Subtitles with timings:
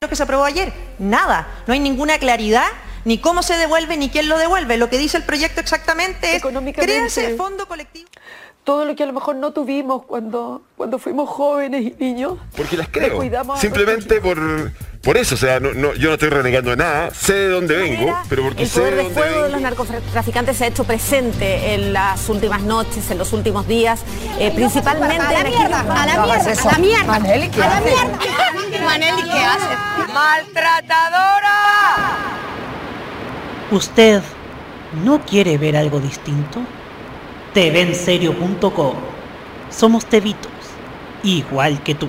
[0.00, 2.66] Lo que se aprobó ayer, nada, no hay ninguna claridad
[3.04, 4.76] ni cómo se devuelve ni quién lo devuelve.
[4.76, 6.42] Lo que dice el proyecto exactamente es
[6.74, 8.08] créanse fondo colectivo
[8.68, 12.38] todo lo que a lo mejor no tuvimos cuando, cuando fuimos jóvenes y niños.
[12.54, 13.18] Porque las creo.
[13.56, 14.38] Simplemente por,
[15.02, 18.18] por eso, o sea, no, yo no estoy renegando de nada, sé de dónde vengo,
[18.28, 21.74] pero porque el sé poder de de fuego de los narcotraficantes se ha hecho presente
[21.74, 24.00] en las últimas noches, en los últimos días,
[24.38, 28.18] eh, principalmente a la mierda, a la mierda, a la mierda, a la mierda.
[28.84, 29.76] Maneli, ¿qué hace?
[30.12, 31.58] ¡Maltratadora!
[33.70, 34.22] ¿Usted
[35.04, 36.60] no quiere ver algo distinto?
[37.54, 38.94] TVenserio.com
[39.70, 40.52] Somos tevitos,
[41.22, 42.08] igual que tú.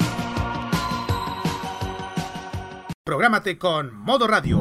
[3.03, 4.59] Prográmate con Modo Radio.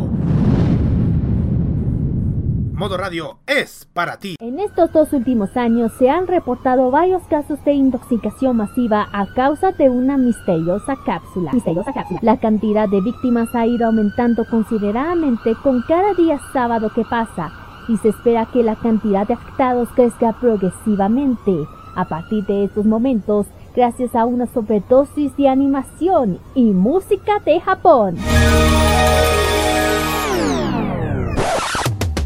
[2.72, 4.36] Modo Radio es para ti.
[4.40, 9.72] En estos dos últimos años se han reportado varios casos de intoxicación masiva a causa
[9.72, 11.52] de una misteriosa cápsula.
[11.52, 12.20] Misteriosa cápsula.
[12.22, 17.52] La cantidad de víctimas ha ido aumentando considerablemente con cada día sábado que pasa
[17.88, 21.68] y se espera que la cantidad de afectados crezca progresivamente.
[21.94, 28.16] A partir de estos momentos, gracias a una sobredosis de animación y música de Japón.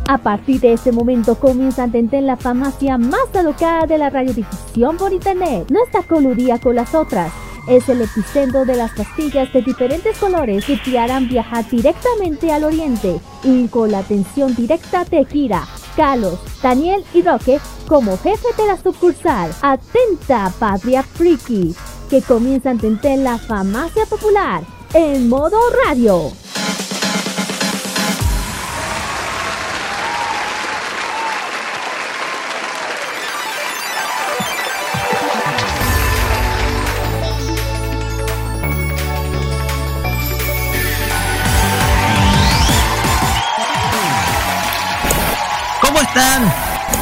[0.07, 4.99] A partir de ese momento comienza a entender la farmacia más alocada de la radiodifusión
[4.99, 5.67] por internet.
[5.71, 7.33] No está coludida con las otras,
[7.69, 12.65] es el epicentro de las pastillas de diferentes colores que te harán viajar directamente al
[12.65, 15.65] oriente y con la atención directa de Kira,
[15.97, 19.51] Carlos, Daniel y Roque como jefe de la sucursal.
[19.63, 21.75] Atenta, Patria Friki,
[22.09, 24.63] que comienza a entender la farmacia popular
[24.93, 26.31] en modo radio.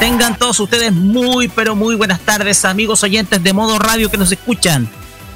[0.01, 4.33] Tengan todos ustedes muy, pero muy buenas tardes, amigos oyentes de Modo Radio que nos
[4.33, 4.89] escuchan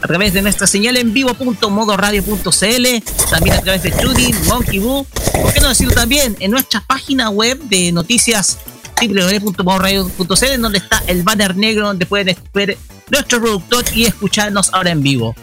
[0.02, 2.86] a través de nuestra señal en vivo.modoradio.cl,
[3.30, 5.06] también a través de Judy, Monkey Boo,
[5.42, 8.58] por qué no decirlo también en nuestra página web de noticias
[9.00, 12.78] www.modoradio.cl, donde está el banner negro donde pueden ver
[13.10, 15.34] nuestro productor y escucharnos ahora en vivo.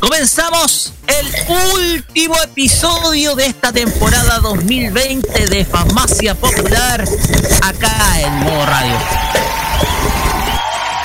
[0.00, 1.26] Comenzamos el
[1.74, 7.04] último episodio de esta temporada 2020 de Farmacia Popular
[7.62, 8.94] acá en Modo Radio.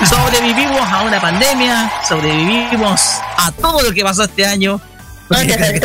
[0.06, 3.00] Sobrevivimos a una pandemia, sobrevivimos
[3.38, 4.80] a todo lo que pasó este año.
[5.30, 5.78] Este,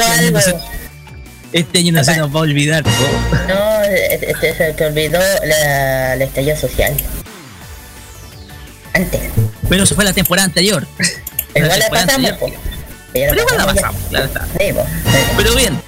[1.54, 2.84] este, año no se nos va a olvidar.
[3.48, 6.94] No, este, se te olvidó la, la social.
[8.94, 9.22] Antes.
[9.70, 10.86] Pero eso fue la temporada anterior.
[11.56, 12.32] Igual la pasamos.
[13.30, 14.48] Pero igual la pasamos, claro está.
[15.38, 15.80] Pero bien,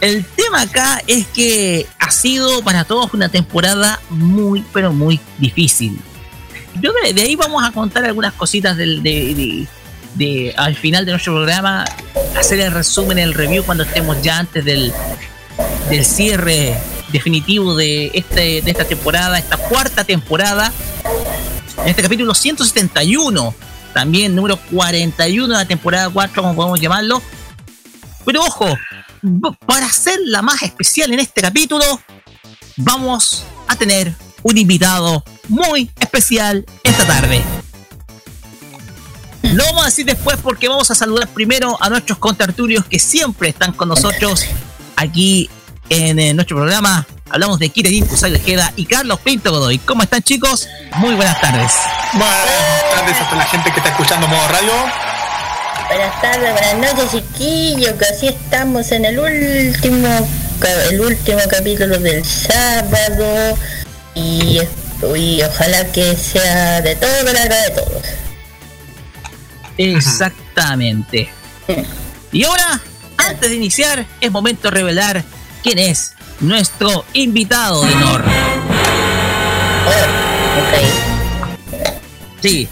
[0.00, 6.00] el tema acá es que ha sido para todos una temporada muy, pero muy difícil.
[6.80, 11.84] Yo de, ahí vamos a contar algunas cositas del, de, al final de nuestro programa,
[12.38, 14.92] hacer el resumen, el review cuando estemos ya antes del,
[15.90, 16.76] del cierre
[17.10, 20.72] definitivo de, este, de esta temporada, esta cuarta temporada,
[21.82, 23.54] en este capítulo 171
[23.98, 27.20] también número 41 de la temporada 4, como podemos llamarlo.
[28.24, 28.78] Pero ojo,
[29.66, 32.00] para hacerla más especial en este capítulo,
[32.76, 34.14] vamos a tener
[34.44, 37.42] un invitado muy especial esta tarde.
[39.42, 43.48] Lo vamos a decir después porque vamos a saludar primero a nuestros contertulios que siempre
[43.48, 44.44] están con nosotros
[44.94, 45.50] aquí
[45.88, 47.04] en, eh, nuestro programa.
[47.30, 47.68] Hablamos de
[48.08, 49.78] Kusai Ojeda y Carlos Pinto Godoy.
[49.78, 50.68] ¿Cómo están chicos?
[50.98, 51.72] Muy buenas tardes.
[52.12, 54.72] Buenas tardes a toda la gente que está escuchando Modo Radio.
[55.88, 60.28] Buenas tardes, buenas noches chiquillos, que así estamos en el último
[60.90, 63.56] el último capítulo del sábado
[64.14, 64.60] y,
[65.16, 68.02] y ojalá que sea de todo la de todos.
[69.76, 71.30] Exactamente.
[72.32, 72.80] Y ahora,
[73.18, 75.24] antes de iniciar, es momento de revelar
[75.62, 78.24] quién es nuestro invitado de honor.
[82.42, 82.68] Sí,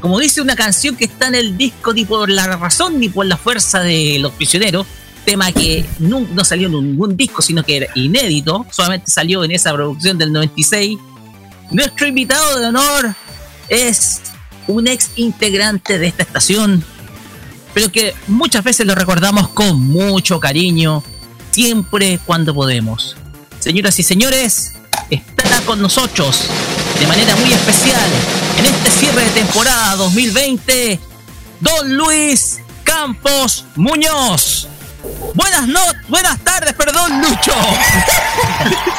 [0.00, 3.26] como dice una canción que está en el disco ni por la razón ni por
[3.26, 4.86] la fuerza de los prisioneros,
[5.24, 9.72] tema que no, salió en ningún disco, sino que era inédito, solamente salió en esa
[9.72, 10.98] producción del 96.
[11.72, 13.14] Nuestro invitado de honor
[13.68, 14.20] es
[14.68, 16.84] un ex integrante de esta estación,
[17.74, 21.02] pero que muchas veces lo recordamos con mucho cariño,
[21.50, 23.16] siempre cuando podemos.
[23.58, 24.74] Señoras y señores,
[25.10, 26.42] está con nosotros
[27.00, 28.08] de manera muy especial
[28.58, 31.00] en este cierre de temporada 2020,
[31.60, 34.68] Don Luis Campos Muñoz.
[35.34, 37.52] Buenas noches, buenas tardes, perdón, Lucho.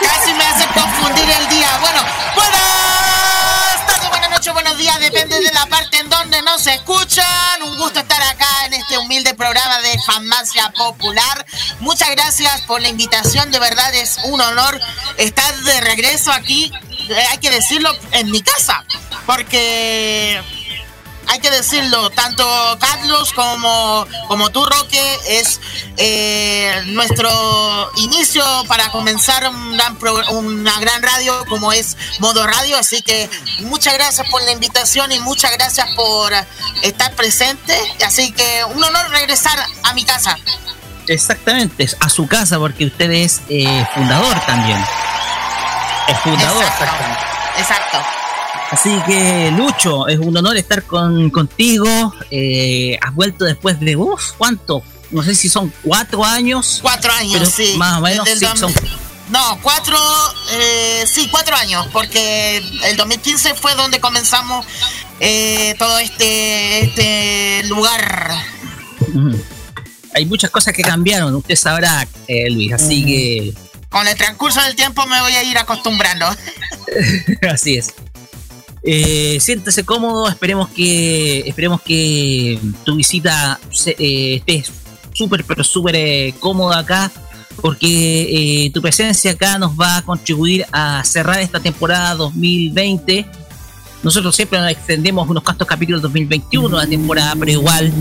[0.02, 1.78] Casi me hace confundir el día.
[1.82, 2.02] Bueno,
[2.36, 7.64] buenas tardes, buenas noches, buenos días, depende de la parte en donde nos escuchan.
[7.64, 11.46] Un gusto estar acá en este humilde programa de Farmacia Popular.
[11.80, 14.80] Muchas gracias por la invitación, de verdad es un honor
[15.18, 16.72] estar de regreso aquí,
[17.10, 18.84] hay que decirlo, en mi casa,
[19.26, 20.42] porque
[21.30, 22.46] hay que decirlo, tanto
[22.80, 25.60] Carlos como, como tú, Roque, es
[25.98, 29.50] eh, nuestro inicio para comenzar
[30.32, 32.78] una gran radio como es Modo Radio.
[32.78, 33.30] Así que
[33.60, 36.32] muchas gracias por la invitación y muchas gracias por
[36.82, 37.78] estar presente.
[38.06, 40.38] Así que un honor regresar a mi casa.
[41.08, 44.84] Exactamente, a su casa, porque usted es eh, fundador también.
[46.08, 46.64] Es fundador.
[47.58, 47.98] Exacto.
[48.72, 52.14] Así que, Lucho, es un honor estar con, contigo.
[52.32, 54.84] Eh, has vuelto después de, uff, ¿cuánto?
[55.12, 56.80] No sé si son cuatro años.
[56.82, 57.76] Cuatro años, sí.
[57.78, 58.74] Más o menos, sí, son...
[59.30, 59.98] No, cuatro,
[60.52, 64.66] eh, sí, cuatro años, porque el 2015 fue donde comenzamos
[65.20, 68.32] eh, todo este, este lugar.
[70.14, 73.54] Hay muchas cosas que cambiaron, usted sabrá, eh, Luis, así que...
[73.98, 76.28] Con el transcurso del tiempo me voy a ir acostumbrando.
[77.52, 77.96] así es.
[78.84, 84.64] Eh, siéntese cómodo, esperemos que esperemos que tu visita eh, esté
[85.14, 87.12] súper pero súper eh, cómoda acá
[87.60, 93.26] porque eh, tu presencia acá nos va a contribuir a cerrar esta temporada 2020.
[94.04, 97.92] Nosotros siempre nos extendemos unos cuantos capítulos 2021 la temporada, pero igual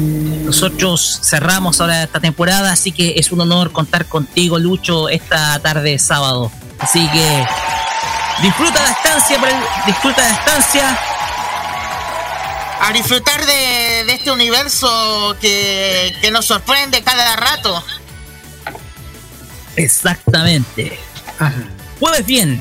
[0.45, 5.91] nosotros cerramos ahora esta temporada, así que es un honor contar contigo, Lucho, esta tarde
[5.93, 6.53] de sábado.
[6.79, 7.47] Así que
[8.43, 9.39] Disfruta la estancia,
[9.87, 10.99] disfruta la estancia.
[12.83, 17.83] A disfrutar de, este universo que, que nos sorprende cada rato.
[19.77, 20.99] Exactamente.
[21.99, 22.61] Pues bien,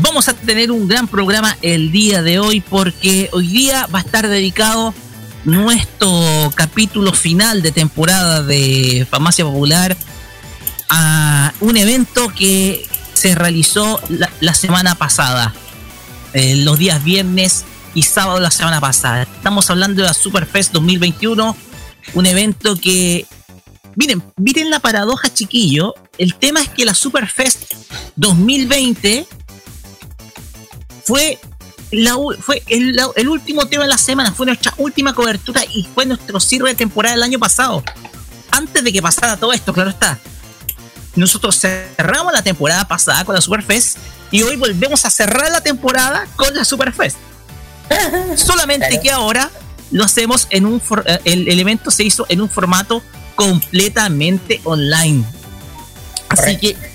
[0.00, 4.02] vamos a tener un gran programa el día de hoy porque hoy día va a
[4.02, 4.94] estar dedicado
[5.44, 9.96] nuestro capítulo final de temporada de Farmacia Popular
[10.88, 14.00] a un evento que se realizó
[14.40, 15.54] la, semana pasada,
[16.32, 17.64] eh, los días viernes
[17.94, 19.22] y sábado de la semana pasada.
[19.22, 21.56] Estamos hablando de la Superfest 2021,
[22.14, 23.26] un evento que,
[23.96, 27.74] miren, miren la paradoja chiquillo, el tema es que la Superfest
[28.16, 29.26] 2020
[31.04, 31.38] fue
[31.90, 36.06] la, fue el, el, último tema de la semana, fue nuestra última cobertura y fue
[36.06, 37.82] nuestro cierre de temporada del año pasado.
[38.50, 40.18] Antes de que pasara todo esto, claro está.
[41.16, 43.98] Nosotros cerramos la temporada pasada con la Superfest
[44.30, 47.16] y hoy volvemos a cerrar la temporada con la Superfest.
[48.36, 49.50] Solamente que ahora
[49.90, 53.02] lo hacemos en un eh, el elemento se hizo en un formato
[53.34, 55.24] completamente online.
[56.28, 56.89] Así que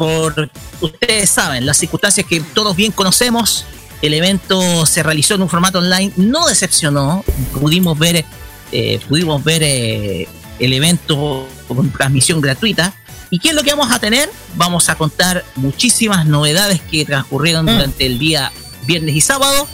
[0.00, 3.66] por ustedes saben, las circunstancias que todos bien conocemos,
[4.00, 7.22] el evento se realizó en un formato online, no decepcionó,
[7.60, 8.24] pudimos ver
[8.72, 10.26] eh, pudimos ver eh,
[10.58, 12.94] el evento con transmisión gratuita
[13.28, 14.30] ¿Y qué es lo que vamos a tener?
[14.56, 17.68] Vamos a contar muchísimas novedades que transcurrieron mm.
[17.68, 18.50] durante el día
[18.86, 19.68] viernes y sábado.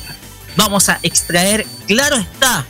[0.57, 2.67] Vamos a extraer, claro está,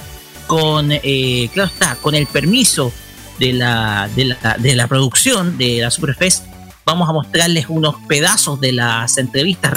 [0.47, 2.93] con eh, claro está, con el permiso
[3.39, 6.45] de la, de la, de la producción de la Superfest,
[6.87, 9.73] vamos a mostrarles unos pedazos de las entrevistas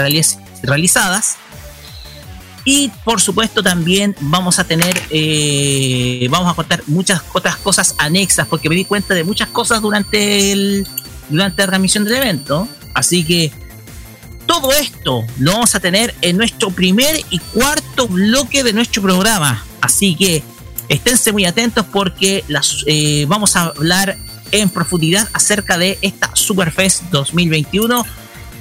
[0.62, 1.38] realizadas.
[2.64, 8.48] Y por supuesto también vamos a tener, eh, vamos a contar muchas otras cosas anexas,
[8.48, 10.88] porque me di cuenta de muchas cosas durante el,
[11.30, 12.68] durante la transmisión del evento.
[12.94, 13.52] Así que
[14.46, 19.66] todo esto lo vamos a tener en nuestro primer y cuarto bloque de nuestro programa.
[19.82, 20.44] Así que
[20.90, 24.16] esténse muy atentos porque las, eh, vamos a hablar
[24.52, 28.06] en profundidad acerca de esta Superfest 2021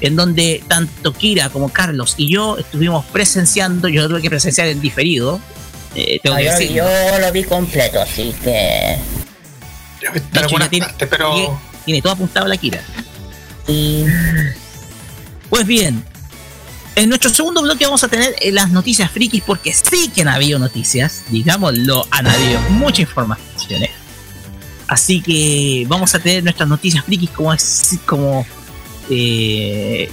[0.00, 4.80] en donde tanto Kira como Carlos y yo estuvimos presenciando, yo tuve que presenciar en
[4.80, 5.40] diferido.
[5.94, 6.84] Eh, yo,
[7.20, 8.98] lo vi completo, así que...
[10.32, 10.48] Pero,
[11.10, 12.80] pero tiene todo apuntado a la Kira.
[15.50, 16.04] Pues bien,
[16.94, 20.28] En nuestro segundo bloque vamos a tener eh, las noticias frikis porque sí que han
[20.28, 23.82] habido noticias, digámoslo, han habido mucha información.
[24.88, 28.46] Así que vamos a tener nuestras noticias frikis como es como
[29.10, 30.10] eh,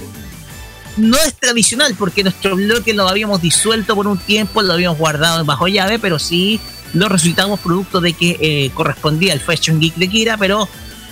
[0.96, 5.44] no es tradicional porque nuestro bloque lo habíamos disuelto por un tiempo, lo habíamos guardado
[5.44, 6.60] bajo llave, pero sí
[6.94, 10.68] lo resultamos producto de que eh, correspondía al Fashion Geek de Kira, pero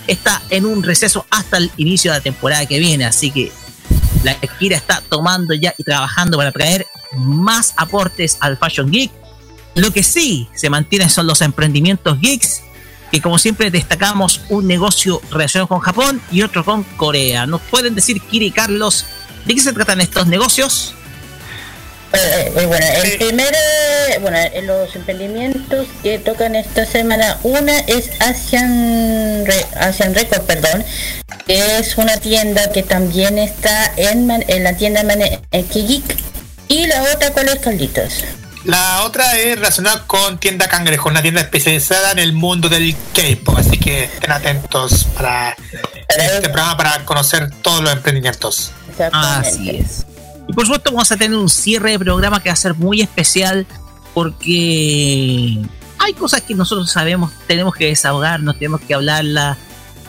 [0.07, 3.53] está en un receso hasta el inicio de la temporada que viene, así que
[4.23, 9.11] la Kira está tomando ya y trabajando para traer más aportes al Fashion Geek.
[9.75, 12.63] Lo que sí se mantiene son los emprendimientos geeks,
[13.15, 17.47] que como siempre destacamos un negocio relacionado con Japón y otro con Corea.
[17.47, 19.07] ¿Nos pueden decir, Kira y Carlos,
[19.45, 20.95] ¿De qué se tratan estos negocios?
[22.13, 23.57] Eh, eh, bueno, el primero,
[24.21, 29.45] bueno, los emprendimientos que tocan esta semana, una es Asian,
[29.77, 30.85] Asian Record, perdón,
[31.47, 35.05] que es una tienda que también está en, en la tienda
[35.53, 36.17] Geek.
[36.67, 38.25] Y la otra, ¿cuál es, Carlitos?
[38.65, 43.59] La otra es relacionada con Tienda Cangrejo, una tienda especializada en el mundo del K-pop.
[43.59, 45.55] Así que estén atentos para
[46.09, 48.73] este programa para conocer todos los emprendimientos.
[49.13, 50.07] Así es.
[50.49, 53.03] Y por supuesto vamos a tener un cierre de programa que va a ser muy
[53.03, 53.67] especial
[54.15, 55.61] porque
[55.99, 59.59] hay cosas que nosotros sabemos, tenemos que desahogarnos, tenemos que hablarla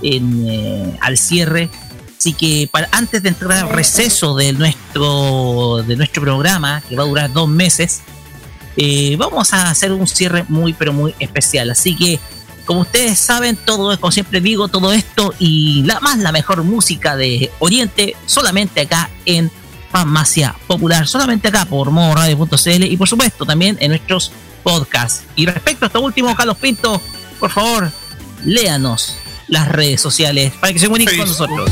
[0.01, 1.69] en, eh, al cierre.
[2.17, 7.03] Así que para, antes de entrar al receso de nuestro, de nuestro programa, que va
[7.03, 8.01] a durar dos meses,
[8.77, 11.69] eh, vamos a hacer un cierre muy, pero muy especial.
[11.69, 12.19] Así que
[12.65, 17.15] como ustedes saben, todo, como siempre digo, todo esto y la más la mejor música
[17.15, 19.51] de Oriente, solamente acá en
[19.91, 24.31] Farmacia Popular, solamente acá por modoradio.cl y por supuesto también en nuestros
[24.63, 25.23] podcasts.
[25.35, 26.99] Y respecto a esto último, Carlos Pinto,
[27.39, 27.91] por favor,
[28.43, 29.15] léanos
[29.47, 31.71] las redes sociales para que se comuniquen con nosotros.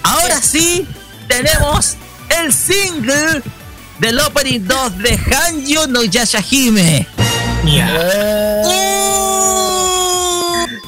[0.02, 0.86] ahora sí
[1.28, 1.96] tenemos
[2.28, 3.42] el single
[3.98, 7.06] del Opening 2 de Hanjo no Yashahime.
[7.64, 8.68] Uh,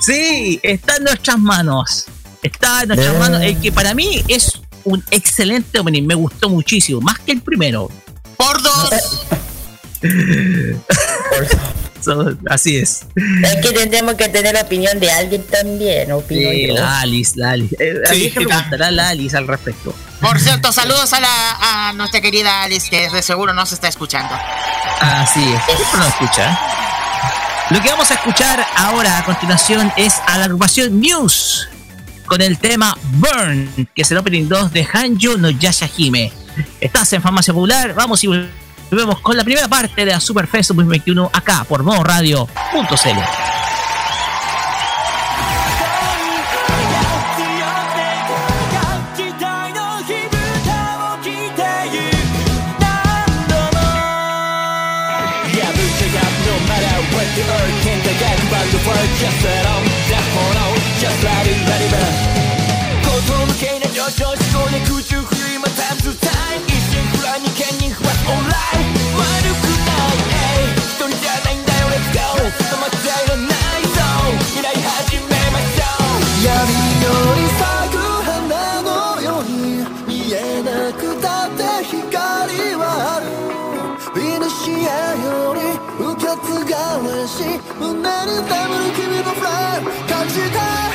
[0.00, 2.06] sí, está en nuestras manos.
[2.42, 3.42] Está en nuestras manos.
[3.42, 6.06] El que para mí es un excelente opening.
[6.06, 7.00] Me gustó muchísimo.
[7.00, 7.90] Más que el primero.
[8.36, 9.26] Por dos.
[12.48, 13.06] así es.
[13.16, 17.50] Es que tendremos que tener la opinión de alguien también, opino sí, La Alice, la
[17.50, 17.76] Alice.
[17.78, 19.94] Eh, sí, preguntará la Alice al respecto.
[20.20, 23.88] Por cierto, saludos a, la, a nuestra querida Alice, que de seguro no se está
[23.88, 24.34] escuchando.
[25.00, 26.58] Así es, siempre nos escucha.
[27.70, 31.68] Lo que vamos a escuchar ahora a continuación es a la agrupación Muse
[32.26, 36.32] con el tema Burn, que es el opening 2 de Hanjo no Yashahime.
[36.80, 38.67] Estás en Farmacia Popular, vamos y volvemos
[39.22, 43.48] con la primera parte de la Superfest 2021 acá por modoradio.cl.
[58.88, 59.67] こと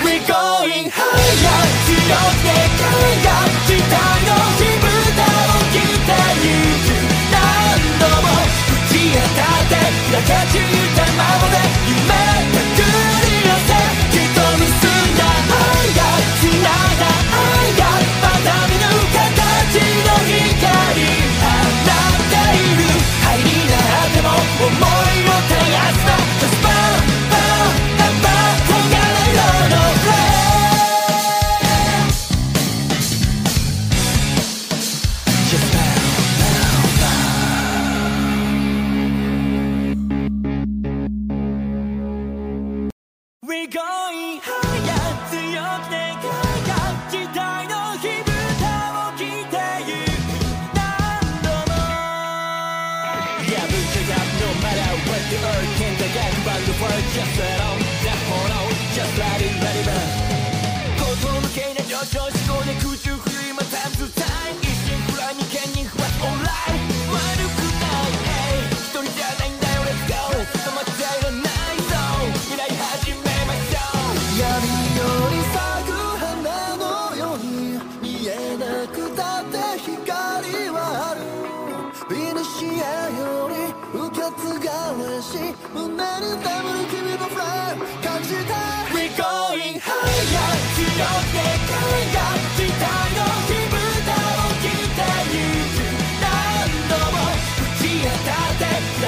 [0.03, 1.99] We're going higher 強
[2.29, 2.47] くて
[2.79, 3.33] 輝
[3.67, 3.82] き
[9.13, 9.75] 当たって
[10.11, 11.82] 開け散ったままで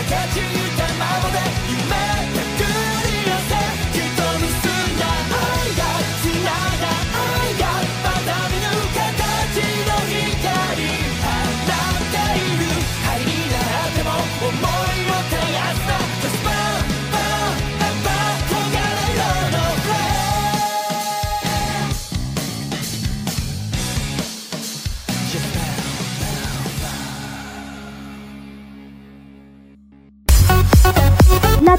[0.08, 0.64] Catch you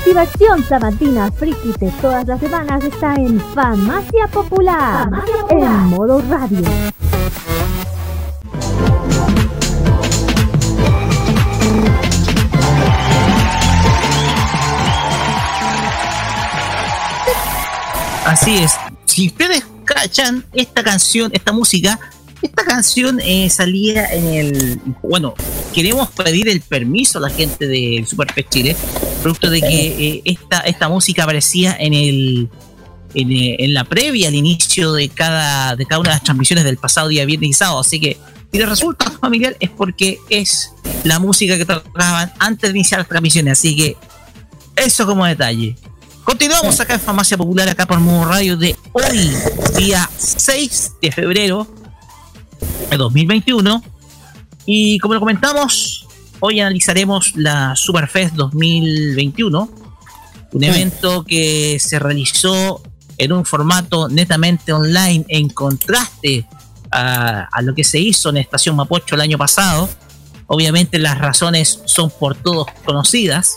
[0.07, 5.11] diversión sabatina friki de todas las semanas está en Famacia Popular,
[5.51, 6.63] en modo radio.
[18.25, 18.77] Así es.
[19.07, 21.99] Si ustedes cachan esta canción, esta música,
[22.43, 24.81] esta canción eh, salía en el.
[25.03, 25.35] Bueno,
[25.75, 28.77] queremos pedir el permiso a la gente del Super Chile
[29.17, 32.49] producto de que eh, esta, esta música aparecía en el
[33.19, 36.77] eh, en, la previa al inicio de cada, de cada una de las transmisiones del
[36.77, 37.81] pasado día viernes y sábado.
[37.81, 38.19] Así que
[38.53, 43.09] si les resulta familiar es porque es la música que tocaban antes de iniciar las
[43.09, 43.59] transmisiones.
[43.59, 43.97] Así que
[44.77, 45.77] eso como detalle.
[46.25, 49.31] Continuamos acá en Farmacia Popular, acá por Modo Radio de hoy,
[49.79, 51.67] día 6 de febrero
[52.91, 53.83] de 2021.
[54.67, 56.06] Y como lo comentamos,
[56.41, 59.71] Hoy analizaremos la Superfest 2021,
[60.53, 62.83] un evento que se realizó
[63.17, 66.47] en un formato netamente online en contraste
[66.91, 69.89] a, lo que se hizo en Estación Mapocho el año pasado.
[70.47, 73.57] Obviamente las razones son por todos conocidas.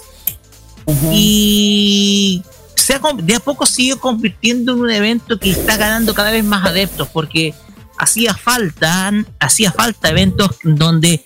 [1.12, 2.42] Y
[2.76, 6.66] se de a poco sigue convirtiendo en un evento que está ganando cada vez más
[6.66, 7.54] adeptos porque
[8.00, 11.24] hacía falta, hacía falta eventos donde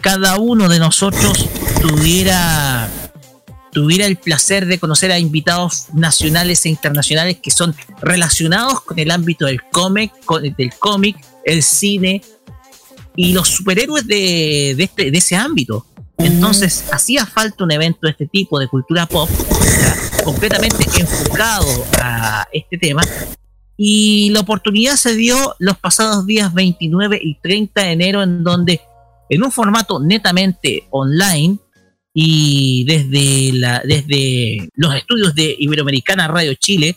[0.00, 1.48] cada uno de nosotros
[1.80, 2.88] tuviera
[3.72, 9.10] tuviera el placer de conocer a invitados nacionales e internacionales que son relacionados con el
[9.10, 10.12] ámbito del cómic,
[10.56, 12.20] del cómic, el cine
[13.16, 15.86] y los superhéroes de, este, de ese ámbito.
[16.18, 19.30] Entonces, hacía falta un evento de este tipo de cultura pop,
[20.24, 23.02] completamente enfocado a este tema.
[23.76, 28.80] Y la oportunidad se dio los pasados días 29 y 30 de enero, en donde
[29.30, 31.58] en un formato netamente online
[32.12, 36.96] y desde, la, desde los estudios de Iberoamericana Radio Chile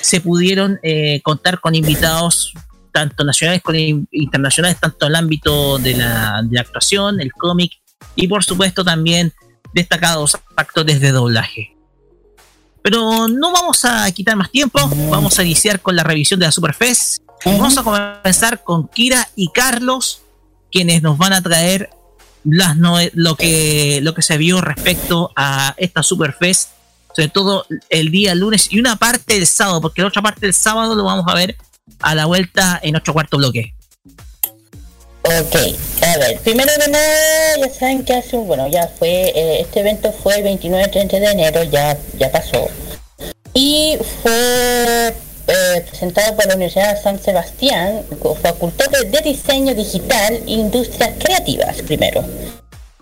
[0.00, 2.54] se pudieron eh, contar con invitados
[2.92, 3.78] tanto nacionales como
[4.10, 7.72] internacionales, tanto en el ámbito de la, de actuación, el cómic
[8.14, 9.32] y por supuesto también
[9.74, 11.76] destacados actores de doblaje.
[12.82, 14.78] Pero no vamos a quitar más tiempo,
[15.10, 17.22] vamos a iniciar con la revisión de la Superfest.
[17.44, 20.21] Vamos a comenzar con Kira y Carlos
[20.72, 21.90] quienes nos van a traer
[22.44, 22.76] las
[23.14, 26.70] lo, que, lo que se vio respecto a esta Superfest,
[27.14, 30.54] sobre todo el día lunes y una parte del sábado, porque la otra parte del
[30.54, 31.56] sábado lo vamos a ver
[32.00, 33.74] a la vuelta en nuestro cuarto bloque.
[35.24, 35.54] Ok,
[36.02, 39.78] A ver, primero de nada, ya saben que hace un, bueno, ya fue, eh, este
[39.80, 42.68] evento fue el 29-30 de enero, ya, ya pasó.
[43.54, 45.14] Y fue
[45.52, 48.02] eh, presentado por la Universidad de San Sebastián,
[48.42, 52.24] Facultad de Diseño Digital e Industrias Creativas, primero.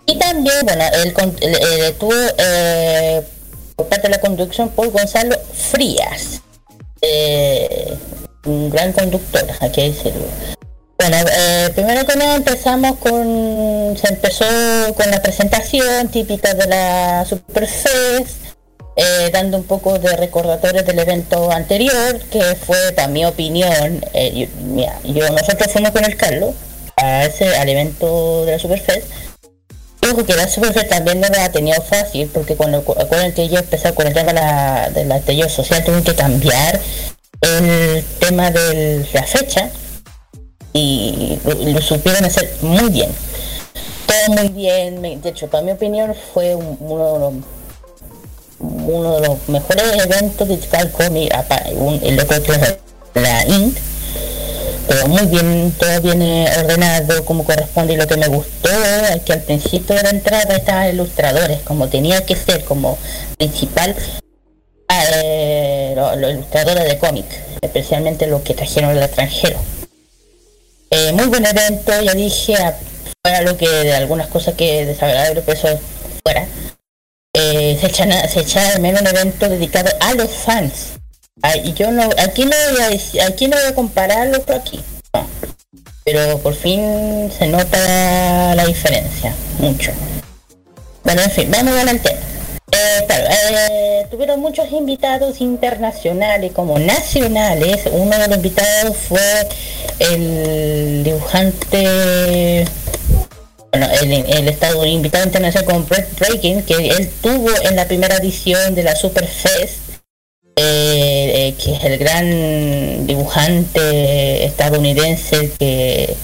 [0.05, 3.21] Y también, bueno, el, el- tuvo eh,
[3.75, 5.35] por parte de la conducción por Gonzalo
[5.71, 6.41] Frías,
[7.01, 7.93] eh,
[8.45, 10.25] un gran conductor, hay que decirlo.
[10.97, 11.17] Bueno,
[11.73, 14.45] primero que nada empezamos con, se empezó
[14.95, 18.50] con la presentación típica de la Superfest,
[18.95, 24.31] eh, dando un poco de recordatorios del evento anterior, que fue, para mi opinión, eh,
[24.35, 26.53] yo, mira, yo- nosotros fuimos con el Carlos
[26.97, 29.07] a ese, al evento de la Superfest,
[30.11, 33.59] Ojo que la Superfest también no la ha tenido fácil, porque cuando acuerdan que yo
[33.59, 36.81] empecé con el tema de la, de la social, tuve que cambiar
[37.41, 39.69] el tema de la fecha
[40.73, 43.11] y lo, supieron hacer muy bien.
[44.07, 47.33] Todo muy bien, de hecho, para mi opinión fue un- uno de los
[48.61, 51.33] uno de los mejores eventos de Digital Comic,
[52.03, 52.77] el otro es
[53.15, 53.77] la INT,
[54.87, 58.69] pero muy bien, todo viene ordenado como corresponde y lo que me gustó
[59.13, 62.97] es que al principio de la entrada estaban ilustradores, como tenía que ser, como
[63.37, 63.95] principal
[64.89, 67.25] eh, los, ilustradores de cómic,
[67.61, 69.59] especialmente los que trajeron del extranjero.
[70.89, 72.77] Eh, muy buen evento, ya dije, a-
[73.23, 75.79] fuera lo que de algunas cosas que desagradable, pero eso
[76.23, 76.47] fuera.
[77.43, 80.93] Eh, se echa na- se echa de menos un evento dedicado a los fans.
[81.41, 84.79] Ay, yo no, aquí no voy a aquí no voy a compararlo por aquí.
[86.05, 89.91] Pero por fin se nota la diferencia, mucho.
[91.03, 92.19] Bueno, en fin, vamos tema.
[92.73, 93.07] Eh,
[93.71, 97.81] eh, tuvieron muchos invitados internacionales como nacionales.
[97.91, 99.47] Uno de los invitados fue
[99.99, 102.65] el dibujante,
[103.71, 108.75] bueno, el, estado invitado internacional como Brett Breaking, que él tuvo en la primera edición
[108.75, 109.79] de la Superfest,
[110.57, 116.15] eh, eh, que es el gran dibujante estadounidense que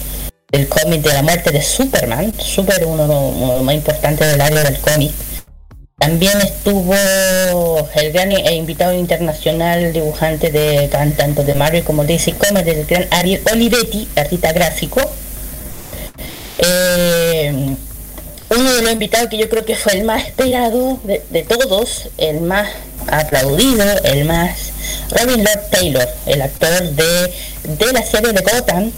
[0.51, 4.63] del cómic de la muerte de Superman, Super uno de los, más importantes del área
[4.63, 5.11] del cómic.
[5.97, 6.93] También estuvo
[7.95, 12.85] el gran eh, invitado internacional dibujante de tan- tanto de Marvel como DC Comics, el
[12.85, 15.01] gran Ariel Olivetti, artista gráfico.
[16.59, 17.75] Eh,
[18.49, 22.41] uno de los invitados que yo creo que fue el más esperado de, todos, el
[22.41, 22.69] más
[23.07, 24.71] aplaudido, el más
[25.11, 28.91] Robin Lord Taylor, el actor de, de la serie de Gotham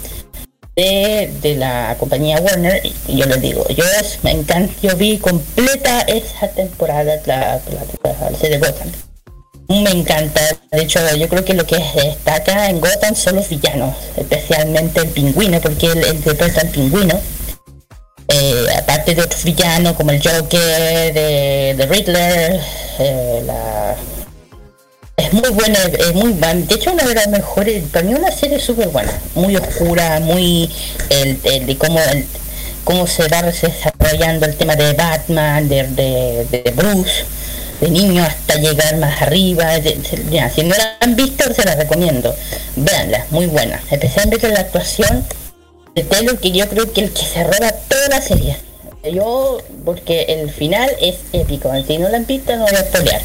[0.76, 3.84] de, la compañía Warner y yo les digo, yo
[4.22, 7.60] me encanta, yo vi completa esa temporada la,
[8.02, 8.90] la, serie de Gotham.
[9.68, 10.40] Me encanta,
[10.72, 15.08] de hecho yo creo que lo que destaca en Gotham son los villanos, especialmente el
[15.08, 17.20] pingüino, porque él interpreta al pingüino.
[18.32, 22.60] Eh, aparte de otros villanos como el Joker, de, de Riddler,
[23.00, 23.42] eh,
[25.16, 28.60] es muy buena, es muy de hecho una de las mejores, para mí una serie
[28.60, 30.70] súper buena, muy oscura, muy
[31.10, 32.24] el, de cómo el-
[32.84, 37.24] cómo se va desarrollando el tema de Batman, de, de, Bruce,
[37.80, 39.98] de niño hasta llegar más arriba, de-
[40.30, 42.34] ya, si no la han visto se la recomiendo,
[42.76, 45.26] véanla, muy buena, especialmente la actuación
[45.94, 48.56] de Taylor que yo creo que el que se roba toda la serie.
[49.10, 53.22] Yo, porque el final es épico, si no la han visto no voy a spoilear.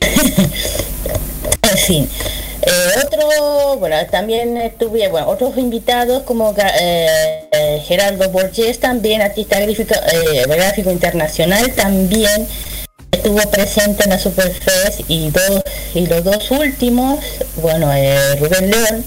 [1.70, 2.08] En fin.
[2.62, 2.70] Eh,
[3.04, 10.44] otro, bueno, también estuve, bueno, otros invitados como eh, Gerardo Borges, también artista gráfico, eh,
[10.46, 12.46] gráfico internacional, también
[13.10, 15.62] estuvo presente en la Superfest y dos
[15.94, 17.18] y los dos últimos,
[17.56, 19.04] bueno, eh, Rubén León,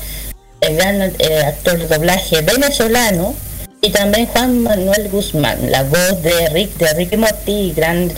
[0.62, 3.36] el gran eh, actor de doblaje venezolano,
[3.82, 8.18] y también Juan Manuel Guzmán, la voz de Rick de Rick y Morty, grandes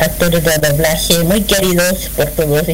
[0.00, 2.64] actores de doblaje muy queridos por todos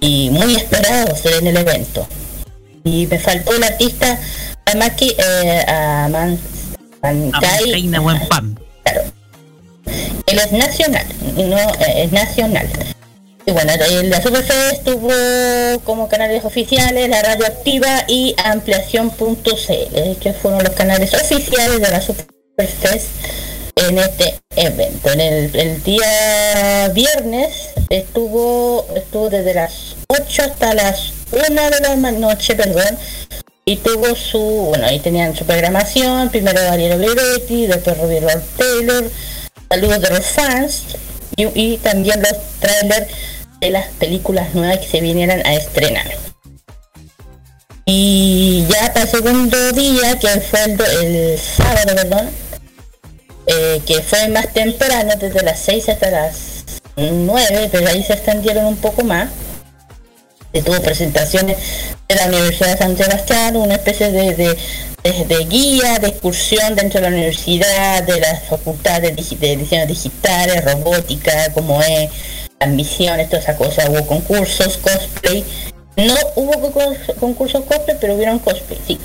[0.00, 2.06] y, muy esperados en el evento.
[2.84, 4.18] Y me faltó el artista
[4.66, 6.38] Amaki eh, Aman-
[7.02, 7.72] Mankai.
[7.72, 8.58] Reina buen pan.
[8.84, 9.02] Claro.
[10.26, 12.68] Él es nacional, no eh, es nacional.
[13.44, 20.62] Y bueno, eh, la Superfest tuvo como canales oficiales la radioactiva y ampliación.cl, que fueron
[20.62, 23.08] los canales oficiales de la Superfest
[23.74, 25.10] en este evento.
[25.10, 32.54] En el, día viernes estuvo estuvo desde las 8 hasta las 1 de la noche,
[32.54, 32.96] perdón,
[33.64, 39.10] y tuvo su, bueno, ahí tenían su programación, primero Ariel Olivetti, después Robert Lord Taylor,
[39.68, 40.84] saludos de los fans
[41.54, 43.08] y, también los trailers
[43.60, 46.10] de las películas nuevas que se vinieran a estrenar.
[47.84, 52.30] Y ya para el segundo día, que fue el sábado, perdón,
[53.46, 56.34] eh, que fue más temprano, desde las 6 hasta las
[56.96, 59.28] 9, pero ahí se extendieron un poco más.
[60.52, 61.56] Se tuvo presentaciones
[62.08, 64.56] de la Universidad de San Sebastián, una especie de, de,
[65.02, 69.86] de- de guía, de excursión dentro de la universidad, de las facultades digi- de diseño
[69.86, 72.10] digitales, robótica, como es,
[72.60, 73.88] admisiones, toda esa cosa.
[73.90, 75.44] Hubo concursos, cosplay.
[75.96, 78.98] No hubo co- concursos cosplay, pero hubieron cosplay, sí.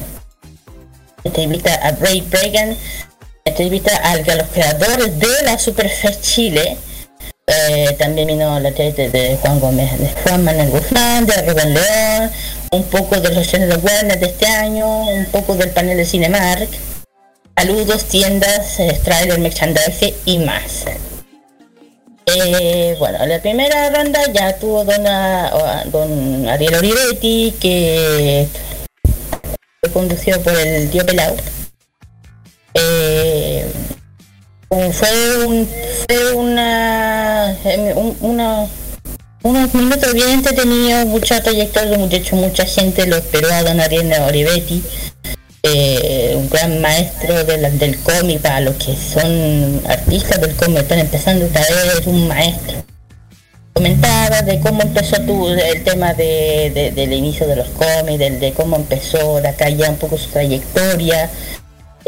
[1.24, 2.76] Entrevista a Ray Bregan,
[3.46, 6.78] entrevista al- a los creadores de la Superfest Chile.
[7.50, 12.32] Eh, también vino la entrevista de Juan Gómez, de Juan Manuel Guzmán, de Rubén León,
[12.72, 16.68] un poco de los de Warner de este año, un poco del panel de Cinemark,
[17.58, 20.84] saludos, tiendas, eh, trailer, merchandise y más.
[22.26, 28.46] Eh, bueno, la primera ronda ya tuvo don, a- don Ariel Olivetti, que
[29.80, 31.34] fue conducido por el tío Pelao.
[32.74, 33.66] Eh,
[34.92, 35.66] fue un,
[36.06, 37.27] fue una,
[39.42, 44.84] unos minutos bien entretenidos, mucha trayectoria, de mucha gente lo esperó a don Ariel Olivetti,
[45.64, 50.80] eh, un gran maestro de la- del cómic para los que son artistas del cómic,
[50.80, 52.84] están empezando esta vez, es un maestro.
[53.74, 58.40] Comentaba de cómo empezó tu, el tema de, de- del inicio de los cómics, del,
[58.40, 61.30] de cómo empezó la calle, un poco su trayectoria,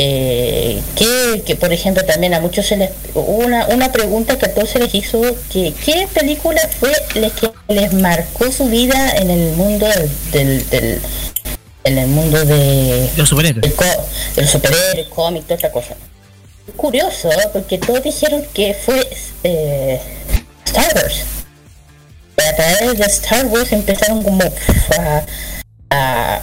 [0.01, 4.53] eh, que, que, por ejemplo también a muchos se les una, una pregunta que a
[4.53, 5.19] todos se les hizo
[5.51, 10.69] que qué película fue la que les marcó su vida en el mundo del, del,
[10.69, 11.01] del-
[11.83, 13.75] en el mundo de los superhéroes.
[14.35, 15.95] de los superhéroes cómics toda otra cosa
[16.77, 17.47] curioso ¿eh?
[17.51, 19.05] porque todos dijeron que fue
[19.43, 19.99] eh,
[20.65, 21.23] Star Wars.
[22.37, 24.43] A través de Star Wars empezaron como
[24.97, 25.23] a,
[25.89, 26.41] a-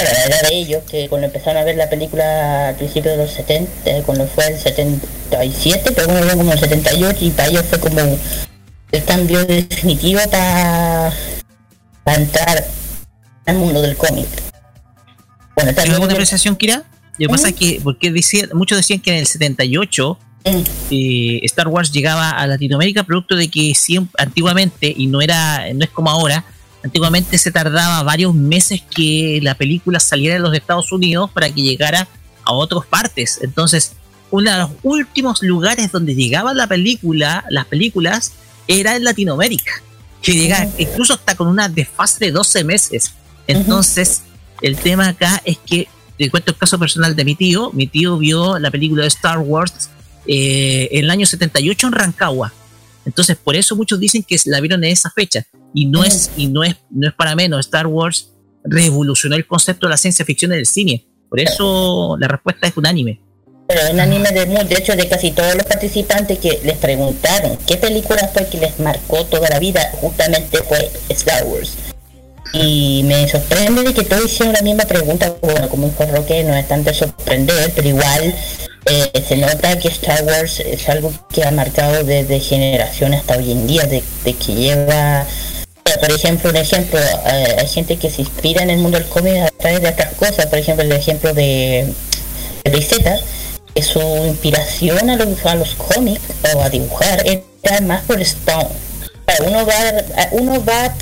[0.00, 3.30] claro, era de ellos que cuando empezaron a ver la película al principio de los
[3.30, 7.80] 70, eh, cuando fue el 77, pero bueno, como el 78 y para ellos fue
[7.80, 8.18] como
[8.92, 11.12] el cambio definitivo para
[12.16, 12.66] entrar
[13.46, 14.26] al mundo del cómic.
[15.54, 16.84] Bueno, ¿Tienes alguna apreciación, Kira?
[17.18, 20.18] Lo que pasa es que, porque decía, muchos decían que en el 78
[20.90, 25.82] eh, Star Wars llegaba a Latinoamérica producto de que siempre, antiguamente, y no era no
[25.82, 26.44] es como ahora,
[26.86, 31.62] antiguamente se tardaba varios meses que la película saliera de los Estados Unidos para que
[31.62, 32.06] llegara
[32.44, 33.40] a otras partes.
[33.42, 33.92] Entonces,
[34.30, 38.32] uno de los últimos lugares donde llegaba la película, las películas,
[38.68, 39.82] era en Latinoamérica,
[40.22, 43.12] que llegaba incluso hasta con una desfase de 12 meses.
[43.48, 44.22] Entonces,
[44.62, 48.16] el tema acá es que, te cuento el caso personal de mi tío, mi tío
[48.16, 49.90] vio la película de Star Wars
[50.26, 52.52] eh, en el año 78 en Rancagua.
[53.04, 55.46] Entonces, por eso muchos dicen que la vieron en esa fecha.
[55.76, 57.66] Y no es, y no es, no es para menos.
[57.66, 58.32] Star Wars
[58.64, 61.06] revolucionó el concepto de la ciencia ficción en el cine.
[61.28, 63.20] Por eso la respuesta es unánime.
[63.68, 67.76] Pero un anime de, de hecho de casi todos los participantes que les preguntaron qué
[67.76, 71.76] película fue que les marcó toda la vida, justamente fue Star Wars.
[72.54, 76.54] Y me sorprende de que todos hicieron la misma pregunta, bueno, como dijo Roque, no
[76.54, 78.34] es tanto sorprender, pero igual
[78.86, 83.52] eh, se nota que Star Wars es algo que ha marcado desde generación hasta hoy
[83.52, 85.26] en día, de, de que lleva,
[86.00, 89.36] por ejemplo, un ejemplo, eh, hay gente que se inspira en el mundo del cómic
[89.42, 91.92] a través de otras cosas, por ejemplo, el ejemplo de,
[92.64, 93.22] de
[93.74, 96.22] que su inspiración a los, a los cómics
[96.54, 97.22] o a dibujar
[97.62, 98.68] era más por Stone.
[99.46, 99.74] Uno va,
[100.32, 100.94] uno va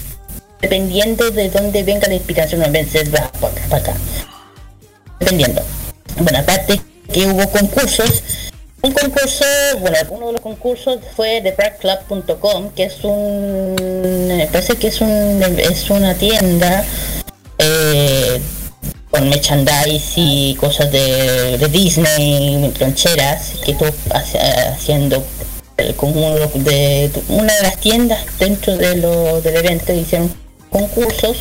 [0.60, 3.94] dependiendo de dónde venga la inspiración, a veces va para acá, para acá.
[5.20, 5.62] Dependiendo.
[6.18, 6.80] Bueno, aparte
[7.12, 8.22] que hubo concursos,
[8.84, 9.44] un concurso,
[9.80, 13.76] bueno, uno de los concursos fue de bragclub.com, que es un,
[14.52, 16.84] parece que es un, es una tienda
[17.58, 18.40] eh,
[19.10, 23.74] con merchandise y cosas de, de Disney, troncheras, que
[24.10, 25.24] hace- haciendo
[25.96, 30.32] con uno de una de las tiendas dentro de lo, del evento hicieron
[30.70, 31.38] concursos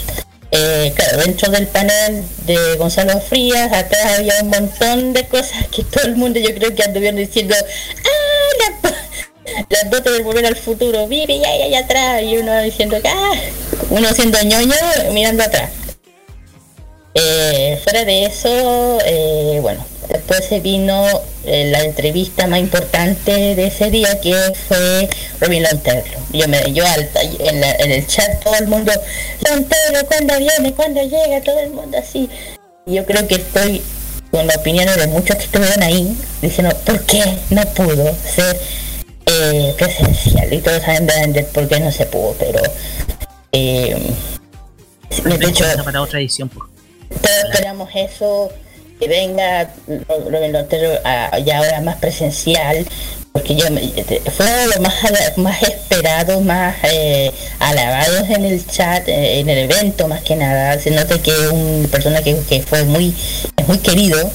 [0.55, 5.83] eh, claro, dentro del panel de Gonzalo Frías, atrás había un montón de cosas que
[5.83, 8.71] todo el mundo yo creo que anduvieron diciendo, ¡ah!
[8.83, 8.93] La,
[9.69, 13.33] las dotes del volver al futuro, vive ya, ya, allá atrás, y uno diciendo, ¡ah!
[13.89, 14.75] Uno siendo ñoño
[15.11, 15.71] mirando atrás.
[17.15, 21.05] Eh, fuera de eso, eh, bueno, después se vino
[21.45, 24.33] eh, la entrevista más importante de ese día que
[24.67, 25.07] fue
[25.39, 26.17] Robin Lanterlo.
[26.31, 28.91] Yo me yo alta en, la- en el chat todo el mundo,
[29.41, 30.73] Lanterlo, ¿cuándo viene?
[30.73, 31.41] ¿Cuándo llega?
[31.43, 32.29] Todo el mundo así.
[32.87, 33.81] Yo creo que estoy
[34.31, 37.21] con la opinión de muchos que estuvieron ahí diciendo, ¿por qué
[37.51, 38.59] no pudo ser
[39.27, 40.51] eh, presencial?
[40.51, 42.59] Y todos saben de, de por qué no se pudo, pero
[43.51, 43.95] eh,
[45.23, 46.49] de hecho para otra edición.
[46.49, 46.72] por-
[47.21, 48.51] todos esperamos eso
[48.99, 49.73] que venga
[50.07, 50.91] Robin Otero
[51.45, 52.85] ya ahora más presencial,
[53.31, 53.65] porque yo
[54.31, 54.93] fue lo más
[55.37, 60.79] más esperado, más eh, alabado en el chat, eh, en el evento más que nada.
[60.79, 63.13] Se nota que es un persona que, fue muy,
[63.67, 64.31] muy querido,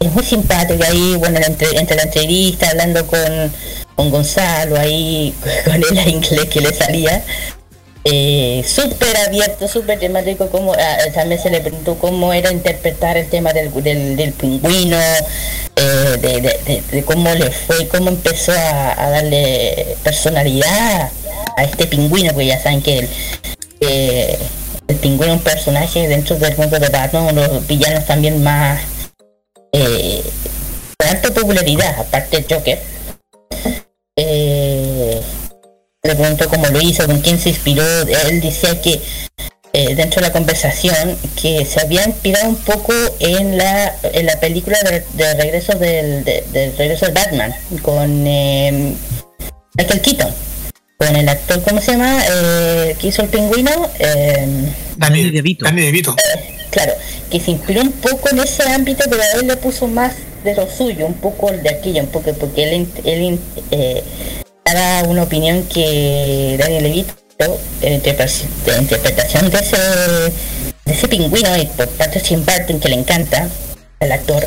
[0.00, 3.52] es muy simpático ahí, bueno, entre, entre la entrevista, hablando con,
[3.94, 5.32] con Gonzalo ahí,
[5.64, 7.22] con el inglés que le salía
[8.04, 13.28] eh, súper abierto, súper temático, como ah, también se le preguntó cómo era interpretar el
[13.28, 14.96] tema del, del, pingüino,
[15.76, 16.52] eh,
[16.90, 21.10] de, cómo le fue, cómo empezó a, darle personalidad
[21.56, 23.08] a este pingüino, porque ya saben que el,
[23.80, 24.38] eh,
[24.88, 28.80] el pingüino es un personaje dentro del mundo de Batman, uno los villanos también más
[29.72, 30.22] eh,
[30.98, 32.78] alta popularidad, aparte de Joker.
[34.16, 35.20] Eh,
[36.02, 37.84] le preguntó cómo lo hizo, con quién se inspiró.
[38.28, 39.00] Él decía que
[39.72, 44.40] eh, dentro de la conversación que se había inspirado un poco en la, en la
[44.40, 48.94] película de, regreso del, de, regreso de Batman con eh,
[49.74, 50.34] Michael Keaton
[50.96, 55.82] con el actor cómo se llama eh, que hizo el pingüino eh, Danny DeVito Danny
[55.82, 56.16] DeVito
[56.70, 56.94] claro
[57.30, 60.56] que se inspiró un poco en ese ámbito pero a él le puso más de
[60.56, 63.38] lo suyo un poco de aquello un poco porque él, él
[65.08, 67.14] una opinión que Daniel Levito
[67.80, 73.48] de interpretación de ese, de ese pingüino y por tanto Tim Burton que le encanta
[73.98, 74.46] el actor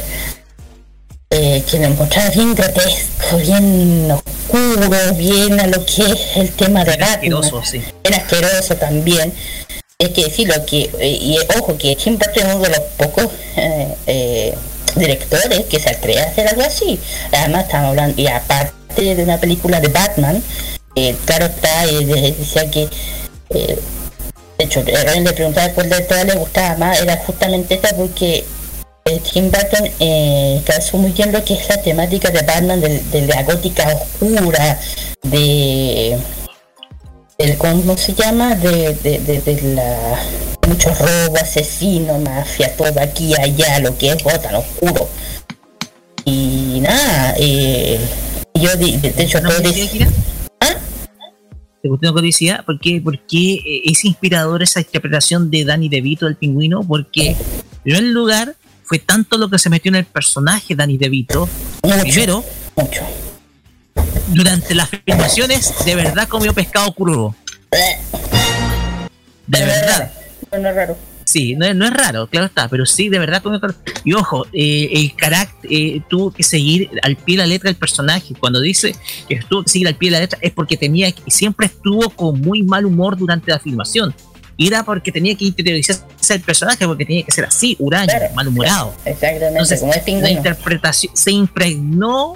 [1.32, 6.86] eh, que lo encontraba bien grotesco, bien oscuro, bien a lo que es el tema
[6.86, 7.66] de Batman.
[7.66, 7.82] Sí.
[8.04, 9.34] Bien asqueroso también.
[9.98, 13.30] Es que decirlo que, eh, y ojo que Tim Burton es uno de los pocos
[13.56, 14.54] eh,
[14.96, 17.00] directores que se atreve a hacer algo así.
[17.32, 20.42] Además estamos hablando, y aparte de una película de Batman,
[20.96, 22.88] eh, claro está, eh, decía que,
[23.50, 23.80] eh,
[24.58, 28.46] de hecho, le preguntaba cuál de todas le gustaba más, era justamente esta porque
[29.34, 29.90] Tim Burton
[30.64, 34.80] calzó muy bien lo que es la temática de Batman, de, la gótica oscura,
[35.24, 36.18] de
[37.38, 40.20] el cómo se llama de, de, la
[40.68, 45.10] mucho robo, asesino, mafia, todo aquí allá, lo que es Gotham oscuro.
[46.26, 48.00] Y nada, eh,
[48.56, 49.70] yo de, hecho ¿No todo
[50.60, 50.76] ¿Ah?
[51.82, 52.63] ¿Te gustó curiosidad?
[52.66, 56.84] ¿Por qué, ¿Por qué eh, es inspirador esa interpretación de Danny DeVito del pingüino?
[56.84, 57.38] Porque en
[57.84, 61.50] primer lugar fue tanto lo que se metió en el personaje Danny DeVito.
[62.02, 62.44] Primero,
[64.28, 67.36] durante las filmaciones de verdad comió pescado crudo.
[69.48, 70.12] De verdad.
[70.52, 71.12] No raro.
[71.26, 73.42] Sí, no, es raro, claro está, pero sí, de verdad
[74.04, 77.78] Y ojo, eh, el carácter eh, tuvo que seguir al pie de la letra del
[77.78, 78.34] personaje.
[78.40, 78.96] Cuando dice
[79.28, 82.10] que tuvo que seguir al pie de la letra es porque tenía que, siempre estuvo
[82.10, 84.14] con muy mal humor durante la filmación.
[84.56, 88.94] Y era porque tenía que interiorizarse el personaje, porque tenía que ser así, huraño, malhumorado.
[89.04, 92.36] Exactamente, Entonces, como es La interpretación se impregnó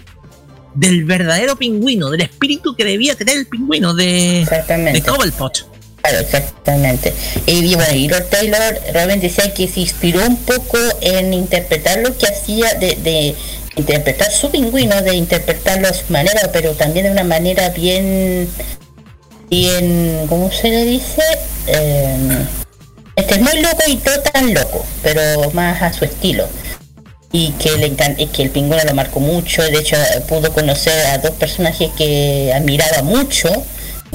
[0.73, 4.47] del verdadero pingüino, del espíritu que debía tener el pingüino de,
[4.93, 5.76] de Cobblepot.
[6.09, 7.13] Exactamente.
[7.45, 12.27] Y bueno, y Taylor, Robin decía que se inspiró un poco en interpretar lo que
[12.27, 13.35] hacía de,
[13.75, 18.49] interpretar su pingüino, de interpretarlo a su manera, pero también de una manera bien,
[19.49, 21.21] bien, ¿cómo se le dice?
[21.67, 22.45] Eh,
[23.15, 26.47] este es muy loco y todo tan loco, pero más a su estilo
[27.31, 27.93] y que le
[28.29, 29.97] que el pingüino lo marcó mucho de hecho
[30.29, 33.49] pudo conocer a dos personajes que admiraba mucho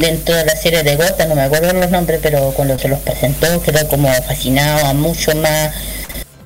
[0.02, 2.98] dentro de la serie de Gota no me acuerdo los nombres pero cuando se los
[2.98, 5.72] presentó quedó como fascinado mucho más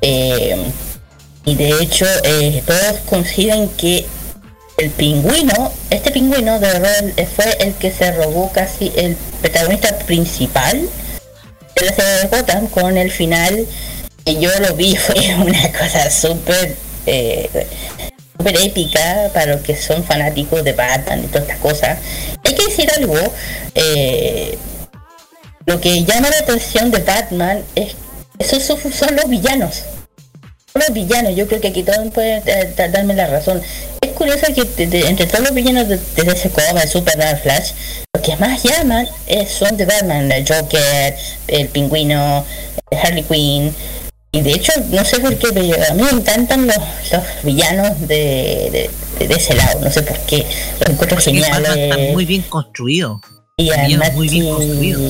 [0.03, 0.57] eh,
[1.47, 4.05] y de hecho eh, todos coinciden que
[4.77, 10.89] el pingüino este pingüino de rol fue el que se robó casi el protagonista principal
[11.75, 13.67] de la serie de Gotham con el final
[14.27, 16.77] y yo lo vi, fue una cosa súper
[17.07, 17.49] eh,
[18.37, 21.99] súper épica para los que son fanáticos de Batman y todas estas cosas.
[22.45, 23.17] Hay que decir algo,
[23.75, 24.59] eh,
[25.67, 27.97] lo que llama la atención de Batman es
[28.39, 29.83] esos son los villanos.
[30.75, 32.43] Los villanos, yo creo que aquí todos pueden
[32.93, 33.63] darme la razón.
[34.01, 37.73] Es curioso que entre todos los villanos de, de ese de Superman, Flash,
[38.15, 41.17] lo que más llaman es, son de Batman, el Joker,
[41.49, 42.45] el pingüino,
[42.91, 43.75] Harley Quinn,
[44.37, 46.77] y de hecho, no sé por qué, pero a mí me encantan los,
[47.43, 50.45] villanos de, ese lado, no sé por qué.
[50.79, 52.13] Los encuentro geniales.
[52.13, 53.19] muy bien construido.
[53.57, 55.01] Y además muy bien construido.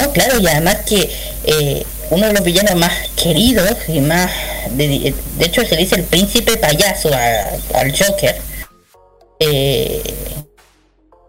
[0.00, 1.10] No, claro, y además que
[1.44, 4.30] eh, uno de los villanos más queridos y más...
[4.70, 7.10] De, hecho, se le dice el príncipe payaso
[7.74, 8.36] al Joker.
[9.40, 10.02] Eh,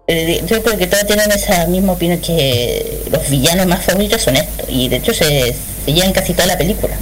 [0.06, 4.36] eh, yo creo que todos tienen esa misma opinión que los villanos más favoritos son
[4.36, 5.56] estos y de hecho se,
[5.86, 6.96] se llevan casi toda la película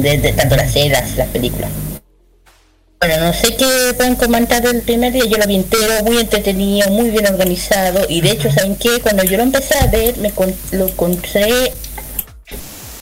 [0.00, 1.70] de, tanto las series, las, películas.
[3.00, 6.90] Bueno, no sé qué pueden comentar del primer día, yo lo vi entero, muy entretenido,
[6.90, 9.00] muy bien organizado, y de hecho, ¿saben qué?
[9.00, 11.72] Cuando yo lo empecé a ver, me con- lo encontré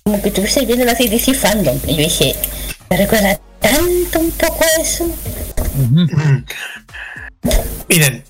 [0.05, 2.37] como que estuviese viendo la CDC Fandom, y yo dije,
[2.89, 5.11] ¿me recuerda tanto un poco a eso?
[7.89, 8.25] Miren,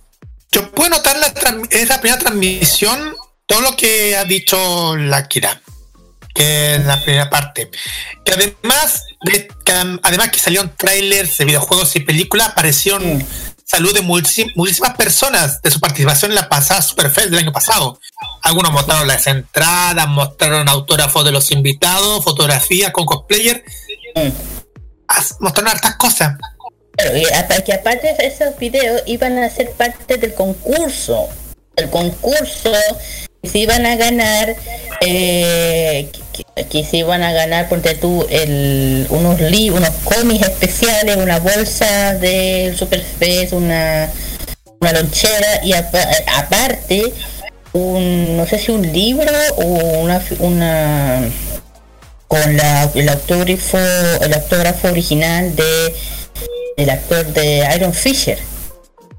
[0.50, 1.34] yo puedo notar la
[1.70, 3.14] esa primera transmisión
[3.46, 5.60] todo lo que ha dicho la Kira,
[6.39, 7.68] que es la primera parte.
[8.24, 9.72] Que además, de, que
[10.03, 13.26] además que salieron trailers de videojuegos y películas, aparecieron
[13.64, 17.99] salud de muchísim- muchísimas personas de su participación en la pasada Superfest del año pasado.
[18.43, 23.64] Algunos mostraron las entradas, mostraron autógrafos de los invitados, fotografías con cosplayer.
[25.09, 26.36] As- Mostraron hartas cosas.
[26.97, 27.24] Pero y
[27.64, 31.28] que aparte de esos videos iban a ser parte del concurso.
[31.76, 32.72] El concurso
[33.43, 34.55] se iban a ganar,
[35.01, 41.16] eh, que, que- se iban a ganar, ponte tú, el, unos libros, unos cómics especiales,
[41.16, 44.11] una bolsa del Superfest, una,
[44.80, 47.12] una lonchera y apa- aparte
[47.72, 49.62] un, no sé si un libro o
[50.01, 51.30] una, una
[52.26, 53.78] con la, el autógrafo,
[54.20, 55.95] el autógrafo original de
[56.76, 58.39] el actor de Iron Fisher.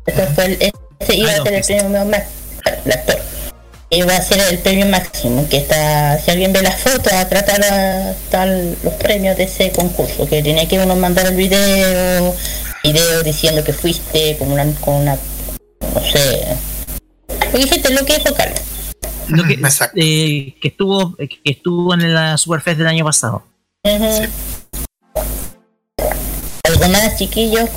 [0.05, 2.33] Ese fue el, ese iba a ser el premio máximo,
[2.85, 3.19] el actor.
[3.91, 7.63] Iba a ser el premio máximo, que está, si alguien ve las fotos, a tratar
[7.63, 12.35] a, están los premios de ese concurso, que tenía que uno mandar el video,
[12.83, 15.17] video diciendo que fuiste con una, con una,
[15.95, 16.45] no sé,
[17.67, 18.61] gente, lo que dijo Carlos.
[19.27, 19.53] Lo que,
[19.95, 23.43] eh, que estuvo que estuvo en la Superfest del año pasado.
[26.63, 27.69] ¿Algo más, chiquillos?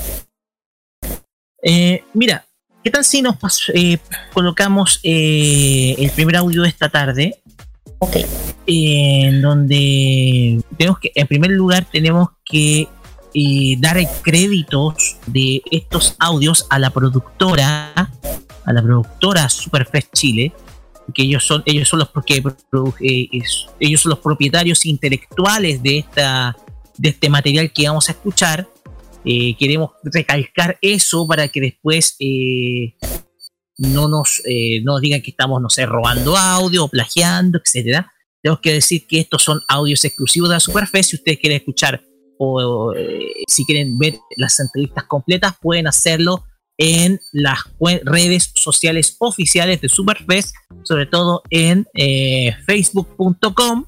[1.62, 2.44] Eh, mira,
[2.82, 3.36] ¿qué tal si nos
[3.74, 3.98] eh,
[4.32, 7.38] colocamos eh, el primer audio de esta tarde?
[7.98, 8.16] Ok.
[8.66, 12.88] en donde tenemos que, en primer lugar, tenemos que
[13.34, 20.52] eh, dar créditos de estos audios a la productora, a la productora Superfest Chile,
[21.14, 22.08] que ellos son, ellos son los
[23.00, 26.56] eh, es- ellos son los propietarios intelectuales de esta,
[26.96, 28.68] de este material que vamos a escuchar.
[29.24, 32.94] Eh, queremos recalcar eso para que después eh,
[33.78, 38.12] no nos eh, no digan que estamos, no sé, robando audio o plagiando, etcétera.
[38.42, 41.10] Tenemos que decir que estos son audios exclusivos de la Superfest.
[41.10, 42.02] Si ustedes quieren escuchar
[42.38, 46.44] o eh, si quieren ver las entrevistas completas, pueden hacerlo
[46.76, 47.58] en las
[48.04, 51.86] redes sociales oficiales de Superfest, sobre todo en
[52.66, 53.84] facebook.com,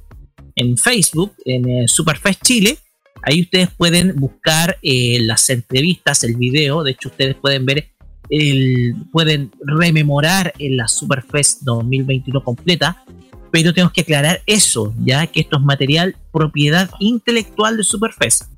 [0.55, 2.78] en Facebook, en Superfest Chile.
[3.27, 6.83] Ahí ustedes pueden buscar eh, las entrevistas, el video.
[6.83, 7.89] De hecho, ustedes pueden ver,
[8.29, 13.03] el, pueden rememorar en la Superfest 2021 completa.
[13.51, 18.51] Pero tenemos que aclarar eso, ya que esto es material propiedad intelectual de Superfest.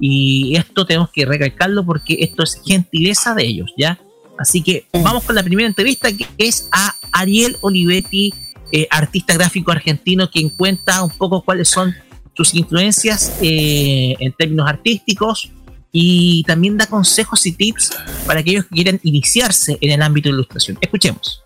[0.00, 3.98] Y esto tenemos que recalcarlo porque esto es gentileza de ellos, ¿ya?
[4.38, 8.32] Así que vamos con la primera entrevista que es a Ariel Olivetti,
[8.72, 11.94] eh, artista gráfico argentino, quien cuenta un poco cuáles son
[12.34, 15.50] sus influencias eh, en términos artísticos
[15.92, 17.90] y también da consejos y tips
[18.26, 20.76] para aquellos que quieran iniciarse en el ámbito de ilustración.
[20.80, 21.42] Escuchemos.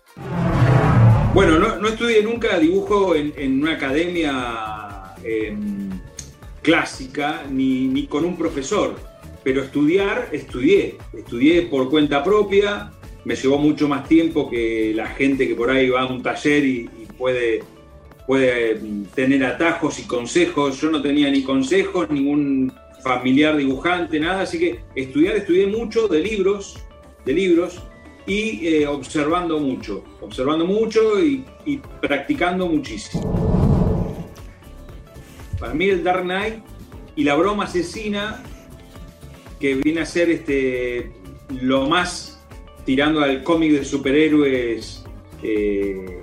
[1.33, 5.89] Bueno, no, estudié nunca dibujo en, una academia em,
[6.63, 8.99] clásica ni, ni con un profesor,
[9.43, 10.97] pero estudiar, estudié.
[11.13, 12.91] Estudié por cuenta propia,
[13.25, 16.65] me llevó mucho más tiempo que la gente que por ahí va a un taller
[16.65, 17.61] y puede,
[18.29, 18.79] puede
[19.15, 20.79] tener atajos y consejos.
[20.79, 22.71] Yo no tenía ni consejos, ningún
[23.03, 26.77] familiar dibujante, nada, así que estudiar, estudié mucho de libros,
[27.25, 27.81] de libros,
[28.27, 34.29] y eh, observando mucho, observando mucho y, y practicando muchísimo.
[35.59, 36.57] Para mí el Dark Knight
[37.15, 38.43] y la broma asesina,
[39.59, 41.13] que viene a ser este,
[41.61, 42.39] lo más
[42.85, 45.03] tirando al cómic de superhéroes
[45.41, 46.18] eh,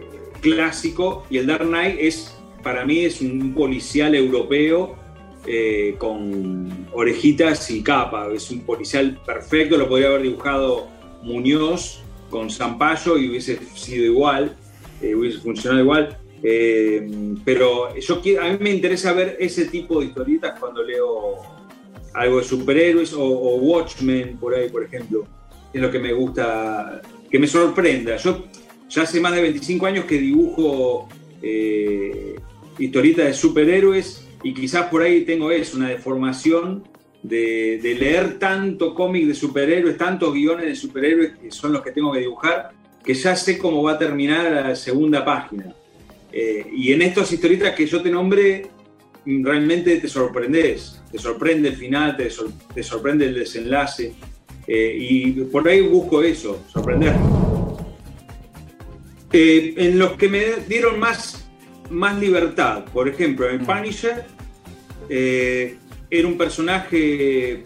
[0.55, 4.97] clásico, y el Dark Knight es, para mí es un policial europeo
[5.47, 10.88] eh, con orejitas y capa, es un policial perfecto, lo podría haber dibujado
[11.22, 14.57] Muñoz con Zampayo y hubiese sido igual,
[15.03, 16.18] eh, hubiese funcionado igual.
[16.42, 17.09] Eh,
[17.44, 21.38] pero yo a mí me interesa ver ese tipo de historietas cuando leo
[22.14, 25.26] algo de superhéroes o, o Watchmen, por ahí, por ejemplo.
[25.72, 28.16] Es lo que me gusta, que me sorprenda.
[28.16, 28.44] Yo
[28.89, 31.09] ya hace más de 25 años que dibujo
[31.43, 32.37] eh,
[32.78, 36.84] historietas de superhéroes y quizás por ahí tengo eso, una deformación
[37.22, 42.12] de, leer tanto cómic de superhéroes, tantos guiones de superhéroes que son los que tengo
[42.12, 42.70] que dibujar,
[43.05, 45.74] que ya sé cómo va a terminar la segunda página.
[46.32, 48.68] Eh, y en estas historietas que yo te nombré,
[49.24, 51.01] realmente te sorprendes.
[51.11, 54.12] Te sorprende el final, te sorprende el desenlace.
[54.66, 57.14] eh, y por ahí busco eso, sorprender.
[59.33, 61.49] Eh, en los que me dieron más,
[61.91, 64.24] más libertad, por ejemplo, en Punisher
[65.09, 65.77] eh,
[66.11, 67.64] era un personaje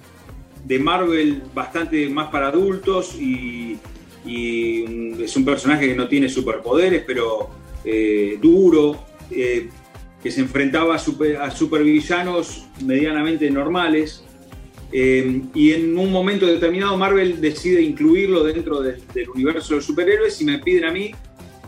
[0.65, 3.79] de Marvel bastante más para adultos y,
[4.25, 7.51] y, mm, es un personaje que no tiene superpoderes, pero
[7.85, 14.25] eh, duro, que se enfrentaba a, super- a supervillanos medianamente normales.
[14.93, 18.99] Eh, y en un momento determinado Marvel decide incluirlo dentro del
[19.33, 21.13] universo de los superhéroes y me piden a mí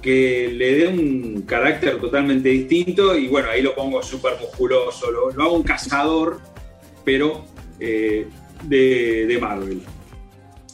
[0.02, 5.42] que le dé un carácter totalmente distinto y bueno, ahí lo pongo súper musculoso, lo,
[5.42, 6.40] hago un cazador,
[7.04, 7.44] pero
[7.78, 8.26] eh,
[8.64, 9.80] de, de Marvel.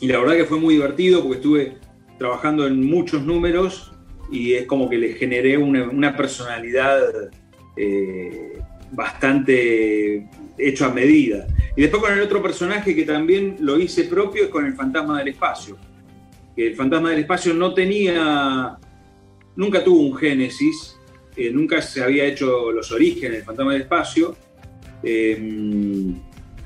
[0.01, 1.77] Y la verdad que fue muy divertido porque estuve
[2.19, 3.93] trabajando en muchos números
[4.31, 7.31] y es como que le generé una, una personalidad
[7.77, 8.59] eh,
[8.93, 11.47] bastante hecho a medida.
[11.77, 15.19] Y después con el otro personaje que también lo hice propio es con el Fantasma
[15.19, 15.77] del Espacio.
[16.57, 18.77] Que el Fantasma del Espacio no tenía,
[19.59, 20.97] nunca tuvo un génesis,
[21.37, 24.37] eh, nunca se había hecho los orígenes del Fantasma del Espacio.
[25.03, 26.15] eh,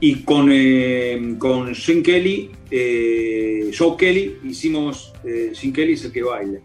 [0.05, 5.13] y con, eh, con Sean Kelly, eh, Joe Kelly, hicimos,
[5.53, 6.59] Sean Kelly es el que baila,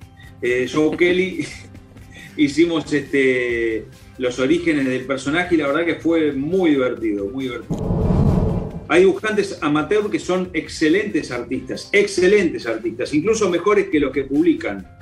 [0.74, 1.46] Joe Kelly
[2.38, 3.86] hicimos este,
[4.18, 8.86] los orígenes del personaje y la verdad que fue muy divertido, muy divertido.
[8.88, 14.97] Hay dibujantes amateur que son excelentes artistas, excelentes artistas, incluso mejores que los que publican.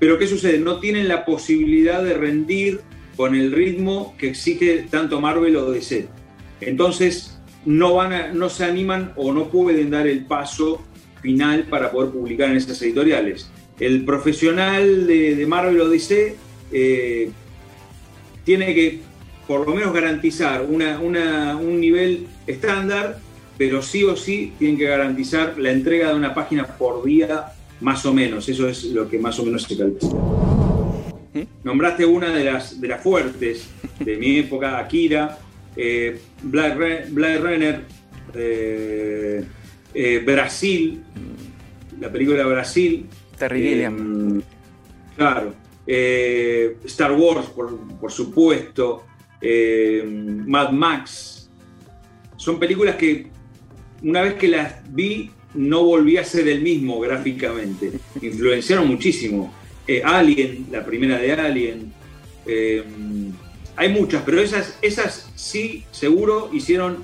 [0.00, 0.58] Pero ¿qué sucede?
[0.58, 2.80] No tienen la posibilidad de rendir
[3.16, 6.08] con el ritmo que exige tanto Marvel o DC.
[6.62, 10.82] Entonces no, van no se animan o no pueden dar el paso
[11.20, 13.50] final para poder publicar en esas editoriales.
[13.78, 16.34] El profesional de, Marvel o DC
[16.72, 17.30] eh,
[18.44, 19.00] tiene que
[19.46, 23.18] por lo menos garantizar un nivel estándar,
[23.58, 28.04] pero sí o sí tienen que garantizar la entrega de una página por día más
[28.06, 28.48] o menos.
[28.48, 30.12] Eso es lo que más o menos se calcula.
[31.64, 33.68] Nombraste una de las, de las fuertes
[33.98, 35.38] de mi época, Akira,
[35.76, 36.18] eh,
[36.50, 37.84] Re- Blade Runner,
[38.34, 39.44] eh,
[39.94, 41.02] eh, Brasil,
[42.00, 43.06] la película Brasil.
[43.38, 44.40] Terry Eh.
[45.16, 45.54] Claro.
[45.86, 49.04] Eh, Star Wars, por, por supuesto.
[49.40, 50.02] eh,
[50.46, 51.48] Mad Max.
[52.36, 53.28] Son películas que
[54.02, 57.92] una vez que las vi no volví a ser el mismo gráficamente.
[58.22, 59.52] Influenciaron muchísimo.
[59.86, 61.92] Eh, Alien, la primera de Alien.
[62.46, 62.84] eh,
[63.76, 66.98] hay muchas, pero esas, esas sí, seguro, hicieron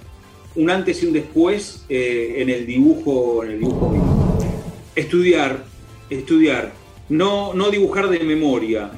[0.57, 4.39] un antes y un después eh, en el dibujo, en el dibujo.
[4.95, 5.65] Estudiar,
[6.11, 6.73] estudiar,
[7.09, 8.91] no, no dibujar de memoria,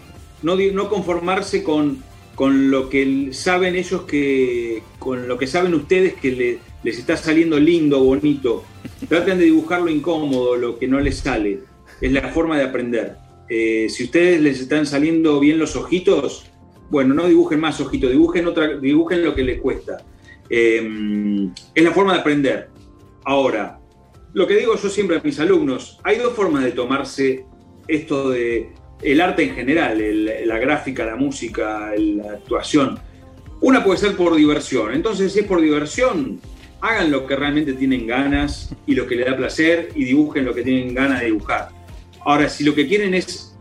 [0.42, 2.02] no, no conformarse con,
[2.34, 7.16] con lo que saben ellos que, con lo que saben ustedes que le- les está
[7.16, 8.64] saliendo lindo, bonito.
[9.08, 11.60] Traten de dibujar lo incómodo, lo que no les sale.
[12.00, 13.16] Es la forma de aprender.
[13.48, 16.46] Eh, si ustedes les están saliendo bien los ojitos,
[16.90, 19.98] bueno, no dibujen más ojitos, dibujen, otra, dibujen lo que les cuesta.
[20.48, 22.68] Eh, es la forma de aprender.
[23.24, 23.78] Ahora,
[24.32, 27.44] lo que digo yo siempre a mis alumnos, hay dos formas de tomarse
[27.88, 28.72] esto de
[29.02, 29.98] el arte en general,
[30.46, 32.98] la gráfica, la música, la actuación.
[33.60, 34.92] Una puede ser por diversión.
[34.92, 36.40] Entonces, si es por diversión,
[36.80, 40.54] hagan lo que realmente tienen ganas y lo que les da placer y dibujen lo
[40.54, 41.68] que tienen ganas de dibujar.
[42.24, 43.56] Ahora, si lo que quieren es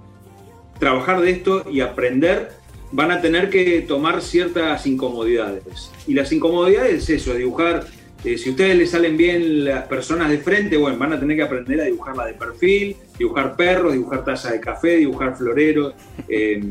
[0.80, 2.52] trabajar de esto y aprender,
[2.92, 5.92] van a tener que tomar ciertas incomodidades.
[6.06, 7.86] Y las incomodidades es eso, dibujar.
[8.24, 11.38] eh, si a ustedes les salen bien las personas de frente, bueno, van a tener
[11.38, 15.94] que aprender a dibujarla de perfil, dibujar perros, dibujar tazas de café, dibujar floreros.
[16.28, 16.62] eh,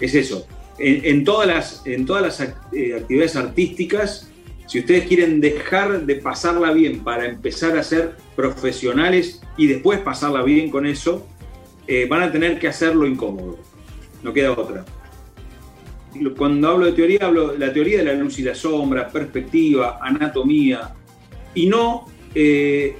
[0.00, 0.46] es eso.
[0.78, 2.40] En, todas las, en todas las
[2.72, 4.30] eh, actividades artísticas,
[4.66, 10.42] si ustedes quieren dejar de pasarla bien para empezar a ser profesionales y después pasarla
[10.42, 11.26] bien con eso,
[11.86, 13.58] eh, van a tener que hacerlo incómodo.
[14.22, 14.84] No queda otra.
[16.36, 19.98] Cuando hablo de teoría, hablo de la teoría de la luz y la sombra, perspectiva,
[20.02, 20.94] anatomía,
[21.54, 22.96] y no eh,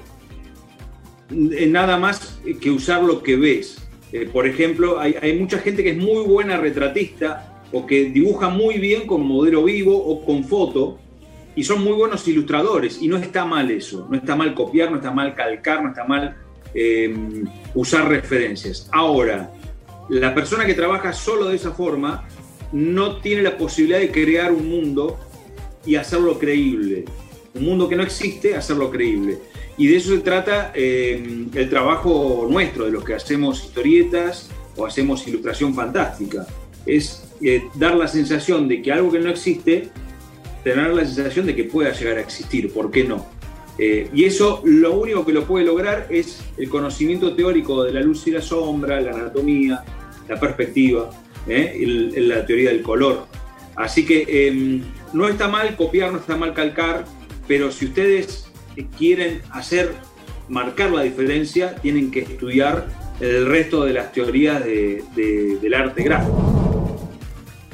[1.30, 3.88] nada más que usar lo que ves.
[4.12, 8.50] Eh, por ejemplo, hay, hay mucha gente que es muy buena retratista o que dibuja
[8.50, 11.00] muy bien con modelo vivo o con foto,
[11.56, 14.98] y son muy buenos ilustradores, y no está mal eso, no está mal copiar, no
[14.98, 16.36] está mal calcar, no está mal
[16.74, 17.16] eh,
[17.74, 18.88] usar referencias.
[18.92, 19.50] Ahora,
[20.10, 22.28] la persona que trabaja solo de esa forma
[22.72, 25.18] no tiene la posibilidad de crear un mundo
[25.86, 27.06] y hacerlo creíble.
[27.54, 29.38] Un mundo que no existe, hacerlo creíble.
[29.78, 34.84] Y de eso se trata eh, el trabajo nuestro, de los que hacemos historietas o
[34.84, 36.46] hacemos ilustración fantástica.
[36.84, 39.88] Es eh, dar la sensación de que algo que no existe
[40.66, 43.24] tener la sensación de que pueda llegar a existir, ¿por qué no?
[43.78, 48.00] Eh, y eso lo único que lo puede lograr es el conocimiento teórico de la
[48.00, 49.84] luz y la sombra, la anatomía,
[50.28, 51.08] la perspectiva,
[51.46, 52.12] ¿eh?
[52.16, 53.28] la teoría del color.
[53.76, 57.04] Así que em, no está mal copiar, no está mal calcar,
[57.46, 58.50] pero si ustedes
[58.98, 59.92] quieren hacer,
[60.48, 62.88] marcar la diferencia, tienen que estudiar
[63.20, 66.65] el resto de las teorías del arte gráfico.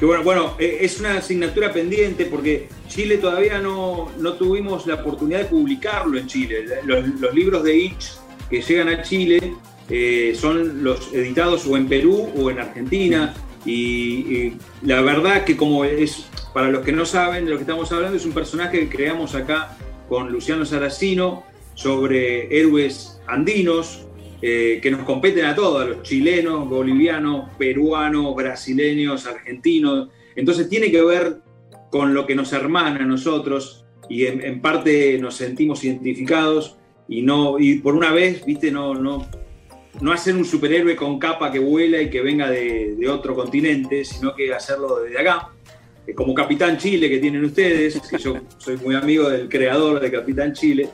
[0.02, 4.96] Que bueno, bueno, eh, es una asignatura pendiente porque Chile todavía no, no tuvimos la
[4.96, 6.64] oportunidad de publicarlo en Chile.
[6.84, 8.14] Los, libros de Itch
[8.50, 9.54] que llegan a Chile
[9.88, 13.32] eh, son los editados o en Perú o en Argentina.
[13.64, 17.92] Y, la verdad que como es, para los que no saben de lo que estamos
[17.92, 19.78] hablando, es un personaje que creamos acá
[20.08, 21.44] con Luciano Saracino
[21.74, 24.04] sobre héroes andinos,
[24.42, 30.08] eh, que nos competen a todos, a los chilenos, bolivianos, peruanos, brasileños, argentinos.
[30.34, 31.38] Entonces tiene que ver
[31.90, 36.76] con lo que nos hermana a nosotros y en, parte nos sentimos identificados
[37.08, 39.28] y no y por una vez, viste, no no
[40.00, 44.34] no hacer un superhéroe con capa que vuela y que venga de, otro continente, sino
[44.34, 45.50] que hacerlo desde acá.
[46.06, 50.10] Eh, como Capitán Chile que tienen ustedes, que yo soy muy amigo del creador de
[50.10, 50.88] Capitán Chile.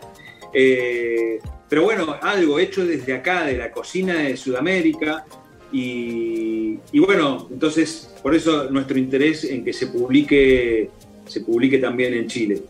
[0.53, 1.39] Eh,
[1.69, 5.27] pero bueno, algo hecho desde acá, de la cocina de Sudamérica.
[5.71, 10.91] Y, bueno, entonces por eso nuestro interés en que se publique,
[11.27, 12.63] se publique también en Chile.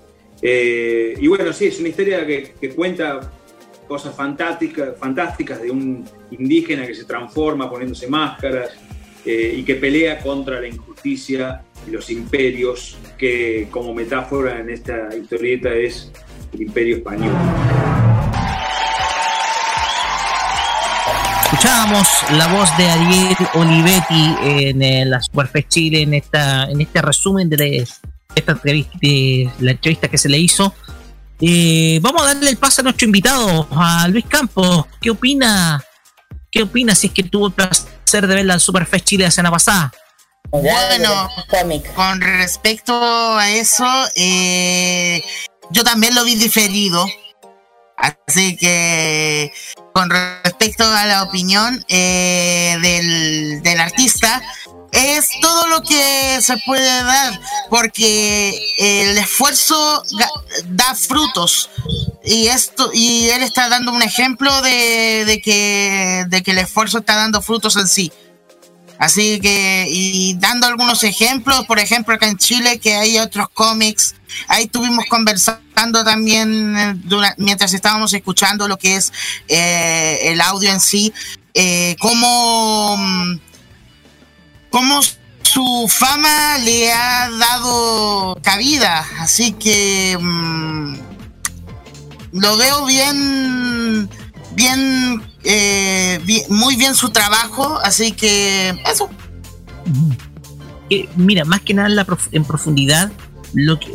[0.42, 3.32] Eh, y bueno, sí, es una historia que, cuenta
[3.86, 8.72] cosas fantásticas, fantásticas de un indígena que se transforma poniéndose máscaras
[9.24, 15.08] eh, y que pelea contra la injusticia y los imperios, que como metáfora en esta
[15.16, 16.12] historieta es
[16.52, 17.34] el imperio español.
[21.68, 27.02] Escuchábamos la voz de Ariel Olivetti en eh, la Superfest Chile en esta en este
[27.02, 27.86] resumen de,
[28.34, 30.72] esta entrevista, de la entrevista que se le hizo.
[31.38, 34.86] Eh, vamos a darle el paso a nuestro invitado, a Luis Campos.
[34.98, 35.84] ¿Qué opina?
[36.50, 39.50] ¿Qué opina si es que tuvo el placer de ver la Superfest Chile la semana
[39.50, 39.92] pasada?
[40.50, 41.28] Bueno,
[41.94, 42.94] con respecto
[43.36, 43.84] a eso,
[44.16, 45.22] eh,
[45.70, 47.06] yo también lo vi diferido.
[47.98, 49.52] Así que
[49.98, 52.76] con respecto a la opinión eh,
[53.64, 54.40] del, artista,
[54.92, 60.04] es todo lo que se puede dar, porque el esfuerzo
[60.66, 61.68] da frutos.
[62.24, 67.16] Y esto, y él está dando un ejemplo de, que, de que el esfuerzo está
[67.16, 68.12] dando frutos en sí.
[68.98, 74.16] Así que, y dando algunos ejemplos, por ejemplo, acá en Chile, que hay otros cómics,
[74.48, 76.94] ahí estuvimos conversando también eh,
[77.36, 79.12] mientras estábamos escuchando lo que es
[79.46, 81.12] eh, el audio en sí,
[81.54, 82.98] eh, cómo,
[84.70, 85.00] cómo
[85.42, 89.06] su fama le ha dado cabida.
[89.20, 90.94] Así que mm,
[92.32, 94.10] lo veo bien,
[94.58, 96.18] bien eh,
[96.50, 99.08] muy bien su trabajo, así que eso.
[101.16, 101.88] mira, más que nada
[102.32, 103.10] en, profundidad,
[103.54, 103.92] lo que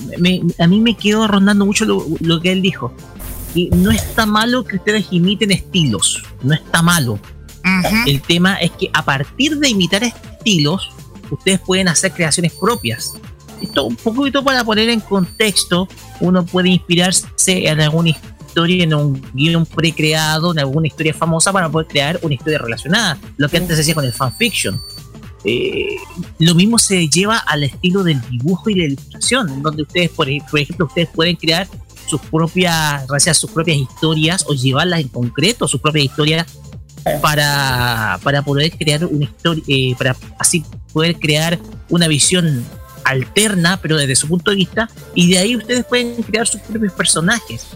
[0.58, 2.96] a mí me quedó rondando mucho lo, que él dijo.
[3.54, 7.20] Y no está malo que ustedes imiten estilos, no está malo.
[8.08, 10.90] El tema es que a partir de imitar estilos,
[11.30, 13.14] ustedes pueden hacer creaciones propias.
[13.62, 15.88] Esto un poquito para poner en contexto,
[16.20, 21.70] uno puede inspirarse en algún historia, en un guion precreado, en alguna historia famosa para
[21.70, 23.18] poder crear una historia relacionada.
[23.38, 24.80] Lo que antes se hacía con el fanfiction.
[25.46, 25.98] Eh,
[26.40, 30.86] lo mismo se lleva al estilo del dibujo y la ilustración, donde ustedes, por, ejemplo,
[30.86, 31.68] ustedes pueden crear
[32.08, 36.48] sus propias, gracias sus propias historias o llevarlas en concreto, sus propias historias
[37.22, 42.64] para, para poder crear una historia, eh, para así poder crear una visión
[43.04, 46.94] alterna, pero desde su punto de vista, y de ahí ustedes pueden crear sus propios
[46.94, 47.68] personajes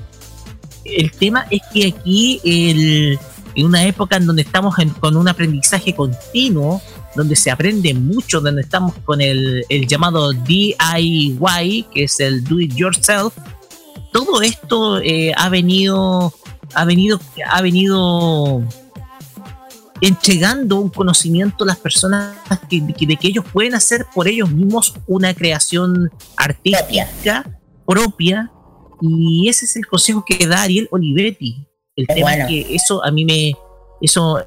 [0.95, 6.81] el tema es que aquí, en una época en donde estamos con un aprendizaje continuo,
[7.15, 12.75] donde se aprende mucho, donde estamos con el, llamado DIY, que es el Do It
[12.75, 13.33] Yourself,
[14.13, 16.33] todo esto eh, ha venido,
[16.73, 17.19] ha venido,
[17.49, 18.63] ha venido
[20.01, 22.35] entregando un conocimiento a las personas
[22.69, 28.51] de que ellos pueden hacer por ellos mismos una creación artística propia
[29.01, 31.67] y ese es el consejo que da Ariel Olivetti.
[31.95, 33.53] El tema es que eso a mí me.
[34.01, 34.39] Eso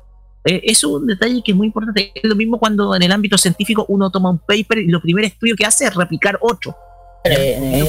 [0.44, 2.12] eh, es un detalle que es muy importante.
[2.14, 5.24] Es lo mismo cuando en el ámbito científico uno toma un paper y lo primer
[5.24, 6.76] estudio que hace es replicar otro.
[7.24, 7.84] Eh,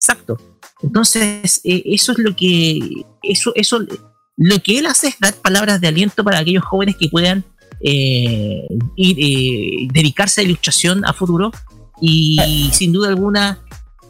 [0.00, 0.36] Exacto.
[0.82, 2.78] Entonces, eh, eso es lo que.
[3.22, 3.80] Eso, eso,
[4.36, 7.44] lo que él hace es dar palabras de aliento para aquellos jóvenes que puedan
[7.80, 8.68] ir,
[9.92, 11.50] dedicarse a ilustración a futuro
[12.00, 13.60] y sin duda alguna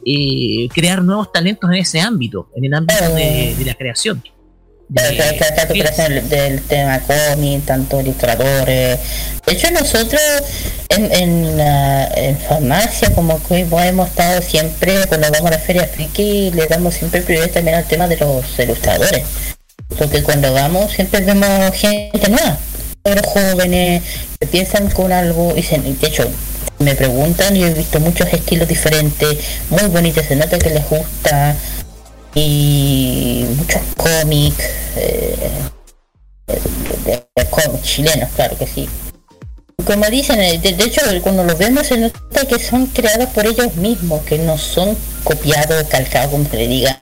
[0.06, 4.22] eh, crear nuevos talentos en ese ámbito, en el ámbito de, de la creación.
[4.94, 8.98] Tanto creación del tema cómic, tanto ilustradores.
[9.46, 10.20] De hecho, nosotros
[10.90, 15.86] en, en, la- en farmacia, como que hemos estado siempre, cuando vamos a la feria
[15.86, 19.22] friki, le damos siempre prioridad también al tema de los ilustradores.
[19.98, 22.58] Porque cuando vamos siempre vemos gente nueva,
[23.04, 24.02] los jóvenes
[24.40, 26.28] que piensan con algo y se, de hecho
[26.82, 29.38] me preguntan y he visto muchos estilos diferentes,
[29.70, 31.56] muy bonitos, se nota que les gusta
[32.34, 34.64] y muchos cómics,
[34.96, 35.50] eh,
[37.04, 38.88] de cómics chilenos, claro que sí.
[39.84, 43.46] Como dicen, eh, de, de hecho cuando los vemos se nota que son creados por
[43.46, 46.98] ellos mismos, que no son copiados, calcados, como se le digan,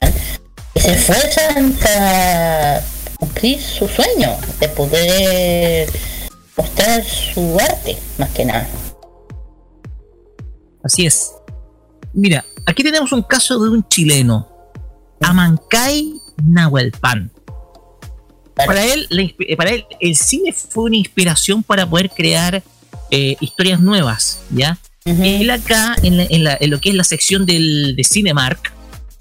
[0.74, 2.82] que se esfuerzan para
[3.18, 5.90] cumplir su sueño de poder
[6.56, 8.66] mostrar su arte, más que nada.
[10.82, 11.32] Así es.
[12.12, 14.48] Mira, aquí tenemos un caso de un chileno,
[15.20, 16.12] Amancay
[16.44, 17.30] Nahuelpan.
[18.54, 22.62] Para él, la eh, para él, el cine fue una inspiración para poder crear
[23.10, 24.78] eh, historias nuevas, ¿ya?
[25.40, 28.72] Él acá, en, la- en la- en lo que es la sección del, de Cinemark,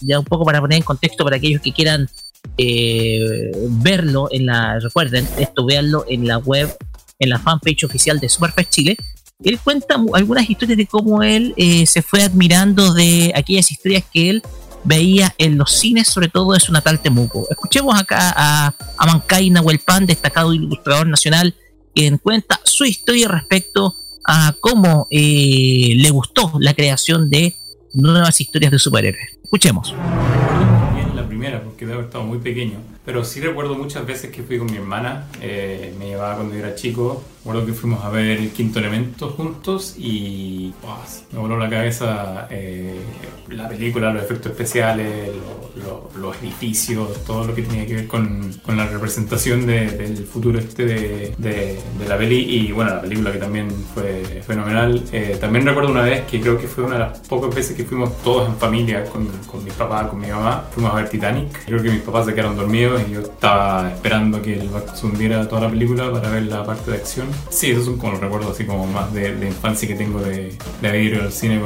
[0.01, 2.10] ya un poco para poner en contexto para aquellos que quieran
[2.57, 6.76] eh, verlo en la, recuerden, esto véanlo en la web,
[7.20, 8.97] en la fanpage oficial de Superfest Chile.
[9.42, 14.30] Él cuenta algunas historias de cómo él eh, se fue admirando de aquellas historias que
[14.30, 14.44] él
[14.84, 17.48] veía en los cines, sobre todo de su natal Temuco.
[17.50, 21.56] Escuchemos acá a, a Mancay Nahuelpan, destacado ilustrador nacional,
[21.96, 27.56] quien cuenta su historia respecto a cómo eh, le gustó la creación de
[27.94, 29.38] nuevas historias de superhéroes.
[29.42, 29.96] Escuchemos.
[31.16, 32.80] la primera, porque debo haber estado muy pequeño.
[33.06, 36.60] Pero sí recuerdo muchas veces que fui con mi hermana, eh, me llevaba cuando yo
[36.60, 37.24] era chico.
[37.40, 40.74] Recuerdo que fuimos a ver el quinto elemento juntos y
[41.32, 43.00] me voló la cabeza eh,
[43.50, 48.08] la película, los efectos especiales, lo- lo- los edificios, todo lo que tenía que ver
[48.08, 52.40] con, con la representación de- del futuro este de, de- la peli.
[52.68, 55.02] Y bueno, la película que también fue fenomenal.
[55.14, 57.86] Eh, también recuerdo una vez que creo que fue una de las pocas veces que
[57.86, 60.66] fuimos todos en familia con, con mi papá, con mi mamá.
[60.74, 61.66] Fuimos a ver Titanic.
[61.66, 65.06] Creo que mis papás se quedaron dormidos y yo estaba esperando que el barco se
[65.06, 67.29] hundiera toda la película para ver la parte de acción.
[67.50, 70.88] Sí, esos son como los recuerdos así como más de, infancia que tengo de, de
[70.88, 71.62] haber ido al cine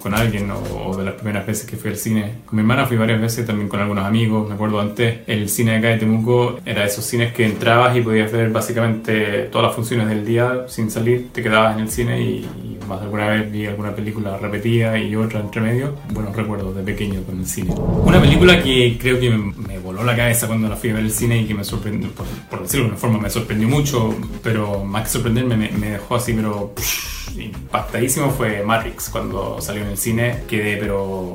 [0.00, 2.34] con, alguien o, de las primeras veces que fui al cine.
[2.46, 4.48] Con mi hermana fui varias veces también con algunos amigos.
[4.48, 7.96] Me acuerdo antes, el cine de acá de Temuco era de esos cines que entrabas
[7.96, 11.28] y podías ver básicamente todas las funciones del día sin salir.
[11.32, 15.60] Te quedabas en el cine y alguna vez vi alguna película repetida y otra entre
[15.60, 15.94] medio.
[16.12, 17.74] Buenos recuerdos de pequeño con el cine.
[17.74, 21.10] Una película que creo que me, voló la cabeza cuando la fui a ver al
[21.10, 22.10] cine y que me sorprendió,
[22.48, 26.32] por, decirlo de una forma, me sorprendió mucho, pero más que sorprenderme, me, dejó así,
[26.32, 26.72] pero
[27.36, 30.42] impactadísimo fue Matrix cuando salió en el cine.
[30.48, 31.32] Quedé, pero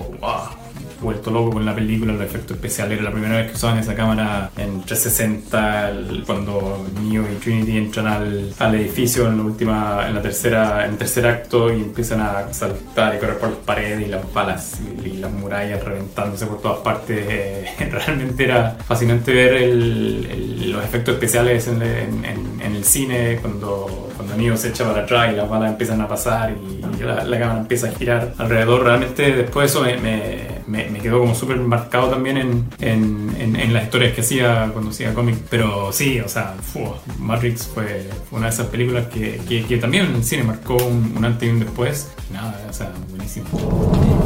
[1.02, 2.93] vuelto loco con la película, los efectos especiales.
[2.99, 7.78] Era la primera vez que usaban esa cámara en 360, el- cuando Neo y Trinity
[7.78, 11.82] entran al, al edificio en la última, en la tercera, en el tercer acto y
[11.82, 16.45] empiezan a saltar y correr por las paredes y las balas y, las murallas reventándose
[16.47, 17.26] por todas partes.
[17.30, 24.10] Eh, realmente era fascinante ver el- los efectos especiales en- en- en el cine cuando,
[24.22, 27.39] cuando Neo se echa para atrás y las balas empiezan a pasar y la, la
[27.39, 28.84] cámara empieza a girar alrededor.
[28.84, 33.55] Realmente después eso me, me- me- me quedó como súper marcado también en, en- en-
[33.55, 35.36] en las historias que hacía cuando hacía cómic.
[35.49, 36.80] Pero sí, o sea, fu,
[37.19, 41.13] Matrix fue una de esas películas que, que- que también en el cine marcó un,
[41.17, 42.11] un antes y un después.
[42.32, 43.45] Nada, o sea, buenísimo.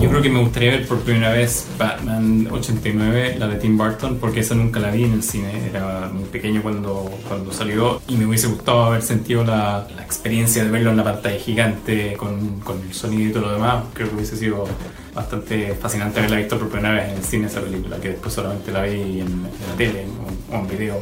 [0.01, 4.17] Yo creo que me gustaría ver por primera vez Batman 89, la de Tim Burton,
[4.19, 5.67] porque esa nunca la vi en el cine.
[5.69, 10.63] Era muy pequeño cuando, cuando salió y me hubiese gustado haber sentido la, la experiencia
[10.63, 13.83] de verlo en la pantalla gigante con, con el sonido y todo lo demás.
[13.93, 14.65] Creo que hubiese sido
[15.13, 18.71] bastante fascinante haberla visto por primera vez en el cine esa película, que después solamente
[18.71, 20.05] la vi en, en la tele
[20.51, 20.99] o, o en video.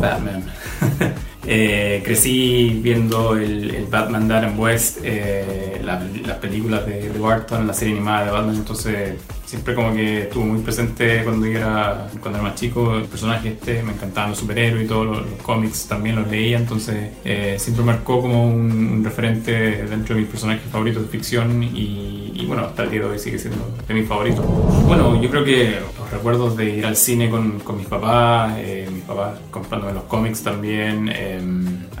[0.00, 0.44] Batman.
[1.50, 7.18] Eh, crecí viendo el, el Batman de Adam West, eh, la- las películas de, de
[7.18, 9.14] Barton, la serie animada de Batman, entonces
[9.48, 13.82] siempre como que estuvo muy presente cuando era, cuando era más chico, el personaje este,
[13.82, 17.82] me encantaban los superhéroes y todos los, los cómics también los leía, entonces eh, siempre
[17.82, 22.64] marcó como un, un referente dentro de mis personajes favoritos de ficción y, y bueno,
[22.66, 24.44] hasta el día de hoy sigue siendo de mis favoritos.
[24.86, 28.86] Bueno, yo creo que los recuerdos de ir al cine con, con mis papás, eh,
[28.92, 31.40] mis papás comprándome los cómics también, eh,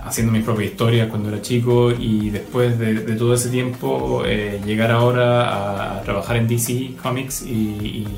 [0.04, 4.60] haciendo mis propias historias cuando era chico y después de, de todo ese tiempo eh,
[4.64, 8.08] llegar ahora a, a trabajar en DC Comics y, y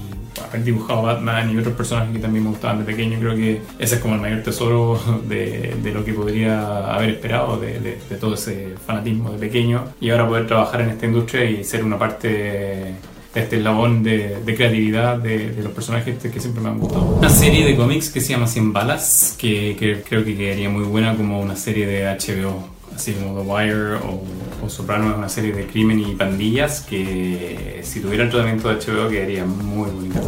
[0.48, 3.96] haber dibujado Batman y otros personajes que también me gustaban de pequeño, creo que ese
[3.96, 8.16] es como el mayor tesoro de, de lo que podría haber esperado de, de, de
[8.16, 9.84] todo ese fanatismo de pequeño.
[10.00, 12.94] Y ahora poder trabajar en esta industria y ser una parte
[13.34, 17.16] este eslabón de, de creatividad de, de, los personajes que siempre me han gustado.
[17.16, 20.82] Una serie de cómics que se llama 100 balas, que, que creo que quedaría muy
[20.82, 24.22] buena como una serie de HBO así como The Wire o,
[24.62, 28.74] o Soprano es una serie de crimen y pandillas que si tuviera el tratamiento de
[28.74, 30.20] HBO quedaría muy bonita.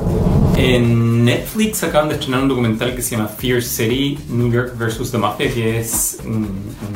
[0.57, 5.11] En Netflix acaban de estrenar un documental que se llama Fear City, New York vs.
[5.11, 6.49] The Mafia, que es un,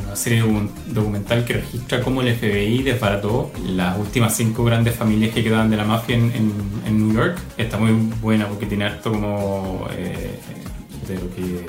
[0.05, 0.43] una serie
[0.87, 5.77] documental que registra cómo el FBI desbarató las últimas cinco grandes familias que quedaban de
[5.77, 7.39] la mafia en New York.
[7.59, 10.39] Está muy buena porque tiene harto como eh,
[11.07, 11.66] de lo que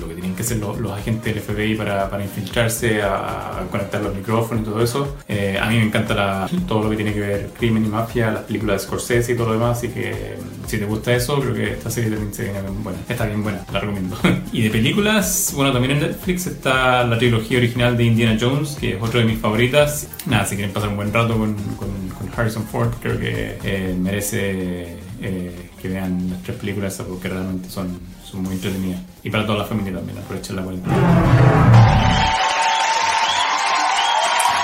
[0.00, 3.66] lo que tienen que hacer los, los agentes del FBI para, para infiltrarse, a, a,
[3.70, 5.16] conectar los micrófonos y todo eso.
[5.28, 8.30] Eh, a mí me encanta la, todo lo que tiene que ver crimen y mafia,
[8.30, 10.36] las películas de Scorsese y todo lo demás, así que
[10.66, 12.98] si te gusta eso, creo que esta serie también se viene buena.
[13.08, 14.16] Está bien buena, la recomiendo.
[14.52, 18.96] y de películas, bueno, también en Netflix está la trilogía original de Indiana Jones, que
[18.96, 20.08] es otra de mis favoritas.
[20.26, 23.96] Nada, si quieren pasar un buen rato con, con, con Harrison Ford, creo que eh,
[23.98, 27.98] merece eh, que vean las tres películas porque realmente son
[28.42, 29.00] muy entretenidas.
[29.22, 32.04] Y para toda la familia también, aprovechen la cuarentena.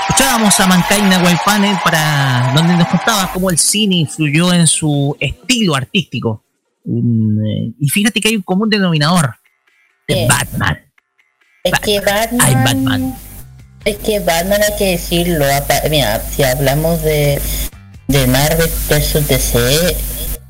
[0.09, 5.75] Escuchábamos a Mancaina Panel para donde nos contaba cómo el cine influyó en su estilo
[5.75, 6.45] artístico.
[6.85, 7.39] Um,
[7.79, 9.37] y fíjate que hay un común denominador
[10.07, 10.27] de ¿Qué?
[10.29, 10.79] Batman.
[11.65, 13.17] Es que Batman, Hay Batman.
[13.85, 15.45] Es que Batman hay que decirlo.
[15.91, 17.41] Mira, si hablamos de,
[18.09, 19.97] de Marvel versus DC,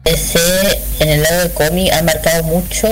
[0.04, 2.86] DC en el lado de cómic ha marcado mucho,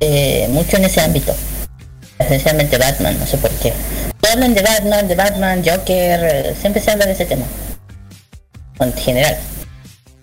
[0.00, 1.34] eh, mucho en ese ámbito.
[2.18, 3.72] Esencialmente Batman, no sé por qué.
[4.32, 7.44] Hablan de Batman, de Batman, Joker, eh, siempre se habla de ese tema.
[8.80, 9.36] En general.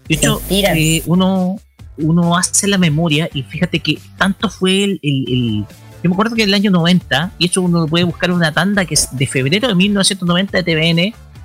[0.09, 1.59] De hecho, eh, uno,
[1.97, 5.65] uno hace la memoria y fíjate que tanto fue el, el- el-
[6.03, 8.83] Yo me acuerdo que en el año 90, y eso uno puede buscar una tanda
[8.83, 10.99] que es de febrero de 1990 de TVN,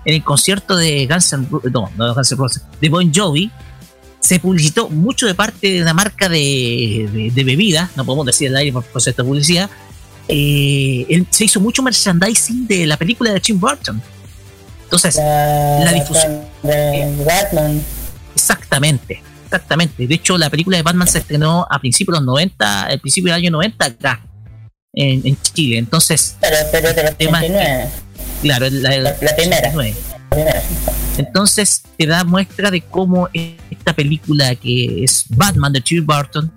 [0.05, 3.53] en el concierto de Guns N' no, no de Guns N' Roses, de Bon Jovi,
[4.21, 8.49] se publicitó mucho de parte de una marca de, de, de bebidas, no podemos decir
[8.49, 9.71] el aire por concepto de publicidad,
[10.29, 14.01] eh, él- se hizo mucho merchandising de la película de Tim Burton.
[14.85, 16.43] Entonces, la, difusión.
[16.63, 17.83] de Batman.
[18.35, 20.07] Exactamente, exactamente.
[20.07, 23.33] De hecho, la película de Batman se estrenó a principios de los 90, al principio
[23.33, 24.27] del año 90 acá,
[24.95, 25.79] en, en Chile.
[25.79, 27.89] Entonces, Pero, pero tema 89.
[28.43, 29.69] claro, la, La- la primera.
[29.69, 29.95] 89.
[31.17, 36.53] Entonces te da muestra de cómo esta película que es Batman de Tim Burton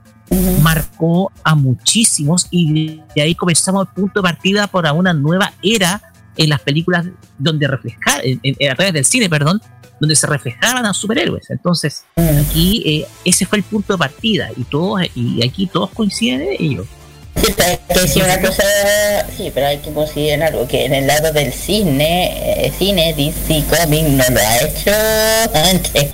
[0.62, 6.02] marcó a muchísimos y de ahí comenzamos el punto de partida para una nueva era
[6.38, 7.06] en las películas
[7.38, 9.62] donde reflejar, en- en- a través del cine, perdón,
[10.00, 11.50] donde se reflejaban a superhéroes.
[11.50, 16.42] Entonces, aquí eh, ese fue el punto de partida y todos y aquí todos coinciden
[16.42, 16.86] en ello.
[17.46, 18.64] Sí, que una cosa,
[19.36, 23.64] sí, pero hay que considerar algo, que en el lado del cine, eh, cine, DC
[23.70, 24.92] Comics no lo ha hecho
[25.54, 26.12] antes,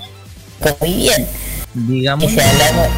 [0.80, 1.26] muy bien.
[1.74, 2.24] Digamos.
[2.24, 2.88] Y si hablamos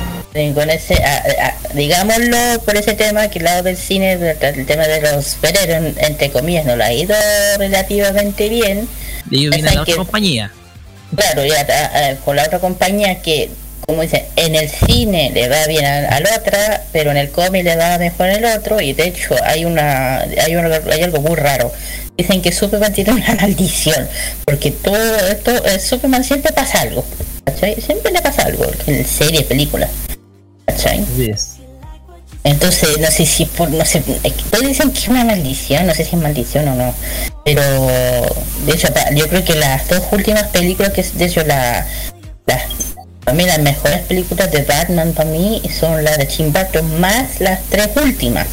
[0.55, 4.85] con ese, a- a- digámoslo por ese tema, que el lado del cine, el, tema
[4.87, 7.15] de los superhéroes, entre comillas, no lo ha ido
[7.59, 8.89] relativamente bien.
[9.27, 10.53] De ello viene Hay la otra que- compañía.
[11.17, 13.51] Claro, ya a- a- con la otra compañía que,
[13.91, 17.31] como dicen, en el cine le va bien a, a la otra, pero en el
[17.31, 21.21] cómic le va mejor el otro, y de hecho hay una hay, una- hay algo
[21.21, 21.73] muy raro.
[22.17, 24.09] Dicen que Superman tiene una maldición,
[24.45, 27.05] porque todo esto, eh, Superman siempre pasa algo,
[27.45, 27.81] ¿cachai?
[27.81, 29.89] Siempre le pasa algo, en serie, película,
[30.67, 31.05] ¿cachai?
[32.43, 34.01] Entonces, no sé si por, no sé,
[34.51, 36.95] todos dicen que es una maldición, no sé si es maldición o no.
[37.45, 37.63] Pero,
[38.65, 41.87] de hecho, yo creo que las dos últimas películas, que es de hecho la,
[43.31, 47.39] para mí las mejores películas de Batman para mí son las de Tim Burton más
[47.39, 48.49] las tres últimas.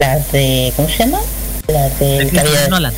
[0.00, 1.20] Las de, ¿cómo se llama?
[1.68, 2.92] Las de El Caballero- Nolan.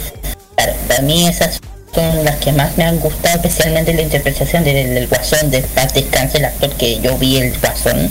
[0.57, 1.61] Claro, para mí esas
[1.95, 5.93] son las que más me han gustado, especialmente la interpretación del, del Guasón, de paz
[5.93, 8.11] descanse el actor que yo vi el Guasón.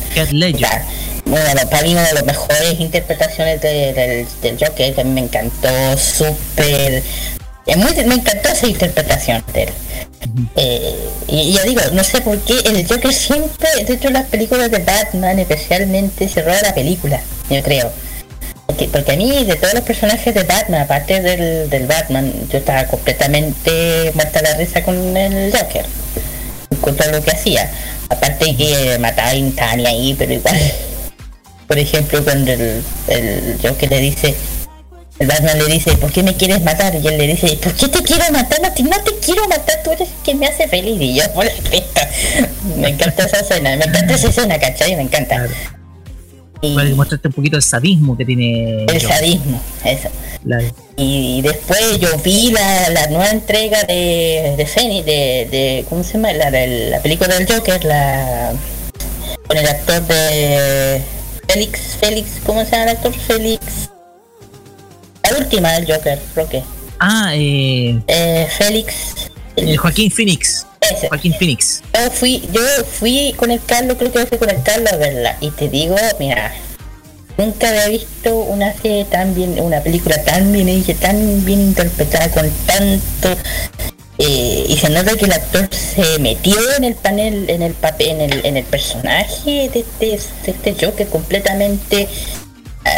[1.25, 5.97] Bueno, para mí una de las mejores interpretaciones de- del, del Joker, que me encantó,
[5.97, 7.01] súper...
[7.69, 9.69] es muy- me encantó esa interpretación de él.
[10.55, 10.95] Eh,
[11.27, 14.79] y, ya digo, no sé por qué el Joker siempre, dentro de las películas de
[14.79, 17.91] Batman especialmente, se roba la película, yo creo.
[18.65, 22.59] Porque, porque a mí, de todos los personajes de Batman, aparte del, del Batman, yo
[22.59, 25.85] estaba completamente muerta la risa con el Joker.
[26.81, 27.69] Con todo lo que hacía.
[28.09, 30.55] Aparte que mataba instantánea ahí, pero igual.
[31.67, 34.35] Por ejemplo, cuando el, el Joker le dice,
[35.19, 36.95] el Batman le dice, ¿por qué me quieres matar?
[36.95, 38.61] Y él le dice, ¿por qué te quiero matar?
[38.61, 40.99] No te, no te quiero matar, tú eres el que me hace feliz.
[40.99, 42.09] Y yo, por la cresta.
[42.77, 44.95] Me encanta esa escena, me encanta esa escena, ¿cachai?
[44.95, 45.47] Me encanta.
[46.61, 48.85] Y Puede mostrarte un poquito el sadismo que tiene.
[48.85, 50.09] el sadismo, eso.
[50.43, 50.65] Claro.
[50.97, 56.13] Y después yo vi la, la nueva entrega de, de Feni, de, de, ¿cómo se
[56.13, 56.33] llama?
[56.33, 58.53] La, de la película del Joker, la
[59.47, 61.01] con el actor de
[61.47, 63.13] Félix, Félix, ¿cómo se llama el actor?
[63.13, 63.89] Félix.
[65.29, 66.63] La última del Joker, Roque.
[66.99, 68.93] Ah, eh, Eh, Félix.
[69.55, 70.65] el Joaquín Phoenix.
[70.81, 71.07] Ese.
[71.09, 71.81] Joaquín Phoenix.
[71.93, 72.61] Yo fui, yo
[72.99, 75.37] fui con el Carlos, creo que fui con el Carlos a verla.
[75.41, 76.53] Y te digo, mira,
[77.37, 82.29] nunca había visto una serie tan bien, una película tan bien hecha, tan bien interpretada,
[82.31, 83.35] con tanto
[84.17, 88.09] eh, y se nota que el actor se metió en el panel, en el papel,
[88.09, 92.07] en el, en el personaje de este, de este Joker completamente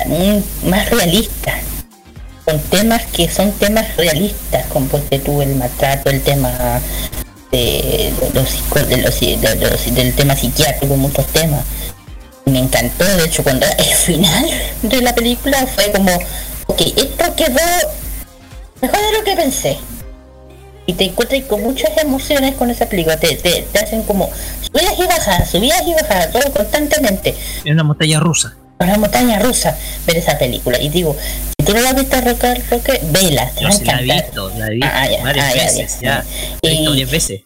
[0.07, 1.53] muy más realista.
[2.45, 6.81] Con temas que son temas realistas, como ponte tú el maltrato, el tema
[7.51, 11.63] de los, de los- de los- del tema psiquiátrico, muchos temas.
[12.45, 14.45] Me encantó, de hecho, cuando el final
[14.81, 16.11] de la película fue como,
[16.67, 17.59] ok, esto quedó
[18.81, 19.77] mejor de lo que pensé.
[20.87, 24.29] Y te encuentras con muchas emociones con esa película, te, te, te hacen como
[24.65, 27.35] subidas y bajadas, subidas y bajadas, todo constantemente.
[27.63, 28.55] En una montaña rusa.
[28.79, 29.77] Una montaña rusa
[30.07, 30.79] ver esa película.
[30.81, 31.15] Y digo,
[31.63, 34.67] tú no la has visto Roque, Roque, vela, te va a la he visto, la
[34.67, 35.99] he visto Ah, ya, varias ah, ya, veces.
[36.01, 36.25] ya.
[36.63, 37.41] Ya, varias veces.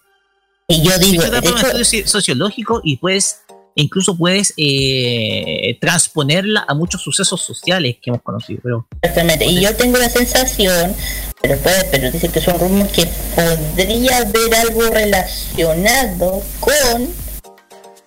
[0.67, 3.37] Y yo digo, de un hecho- estudio ci- sociológico y puedes,
[3.75, 8.59] incluso puedes eh, transponerla a muchos sucesos sociales que hemos conocido.
[8.63, 9.45] Pero Exactamente.
[9.45, 10.95] Y yo tengo la sensación,
[11.41, 13.05] pero puede, pero dice que son rumores que
[13.35, 17.09] podría haber algo relacionado con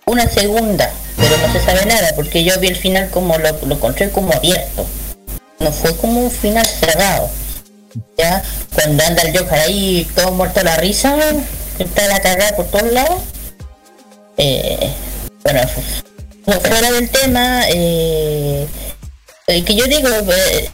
[0.06, 3.74] una segunda, pero no se sabe nada, porque yo vi el final como lo, lo
[3.74, 4.86] encontré como abierto.
[5.60, 7.28] No fue como un final cerrado.
[8.16, 8.42] Ya,
[8.74, 11.16] cuando anda el Joker ahí todo muerto a la risa,
[11.78, 13.20] está la cagada por todos lados.
[14.36, 14.90] Eh,
[15.42, 18.66] bueno, fu- fuera del tema, eh,
[19.48, 20.70] eh, que yo digo, eh,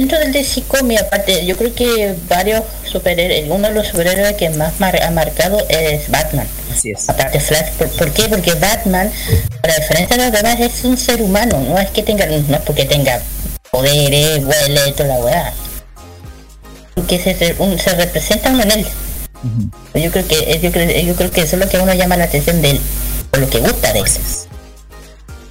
[0.00, 4.48] dentro del DC Comics, aparte, yo creo que varios superhéroes, uno de los superhéroes que
[4.50, 6.46] más mar- ha marcado es Batman.
[6.72, 7.08] Así es.
[7.08, 8.28] Aparte Flash, ¿por, por qué?
[8.28, 9.10] Porque Batman,
[9.62, 12.34] a la diferencia de los demás, es un ser humano, no es que tenga, no
[12.56, 13.20] es porque tenga
[13.70, 15.52] poderes, huele, toda la weá.
[16.94, 18.86] Porque se, se, un- se representa uno en él.
[19.94, 22.16] Yo creo que yo creo, yo creo que eso es lo que a uno llama
[22.16, 22.80] la atención de él,
[23.32, 24.06] o lo que gusta de él.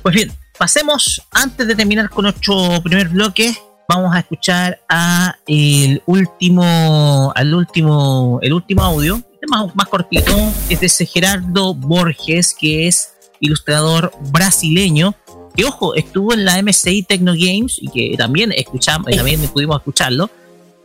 [0.04, 3.56] Pues bien, pasemos, antes de terminar con nuestro primer bloque,
[3.90, 10.32] vamos a escuchar a el último, al último, el último audio, este más, más cortito,
[10.70, 15.16] es de ese Gerardo Borges, que es ilustrador brasileño,
[15.56, 20.30] que ojo, estuvo en la MSI Techno Games y que también escuchamos, también pudimos escucharlo.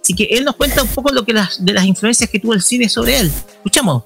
[0.00, 2.54] Así que él nos cuenta un poco lo que las, de las influencias que tuvo
[2.54, 3.30] el cine sobre él.
[3.56, 4.04] Escuchamos.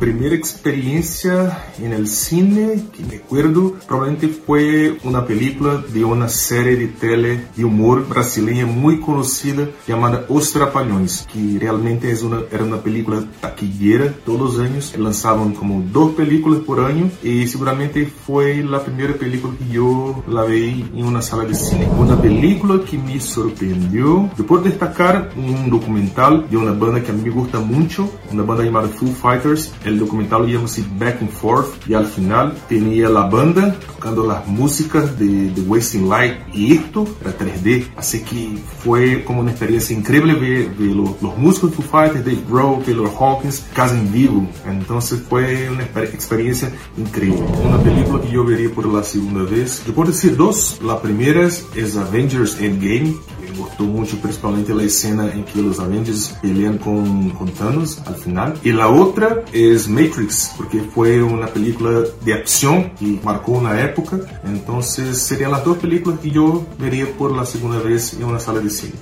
[0.00, 6.26] Mi primera experiencia en el cine que me acuerdo probablemente fue una película de una
[6.26, 12.40] serie de tele de humor brasileña muy conocida llamada Os Trapalhões, que realmente es una,
[12.50, 18.06] era una película taquillera todos los años, lanzaban como dos películas por año y seguramente
[18.06, 21.86] fue la primera película que yo la vi en una sala de cine.
[21.98, 24.30] Una película que me sorprendió.
[24.38, 28.44] Yo puedo destacar un documental de una banda que a mí me gusta mucho, una
[28.44, 29.74] banda llamada Foo Fighters.
[29.90, 35.18] El documental llama-se Back and Forth y al final tenía la banda tocando las músicas
[35.18, 37.88] de, de Wasting Light y esto era 3D.
[37.96, 40.94] Así que fue como una experiencia increíble ver, ver
[41.36, 44.48] músicos de Foo Fighters, Dave Grohl, Taylor Hawkins, casi en vivo.
[44.66, 47.42] Entonces fue una exper- experiencia increíble.
[47.64, 49.82] Una película que yo vería por la segunda vez.
[49.86, 50.78] Yo puedo decir dos.
[50.84, 53.14] La primera es, es Avengers Endgame.
[53.50, 58.14] Me gustó mucho principalmente la escena en que los Avengers pelean con, con Thanos al
[58.14, 58.54] final.
[58.62, 64.18] Y la otra es Matrix, porque fue una película de acción que marcó una época.
[64.44, 68.60] Entonces serían las dos películas que yo vería por la segunda vez en una sala
[68.60, 68.92] de cine.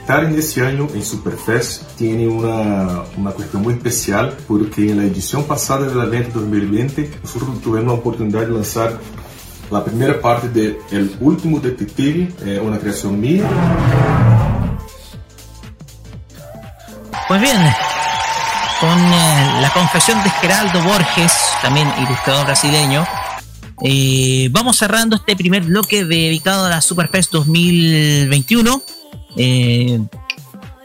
[0.00, 5.04] Estar en este año en Superfest tiene una, una cuestión muy especial porque en la
[5.04, 9.00] edición pasada del evento 2020 nosotros tuvimos la oportunidad de lanzar
[9.70, 13.44] la primera parte de El Último Detective, eh, una creación mía.
[17.26, 17.58] Pues bien,
[18.80, 23.06] con eh, la confesión de Geraldo Borges, también ilustrador brasileño,
[23.82, 28.82] eh, vamos cerrando este primer bloque dedicado a la Superfest 2021.
[29.36, 30.00] Eh,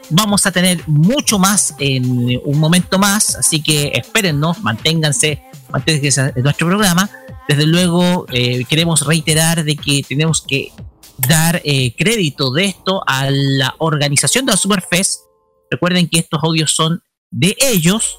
[0.08, 6.42] vamos a tener mucho más en un momento más, así que espérennos, manténganse, manténganse en
[6.42, 7.08] nuestro programa.
[7.50, 10.70] Desde luego, eh, queremos reiterar de que tenemos que
[11.18, 15.22] dar eh, crédito de esto a la organización de la Superfest.
[15.68, 18.18] Recuerden que estos audios son de ellos.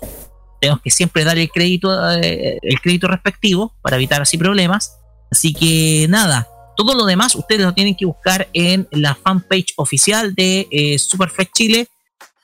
[0.59, 4.97] Tenemos que siempre dar el crédito, eh, el crédito respectivo para evitar así problemas.
[5.31, 10.35] Así que nada, todo lo demás ustedes lo tienen que buscar en la fanpage oficial
[10.35, 11.87] de Superfest Chile,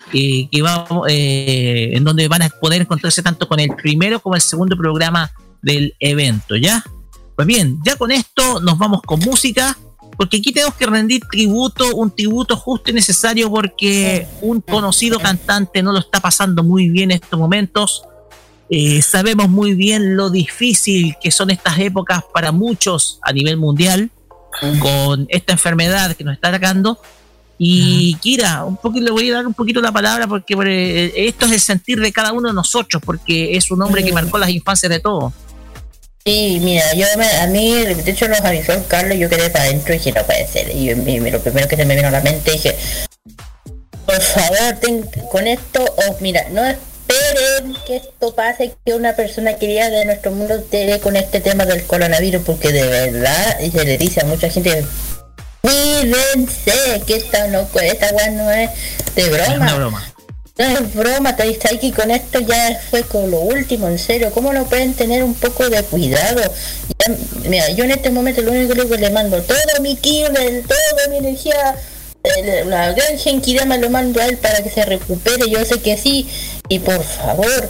[0.10, 4.78] que va, en donde van a poder encontrarse tanto con el primero como el segundo
[4.78, 5.34] programa
[5.68, 6.84] del evento, ¿ya?
[7.36, 9.78] Pues bien, ya con esto nos vamos con música
[10.18, 15.84] porque aquí tenemos que rendir tributo, un tributo justo y necesario porque un conocido cantante
[15.84, 18.04] no lo está pasando muy bien en estos momentos.
[18.70, 24.10] Eh, sabemos muy bien lo difícil que son estas épocas para muchos a nivel mundial
[24.80, 27.00] con esta enfermedad que nos está atacando.
[27.60, 31.46] Y Kira, un poquito le voy a dar un poquito la palabra porque eh, esto
[31.46, 34.50] es el sentir de cada uno de nosotros, porque es un hombre que marcó las
[34.50, 35.34] infancias de todos.
[36.28, 37.06] Sí, mira, yo
[37.42, 40.46] a mí, de hecho nos avisó Carlos, yo quedé para adentro y dije, no puede
[40.46, 40.76] ser.
[40.76, 42.76] Y, lo primero que se me vino a la mente dije,
[44.06, 44.78] por favor,
[45.32, 50.32] con esto, o mira, no esperen que esto pase, que una persona querida de nuestro
[50.34, 54.26] mundo te con este tema del coronavirus, porque de verdad, y se le dice a
[54.26, 54.84] mucha gente,
[55.62, 58.70] cuídense, que esta no, esta no es
[59.16, 59.76] de broma.
[59.76, 60.14] broma.
[60.60, 64.32] No es broma, aquí con esto ya fue con lo último, en serio.
[64.34, 66.42] ¿Cómo no pueden tener un poco de cuidado?
[67.48, 71.18] mira, yo en este momento lo único que le mando todo mi killer, toda mi
[71.18, 71.76] energía,
[72.66, 75.50] la gran genkidama lo mando a él para que se recupere.
[75.50, 76.28] Yo sé que sí.
[76.70, 77.70] Y por favor,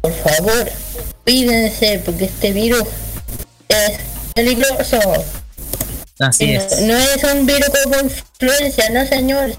[0.00, 0.70] por favor,
[1.24, 2.82] cuídense porque este virus
[3.68, 3.92] es
[4.34, 4.98] peligroso.
[6.20, 6.80] Así es.
[6.80, 9.52] No es un virus como influencia, no señor.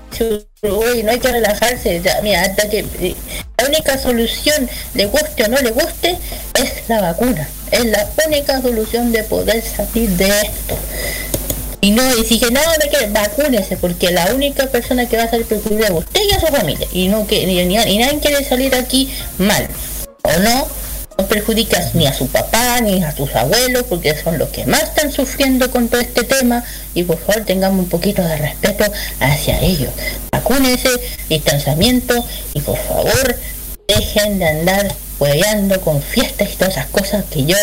[0.62, 2.02] Uy, no hay que relajarse.
[2.22, 2.86] mira, hasta que
[3.58, 6.18] la única solución, le guste o no le guste,
[6.56, 7.48] es la vacuna.
[7.72, 10.78] Es la única solución de poder salir de esto.
[11.82, 15.24] Y no, y si que no, me quiere, vacúnese, porque la única persona que va
[15.24, 16.88] a salir preocupada es usted y a su familia.
[16.92, 19.66] Y no que ni, ni, nadie quiere salir aquí mal.
[20.24, 20.68] ¿O no?
[21.20, 24.84] No perjudicas ni a su papá ni a sus abuelos porque son los que más
[24.84, 26.64] están sufriendo con todo este tema
[26.94, 28.86] y por favor tengamos un poquito de respeto
[29.20, 29.92] hacia ellos.
[30.32, 30.90] Vacúnense,
[31.28, 33.36] distanciamiento y por favor
[33.90, 37.58] dejen de andar hueveando con fiestas y todas esas cosas que yo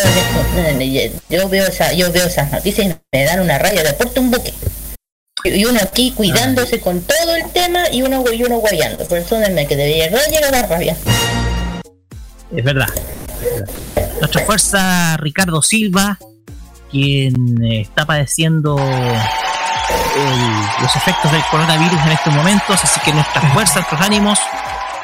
[1.27, 4.53] yo veo yo veo esas noticias y me dan una raya de puerto un buque
[5.45, 9.39] y uno aquí cuidándose con todo el tema y uno y uno hueveando por eso
[9.39, 10.95] me que debería llegar a dar rabia
[12.51, 12.87] es verdad
[14.19, 16.17] nuestra fuerza Ricardo Silva,
[16.91, 18.75] quien está padeciendo
[20.81, 24.39] los efectos del coronavirus en estos momentos, así que nuestra fuerza, nuestros ánimos.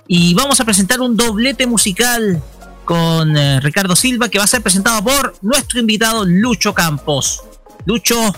[0.07, 2.41] Y vamos a presentar un doblete musical
[2.83, 7.41] con eh, Ricardo Silva que va a ser presentado por nuestro invitado Lucho Campos.
[7.85, 8.33] Lucho,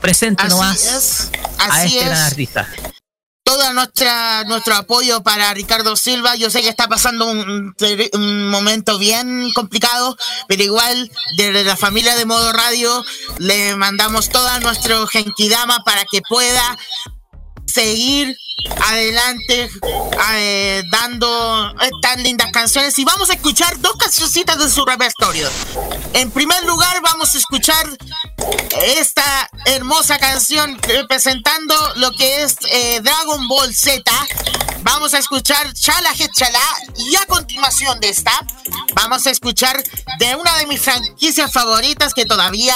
[0.00, 2.68] presente nomás a este gran artista
[3.52, 6.36] todo nuestra, nuestro apoyo para Ricardo Silva.
[6.36, 10.16] Yo sé que está pasando un, momento bien complicado,
[10.48, 13.04] pero igual desde la familia de Modo Radio
[13.38, 16.78] le mandamos toda nuestro genkidama para que pueda
[17.66, 18.36] seguir
[18.86, 19.70] adelante
[20.34, 25.48] eh, dando estas lindas canciones y vamos a escuchar dos cancioncitas de su repertorio.
[26.12, 27.86] En primer lugar vamos a escuchar
[28.96, 34.02] esta hermosa canción representando lo que es eh, Dragon Ball Z.
[34.82, 36.58] Vamos a escuchar Chala Chala
[36.96, 38.32] y a continuación de esta
[38.94, 39.82] vamos a escuchar
[40.18, 42.74] de una de mis franquicias favoritas que todavía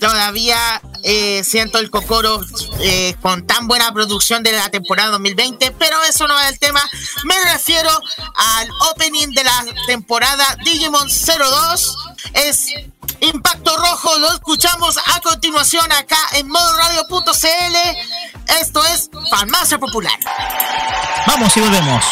[0.00, 2.40] todavía eh, siento el cocoro
[3.22, 6.80] con tan buena producción de la temporada 2020, pero eso no es el tema.
[7.24, 11.96] Me refiero al opening de la temporada Digimon 02.
[12.34, 12.66] Es
[13.20, 17.76] Impacto Rojo, lo escuchamos a continuación acá en modoradio.cl.
[18.60, 20.18] Esto es Farmacia Popular.
[21.26, 22.04] Vamos y volvemos.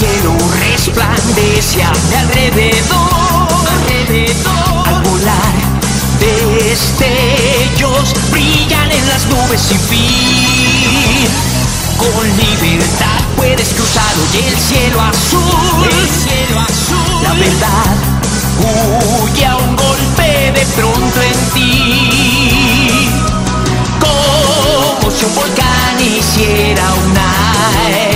[0.00, 0.32] Cielo
[0.70, 4.88] resplandece a mi alrededor, alrededor.
[4.88, 5.54] Al volar,
[6.18, 11.28] destellos brillan en las nubes sin fin.
[11.98, 15.84] Con libertad puedes cruzar hoy el cielo azul.
[15.84, 17.22] El cielo azul.
[17.22, 17.96] La verdad
[19.22, 22.09] huye a un golpe de pronto en ti.
[25.20, 27.30] Si un volcán hiciera una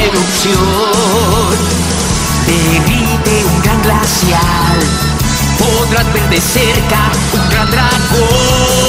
[0.04, 1.50] erupción.
[2.46, 4.78] Te grite un gran glacial,
[5.58, 8.83] podrás ver de cerca un gran dragón.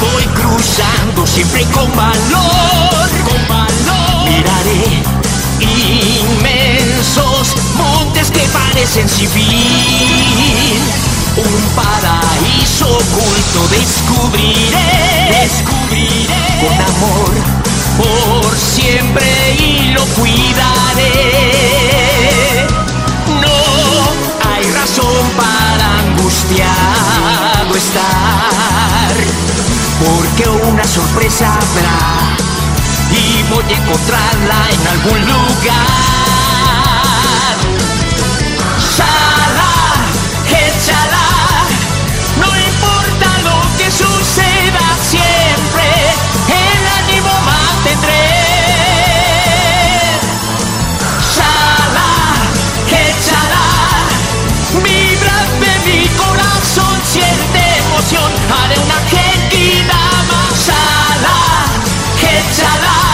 [0.00, 4.28] Voy cruzando siempre con valor, con valor.
[4.28, 5.02] Miraré
[5.60, 9.28] inmensos montes que parecen sin.
[11.36, 17.32] Un paraíso oculto descubriré, descubriré con amor
[17.96, 19.26] por siempre
[19.58, 21.08] y lo cuidaré.
[23.40, 23.56] No
[24.50, 28.79] hay razón para angustiado estar
[30.00, 32.36] porque una sorpresa habrá
[33.12, 36.49] y voy a encontrarla en algún lugar.
[62.60, 63.09] Chala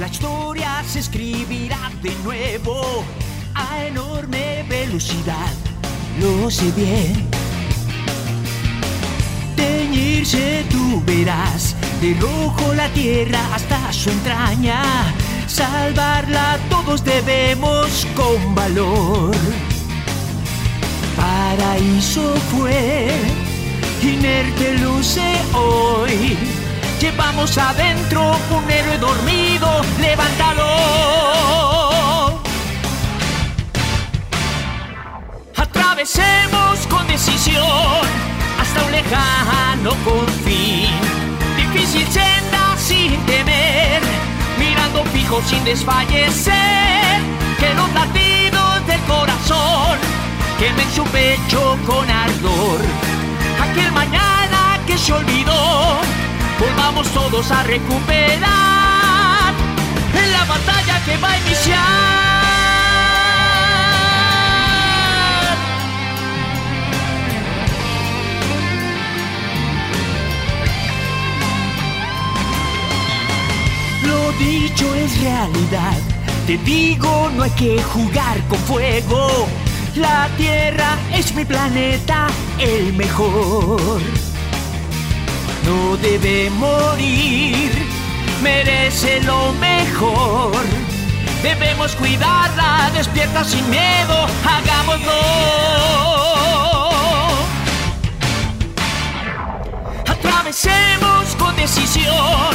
[0.00, 3.04] la historia se escribirá de nuevo
[3.54, 5.52] a enorme velocidad,
[6.20, 7.28] lo sé bien.
[9.54, 14.82] Teñirse tú verás de rojo la tierra hasta su entraña,
[15.46, 19.30] salvarla todos debemos con valor.
[21.16, 23.12] Paraíso fue,
[24.02, 26.36] inerte luce hoy
[27.04, 29.68] Llevamos adentro un héroe dormido,
[30.00, 30.64] levántalo.
[35.54, 38.06] Atravesemos con decisión
[38.58, 40.88] hasta un lejano confín.
[41.58, 44.00] Difícil senda sin temer,
[44.58, 47.20] mirando fijo sin desfallecer.
[47.60, 49.98] Que los latidos del corazón
[50.58, 52.80] quemen su pecho con ardor.
[53.60, 56.23] Aquel mañana que se olvidó
[56.58, 59.54] volvamos todos a recuperar
[60.14, 61.80] en la batalla que va a iniciar.
[74.04, 75.98] Lo dicho es realidad,
[76.46, 79.48] te digo no hay que jugar con fuego.
[79.96, 82.26] La Tierra es mi planeta,
[82.58, 84.02] el mejor
[85.64, 87.70] no debe morir,
[88.42, 90.52] merece lo mejor.
[91.42, 95.12] Debemos cuidarla, despierta sin miedo, hagámoslo.
[100.06, 102.54] Atravesemos con decisión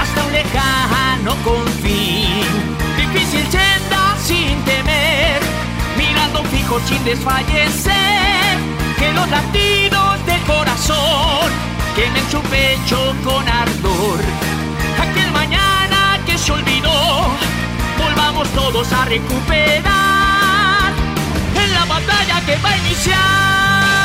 [0.00, 2.46] hasta un lejano confín.
[2.96, 5.40] Difícil senda sin temer,
[5.96, 8.58] mirando fijo sin desfallecer.
[8.98, 14.18] Que los latidos del corazón en su pecho con ardor.
[15.00, 17.28] Aquel mañana que se olvidó,
[17.96, 20.92] volvamos todos a recuperar
[21.54, 24.03] en la batalla que va a iniciar.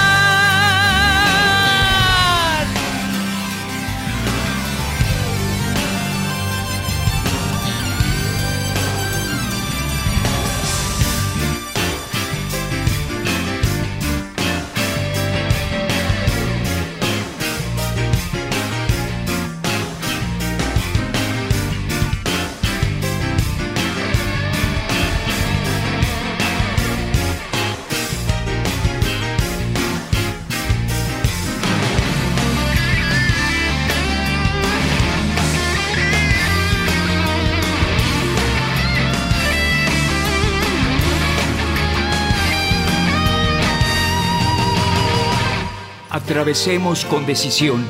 [46.49, 47.85] Atravesemos con decisión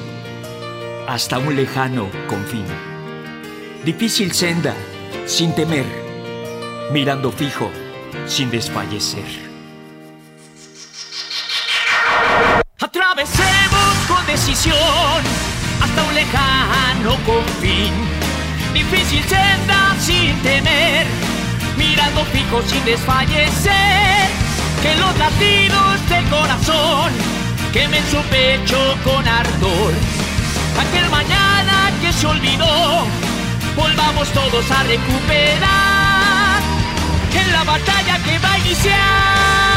[1.07, 2.65] hasta un lejano confín.
[3.86, 4.76] Difícil senda,
[5.26, 5.86] sin temer,
[6.91, 7.72] mirando fijo,
[8.27, 9.23] sin desfallecer.
[12.81, 14.76] Atravesemos con decisión
[15.81, 17.94] hasta un lejano confín.
[18.73, 21.07] Difícil senda sin temer,
[21.77, 24.27] mirando fijo sin desfallecer.
[24.81, 27.39] Que los latidos del corazón
[27.72, 29.94] quemen su pecho con ardor.
[30.80, 33.06] Aquel mañana que se olvidó,
[33.76, 36.62] volvamos todos a recuperar
[37.34, 39.69] en la batalla que va a iniciar.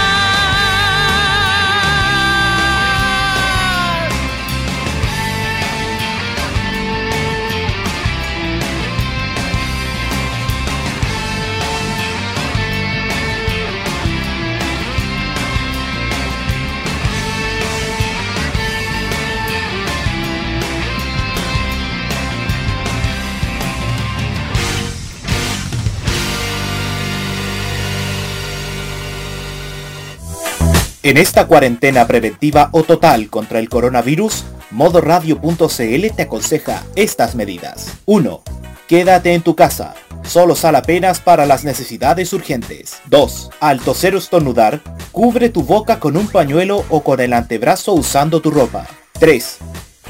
[31.05, 37.89] En esta cuarentena preventiva o total contra el coronavirus, modoradio.cl te aconseja estas medidas.
[38.07, 38.43] 1.
[38.87, 39.95] Quédate en tu casa.
[40.23, 43.01] Solo sal apenas para las necesidades urgentes.
[43.07, 43.51] 2.
[43.59, 44.81] Al toser o estornudar,
[45.11, 48.87] cubre tu boca con un pañuelo o con el antebrazo usando tu ropa.
[49.19, 49.59] 3.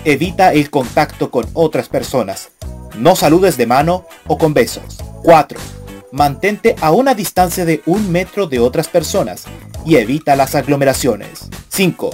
[0.05, 2.51] Evita el contacto con otras personas.
[2.99, 4.99] No saludes de mano o con besos.
[5.23, 5.59] 4.
[6.11, 9.47] Mantente a una distancia de un metro de otras personas
[9.85, 11.49] y evita las aglomeraciones.
[11.69, 12.11] 5.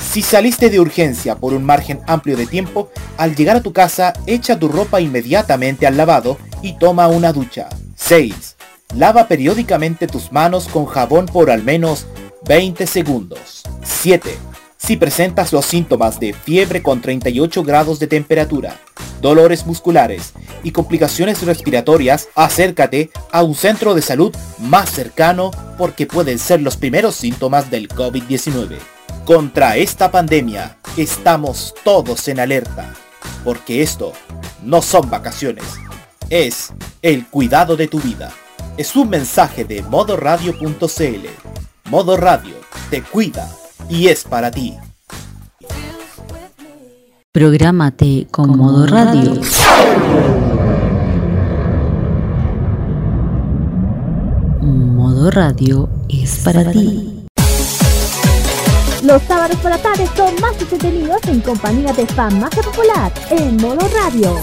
[0.00, 4.12] Si saliste de urgencia por un margen amplio de tiempo, al llegar a tu casa
[4.26, 7.68] echa tu ropa inmediatamente al lavado y toma una ducha.
[7.96, 8.56] 6.
[8.96, 12.06] Lava periódicamente tus manos con jabón por al menos
[12.46, 13.62] 20 segundos.
[13.84, 14.36] 7.
[14.82, 18.80] Si presentas los síntomas de fiebre con 38 grados de temperatura,
[19.20, 20.32] dolores musculares
[20.64, 26.78] y complicaciones respiratorias, acércate a un centro de salud más cercano porque pueden ser los
[26.78, 28.78] primeros síntomas del COVID-19.
[29.26, 32.94] Contra esta pandemia estamos todos en alerta,
[33.44, 34.14] porque esto
[34.64, 35.66] no son vacaciones,
[36.30, 38.32] es el cuidado de tu vida.
[38.78, 41.26] Es un mensaje de modoradio.cl.
[41.90, 42.54] Modo Radio
[42.88, 43.50] te cuida
[43.88, 44.76] y es para ti.
[47.32, 49.40] Prográmate con modo radio.
[54.60, 57.26] Modo radio es para ti.
[59.02, 63.56] Los sábados por la tarde son más entretenidos en compañía de fan más popular en
[63.56, 64.36] modo radio.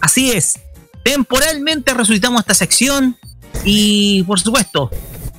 [0.00, 0.58] Así es.
[1.04, 3.16] Temporalmente resucitamos esta sección
[3.64, 4.90] y por supuesto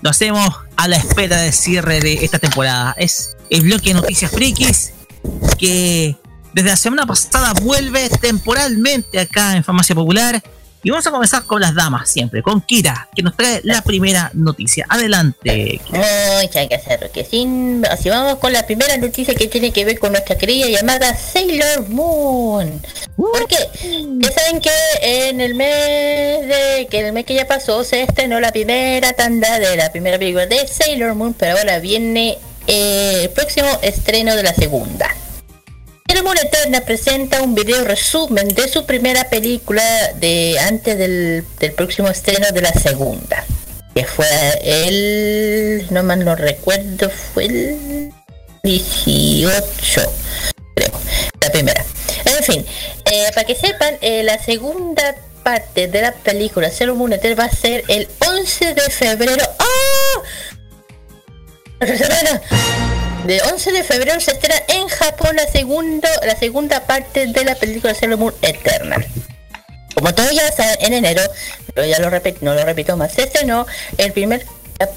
[0.01, 2.95] lo hacemos a la espera del cierre de esta temporada.
[2.97, 4.93] Es el bloque de noticias frikis
[5.57, 6.15] que
[6.53, 10.41] desde la semana pasada vuelve temporalmente acá en Farmacia Popular
[10.83, 14.31] y vamos a comenzar con las damas siempre, con Kira, que nos trae la primera
[14.33, 14.85] noticia.
[14.89, 15.79] Adelante.
[15.89, 17.23] Muchas gracias, Roque.
[17.23, 21.15] Sin, así vamos con la primera noticia que tiene que ver con nuestra querida llamada
[21.15, 22.81] Sailor Moon.
[23.15, 23.57] Porque
[24.19, 24.71] ya saben que
[25.01, 29.59] en el mes de que el mes que ya pasó se estrenó la primera tanda
[29.59, 34.43] de la primera película de Sailor Moon, pero ahora viene eh, el próximo estreno de
[34.43, 35.15] la segunda.
[36.11, 39.81] Eterna presenta un video resumen de su primera película
[40.15, 43.45] de antes del, próximo estreno de la segunda.
[43.95, 44.27] Que fue
[44.61, 48.13] el, no mal no recuerdo, fue el
[48.63, 50.01] 18,
[50.75, 50.91] creo,
[51.41, 51.85] la primera.
[52.25, 52.65] En fin,
[53.05, 57.51] eh, para que sepan, eh, la segunda parte de la película Sailor Moon va a
[57.55, 59.45] ser el 11 de febrero.
[59.59, 60.21] ¡Ah!
[63.25, 67.53] De 11 de febrero se estrena en Japón la segunda, la segunda parte de la
[67.53, 69.05] película Sailor Moon Eternal.
[69.93, 71.21] Como todos ya saben, en enero,
[71.75, 73.67] pero ya lo repito, no lo repito más, se estrenó
[73.97, 74.45] el primer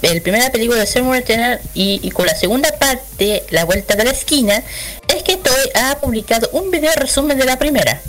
[0.01, 4.05] el primera película de Sailor Moon Eternal y, con la segunda parte, La Vuelta de
[4.05, 4.63] la Esquina,
[5.07, 8.01] es que Toy ha publicado un video resumen de la primera.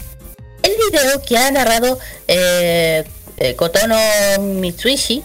[0.64, 3.04] El video que ha narrado eh,
[3.38, 3.98] eh Kotono
[4.40, 5.22] Mitsuishi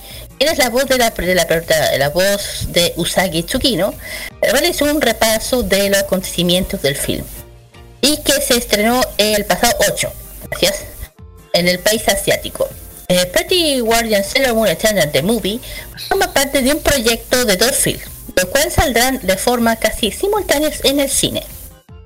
[0.49, 1.47] es la voz de la, de la,
[1.99, 3.95] la voz de Usagi Tsukino,
[4.41, 7.25] realizó un repaso de los acontecimientos del film
[8.01, 10.13] y que se estrenó el pasado 8,
[10.49, 10.85] gracias,
[11.53, 12.69] en el país asiático.
[13.33, 15.61] Pretty Guardian Sailor Moon Eternal The Movie
[16.09, 18.05] forma parte de un proyecto de dos films,
[18.37, 21.43] los cuales saldrán de forma casi simultánea en el cine.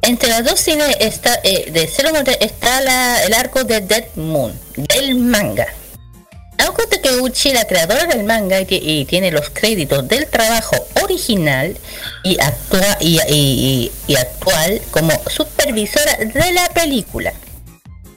[0.00, 5.14] Entre los dos cines está, eh, de Zero está el arco de Dead Moon, del
[5.16, 5.66] manga.
[6.58, 11.76] Naoko Takeuchi, la creadora del manga y, tiene los créditos del trabajo original
[12.22, 17.32] y, actua, y, actual como supervisora de la película,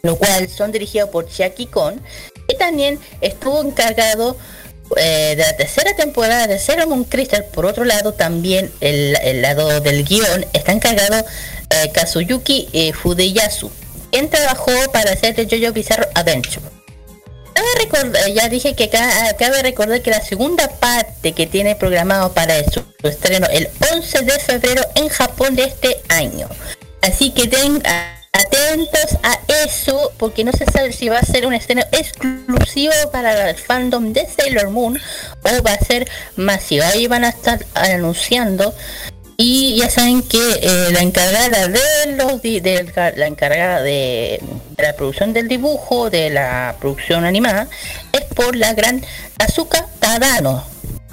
[0.03, 2.01] lo cual son dirigidos por Chiaki Kon,
[2.47, 4.37] que también estuvo encargado
[4.95, 7.43] eh, de la tercera temporada de Zero Moon Crystal.
[7.53, 11.25] Por otro lado, también el, lado del guion está encargado
[11.69, 13.69] eh, Kazuyuki eh, Fudeyasu,
[14.11, 16.76] quien trabajó para hacer de JoJo Bizarre Adventure
[17.79, 22.83] recordar, ya dije que cabe recordar que la segunda parte que tiene programado para su,
[23.03, 26.49] estreno el 11 de febrero en Japón de este año.
[27.01, 27.81] Así que ten
[28.33, 33.49] atentos a eso porque no se sabe si va a ser un estreno exclusivo para
[33.49, 34.99] el fandom de Sailor Moon
[35.43, 36.83] o va a ser masivo.
[36.85, 38.73] Ahí van a estar anunciando
[39.37, 44.41] y ya saben que eh, la encargada de los de, la encargada de,
[44.77, 47.67] la producción del dibujo, de la producción animada,
[48.11, 49.05] es por la gran
[49.37, 50.65] Azuka Tadano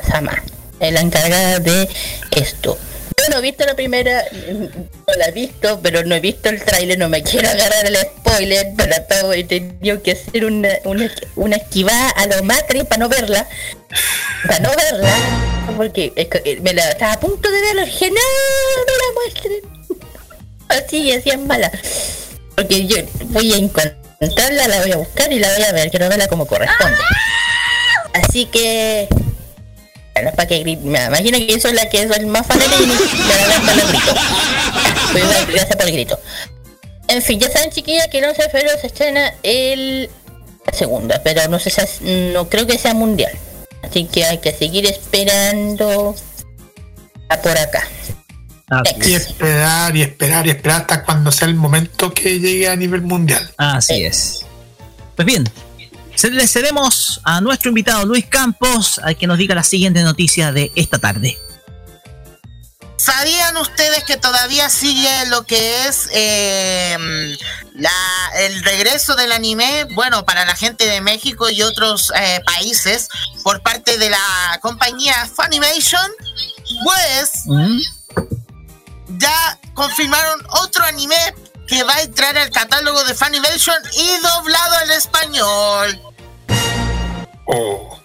[0.09, 0.42] Sama,
[0.80, 1.86] la encargada de
[2.30, 2.78] esto.
[3.18, 6.62] Yo no he visto la primera, no la he visto, pero no he visto el
[6.62, 8.72] tráiler, no me quiero agarrar el spoiler,
[9.06, 13.46] pero he tenido que hacer una, una, una esquivada a lo macri para no verla,
[14.46, 15.14] para no verla,
[15.76, 19.74] porque eh, me la estaba a punto de verla, dije, no, no la muestren.
[20.68, 21.70] Así, así es mala.
[22.56, 22.96] Porque yo
[23.26, 26.46] voy a encontrarla, la voy a buscar y la voy a ver, quiero verla como
[26.46, 26.98] corresponde.
[28.14, 29.08] Así que
[30.22, 30.64] no es para que.
[30.64, 33.88] Me imagino que eso es la que es el más fanático y me la el
[33.88, 34.14] grito.
[35.48, 36.20] Gracias por el grito.
[37.08, 40.08] En fin, ya saben chiquillas que el 11 de febrero se estrena el
[40.72, 41.70] segunda, pero no sé
[42.32, 43.32] no creo que sea mundial.
[43.89, 46.15] Así que hay que seguir esperando
[47.28, 47.82] a por acá.
[49.05, 53.02] Y esperar y esperar y esperar hasta cuando sea el momento que llegue a nivel
[53.02, 53.51] mundial.
[53.56, 54.44] Así es.
[55.15, 55.44] Pues bien,
[56.23, 60.73] le cedemos a nuestro invitado Luis Campos a que nos diga la siguiente noticia de
[60.74, 61.39] esta tarde.
[62.96, 66.96] ¿Sabían ustedes que todavía sigue lo que es eh,
[68.36, 69.84] el regreso del anime?
[69.94, 73.08] Bueno, para la gente de México y otros eh, países,
[73.42, 76.10] por parte de la compañía Funimation,
[76.84, 77.78] pues mm.
[79.18, 81.34] ya confirmaron otro anime
[81.66, 86.00] que va a entrar al catálogo de Funimation y doblado al español.
[87.46, 88.03] Oh.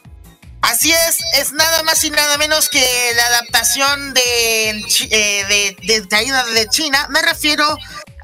[0.62, 4.70] Así es, es nada más y nada menos que la adaptación de,
[5.10, 7.08] eh, de, Caída de China.
[7.10, 7.66] Me refiero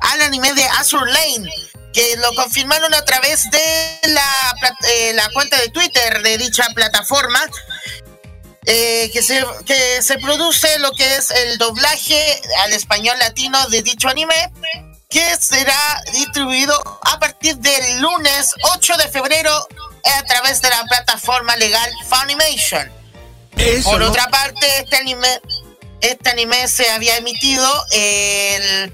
[0.01, 1.49] al anime de Azure Lane,
[1.93, 4.55] que lo confirmaron a través de la,
[4.89, 7.41] eh, la cuenta de Twitter de dicha plataforma.
[8.67, 13.83] Eh, que, se, que se produce lo que es el doblaje al español latino de
[13.83, 14.33] dicho anime
[15.07, 19.67] que será distribuido a partir del lunes 8 de febrero
[20.05, 22.91] a través de la plataforma legal Funimation.
[23.83, 25.41] Por otra parte, este anime,
[26.01, 28.93] este anime se había emitido el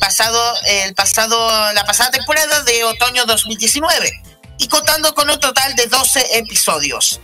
[0.00, 4.22] pasado, el pasado, la pasada temporada de otoño 2019
[4.58, 7.20] y contando con un total de 12 episodios.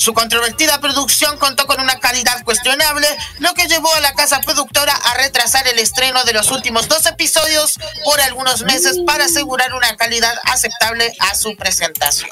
[0.00, 3.06] Su controvertida producción contó con una calidad cuestionable,
[3.38, 7.04] lo que llevó a la casa productora a retrasar el estreno de los últimos dos
[7.04, 12.30] episodios por algunos meses para asegurar una calidad aceptable a su presentación.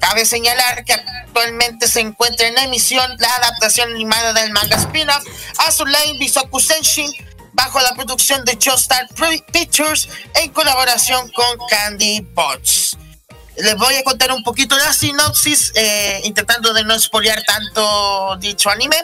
[0.00, 5.22] Cabe señalar que actualmente se encuentra en emisión la adaptación animada del manga spin-off
[5.58, 7.12] Azulane Bisoku Senshin
[7.52, 9.06] bajo la producción de Joestar
[9.52, 12.96] Pictures en colaboración con Candy Bots
[13.56, 18.70] les voy a contar un poquito la sinopsis, eh, intentando de no espolear tanto dicho
[18.70, 18.96] anime.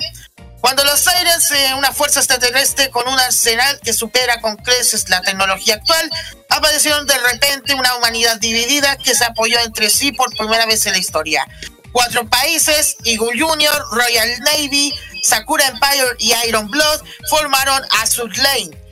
[0.61, 5.23] Cuando los aires, eh, una fuerza extraterrestre con un arsenal que supera con creces la
[5.23, 6.11] tecnología actual,
[6.49, 10.93] aparecieron de repente una humanidad dividida que se apoyó entre sí por primera vez en
[10.93, 11.47] la historia.
[11.93, 14.93] Cuatro países, Eagle Junior, Royal Navy,
[15.23, 18.88] Sakura Empire y Iron Blood formaron Azure Lane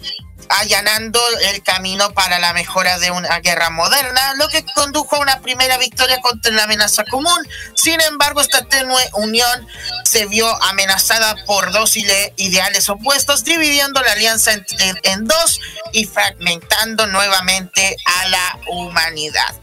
[0.48, 1.20] allanando
[1.52, 5.78] el camino para la mejora de una guerra moderna, lo que condujo a una primera
[5.78, 7.38] victoria contra la amenaza común.
[7.74, 9.66] Sin embargo, esta tenue unión
[10.04, 15.60] se vio amenazada por dos ideales opuestos, dividiendo la alianza en dos
[15.92, 19.54] y fragmentando nuevamente a la humanidad.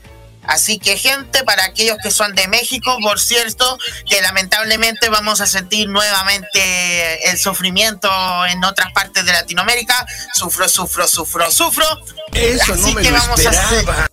[0.45, 3.78] Así que gente, para aquellos que son de México, por cierto,
[4.10, 8.10] que lamentablemente vamos a sentir nuevamente el sufrimiento
[8.45, 10.06] en otras partes de Latinoamérica.
[10.34, 11.86] Sufro, sufro, sufro, sufro.
[12.34, 14.06] Eso no me lo vamos esperaba.
[14.06, 14.10] A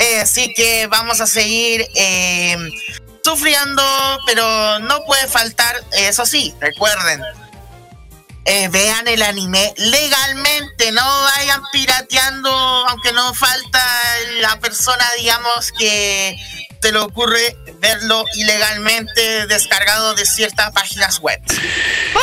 [0.00, 2.56] eh, así que vamos a seguir eh,
[3.22, 3.82] sufriendo,
[4.24, 7.20] pero no puede faltar, eso sí, recuerden,
[8.44, 13.80] eh, vean el anime legalmente, no vayan pirateando, aunque no falta
[14.40, 16.36] la persona, digamos, que
[16.80, 21.40] te le ocurre verlo ilegalmente descargado de ciertas páginas web.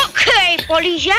[0.05, 1.15] Ok, polilla.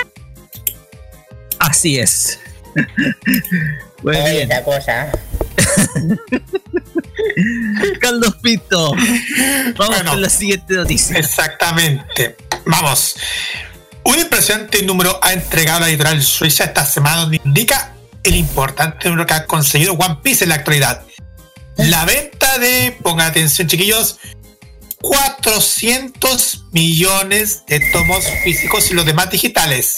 [1.61, 2.39] Así es.
[4.03, 4.53] Muy Oye, bien.
[4.53, 5.11] esa cosa.
[8.01, 8.93] Carlos Pito.
[8.93, 10.11] Vamos Bueno.
[10.13, 11.19] con la siguiente noticia.
[11.19, 12.37] Exactamente.
[12.67, 13.17] Vamos.
[14.09, 19.27] Un impresionante número ha entregado la editorial suiza esta semana donde indica el importante número
[19.27, 21.03] que ha conseguido One Piece en la actualidad.
[21.77, 24.19] La venta de, pongan atención chiquillos,
[25.03, 29.97] 400 millones de tomos físicos y los demás digitales.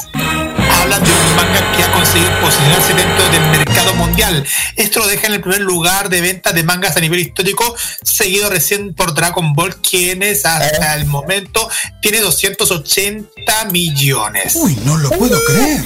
[0.81, 4.47] Hablan de un manga que ha conseguido posicionarse dentro del mercado mundial.
[4.77, 8.49] Esto lo deja en el primer lugar de ventas de mangas a nivel histórico, seguido
[8.49, 11.69] recién por Dragon Ball, quienes hasta el momento
[12.01, 14.55] tiene 280 millones.
[14.57, 15.83] Uy, no lo puedo creer.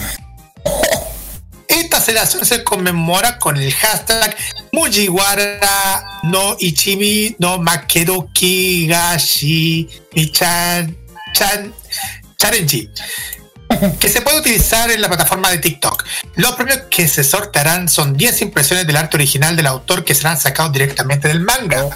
[1.67, 4.37] Esta celebración se conmemora con el hashtag
[4.73, 10.97] Mujiwara no Ichimi no Makedo Kigashi Michan
[11.35, 11.75] Chan
[12.39, 12.91] Challenge
[14.01, 16.05] que se puede utilizar en la plataforma de TikTok.
[16.37, 20.41] Los premios que se sortearán son 10 impresiones del arte original del autor que serán
[20.41, 21.89] sacados directamente del manga.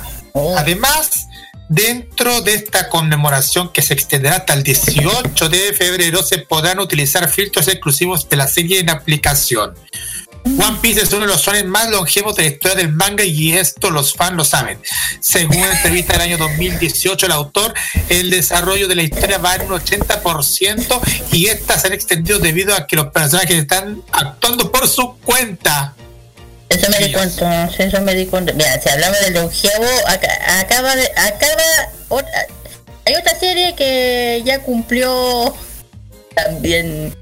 [0.57, 1.27] Además,
[1.69, 7.29] dentro de esta conmemoración que se extenderá hasta el 18 de febrero, se podrán utilizar
[7.29, 9.75] filtros exclusivos de la serie en aplicación.
[10.57, 13.53] One Piece es uno de los shonen más longevos de la historia del manga y
[13.53, 14.79] esto los fans lo saben.
[15.21, 17.75] Según una entrevista del año 2018, el autor,
[18.09, 21.01] el desarrollo de la historia va en un 80%
[21.33, 25.95] y estas se han extendido debido a que los personajes están actuando por su cuenta.
[26.69, 28.53] Eso me di cuenta, eso me di cuenta.
[28.53, 31.63] Mira, si hablamos del longevo, aca- acaba de, acaba
[32.09, 32.31] otra,
[33.07, 35.55] hay otra serie que ya cumplió
[36.35, 37.17] también,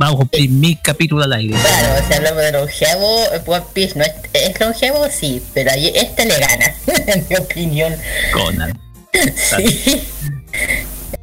[0.00, 1.54] Vamos a cumplir mil capítulos al aire.
[1.60, 6.24] claro, si hablamos de longevo, One Piece no es, es longevo, sí, pero ahí este
[6.24, 6.74] le gana,
[7.06, 7.94] en mi opinión.
[8.32, 8.80] Conan.
[9.34, 10.02] Sí.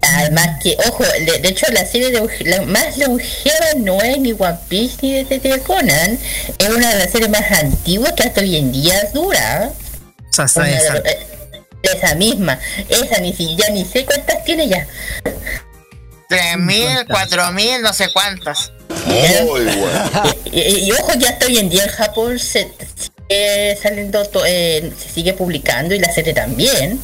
[0.02, 4.32] Además que, ojo, de, de hecho la serie de, la más longeva no es ni
[4.34, 6.18] One Piece ni Detective Conan,
[6.58, 9.72] es una de las series más antiguas que hasta hoy en día dura.
[10.30, 11.28] O sea, esa- de esa- eh,
[11.82, 12.60] esa misma,
[12.90, 14.86] esa ni si ya ni sé cuántas tiene ya.
[16.30, 18.72] 3.000, 4.000, no sé cuántas.
[20.52, 22.72] Y, y- y ojo, ya hasta hoy en día en Japón se
[23.30, 27.02] sigue saliendo, to- eh, se sigue publicando y la serie también.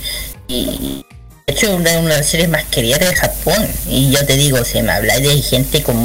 [0.48, 1.06] Y
[1.45, 3.68] de hecho una, una de las series más queridas de Japón.
[3.88, 5.95] Y yo te digo, si me habláis de gente con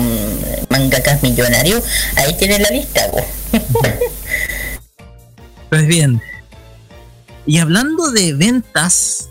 [0.69, 1.82] mangakas millonarios,
[2.16, 3.09] ahí tienes la lista.
[5.70, 6.23] Pues bien.
[7.45, 9.27] Y hablando de ventas,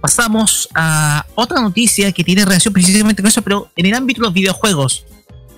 [0.00, 4.26] pasamos a otra noticia que tiene relación precisamente con eso, pero en el ámbito de
[4.26, 5.04] los videojuegos.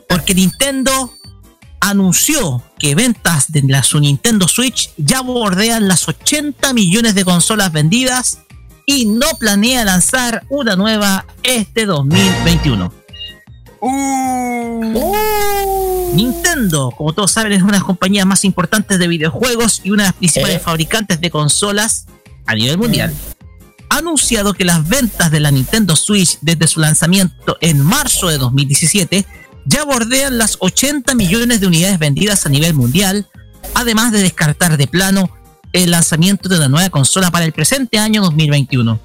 [0.08, 1.12] Porque Nintendo
[1.80, 7.72] anunció que ventas de la su Nintendo Switch ya bordean las 80 millones de consolas
[7.72, 8.40] vendidas
[8.86, 12.92] y no planea lanzar una nueva este 2021.
[16.14, 20.04] Nintendo, como todos saben, es una de las compañías más importantes de videojuegos y una
[20.04, 22.06] de las principales fabricantes de consolas
[22.46, 23.14] a nivel mundial.
[23.90, 28.38] Ha anunciado que las ventas de la Nintendo Switch desde su lanzamiento en marzo de
[28.38, 29.26] 2017
[29.64, 33.26] ya bordean las 80 millones de unidades vendidas a nivel mundial,
[33.74, 35.30] además de descartar de plano
[35.72, 38.98] el lanzamiento de una nueva consola para el presente año 2021.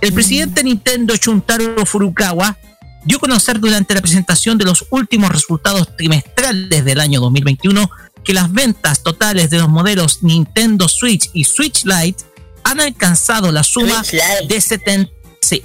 [0.00, 2.56] El presidente de Nintendo, Shuntaro Furukawa,
[3.04, 7.90] dio a conocer durante la presentación de los últimos resultados trimestrales del año 2021
[8.22, 12.24] que las ventas totales de los modelos Nintendo Switch y Switch Lite
[12.68, 14.02] han alcanzado la suma
[14.48, 15.62] de, 70 sí,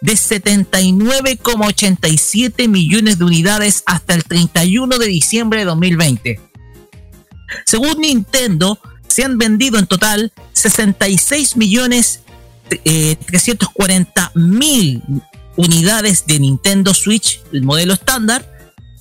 [0.00, 6.40] de 79,87 millones de unidades hasta el 31 de diciembre de 2020.
[7.66, 8.78] Según Nintendo,
[9.08, 12.20] se han vendido en total 66 millones
[12.84, 15.02] eh, 340 mil
[15.56, 18.50] unidades de Nintendo Switch, el modelo estándar,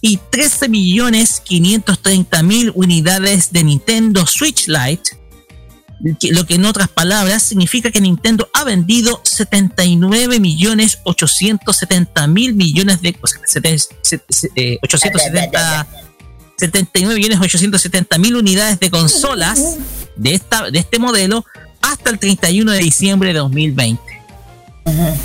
[0.02, 5.23] y 13 millones 530 mil unidades de Nintendo Switch Lite,
[6.32, 13.02] lo que en otras palabras significa que Nintendo ha vendido 79 millones 870 mil millones
[13.02, 15.88] de o sea, seten- set- set- eh, 870
[16.58, 19.78] 79 millones 870 mil unidades de consolas
[20.18, 21.46] de, esta, de este modelo
[21.82, 24.02] hasta el 31 de diciembre de 2020.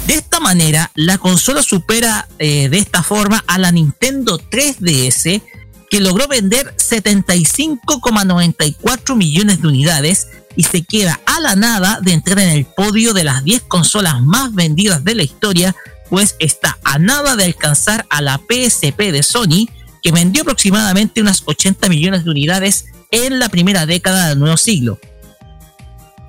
[0.07, 5.43] De esta manera, la consola supera eh, de esta forma a la Nintendo 3DS,
[5.91, 12.41] que logró vender 75,94 millones de unidades, y se queda a la nada de entrar
[12.41, 15.77] en el podio de las 10 consolas más vendidas de la historia,
[16.11, 19.69] pues está a nada de alcanzar a la PSP de Sony,
[20.03, 24.99] que vendió aproximadamente unas 80 millones de unidades en la primera década del nuevo siglo.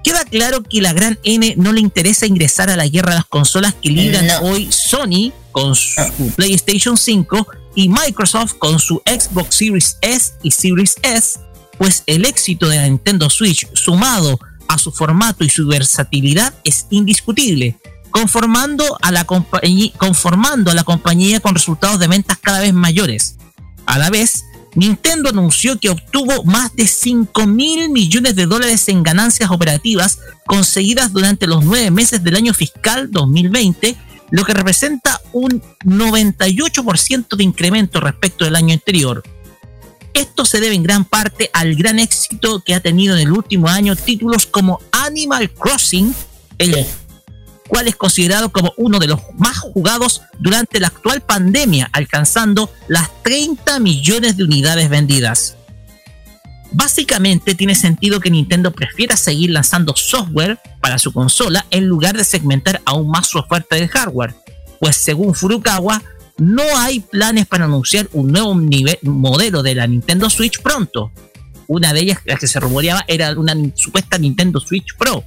[0.03, 3.25] Queda claro que la gran N no le interesa ingresar a la guerra de las
[3.25, 9.97] consolas que libran hoy Sony con su PlayStation 5 y Microsoft con su Xbox Series
[10.01, 11.39] S y Series S,
[11.79, 16.85] pues el éxito de la Nintendo Switch sumado a su formato y su versatilidad es
[16.91, 17.79] indiscutible,
[18.11, 23.37] conformando a la, conformando a la compañía con resultados de ventas cada vez mayores.
[23.87, 24.43] A la vez,
[24.75, 31.11] Nintendo anunció que obtuvo más de 5 mil millones de dólares en ganancias operativas conseguidas
[31.11, 33.95] durante los nueve meses del año fiscal 2020,
[34.31, 39.23] lo que representa un 98% de incremento respecto del año anterior.
[40.13, 43.67] Esto se debe en gran parte al gran éxito que ha tenido en el último
[43.67, 46.13] año títulos como Animal Crossing,
[46.57, 46.85] el
[47.67, 53.09] cual es considerado como uno de los más jugados durante la actual pandemia, alcanzando las
[53.23, 55.55] 30 millones de unidades vendidas.
[56.71, 62.23] Básicamente tiene sentido que Nintendo prefiera seguir lanzando software para su consola en lugar de
[62.23, 64.35] segmentar aún más su oferta de hardware,
[64.79, 66.01] pues según Furukawa,
[66.39, 68.55] no hay planes para anunciar un nuevo
[69.03, 71.11] modelo de la Nintendo Switch pronto.
[71.67, 75.23] Una de ellas, la que se rumoreaba, era una supuesta Nintendo Switch Pro,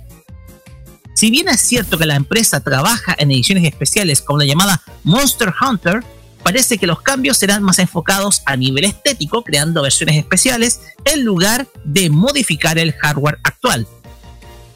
[1.15, 5.53] si bien es cierto que la empresa trabaja en ediciones especiales como la llamada Monster
[5.61, 6.03] Hunter,
[6.43, 11.69] parece que los cambios serán más enfocados a nivel estético, creando versiones especiales en lugar
[11.85, 13.87] de modificar el hardware actual.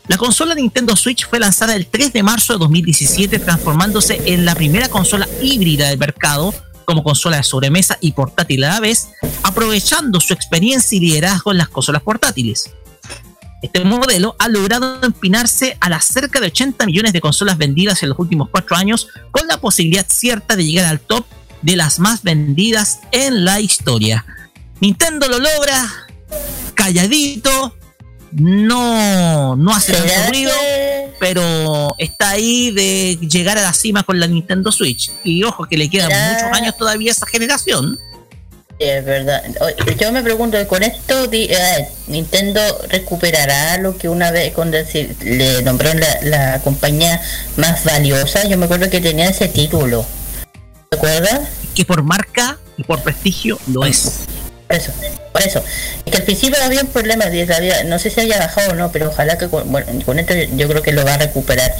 [0.09, 4.55] La consola Nintendo Switch fue lanzada el 3 de marzo de 2017, transformándose en la
[4.55, 6.55] primera consola híbrida del mercado
[6.85, 9.09] como consola de sobremesa y portátil a la vez,
[9.43, 12.71] aprovechando su experiencia y liderazgo en las consolas portátiles.
[13.63, 18.11] Este modelo ha logrado empinarse a las cerca de 80 millones de consolas vendidas en
[18.11, 21.27] los últimos cuatro años, con la posibilidad cierta de llegar al top
[21.63, 24.25] de las más vendidas en la historia.
[24.81, 26.07] Nintendo lo logra,
[26.75, 27.75] calladito,
[28.37, 30.53] no, no hace tanto ruido,
[31.19, 35.11] pero está ahí de llegar a la cima con la Nintendo Switch.
[35.25, 37.99] Y ojo que le quedan muchos años todavía a esa generación
[38.79, 39.43] es verdad.
[39.99, 44.77] Yo me pregunto, con esto eh, Nintendo recuperará lo que una vez cuando
[45.25, 45.91] le nombró
[46.23, 47.21] la, compañía
[47.57, 48.47] más valiosa.
[48.47, 50.05] Yo me acuerdo que tenía ese título.
[50.91, 51.49] ¿Te acuerdas?
[51.75, 54.27] Que por marca y por prestigio lo es.
[54.67, 54.93] Por eso,
[55.33, 55.63] por eso.
[56.05, 57.27] Es que al principio había un problema,
[57.87, 60.69] no sé si haya bajado o no, pero ojalá que con, bueno, con esto yo
[60.69, 61.73] creo que lo va a recuperar.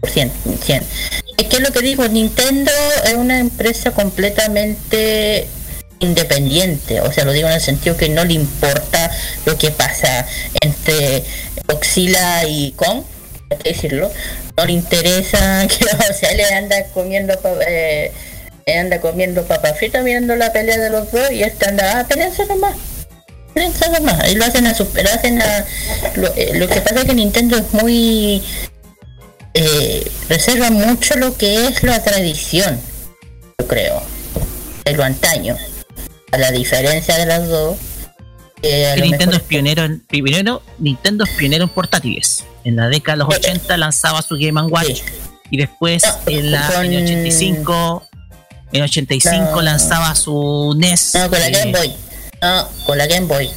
[0.00, 0.32] Por 100,
[0.64, 0.82] 100.
[1.36, 2.72] Es que lo que digo, Nintendo
[3.04, 5.48] es una empresa completamente
[6.00, 9.10] independiente, o sea, lo digo en el sentido que no le importa
[9.46, 10.26] lo que pasa
[10.60, 11.24] entre
[11.68, 13.02] Oxila y Kong,
[13.50, 14.10] hay que decirlo,
[14.56, 17.34] no le interesa que, o le anda comiendo
[17.66, 18.12] eh,
[18.66, 22.46] anda comiendo papa frita mirando la pelea de los dos y este anda, ah, pelearse
[22.46, 22.76] nomás.
[23.52, 24.30] Pelearse nomás.
[24.30, 25.58] Y lo hacen a super, hacen a
[26.36, 28.42] eh, lo, que pasa es que Nintendo es muy
[29.54, 32.80] eh, reserva mucho lo que es la tradición,
[33.58, 34.02] yo creo,
[34.84, 35.56] de lo antaño
[36.38, 37.76] la diferencia de las dos.
[38.62, 40.02] Nintendo es pionero en
[40.78, 42.44] Nintendo es pionero en portátiles.
[42.64, 45.02] En la década de los 80 lanzaba su Game Watch
[45.50, 48.08] y después en la 85
[48.74, 51.14] en 85 lanzaba su NES.
[51.14, 51.92] No, con la Game Boy.
[52.42, 53.50] No, con la Game Boy.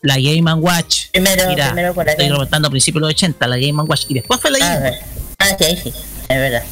[0.00, 1.10] La Game Watch.
[1.10, 4.04] Primero, primero con la Estoy remontando a principios de los 80, la Game Watch.
[4.08, 4.98] Y después fue la ah, Game
[5.40, 5.92] Ah, sí, sí,
[6.28, 6.62] es verdad.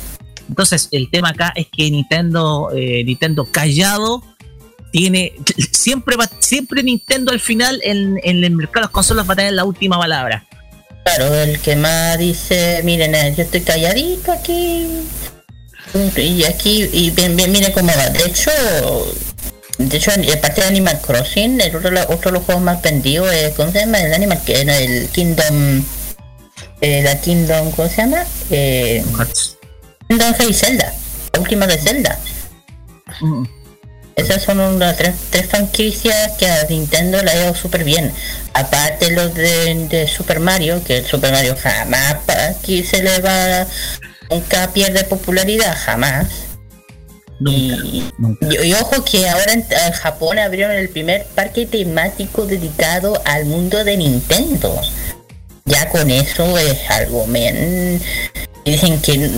[0.48, 4.22] Entonces, el tema acá es que Nintendo, eh, Nintendo callado,
[4.92, 5.32] tiene
[5.72, 9.36] siempre va, siempre Nintendo al final en, en, el mercado de las consolas va a
[9.36, 10.46] tener la última palabra.
[11.04, 14.86] Claro, el que más dice, miren, eh, yo estoy calladito aquí.
[16.16, 18.08] Y aquí, y bien, bien, miren cómo va.
[18.08, 18.50] De hecho,
[19.78, 23.52] de hecho, aparte de Animal Crossing, el otro, otro de los juegos más vendidos es,
[23.54, 24.00] ¿cómo se llama?
[24.00, 25.84] El Animal, que el Kingdom,
[26.80, 28.24] eh, la Kingdom, ¿cómo se llama?
[28.50, 29.04] Eh,
[30.08, 30.94] Kingdom Hearts Zelda,
[31.32, 32.18] la última de Zelda.
[33.20, 33.44] Mm.
[34.14, 38.12] Esas son unas tres, tres, franquicias que a Nintendo le ha ido súper bien.
[38.52, 42.16] Aparte los de, Super Mario, que el Super Mario jamás
[42.50, 43.66] aquí se le va,
[44.30, 46.28] nunca pierde popularidad, jamás.
[47.40, 48.02] y,
[48.80, 54.80] ojo que ahora en, Japón abrieron el primer parque temático dedicado al mundo de Nintendo.
[55.64, 58.00] Ya con eso es algo, men,
[58.64, 59.30] dicen que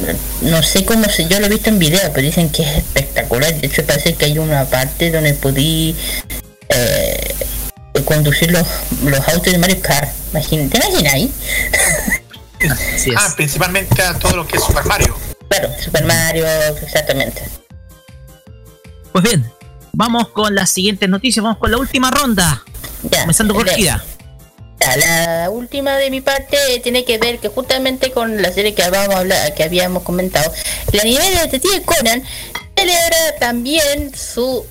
[0.42, 3.58] no sé cómo se yo lo he visto en video pero dicen que es espectacular
[3.58, 5.96] de hecho parece que hay una parte donde podí
[6.68, 7.34] eh,
[8.02, 8.66] conducir los,
[9.04, 10.10] los autos de Mario Kart.
[10.32, 11.32] Imagínate, ¿te imaginas ahí?
[13.16, 15.16] Ah, principalmente a todo lo que es Super Mario.
[15.48, 16.46] Claro, Super Mario,
[16.82, 17.42] exactamente.
[19.12, 19.50] Pues bien,
[19.92, 22.64] vamos con las siguientes noticias, vamos con la última ronda.
[23.10, 23.68] Ya, Comenzando por.
[23.72, 24.02] Kira.
[24.96, 29.14] La última de mi parte tiene que ver que justamente con la serie que habíamos,
[29.14, 30.52] hablado, que habíamos comentado.
[30.92, 32.22] El anime de Detective Conan
[32.76, 34.66] celebra también su,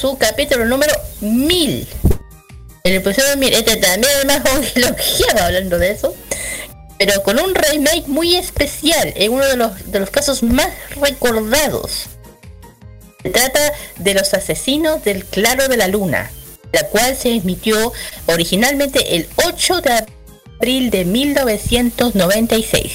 [0.00, 1.88] su capítulo número 1000.
[2.84, 4.42] El episodio 1000, este también es más
[4.74, 6.14] elogiado hablando de eso.
[6.98, 10.68] Pero con un remake muy especial, en uno de los, de los casos más
[11.00, 12.06] recordados.
[13.22, 16.30] Se trata de los asesinos del Claro de la Luna,
[16.72, 17.92] la cual se emitió
[18.26, 20.04] originalmente el 8 de
[20.60, 22.92] abril de 1996.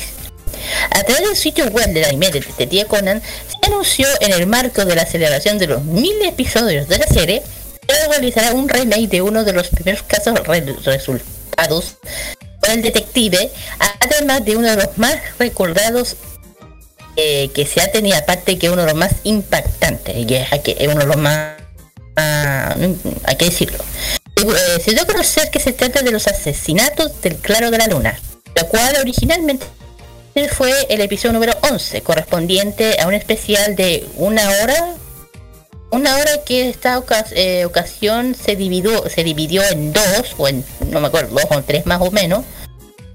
[0.92, 4.86] A través del sitio web del anime de Detective Conan, se anunció en el marco
[4.86, 7.44] de la celebración de los mil episodios de la serie,
[7.86, 11.96] que realizará un remake de uno de los primeros casos re- resultados
[12.72, 13.52] el detective,
[14.00, 16.16] además de uno de los más recordados
[17.16, 20.88] eh, que se ha tenido, aparte que uno de los más impactantes, y es es
[20.88, 21.58] uno de los más,
[22.16, 23.84] hay que decirlo.
[24.36, 27.88] Eh, se dio a conocer que se trata de los asesinatos del Claro de la
[27.88, 28.20] Luna,
[28.56, 29.66] la cual originalmente
[30.52, 34.96] fue el episodio número 11, correspondiente a un especial de una hora,
[35.94, 37.02] una hora que esta
[37.36, 41.62] eh, ocasión se dividió, se dividió en dos, o en, no me acuerdo, dos o
[41.64, 42.44] tres más o menos,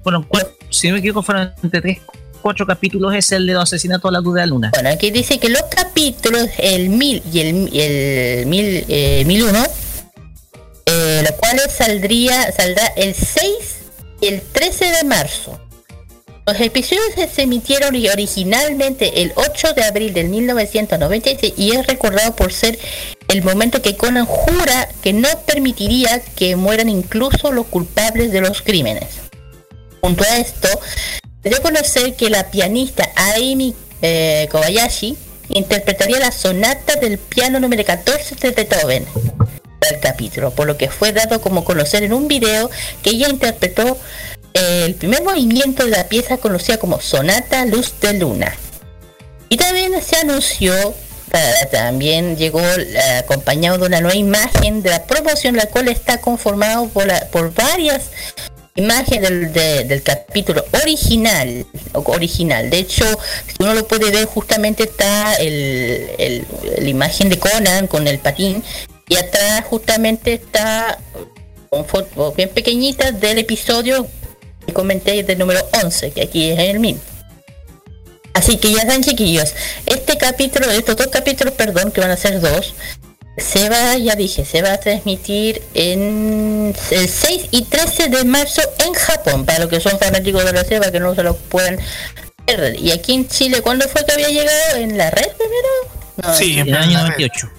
[0.03, 1.97] Bueno, cua- si no me equivoco, fueron entre tres,
[2.41, 3.13] cuatro capítulos.
[3.15, 4.71] Es el de los asesinatos a la luz de la luna.
[4.73, 7.47] Bueno, aquí dice que los capítulos, el 1000 y el,
[7.77, 9.63] el 1000, eh, 1001,
[10.85, 13.53] eh, los cuales saldría, saldrá el 6
[14.21, 15.59] y el 13 de marzo.
[16.49, 22.35] Los episodios se emitieron ori- originalmente el 8 de abril del 1996 y es recordado
[22.35, 22.79] por ser
[23.27, 28.63] el momento que Conan jura que no permitiría que mueran incluso los culpables de los
[28.63, 29.03] crímenes.
[30.01, 30.67] Junto a esto,
[31.45, 35.15] a conocer que la pianista Aimi eh, Kobayashi
[35.49, 39.05] interpretaría la sonata del piano número 14 de Beethoven
[39.81, 42.71] del capítulo, por lo que fue dado como conocer en un video
[43.03, 43.99] que ella interpretó
[44.53, 48.55] el primer movimiento de la pieza conocida como Sonata Luz de Luna.
[49.49, 50.73] Y también se anunció,
[51.33, 56.19] eh, también llegó eh, acompañado de una nueva imagen de la promoción, la cual está
[56.21, 58.09] conformado por, la- por varias
[58.75, 61.65] imágenes del, de- del capítulo original.
[61.93, 62.69] original.
[62.69, 63.05] De hecho,
[63.47, 66.45] si uno lo puede ver, justamente está el, el-
[66.79, 68.63] la imagen de Conan con el patín
[69.07, 70.99] y atrás justamente está
[71.69, 74.07] con fotos bien pequeñitas del episodio
[74.65, 77.01] que comenté del número 11, que aquí es el mismo.
[78.33, 79.53] Así que ya están chiquillos.
[79.85, 82.73] Este capítulo, estos dos capítulos, perdón, que van a ser dos,
[83.37, 88.61] se va, ya dije, se va a transmitir en el 6 y 13 de marzo
[88.79, 91.35] en Japón, para los que son fanáticos de la serie, para que no se lo
[91.35, 91.79] puedan
[92.45, 92.79] perder.
[92.79, 94.77] Y aquí en Chile, ¿cuándo fue que había llegado?
[94.77, 95.67] ¿En la red primero?
[96.17, 97.49] No, en el año 98.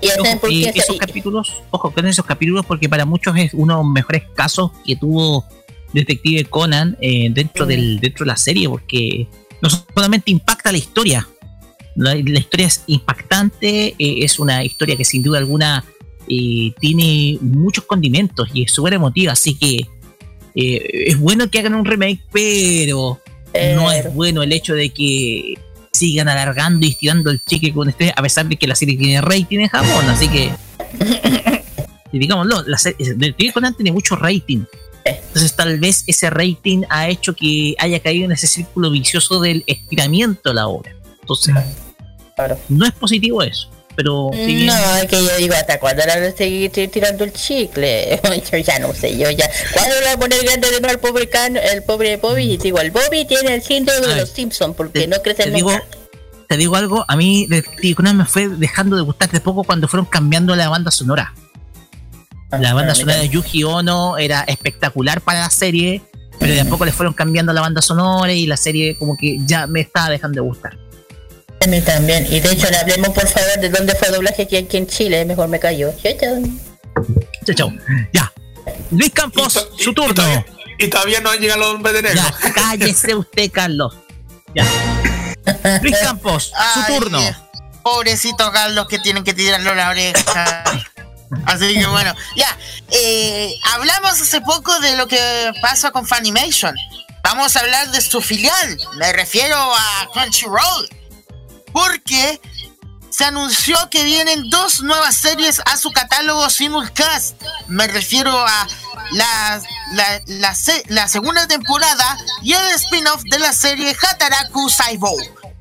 [0.00, 3.92] Y Ojo, esos capítulos, ojo con esos capítulos porque para muchos es uno de los
[3.92, 5.44] mejores casos que tuvo
[5.92, 9.26] Detective Conan eh, dentro del dentro de la serie porque
[9.60, 11.28] no solamente impacta la historia,
[11.96, 15.84] la, la historia es impactante, eh, es una historia que sin duda alguna
[16.28, 19.86] eh, tiene muchos condimentos y es súper emotiva, así que
[20.54, 23.20] es bueno que hagan un remake, pero
[23.76, 25.54] no es bueno el hecho de que
[25.92, 29.20] sigan alargando y estirando el cheque con este, a pesar de que la serie tiene
[29.20, 30.52] rating en Japón, así que
[32.12, 34.64] y digámoslo, la serie Detective Conan tiene mucho rating.
[35.04, 39.64] Entonces tal vez ese rating ha hecho que haya caído en ese círculo vicioso del
[39.66, 40.94] estiramiento de la obra.
[41.20, 41.54] Entonces,
[42.68, 43.70] no es positivo eso.
[43.98, 47.24] Pero si bien- No, es que yo digo, ¿hasta cuándo la van a seguir tirando
[47.24, 48.20] el chicle?
[48.52, 49.50] yo ya no sé, yo ya.
[49.74, 52.52] ¿Cuándo le va a poner grande de nuevo al pobre, can, el pobre Bobby?
[52.52, 55.72] Y digo, el Bobby tiene el síndrome de los Simpsons porque no crece te digo,
[56.46, 57.48] te digo algo, a mí
[57.96, 61.34] Conan me fue dejando de gustar de poco cuando fueron cambiando la banda sonora.
[62.52, 66.02] La banda sonora de Yuji Ono era espectacular para la serie,
[66.38, 69.38] pero de a poco le fueron cambiando la banda sonora y la serie como que
[69.44, 70.78] ya me estaba dejando de gustar.
[71.60, 72.26] A mí también.
[72.32, 74.86] Y de hecho, le hablemos por favor de dónde fue el doblaje aquí, aquí en
[74.86, 75.24] Chile.
[75.24, 75.92] Mejor me cayó.
[76.02, 76.36] Chao, chao.
[77.46, 77.72] Chao, chao.
[78.12, 78.32] Ya.
[78.90, 80.44] Luis Campos, su turno.
[80.78, 82.22] Y todavía no han llegado los hombres de negro.
[82.22, 83.96] Ya, cállese usted, Carlos.
[84.54, 84.64] Ya.
[85.82, 86.44] Luis Campos,
[86.74, 87.20] su Ay, turno.
[87.82, 90.62] Pobrecito Carlos que tienen que tirarlo la oreja.
[91.46, 92.56] Así que bueno, ya.
[92.90, 96.74] eh, hablamos hace poco de lo que pasa con Funimation.
[97.22, 98.78] Vamos a hablar de su filial.
[98.96, 100.88] Me refiero a Crunchyroll.
[101.72, 102.40] Porque
[103.10, 107.40] se anunció que vienen dos nuevas series a su catálogo simulcast.
[107.66, 108.68] Me refiero a
[109.12, 109.60] la,
[110.88, 115.16] la, segunda temporada y el spin-off de la serie Hataraku Saibou,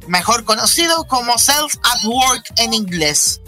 [0.07, 3.41] mejor conocido como Self at Work en inglés.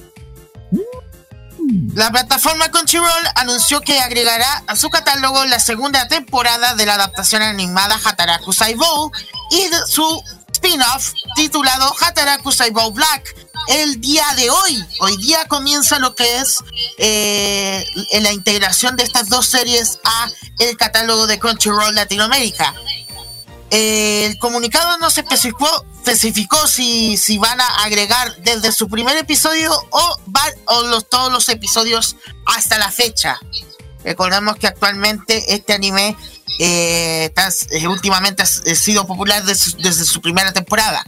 [1.94, 7.44] La plataforma Crunchyroll anunció que agregará a su catálogo la segunda temporada de la adaptación
[7.44, 9.12] animada Hataraku Saibou
[9.52, 10.24] y su
[10.60, 13.34] spin-off titulado Hataraku Saibou Black,
[13.70, 14.86] el día de hoy.
[15.00, 16.60] Hoy día comienza lo que es
[16.98, 17.86] eh,
[18.22, 20.30] la integración de estas dos series a
[20.60, 22.76] el catálogo de Crunchyroll Latinoamérica.
[23.70, 30.84] El comunicado no se especificó, si, si van a agregar desde su primer episodio o,
[30.84, 33.40] los, todos los episodios hasta la fecha.
[34.04, 36.18] Recordemos que actualmente este anime
[36.58, 37.32] eh,
[37.88, 41.06] últimamente ha sido popular desde su primera temporada.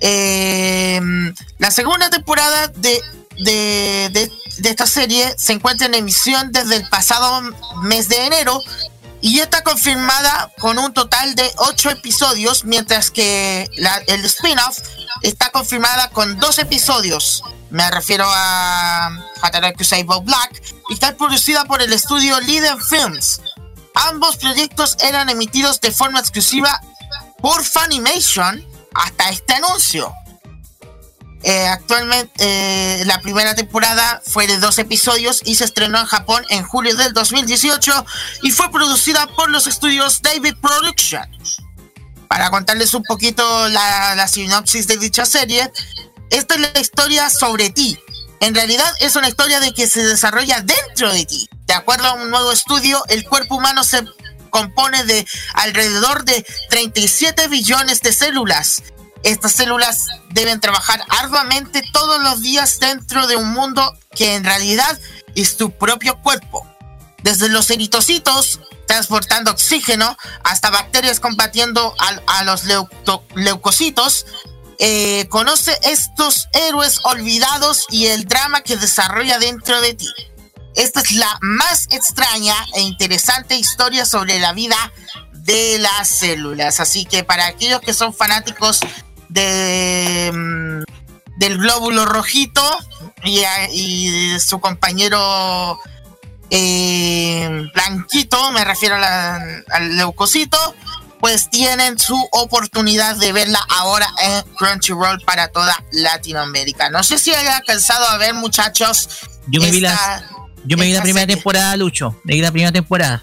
[0.00, 3.00] Em, la segunda temporada de,
[3.38, 4.30] de,
[4.62, 7.42] esta serie se encuentra en emisión desde el pasado
[7.82, 8.60] mes de enero
[9.20, 13.66] y está confirmada con un total de 8 episodios, mientras que
[14.06, 14.78] el spin-off
[15.22, 17.42] está confirmada con 2 episodios.
[17.70, 19.10] Me refiero a
[19.40, 23.40] Hataraku Saibou Black y está producida por el estudio Leader Films.
[23.94, 26.80] Ambos proyectos eran emitidos de forma exclusiva
[27.40, 30.12] por Funimation hasta este anuncio.
[31.42, 36.42] Eh, actualmente, eh, la primera temporada fue de dos episodios y se estrenó en Japón
[36.48, 38.06] en julio del 2018
[38.42, 41.28] y fue producida por los estudios David Production.
[42.28, 45.70] Para contarles un poquito la, la sinopsis de dicha serie,
[46.30, 47.98] esta es la historia sobre ti.
[48.40, 51.48] En realidad es una historia de que se desarrolla dentro de ti.
[51.66, 54.04] De acuerdo a un nuevo estudio, el cuerpo humano se
[54.50, 58.82] compone de alrededor de 37 billones de células.
[59.22, 64.98] Estas células deben trabajar arduamente todos los días dentro de un mundo que en realidad
[65.34, 66.66] es tu propio cuerpo.
[67.22, 71.94] Desde los eritocitos transportando oxígeno hasta bacterias combatiendo
[72.26, 72.64] a, los
[73.34, 74.26] leucocitos,
[74.78, 80.08] eh, conoce estos héroes olvidados y el drama que desarrolla dentro de ti.
[80.74, 84.76] Esta es la más extraña e interesante historia sobre la vida
[85.32, 86.80] de las células.
[86.80, 88.80] Así que para aquellos que son fanáticos
[89.28, 90.82] de, mm,
[91.36, 92.62] del glóbulo rojito
[93.24, 95.80] y, su compañero
[96.50, 100.58] eh, blanquito, me refiero al leucocito,
[101.20, 106.90] pues tienen su oportunidad de verla ahora en Crunchyroll para toda Latinoamérica.
[106.90, 109.08] No sé si haya alcanzado a ver, muchachos.
[109.46, 110.22] Yo me vi la
[110.64, 112.20] yo me vi la primera temporada, Lucho.
[112.24, 113.22] Me vi la primera temporada.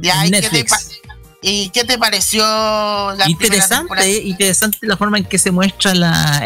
[0.00, 0.88] Ya, ¿y, Netflix.
[0.88, 1.04] Qué te
[1.46, 5.92] ¿Y qué te pareció la interesante, interesante la forma en que se muestra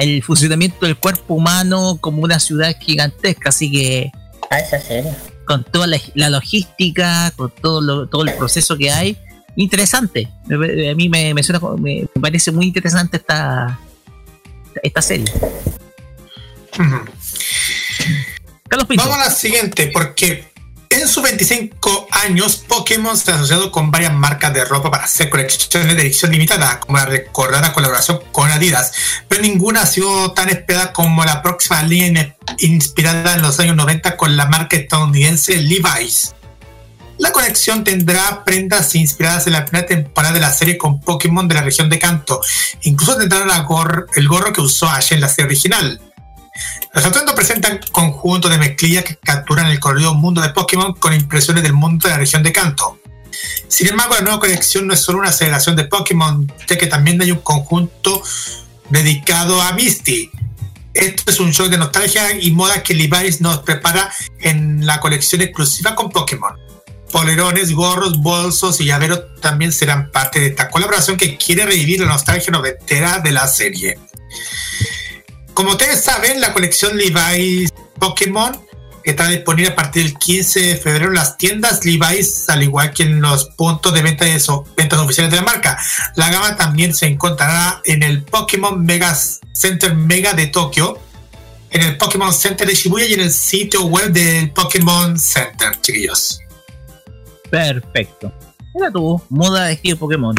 [0.01, 4.11] el funcionamiento del cuerpo humano como una ciudad gigantesca, así que
[4.51, 5.13] ah, esa serie.
[5.47, 9.17] con toda la, logística, con todo todo el proceso que hay,
[9.55, 10.33] interesante.
[10.51, 11.43] A mí me, me,
[11.79, 13.79] me, parece muy interesante esta
[14.83, 15.33] esta serie.
[18.71, 20.49] Vamos a la siguiente, porque
[20.91, 25.29] en sus 25 años, Pokémon se ha asociado con varias marcas de ropa para hacer
[25.29, 28.93] colecciones de edición limitada, como la recordada colaboración con Adidas,
[29.29, 34.17] pero ninguna ha sido tan esperada como la próxima línea inspirada en los años 90
[34.17, 36.35] con la marca estadounidense Levi's.
[37.19, 41.57] La colección tendrá prendas inspiradas en la primera temporada de la serie con Pokémon de
[41.57, 42.41] la región de Kanto.
[42.83, 43.45] Incluso tendrá
[44.15, 46.01] el gorro que usó Ash en la serie original.
[46.95, 51.63] Los atuendos presentan conjuntos de mezclilla que capturan el colorido mundo de Pokémon con impresiones
[51.63, 52.99] del mundo de la región de Kanto.
[53.69, 57.21] Sin embargo, la nueva colección no es solo una aceleración de Pokémon, ya que también
[57.21, 58.23] hay un conjunto
[58.91, 60.31] dedicado a Misty.
[60.95, 65.43] Esto es un show de nostalgia y moda que Levi's nos prepara en la colección
[65.43, 66.55] exclusiva con Pokémon.
[67.13, 72.07] Polerones, gorros, bolsos y llaveros también serán parte de esta colaboración que quiere revivir la
[72.07, 73.99] nostalgia noventera de la serie.
[75.59, 78.57] Como ustedes saben, la colección Levi's Pokémon
[79.03, 83.03] está disponible a partir del 15 de febrero en las tiendas Levi's, al igual que
[83.03, 84.41] en los puntos de venta de
[84.77, 85.77] ventas oficiales de la marca.
[86.15, 89.19] La gama también se encontrará en el Pokémon Mega
[89.53, 90.97] Center Mega de Tokio,
[91.71, 96.39] en el Pokémon Center de Shibuya y en el sitio web del Pokémon Center, chiquillos.
[97.51, 98.33] Perfecto.
[98.77, 100.37] Era tu moda de estilo Pokémon.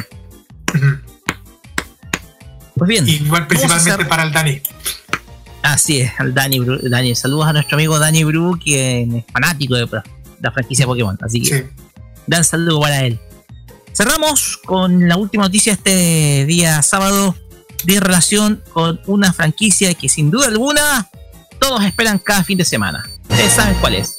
[2.73, 3.05] Pues bien.
[3.05, 4.61] Igual principalmente para el Dani.
[5.61, 7.15] Así es, al Dani, Dani.
[7.15, 9.87] Saludos a nuestro amigo Dani Bru, quien es fanático de
[10.41, 11.17] la franquicia Pokémon.
[11.21, 11.69] Así que
[12.27, 13.19] dan saludo para él.
[13.93, 17.35] Cerramos con la última noticia este día sábado.
[17.83, 21.09] de relación con una franquicia que sin duda alguna
[21.59, 23.07] todos esperan cada fin de semana.
[23.29, 24.17] Ustedes saben cuál es.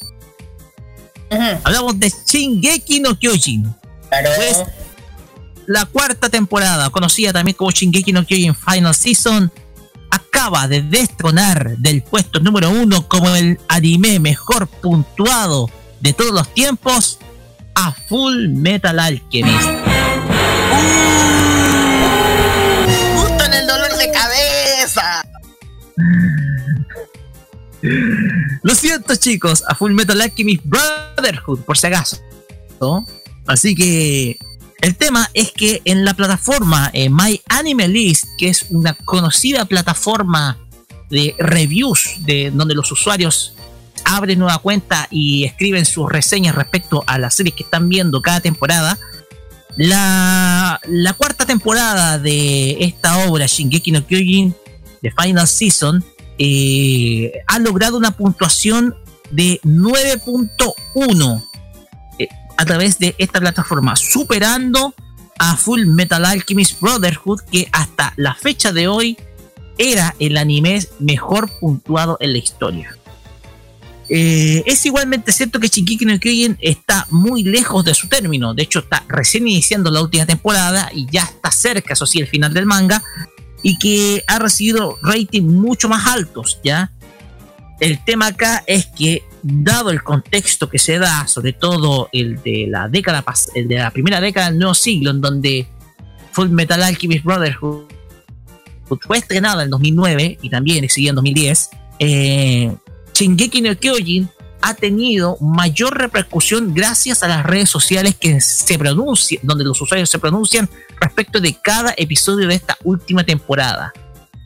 [1.63, 3.73] Hablamos de Shingeki no Kyojin.
[4.09, 4.63] Pues,
[5.65, 9.51] la cuarta temporada, conocida también como Shingeki no Kyojin Final Season,
[10.41, 15.69] acaba de destronar del puesto número uno como el anime mejor puntuado
[15.99, 17.19] de todos los tiempos
[17.75, 19.69] a Full Metal Alchemist.
[23.15, 25.23] Justo en el dolor de cabeza.
[28.63, 32.19] Lo siento chicos, a Full Metal Alchemist Brotherhood, por si acaso.
[33.45, 34.39] Así que
[34.81, 39.65] el tema es que en la plataforma eh, My Anime List, que es una conocida
[39.65, 40.57] plataforma
[41.09, 43.53] de reviews, de donde los usuarios
[44.05, 48.39] abren nueva cuenta y escriben sus reseñas respecto a las series que están viendo cada
[48.39, 48.97] temporada,
[49.77, 50.79] la,
[51.17, 54.55] cuarta temporada de esta obra, Shingeki no Kyojin,
[55.01, 56.03] de Final Season,
[56.37, 58.95] eh, ha logrado una puntuación
[59.31, 61.50] de 9.1 eh,
[62.57, 64.93] a través de esta plataforma, superando
[65.39, 69.17] a Full Metal Alchemist Brotherhood, que hasta la fecha de hoy
[69.77, 72.95] era el anime mejor puntuado en la historia.
[74.13, 78.53] Eh, es igualmente cierto que Shingeki no Kyojin está muy lejos de su término.
[78.53, 82.27] De hecho, está recién iniciando la última temporada y ya está cerca, eso sí, el
[82.27, 83.01] final del manga
[83.63, 86.91] y que ha recibido rating mucho más altos, ¿ya?
[87.81, 92.67] El tema acá es que, dado el contexto que se da, sobre todo el de
[92.69, 93.25] la década
[93.55, 95.67] de la primera década del nuevo siglo, en donde
[96.31, 97.85] Full Metal Alchemist Brotherhood
[99.01, 102.75] fue estrenada en 2009 y también siguió en 2010, eh,
[103.15, 104.29] Shingeki no Kyojin
[104.61, 110.07] ha tenido mayor repercusión gracias a las redes sociales que se pronuncian, donde los usuarios
[110.07, 113.91] se pronuncian respecto de cada episodio de esta última temporada.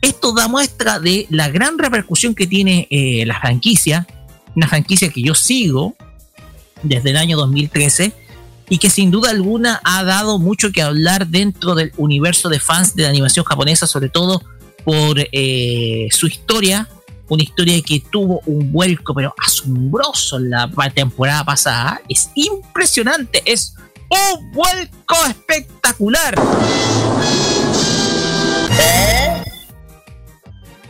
[0.06, 4.06] Esto da muestra de la gran repercusión que tiene eh, la franquicia,
[4.54, 5.96] una franquicia que yo sigo
[6.84, 8.12] desde el año 2013
[8.68, 12.94] y que sin duda alguna ha dado mucho que hablar dentro del universo de fans
[12.94, 14.44] de la animación japonesa, sobre todo
[14.84, 16.88] por eh, su historia,
[17.28, 22.00] una historia que tuvo un vuelco pero asombroso en la temporada pasada.
[22.08, 23.74] Es impresionante, es
[24.08, 26.36] un vuelco espectacular.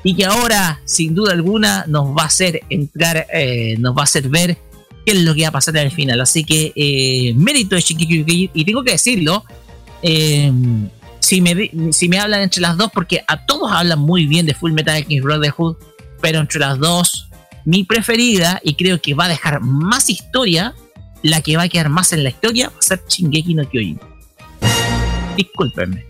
[0.06, 4.04] Y que ahora, sin duda alguna, nos va a hacer entrar, eh, nos va a
[4.04, 4.56] hacer ver
[5.04, 6.20] qué es lo que va a pasar al final.
[6.20, 9.44] Así que, eh, mérito de Shikiki, y tengo que decirlo,
[10.02, 10.52] eh,
[11.18, 14.54] si, me, si me hablan entre las dos, porque a todos hablan muy bien de
[14.54, 15.76] Full Metal Alchemist Brotherhood,
[16.20, 17.28] pero entre las dos,
[17.64, 20.76] mi preferida, y creo que va a dejar más historia,
[21.24, 23.98] la que va a quedar más en la historia, va a ser Shingeki no Kyojin.
[25.36, 26.06] Discúlpenme.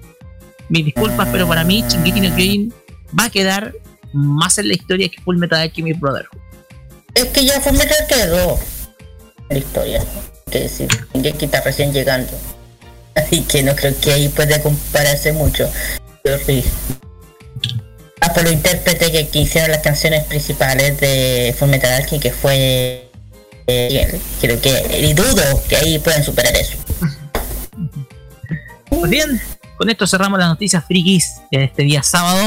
[0.69, 2.75] Mis disculpas, pero para mí Shingeki no Kyojin
[3.19, 3.73] va a quedar
[4.17, 6.39] más en la historia que Full Metal Alchemist Brotherhood.
[7.15, 8.59] Es que ya Full Metal quedó
[9.49, 10.05] en la historia.
[10.51, 12.33] Que decir, Shingeki está recién llegando.
[13.15, 15.71] Así que no creo que ahí pueda compararse mucho.
[16.23, 16.63] Pero sí,
[18.37, 23.09] por los intérpretes que, hicieron las canciones principales de Fullmetal Alchemist que fue
[23.67, 26.77] eh, creo que y dudo que ahí puedan superar eso
[28.91, 29.41] pues bien
[29.77, 32.43] con esto cerramos las noticias frikis de este día sábado.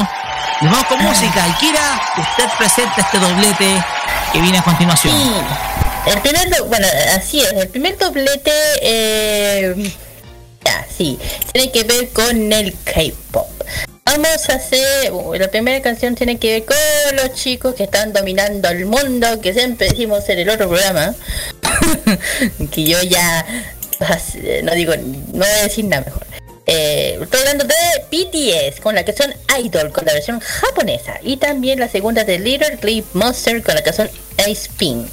[0.60, 3.84] Nos vamos con música y Kira usted presenta este doblete
[4.32, 5.14] que viene a continuación.
[6.06, 8.52] El primer bueno así es el primer doblete
[8.82, 9.92] eh,
[10.64, 11.18] ya sí
[11.52, 13.48] tiene que ver con el K-pop.
[14.04, 18.12] Vamos a hacer, uh, la primera canción tiene que ver con los chicos que están
[18.12, 21.14] dominando el mundo, que siempre decimos en el otro programa,
[22.72, 23.46] que yo ya
[24.64, 26.26] no digo, no voy a decir nada mejor.
[26.66, 27.74] Eh, estoy hablando de
[28.10, 32.78] BTS con la canción Idol con la versión japonesa y también la segunda de Little
[32.78, 34.10] Clip Monster con la canción
[34.48, 35.08] Ice Pin.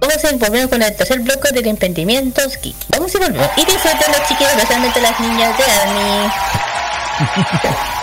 [0.00, 2.74] Vamos a volver con el tercer bloque del emprendimiento ski.
[2.88, 6.30] Vamos a volver y disfruten los chiquillos, especialmente las niñas de Army.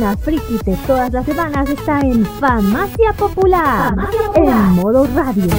[0.00, 3.94] sabatina friki de todas las semanas está en Farmacia Popular,
[4.34, 5.50] en modo radio.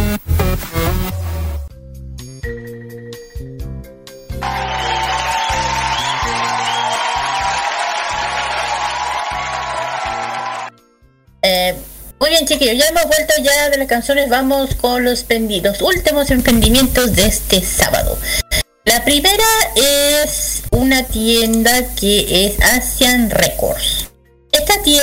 [11.44, 11.76] Eh,
[12.20, 14.30] muy bien, chiquillos, ya hemos vuelto ya de las canciones.
[14.30, 18.18] Vamos con los, los últimos emprendimientos de este sábado.
[18.86, 19.46] La primera
[19.76, 23.91] es una tienda que es Asian Records.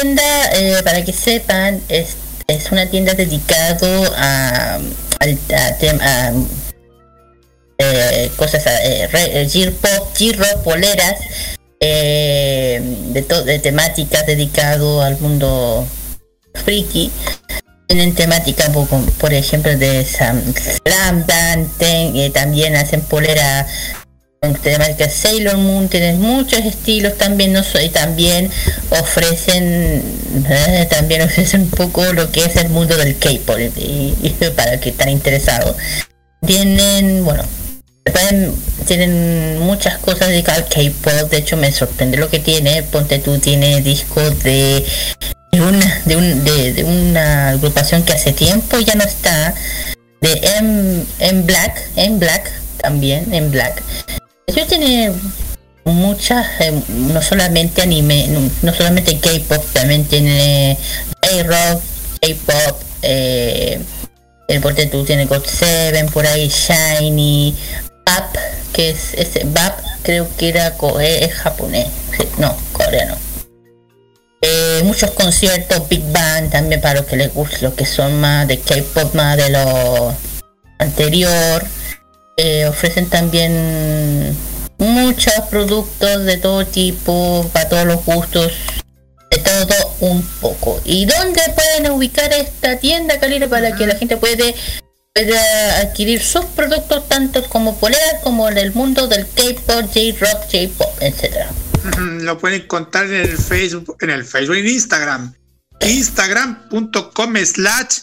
[0.00, 2.10] Tienda, eh, para que sepan, es,
[2.46, 4.78] es una tienda dedicado a,
[5.18, 5.24] a
[6.00, 6.32] a,
[7.78, 11.16] eh, cosas, eh, eh, G-pop, G-rock, poleras,
[11.80, 15.84] eh, de, de temáticas dedicado al mundo
[16.64, 17.10] friki.
[17.88, 18.86] Tienen temática por,
[19.32, 21.24] ejemplo de Sam- Slam
[21.78, 23.66] ten- eh, también hacen polera
[24.62, 28.50] temática Sailor Moon tienen muchos estilos también no soy también
[28.90, 30.02] ofrecen
[30.48, 34.14] eh, también ofrecen un poco lo que es el mundo del K-pop y,
[34.56, 35.76] para el que están interesados
[36.46, 37.44] tienen bueno
[38.86, 43.38] tienen muchas cosas dedicadas al K-pop de hecho me sorprende lo que tiene ponte tú
[43.38, 44.84] tiene discos de
[45.52, 49.54] de una de, un- de- una agrupación que hace tiempo ya no está
[50.20, 53.82] de M, M Black M Black también en Black
[54.68, 55.14] tienen
[55.84, 58.28] muchas eh, no solamente anime
[58.62, 60.76] no, solamente K-pop también tiene
[61.22, 61.82] J-rock
[62.20, 63.80] K-pop eh,
[64.48, 67.54] el porte tiene God Seven por ahí Shiny
[68.04, 68.36] Bap
[68.72, 71.88] que es ese Bap creo que era eh, es japonés
[72.38, 73.16] no coreano.
[74.84, 78.58] Muchos conciertos Big Bang también para los que les gusta los que son más de
[78.58, 80.14] K-pop más de lo
[80.78, 81.64] anterior.
[82.68, 84.36] Ofrecen también
[84.78, 88.52] muchos productos de todo tipo para todos los gustos
[89.30, 94.16] de todo un poco y dónde pueden ubicar esta tienda Calera para que la gente
[94.16, 94.54] puede
[95.12, 100.96] pueda adquirir sus productos tanto como poleras como en el mundo del K-pop, J-rock, J-pop,
[101.00, 101.50] etcétera.
[101.98, 105.34] Lo pueden encontrar en el Facebook, en el Facebook, en Instagram.
[105.80, 107.98] Instagram.com slash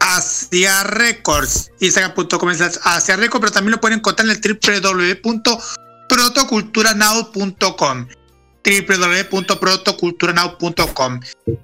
[0.00, 1.70] Asia Records.
[1.80, 4.40] Instagram.com slash Asia Records, pero también lo pueden encontrar en el
[6.10, 8.06] www.protoculturanow.com
[8.62, 11.20] www.protoculturanow.com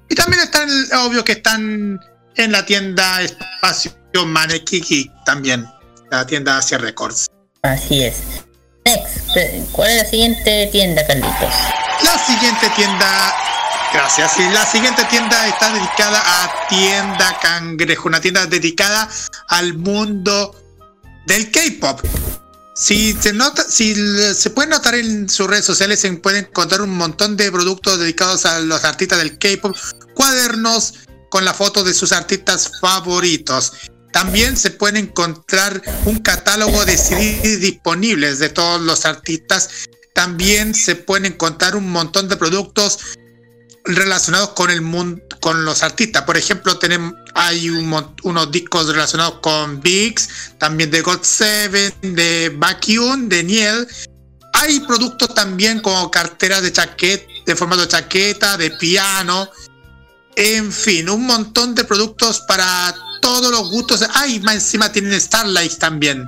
[0.09, 0.67] y también están,
[1.05, 2.01] obvio que están
[2.37, 3.93] en la tienda Espacio
[4.25, 5.67] Manekiki también,
[6.11, 7.27] la tienda Asia Records.
[7.63, 8.23] Así es.
[8.85, 9.33] Next,
[9.73, 11.53] ¿cuál es la siguiente tienda, Carlitos?
[12.03, 13.35] La siguiente tienda,
[13.93, 14.39] gracias.
[14.39, 19.09] Y la siguiente tienda está dedicada a Tienda Cangrejo, una tienda dedicada
[19.49, 20.55] al mundo
[21.27, 22.01] del K-pop.
[22.77, 23.95] Si se nota, si
[24.35, 28.45] se puede notar en sus redes sociales, se pueden encontrar un montón de productos dedicados
[28.45, 29.75] a los artistas del K-pop,
[30.15, 30.93] cuadernos
[31.31, 33.73] con la foto de sus artistas favoritos.
[34.13, 39.71] También se puede encontrar un catálogo de CDs disponibles de todos los artistas.
[40.15, 42.99] También se pueden encontrar un montón de productos
[43.87, 46.23] relacionados con el mundo, con los artistas.
[46.25, 47.93] Por ejemplo, tenemos hay un
[48.23, 53.87] unos discos relacionados con Biggs, también de God Seven, de Baekhyun, de Niel.
[54.55, 59.51] Hay productos también como carteras de chaqueta, de formato de chaqueta, de piano.
[60.35, 64.03] En fin, un montón de productos para todos los gustos.
[64.15, 66.27] Ay, más encima tienen Starlights también.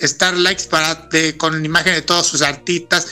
[0.00, 3.06] Starlights para de- con imagen de todos sus artistas.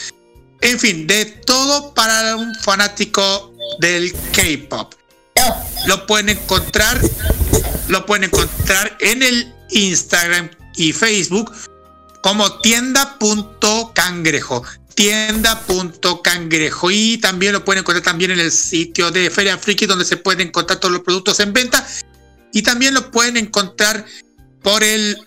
[0.62, 4.95] En fin, de todo para un fanático del K-pop.
[5.87, 7.01] Lo pueden encontrar,
[7.89, 11.51] lo pueden encontrar en el Instagram y Facebook
[12.23, 14.62] como tienda.cangrejo.
[14.95, 16.91] Tienda.cangrejo.
[16.91, 20.49] Y también lo pueden encontrar también en el sitio de Feria Friki, donde se pueden
[20.49, 21.87] encontrar todos los productos en venta.
[22.53, 24.05] Y también lo pueden encontrar
[24.62, 25.19] por el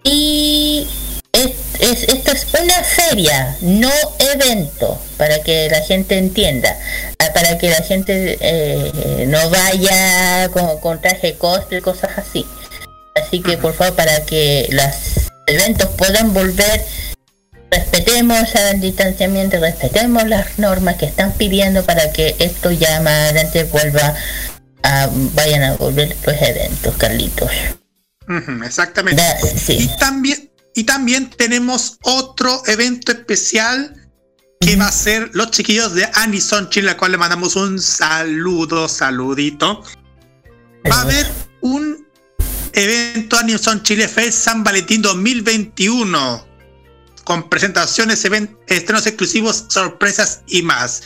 [0.05, 0.87] Y
[1.33, 3.91] es, es- esto es una feria no
[4.33, 6.79] evento para que la gente entienda.
[7.19, 12.47] Ah, para que la gente eh, no vaya con, con traje cosplay cosas así.
[13.17, 16.81] Así que por favor para que los eventos puedan volver,
[17.75, 23.65] respetemos el distanciamiento, respetemos las normas que están pidiendo para que esto ya más adelante
[23.65, 24.15] vuelva
[24.83, 27.51] a vayan a volver los eventos, Carlitos.
[28.65, 29.23] Exactamente.
[29.69, 33.95] Y también y también tenemos otro evento especial
[34.61, 38.89] que va a ser los chiquillos de Anison Chile, al cual le mandamos un saludo,
[38.89, 39.83] saludito.
[40.91, 41.27] Va a haber
[41.61, 42.07] un
[42.73, 46.54] evento Anison Chile Fest San Valentín 2021
[47.25, 51.03] con presentaciones, event- estrenos exclusivos, sorpresas y más.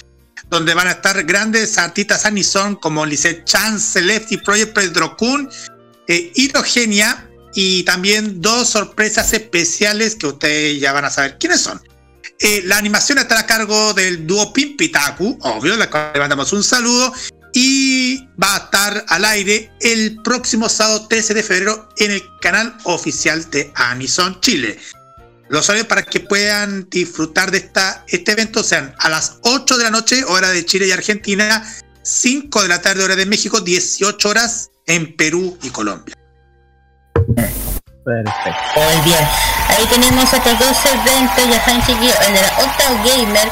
[0.51, 5.49] Donde van a estar grandes artistas Anison como Lisette Chan, Celeste Project Pedro Kun,
[6.07, 11.81] eh, Hidrogenia y también dos sorpresas especiales que ustedes ya van a saber quiénes son.
[12.40, 16.62] Eh, la animación estará a cargo del dúo Pimpitaku, obvio, la cual le mandamos un
[16.62, 17.12] saludo.
[17.53, 22.77] Y va a estar al aire el próximo sábado 13 de febrero en el canal
[22.85, 24.78] oficial de Anison Chile.
[25.49, 29.85] Los horarios para que puedan disfrutar de esta, este evento sean a las 8 de
[29.85, 31.65] la noche, hora de Chile y Argentina,
[32.03, 36.15] 5 de la tarde, hora de México, 18 horas en Perú y Colombia.
[37.15, 38.61] Perfecto.
[38.77, 39.25] Muy bien.
[39.69, 43.49] Ahí tenemos otros dos eventos, ya saben chiquillos, el de la Octavo Gamer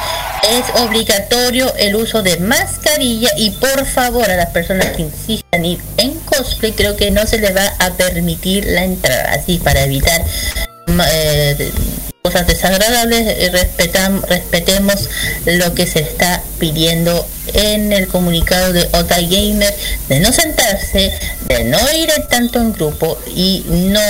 [0.51, 5.81] es obligatorio el uso de mascarilla y por favor a las personas que insistan ir
[5.97, 10.23] en cosplay creo que no se les va a permitir la entrada, así para evitar
[11.12, 11.72] eh,
[12.22, 15.08] cosas desagradables, eh, respetam- respetemos
[15.44, 19.74] lo que se está pidiendo en el comunicado de Ota Gamer
[20.08, 21.12] de no sentarse,
[21.46, 24.00] de no ir tanto en grupo y no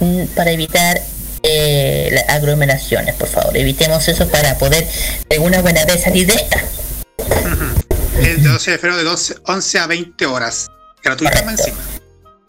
[0.00, 1.00] mm, para evitar
[1.42, 4.88] eh, las aglomeraciones, por favor, evitemos eso para poder
[5.28, 6.62] de una buena vez salir de esta.
[8.18, 10.68] El de 12 de febrero de 12, 11 a 20 horas.
[11.02, 11.76] Gratuita encima.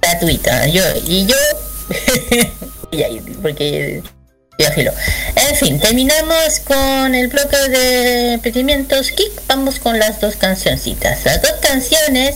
[0.01, 0.67] gratuita.
[0.67, 1.35] Yo, y yo,
[3.41, 4.01] porque
[4.67, 4.93] afilo.
[5.49, 9.31] En fin, terminamos con el bloque de pedimientos Kick.
[9.47, 11.25] Vamos con las dos cancioncitas.
[11.25, 12.35] Las dos canciones,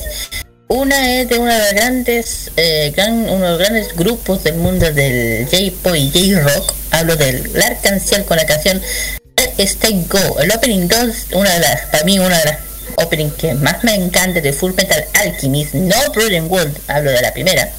[0.68, 6.12] una es de uno de los grandes, eh, grandes grupos del mundo del J-Pop y
[6.12, 6.74] J-Rock.
[6.92, 8.82] Hablo del Arcanciel con la canción
[9.58, 10.40] Stay Go.
[10.40, 12.58] El opening 2, una de las, para mí, una de las
[12.96, 17.34] opening que más me encanta de Full Metal Alchemist, No Broken World, hablo de la
[17.34, 17.70] primera.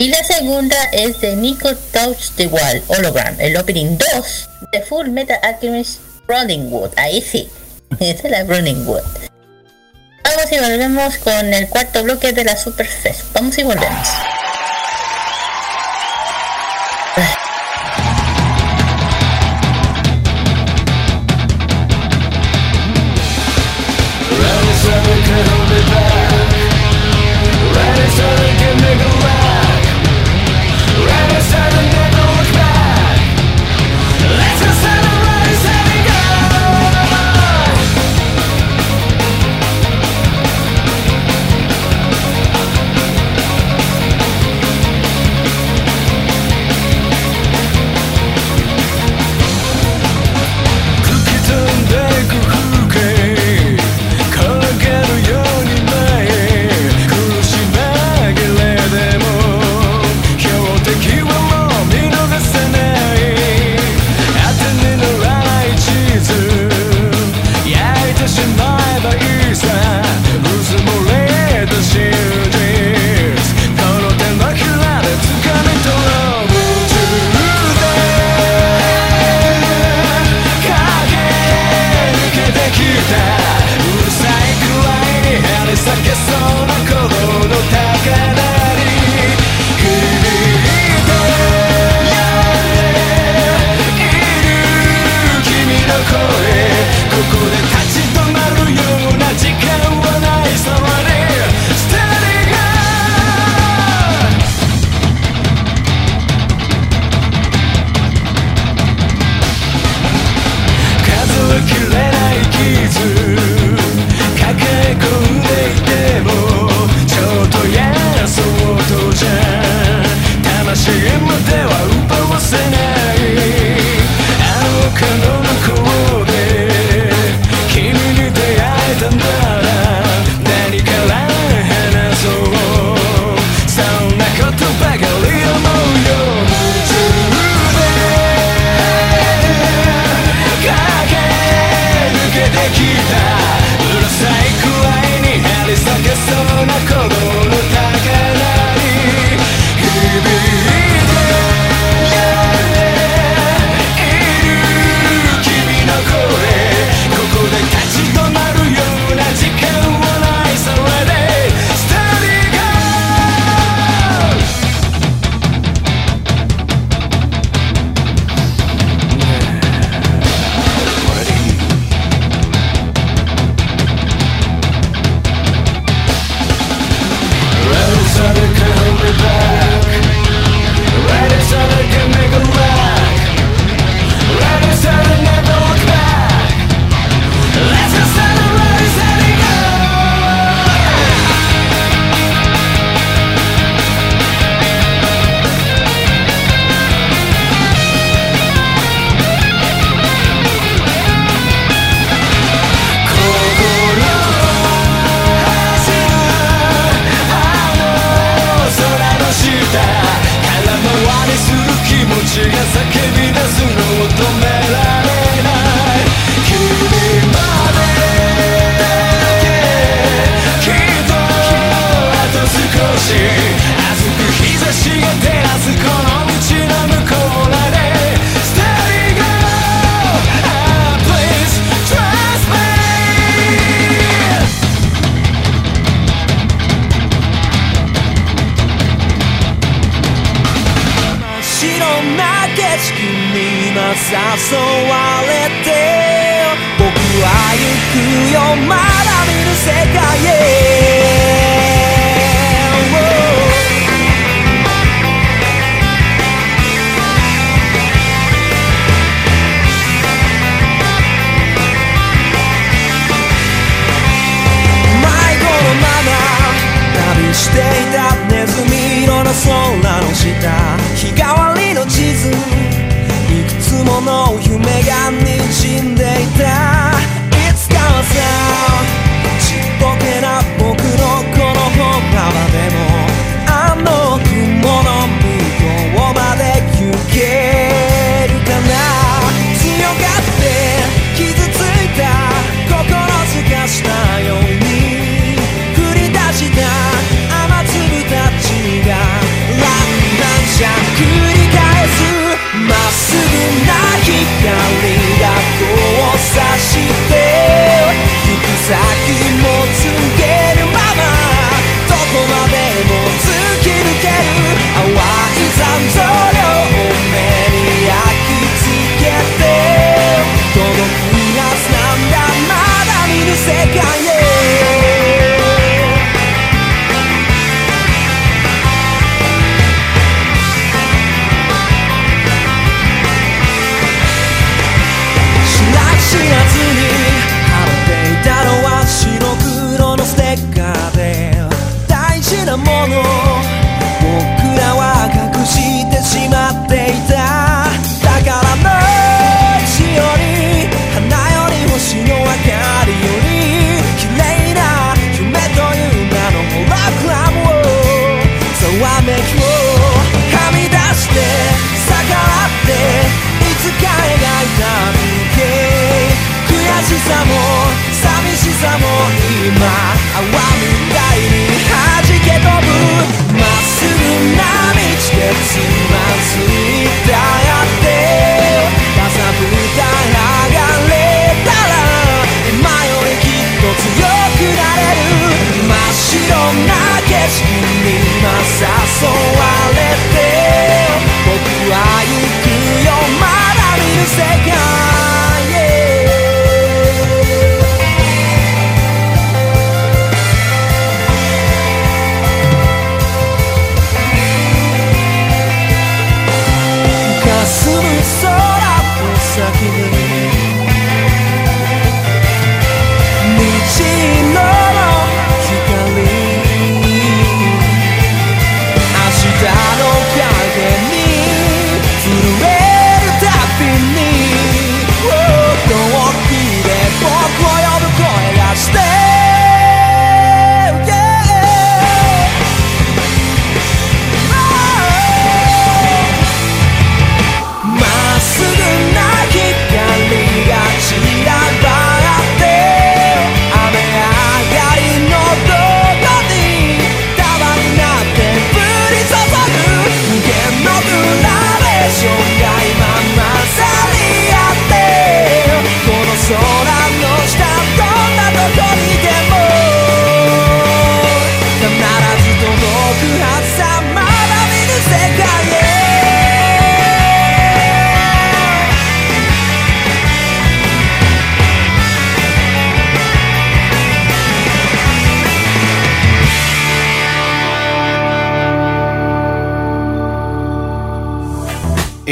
[0.00, 5.08] Y la segunda es de Nico Touch the Wall Hologram, el opening 2 de Full
[5.10, 6.92] Metal Alchemist Running Wood.
[6.96, 7.50] Ahí sí,
[8.00, 9.02] esa es la Running Wood.
[10.24, 13.24] Vamos y volvemos con el cuarto bloque de la Super Fest.
[13.34, 14.08] Vamos y volvemos.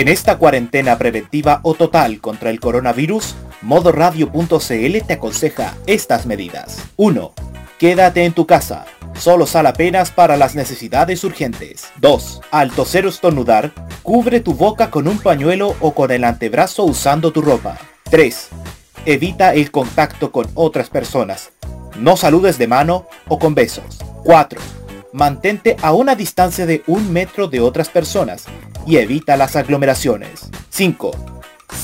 [0.09, 6.79] En esta cuarentena preventiva o total contra el coronavirus, modoradio.cl te aconseja estas medidas.
[6.97, 7.35] 1.
[7.79, 8.87] Quédate en tu casa.
[9.13, 11.89] Solo sal apenas para las necesidades urgentes.
[12.01, 12.41] 2.
[12.51, 17.31] Al toser o estornudar, cubre tu boca con un pañuelo o con el antebrazo usando
[17.31, 17.77] tu ropa.
[18.05, 18.49] 3.
[19.05, 21.51] Evita el contacto con otras personas.
[21.99, 23.99] No saludes de mano o con besos.
[24.25, 24.59] 4.
[25.13, 28.47] Mantente a una distancia de un metro de otras personas
[28.89, 30.49] y evita las aglomeraciones.
[30.71, 31.11] 5.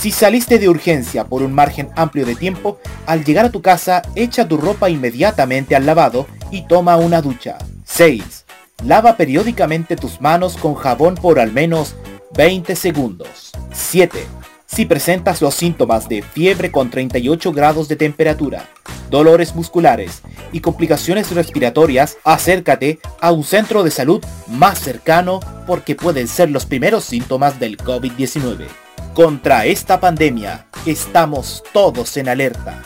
[0.00, 4.00] Si saliste de urgencia por un margen amplio de tiempo, al llegar a tu casa
[4.14, 7.58] echa tu ropa inmediatamente al lavado y toma una ducha.
[7.84, 8.46] 6.
[8.84, 11.94] Lava periódicamente tus manos con jabón por al menos
[12.36, 13.52] 20 segundos.
[13.72, 14.26] 7.
[14.74, 18.68] Si presentas los síntomas de fiebre con 38 grados de temperatura,
[19.08, 25.38] dolores musculares y complicaciones respiratorias, acércate a un centro de salud más cercano
[25.68, 28.66] porque pueden ser los primeros síntomas del COVID-19.
[29.14, 32.82] Contra esta pandemia estamos todos en alerta,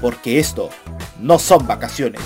[0.00, 0.70] porque esto
[1.18, 2.22] no son vacaciones,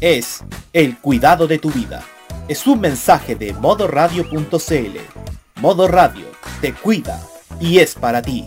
[0.00, 0.42] es
[0.72, 2.02] el cuidado de tu vida.
[2.48, 4.96] Es un mensaje de modoradio.cl.
[5.60, 6.24] Modo Radio
[6.62, 7.20] te cuida
[7.60, 8.46] y es para ti.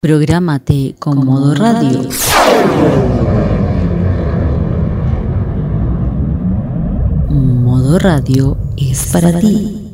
[0.00, 2.08] Prográmate con modo radio.
[7.28, 9.92] Modo radio es para ti.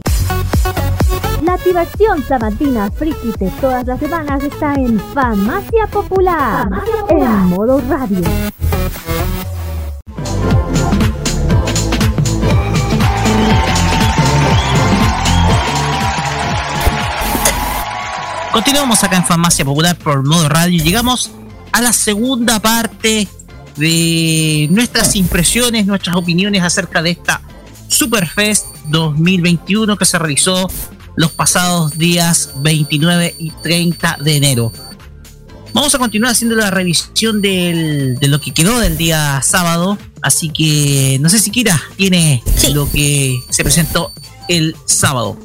[1.43, 6.69] La activación sabatina friki de todas las semanas está en Farmacia Popular,
[7.09, 8.23] en modo radio.
[18.57, 21.31] Continuamos acá en Farmacia Popular por modo radio llegamos
[21.73, 23.29] a la segunda parte
[23.77, 27.43] de nuestras impresiones, nuestras opiniones acerca de esta
[27.89, 30.71] Superfest 2021 que se realizó
[31.17, 34.73] los pasados días 29 y 30 de enero.
[35.75, 40.49] Vamos a continuar haciendo la revisión del- de lo que quedó del día sábado, así
[40.49, 42.43] que no sé si Kira tiene
[42.73, 44.13] lo que se presentó
[44.49, 45.37] el sábado.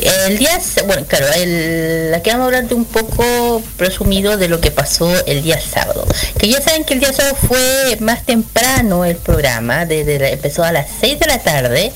[0.00, 4.60] El día, bueno, claro, el, aquí vamos a hablar de un poco presumido de lo
[4.60, 6.06] que pasó el día sábado.
[6.38, 10.64] Que ya saben que el día sábado fue más temprano el programa, desde la- empezó
[10.64, 11.92] a las 6 de la tarde,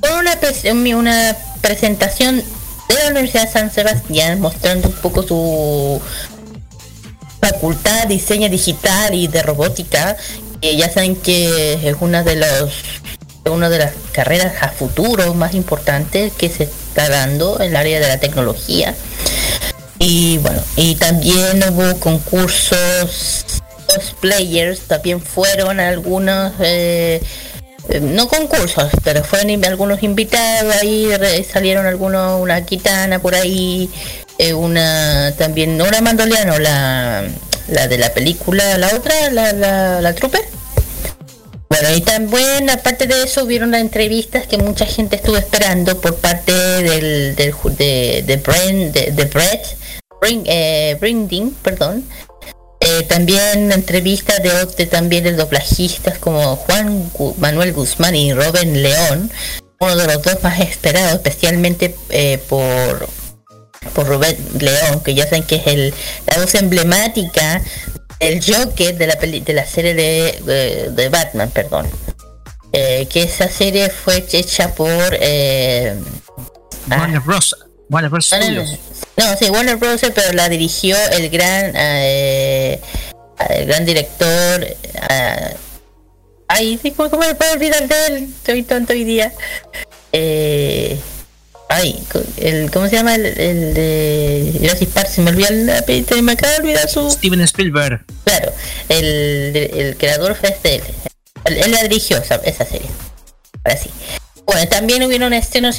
[0.00, 0.38] con una,
[0.96, 2.38] una presentación
[2.88, 6.00] de la Universidad San Sebastián mostrando un poco su
[7.40, 10.16] facultad diseño digital y de robótica.
[10.60, 12.72] que ya saben que es una de los
[13.50, 18.08] una de las carreras a futuro más importantes que se dando en el área de
[18.08, 18.94] la tecnología.
[19.98, 23.44] Y bueno, y también hubo concursos
[23.86, 27.22] cosplayers, también fueron algunos, eh,
[27.88, 31.08] eh, no concursos, pero fueron algunos invitados, ahí
[31.50, 33.90] salieron algunos, una gitana por ahí,
[34.38, 37.24] eh, una también, no una mandoliano, la,
[37.68, 40.42] la de la película, la otra, la, la, la trooper.
[41.72, 46.16] Bueno, y también, aparte de eso, hubieron las entrevistas que mucha gente estuvo esperando por
[46.16, 49.78] parte del, del de, de, Brent, de, de Brett
[50.20, 52.04] Bring, eh, Brinding, perdón.
[52.78, 59.30] Eh, también entrevistas de, de también de doblajistas como Juan Manuel Guzmán y Robin León,
[59.80, 63.08] uno de los dos más esperados, especialmente eh, por
[63.94, 65.94] por Rubén León, que ya saben que es el,
[66.26, 67.62] la voz emblemática
[68.22, 71.88] del Joker de la peli- de la serie de, de- de Batman, perdón.
[72.72, 75.94] Eh, que esa serie fue hecha por eh,
[76.90, 77.54] Warner Bros.
[77.90, 78.32] Warner Bros.
[78.32, 78.78] Warner- Studios.
[79.16, 80.00] no, sí, Warner Bros.
[80.14, 82.80] pero la dirigió el gran eh,
[83.50, 85.56] el gran director eh,
[86.48, 88.28] ay, sí, ¿cómo, cómo me puedo olvidar de él?
[88.38, 89.32] Estoy tonto hoy día.
[90.12, 90.98] Eh,
[91.72, 92.02] ay,
[92.36, 93.14] el, ¿cómo se llama?
[93.14, 97.10] El, el de Jurassic Park, se me olvidó el apellido, me acaba de olvidar su...
[97.10, 98.04] Steven Spielberg.
[98.24, 98.52] Claro,
[98.88, 100.82] el, el creador fue este, él.
[101.44, 102.88] Él, la dirigió esa, esa serie.
[103.64, 103.90] Ahora sí.
[104.44, 105.78] Bueno, también hubieron estrenos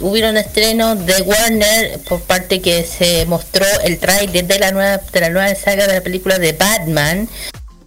[0.00, 5.20] hubieron estrenos de Warner por parte que se mostró el trailer de la nueva de
[5.20, 7.28] la nueva saga de la película de Batman.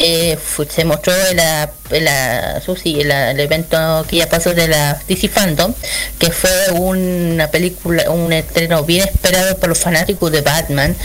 [0.02, 0.38] Eh,
[0.70, 5.74] se mostró en la, el evento que ya pasó de la DC Fandom,
[6.18, 10.96] que fue una película, un estreno bien esperado por los fanáticos de Batman.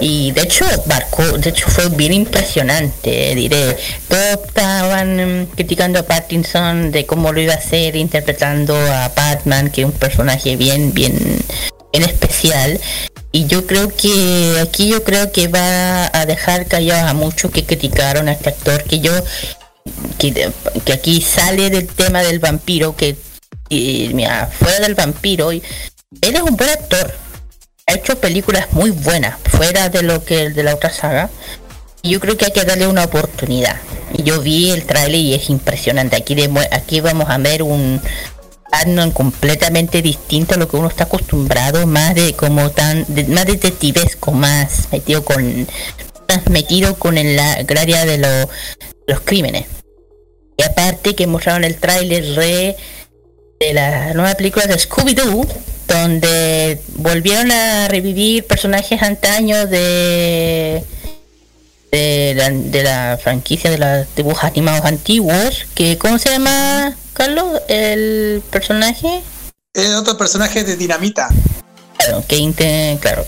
[0.00, 3.76] Y de hecho marcó, de hecho fue bien impresionante, diré.
[4.08, 9.70] Todos estaban mm, criticando a Pattinson de cómo lo iba a hacer interpretando a Batman,
[9.70, 11.12] que es un personaje bien, bien,
[11.92, 12.80] bien especial.
[13.32, 17.64] Y yo creo que aquí yo creo que va a dejar callados a muchos que
[17.64, 19.12] criticaron a este actor, que yo
[20.18, 20.50] que,
[20.84, 23.16] que aquí sale del tema del vampiro, que
[23.70, 25.62] mira, fuera del vampiro, y-
[26.20, 27.14] él es un buen actor,
[27.86, 31.30] ha hecho películas muy buenas, fuera de lo que de la otra saga.
[32.02, 33.76] Y yo creo que hay que darle una oportunidad.
[34.24, 36.16] Yo vi el tráiler y es impresionante.
[36.16, 38.00] Aquí demu- aquí vamos a ver un
[39.12, 44.88] completamente distinto a lo que uno está acostumbrado, más de como tan, más detectivesco, más
[44.92, 45.66] metido con,
[46.28, 48.48] más metido con el área de lo-
[49.06, 49.66] los crímenes.
[50.56, 52.76] Y aparte que mostraron el tráiler re
[53.58, 55.46] de la nueva película de Scooby-Doo,
[55.88, 60.84] donde volvieron a revivir personajes antaños de
[61.90, 68.42] de la, de la franquicia de los dibujos animados antiguos, que ¿cómo se llama, El
[68.50, 69.20] personaje.
[69.74, 71.28] Es otro personaje de Dinamita.
[71.98, 73.26] Claro, que inte- claro.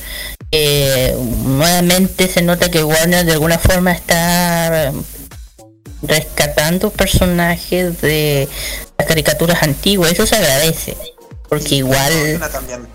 [0.50, 1.14] Eh,
[1.44, 4.92] nuevamente se nota que Warner de alguna forma está
[6.02, 8.48] rescatando personajes de
[8.98, 10.96] las caricaturas antiguas, eso se agradece,
[11.48, 12.88] porque igual también.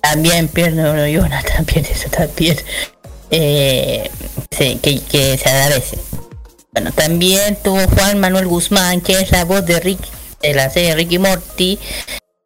[0.00, 2.56] también pierdo Yona también eso también
[3.30, 4.08] eh,
[4.50, 5.98] sí, que, que se agradece
[6.72, 10.00] bueno también tuvo Juan Manuel Guzmán que es la voz de Rick
[10.42, 11.78] de la serie Ricky Morty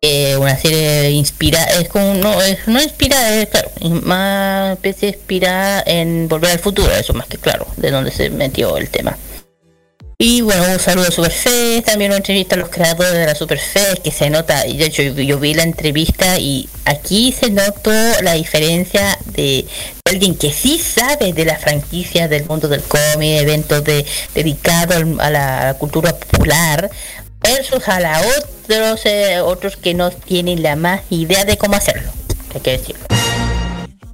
[0.01, 3.71] eh, una serie inspirada es como no es no inspirada es claro
[4.03, 8.77] más especie inspirada en Volver al Futuro eso más que claro de donde se metió
[8.77, 9.17] el tema
[10.27, 13.99] y bueno, un saludo a Superfest, también una entrevista a los creadores de la Superfest,
[13.99, 18.33] que se nota, de hecho yo, yo vi la entrevista y aquí se notó la
[18.33, 19.67] diferencia de
[20.07, 25.29] alguien que sí sabe de la franquicia del mundo del cómic, eventos de, dedicados a
[25.29, 26.91] la cultura popular,
[27.43, 32.11] versus a la otros, eh, otros que no tienen la más idea de cómo hacerlo,
[32.55, 33.05] hay que decirlo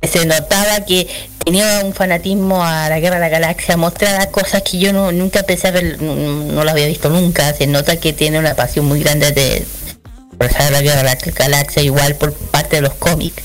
[0.03, 1.07] se notaba que
[1.45, 5.43] tenía un fanatismo a la guerra de la galaxia, mostraba cosas que yo no, nunca
[5.43, 5.71] pensé
[6.01, 9.67] no, no las había visto nunca, se nota que tiene una pasión muy grande de
[10.39, 13.43] por la guerra de la galaxia, igual por parte de los cómics.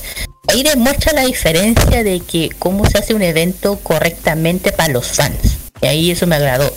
[0.48, 5.36] Ahí demuestra la diferencia de que cómo se hace un evento correctamente para los fans.
[5.82, 6.72] Y ahí eso me agradó.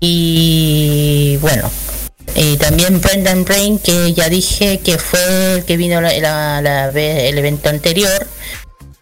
[0.00, 1.70] Y bueno,
[2.34, 7.38] y también Brendan Brain, que ya dije que fue el que vino la, la- el
[7.38, 8.26] evento anterior.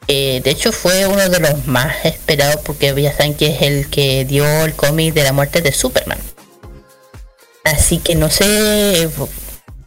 [0.06, 3.88] Eh, de hecho fue uno de los más esperados porque ya saben que es el
[3.88, 6.18] que dio el cómic de la muerte de Superman.
[7.64, 9.08] Así que no sé,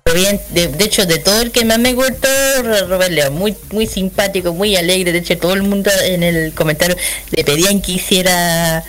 [0.07, 2.27] de, de hecho de todo el que más me gustó,
[2.63, 6.53] Ro- Robert León, muy muy simpático, muy alegre, de hecho todo el mundo en el
[6.53, 6.95] comentario
[7.31, 8.83] le pedían que hiciera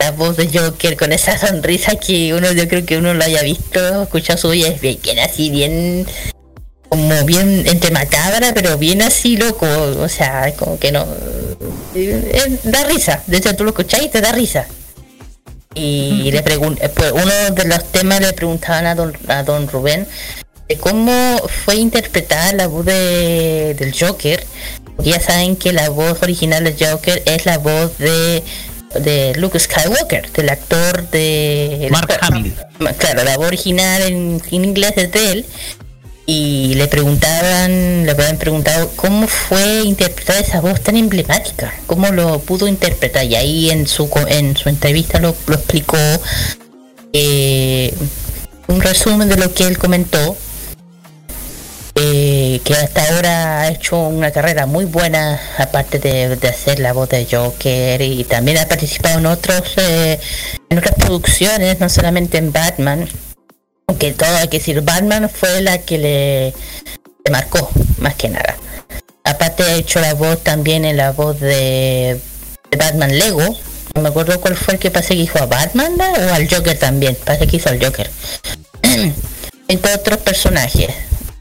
[0.00, 3.42] la voz de Joker con esa sonrisa que uno yo creo que uno lo haya
[3.42, 6.06] visto, escuchado su voz es bien, bien así, bien
[6.88, 11.04] como bien entre macabra, pero bien así loco, o sea, como que no
[11.94, 14.66] eh, eh, da risa, de hecho tú lo escuchás y te da risa.
[15.74, 20.06] Y le pregun pues, uno de los temas le preguntaban a don, a don Rubén
[20.68, 24.42] de cómo fue interpretada la voz de, del Joker.
[24.96, 28.42] Porque ya saben que la voz original del Joker es la voz de,
[28.98, 31.88] de Luke Skywalker, del actor de...
[31.90, 32.54] Mark actor- Hamill.
[32.96, 35.46] Claro, la voz original en, en inglés es de él.
[36.26, 42.40] Y le preguntaban, le habían preguntado cómo fue interpretar esa voz tan emblemática, cómo lo
[42.40, 43.24] pudo interpretar.
[43.24, 45.96] Y ahí en su en su entrevista lo, lo explicó
[47.12, 47.94] eh,
[48.66, 50.36] un resumen de lo que él comentó
[51.98, 56.92] eh, que hasta ahora ha hecho una carrera muy buena aparte de, de hacer la
[56.92, 60.20] voz de Joker y también ha participado en otros eh,
[60.68, 63.08] en otras producciones no solamente en Batman
[63.88, 66.54] aunque todo hay que decir Batman fue la que le,
[67.30, 68.56] marcó más que nada.
[69.24, 72.20] Aparte ha hecho la voz también en la voz de,
[72.76, 73.56] Batman Lego.
[73.94, 76.78] No me acuerdo cuál fue el que parece que hizo a Batman o al Joker
[76.78, 78.10] también parece que hizo al Joker.
[79.68, 80.90] Entre otros personajes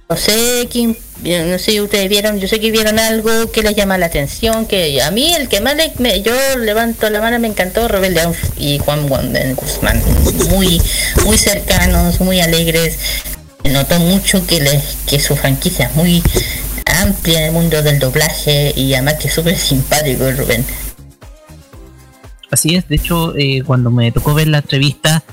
[0.10, 3.76] no sé quién no sé si ustedes vieron yo sé que vieron algo que les
[3.76, 7.40] llama la atención que a mí el que más le- me- yo levanto la mano
[7.40, 10.02] me encantó Rebel Down y Juan Wan- Guzmán
[10.50, 10.80] muy
[11.26, 12.98] muy cercanos muy alegres.
[13.64, 16.22] Notó mucho que les que su franquicia es muy
[16.86, 20.64] amplia en el mundo del doblaje y además que es súper simpático Rubén.
[22.52, 25.24] Así es, de hecho, eh, cuando me tocó ver la entrevista,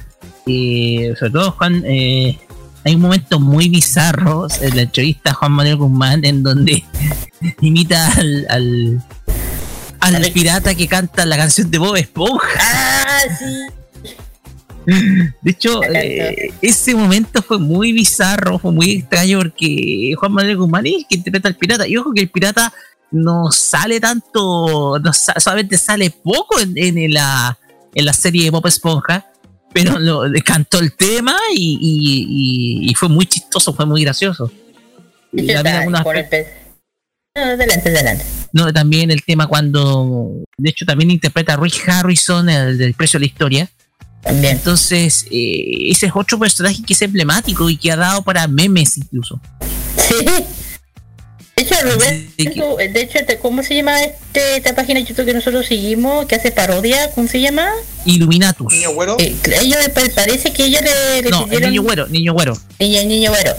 [0.46, 2.38] eh, sobre todo Juan, eh,
[2.84, 6.84] hay un momento muy bizarro en la entrevista a Juan Manuel Guzmán en donde
[7.60, 9.02] imita al, al,
[10.00, 12.48] al pirata que canta la canción de Bob Esponja.
[12.58, 13.44] Ah, sí.
[14.84, 20.86] De hecho, eh, ese momento fue muy bizarro, fue muy extraño porque Juan Manuel Guzmán
[20.86, 21.86] es el que interpreta al pirata.
[21.86, 22.72] Y ojo que el pirata
[23.12, 27.56] no sale tanto, no solamente sale poco en, en la,
[27.94, 29.26] en la serie de Bob Esponja,
[29.72, 32.26] pero lo, le cantó el tema y, y-
[32.86, 34.50] y- y fue muy chistoso, fue muy gracioso.
[35.32, 36.02] Y también algunas-
[37.34, 42.48] No, adelante adelante no, también el tema cuando, de hecho, también interpreta a Rick Harrison,
[42.50, 43.70] el del precio de la historia.
[44.52, 48.98] Entonces, eh, ese es otro personaje que es emblemático y que ha dado para memes
[48.98, 49.40] incluso.
[50.10, 50.44] De
[51.62, 55.66] hecho, Rubén, de hecho, este, ¿cómo se llama este, esta página de YouTube que nosotros
[55.66, 57.10] seguimos, que hace parodia?
[57.14, 57.68] ¿Cómo se llama?
[58.04, 58.72] Illuminatus.
[58.72, 59.16] Niño güero.
[59.18, 59.78] Eh, ellos
[60.14, 62.58] parece que ellos le, le No, el pidieron- niño güero, niño güero.
[62.78, 63.54] Niño, niño güero.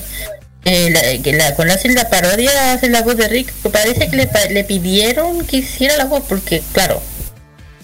[0.66, 4.16] Eh, la- que la, cuando hacen la parodia, hacen la voz de Rick, parece que
[4.16, 7.02] le, le pidieron que hiciera la voz, porque, claro,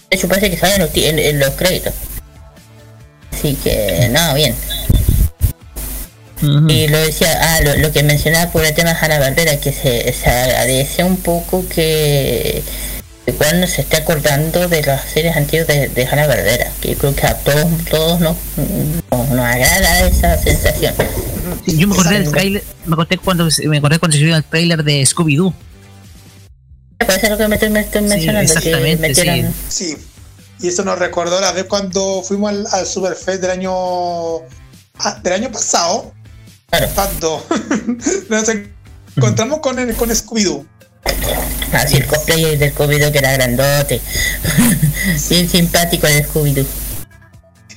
[0.09, 1.93] de hecho parece que sale en los, en- en los créditos.
[3.31, 4.55] Así que, no, bien.
[6.41, 9.73] Y lo decía, ah, lo, lo que mencionaba por el tema de Hanna Barbera, que
[9.73, 12.63] se, se agradece un poco que,
[13.37, 17.27] cuando se esté acordando de las series antiguas de, de Hanna Barbera, que creo que
[17.27, 18.37] a todos, todos nos,
[19.11, 20.93] nos, nos agrada esa sensación.
[21.65, 24.43] Sí, yo me acordé del trailer, me acordé cuando me acordé cuando se vio el
[24.43, 25.53] trailer de Scooby Doo.
[26.97, 29.97] Parece lo que me estoy, me estoy mencionando, que exactamente, Sí.
[30.61, 34.39] Y eso nos recordó la vez cuando fuimos al, al Superfest del año
[34.97, 36.13] ah, del año pasado.
[36.69, 37.45] Cuando
[38.29, 38.45] nos
[39.15, 40.65] encontramos con, el, con Scooby-Doo.
[41.73, 44.01] Así el cosplay del Scooby-Doo que era grandote.
[45.29, 46.65] Bien simpático el Scooby-Doo.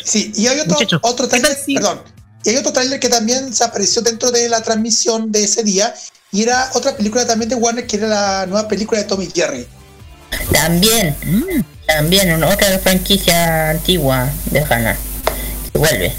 [0.05, 2.03] Sí, y hay otro, otro trailer, perdón,
[2.45, 5.95] y hay otro trailer que también se apareció dentro de la transmisión de ese día,
[6.33, 9.67] y era otra película también de Warner, que era la nueva película de Tommy Jerry.
[10.53, 11.15] También,
[11.87, 14.97] también una otra franquicia antigua de Hanna.
[15.73, 16.13] Que vuelve.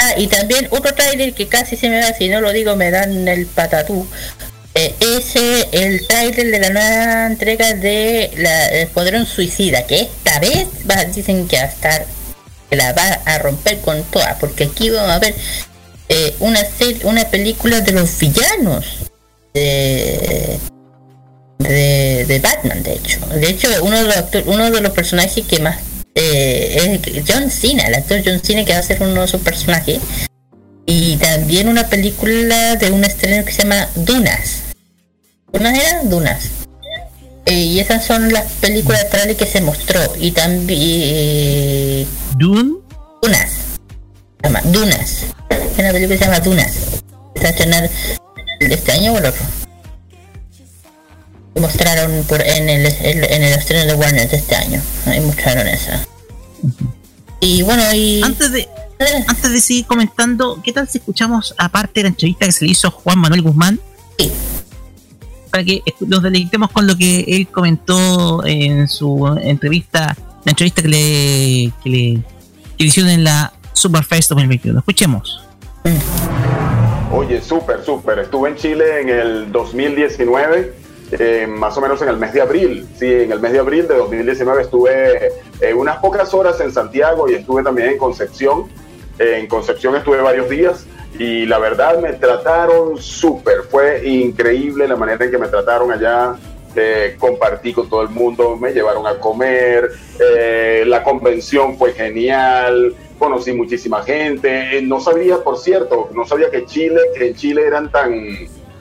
[0.00, 2.90] Ah, y también otro trailer que casi se me da, si no lo digo me
[2.90, 4.06] dan el patatú.
[4.74, 10.66] Eh, ese, el trailer de la nueva entrega de la Escuadrón Suicida, que esta vez
[10.88, 12.06] va- dicen que va a estar,
[12.70, 15.34] que la va a romper con todas, porque aquí vamos a ver
[16.08, 18.86] eh, una serie, una película de los villanos
[19.52, 20.58] de,
[21.58, 23.18] de, de Batman, de hecho.
[23.26, 25.78] De hecho, uno de los, uno de los personajes que más
[26.32, 29.40] eh, es John Cena, el actor John Cena que va a ser uno de sus
[29.40, 29.98] personajes.
[30.86, 34.62] Y también una película de un estreno que se llama Dunas.
[35.52, 36.02] ¿Dunas era?
[36.04, 36.44] Dunas.
[37.46, 40.00] Eh, y esas son las películas trailers que se mostró.
[40.18, 42.06] Y también...
[42.36, 42.82] ¿Dun?
[43.22, 43.50] Dunas.
[44.40, 45.24] Se llama Dunas.
[45.50, 46.72] Es una película que se llama Dunas.
[47.42, 47.88] A estrenar
[48.60, 49.42] el de este año o el otro.
[51.54, 54.82] Y mostraron por, en, el, en el estreno de Warner de este año.
[55.06, 56.06] Ahí mostraron esa.
[57.40, 58.22] Y bueno, y...
[58.22, 58.68] Antes de,
[59.26, 62.72] antes de seguir comentando, ¿qué tal si escuchamos aparte de la entrevista que se le
[62.72, 63.80] hizo a Juan Manuel Guzmán?
[65.50, 70.88] Para que nos deleitemos con lo que él comentó en su entrevista, la entrevista que
[70.88, 72.22] le, que le,
[72.76, 74.78] que le hicieron en la Superfest 2021.
[74.78, 75.40] Escuchemos.
[77.12, 78.20] Oye, súper, súper.
[78.20, 80.74] Estuve en Chile en el 2019,
[81.12, 82.86] eh, más o menos en el mes de abril.
[82.96, 87.28] Sí, en el mes de abril de 2019 estuve eh, unas pocas horas en Santiago
[87.28, 88.66] y estuve también en Concepción.
[89.18, 90.86] Eh, en Concepción estuve varios días
[91.18, 96.36] y la verdad me trataron súper, fue increíble la manera en que me trataron allá.
[96.76, 99.90] Eh, compartí con todo el mundo, me llevaron a comer,
[100.86, 107.00] la convención fue genial, conocí muchísima gente, no sabía, por cierto, no sabía que Chile,
[107.16, 108.14] que en Chile eran tan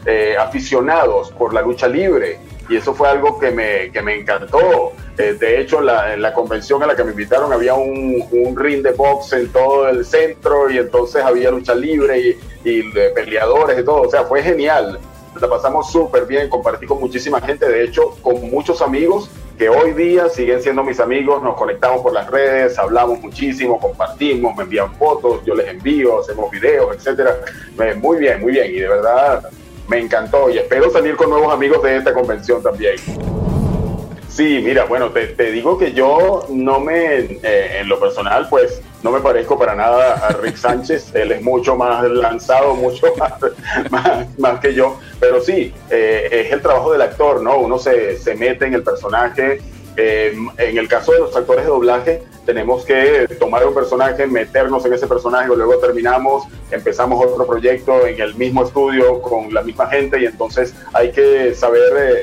[0.09, 4.93] eh, aficionados por la lucha libre y eso fue algo que me, que me encantó.
[5.17, 8.57] Eh, de hecho, la, en la convención a la que me invitaron había un, un
[8.57, 13.79] ring de box en todo el centro y entonces había lucha libre y, y peleadores
[13.79, 14.01] y todo.
[14.01, 14.99] O sea, fue genial.
[15.39, 19.91] La pasamos súper bien, compartí con muchísima gente, de hecho, con muchos amigos que hoy
[19.93, 24.93] día siguen siendo mis amigos, nos conectamos por las redes, hablamos muchísimo, compartimos, me envían
[24.95, 27.37] fotos, yo les envío, hacemos videos, etcétera.
[27.97, 29.49] Muy bien, muy bien, y de verdad
[29.89, 32.95] me encantó y espero salir con nuevos amigos de esta convención también.
[34.29, 38.81] Sí, mira, bueno, te, te digo que yo no me, eh, en lo personal, pues
[39.03, 43.33] no me parezco para nada a Rick Sánchez, él es mucho más lanzado, mucho más,
[43.89, 47.57] más, más que yo, pero sí, eh, es el trabajo del actor, ¿no?
[47.57, 49.59] Uno se, se mete en el personaje,
[49.97, 54.83] eh, en el caso de los actores de doblaje, tenemos que tomar un personaje, meternos
[54.85, 59.87] en ese personaje, luego terminamos, empezamos otro proyecto en el mismo estudio con la misma
[59.87, 62.13] gente y entonces hay que saber eh,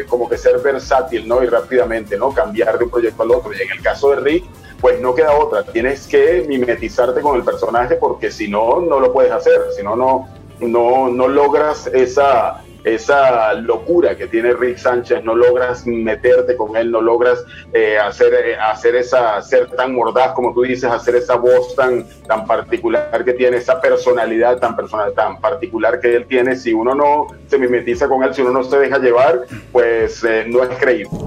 [0.00, 1.42] eh, como que ser versátil, ¿no?
[1.42, 2.32] Y rápidamente, ¿no?
[2.32, 3.52] Cambiar de un proyecto al otro.
[3.52, 4.44] Y en el caso de Rick,
[4.80, 9.12] pues no queda otra, tienes que mimetizarte con el personaje porque si no, no lo
[9.12, 10.28] puedes hacer, si no, no,
[10.60, 16.90] no, no logras esa, esa locura que tiene Rick Sánchez, no logras meterte con él,
[16.90, 21.36] no logras eh, hacer, eh, hacer esa, ser tan mordaz como tú dices, hacer esa
[21.36, 26.56] voz tan, tan particular que tiene, esa personalidad tan, personal, tan particular que él tiene,
[26.56, 29.40] si uno no se mimetiza con él, si uno no se deja llevar,
[29.72, 31.18] pues eh, no es creíble.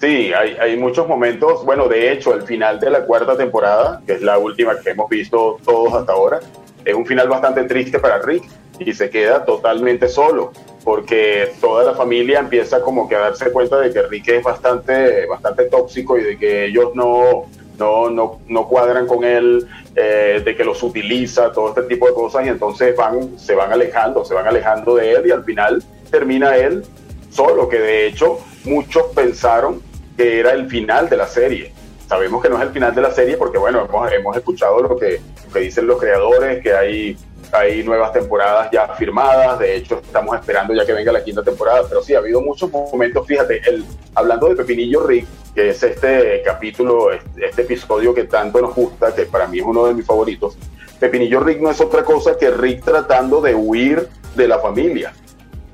[0.00, 4.12] Sí, hay, hay muchos momentos, bueno, de hecho, el final de la cuarta temporada, que
[4.12, 6.38] es la última que hemos visto todos hasta ahora,
[6.84, 8.44] es un final bastante triste para Rick
[8.78, 10.52] y se queda totalmente solo
[10.86, 15.26] porque toda la familia empieza como que a darse cuenta de que Rick es bastante,
[15.26, 17.46] bastante tóxico y de que ellos no,
[17.76, 22.14] no, no, no cuadran con él, eh, de que los utiliza, todo este tipo de
[22.14, 25.82] cosas y entonces van, se van alejando, se van alejando de él y al final
[26.10, 26.84] termina él
[27.30, 29.82] solo, que de hecho muchos pensaron
[30.16, 31.72] que era el final de la serie.
[32.08, 34.96] Sabemos que no es el final de la serie porque, bueno, hemos, hemos escuchado lo
[34.96, 37.16] que, lo que dicen los creadores, que hay,
[37.52, 41.84] hay nuevas temporadas ya firmadas, de hecho estamos esperando ya que venga la quinta temporada,
[41.88, 43.84] pero sí, ha habido muchos momentos, fíjate, el,
[44.14, 49.26] hablando de Pepinillo Rick, que es este capítulo, este episodio que tanto nos gusta, que
[49.26, 50.56] para mí es uno de mis favoritos,
[50.98, 55.12] Pepinillo Rick no es otra cosa que Rick tratando de huir de la familia,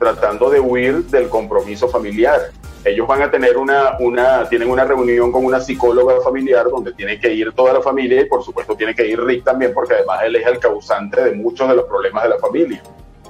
[0.02, 2.50] tratando de huir del compromiso familiar
[2.84, 7.18] ellos van a tener una, una, tienen una reunión con una psicóloga familiar donde tiene
[7.20, 10.20] que ir toda la familia y por supuesto tiene que ir Rick también porque además
[10.24, 12.82] él es el causante de muchos de los problemas de la familia.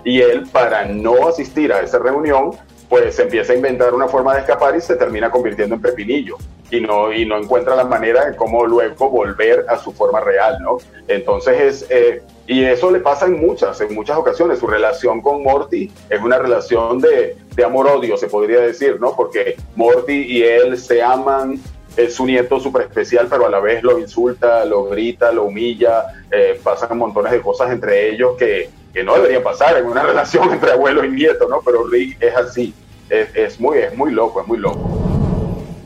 [0.04, 2.52] Y él, para no asistir a esa reunión,
[2.88, 6.38] pues empieza a inventar una forma de escapar y se termina convirtiendo en pepinillo
[6.70, 10.58] y no, y no encuentra la manera de cómo luego volver a su forma real,
[10.62, 10.78] ¿no?
[11.08, 14.58] Entonces es, eh, y eso le pasa en muchas, en muchas ocasiones.
[14.58, 19.14] Su relación con Morty es una relación de, de amor-odio, se podría decir, ¿no?
[19.14, 21.60] Porque Morty y él se aman,
[21.96, 26.06] es su nieto súper especial, pero a la vez lo insulta, lo grita, lo humilla,
[26.30, 30.52] eh, pasan montones de cosas entre ellos que, que no deberían pasar en una relación
[30.52, 31.60] entre abuelo y nieto, ¿no?
[31.64, 32.74] Pero Rick es así,
[33.08, 34.98] es, es muy, es muy loco, es muy loco.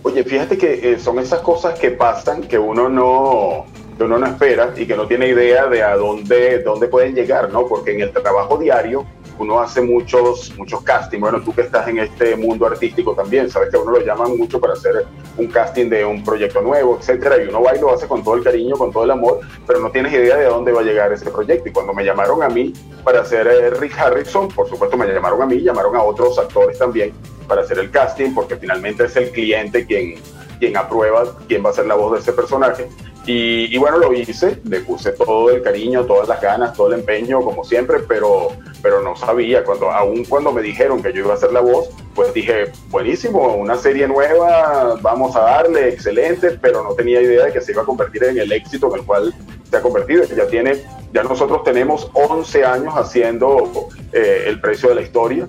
[0.05, 4.27] Oye, fíjate que eh, son esas cosas que pasan que uno no, que uno no
[4.27, 7.67] espera y que no tiene idea de a dónde, dónde pueden llegar, ¿no?
[7.67, 9.07] Porque en el trabajo diario
[9.39, 11.21] uno hace muchos, muchos castings.
[11.21, 14.37] Bueno, tú que estás en este mundo artístico también, sabes que a uno lo llaman
[14.37, 17.93] mucho para hacer un casting de un proyecto nuevo, etcétera, y uno va y lo
[17.93, 20.51] hace con todo el cariño, con todo el amor, pero no tienes idea de a
[20.51, 21.69] dónde va a llegar ese proyecto.
[21.69, 22.73] Y cuando me llamaron a mí
[23.05, 26.79] para hacer eh, Rick Harrison, por supuesto me llamaron a mí, llamaron a otros actores
[26.79, 27.13] también
[27.47, 30.17] para hacer el casting, porque finalmente es el cliente quien,
[30.59, 32.89] quien aprueba quién va a ser la voz de ese personaje.
[33.27, 37.01] Y, y, bueno, lo hice, le puse todo el cariño, todas las ganas, todo el
[37.01, 38.51] empeño, como siempre, pero,
[38.83, 41.89] pero no sabía, cuando, aún cuando me dijeron que yo iba a ser la voz,
[42.15, 47.53] pues dije, buenísimo, una serie nueva, vamos a darle, excelente, pero no tenía idea de
[47.53, 49.35] que se iba a convertir en el éxito en el cual
[49.69, 50.23] se ha convertido.
[50.25, 55.47] Ya tiene, ya nosotros tenemos 11 años haciendo eh, el precio de la historia,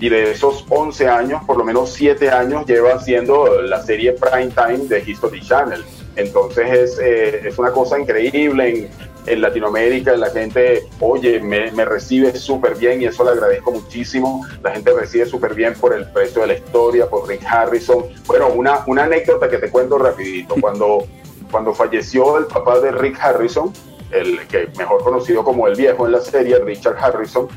[0.00, 4.50] y de esos 11 años, por lo menos 7 años lleva haciendo la serie Prime
[4.50, 5.84] Time de History Channel.
[6.16, 8.90] Entonces es, eh, es una cosa increíble en,
[9.26, 14.46] en, Latinoamérica, la gente, oye, me, me recibe súper bien y eso le agradezco muchísimo.
[14.62, 18.04] La gente recibe súper bien por el precio de la historia, por Rick Harrison.
[18.26, 20.56] Bueno, una, una anécdota que te cuento rapidito.
[20.60, 21.06] Cuando,
[21.50, 23.72] cuando falleció el papá de Rick Harrison,
[24.10, 27.48] el que mejor conocido como el viejo en la serie, Richard Harrison,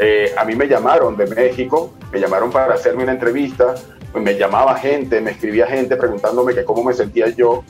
[0.00, 3.74] eh, a mí me llamaron de México, me llamaron para hacerme una entrevista,
[4.14, 7.62] me llamaba gente, me escribía gente preguntándome que cómo me sentía yo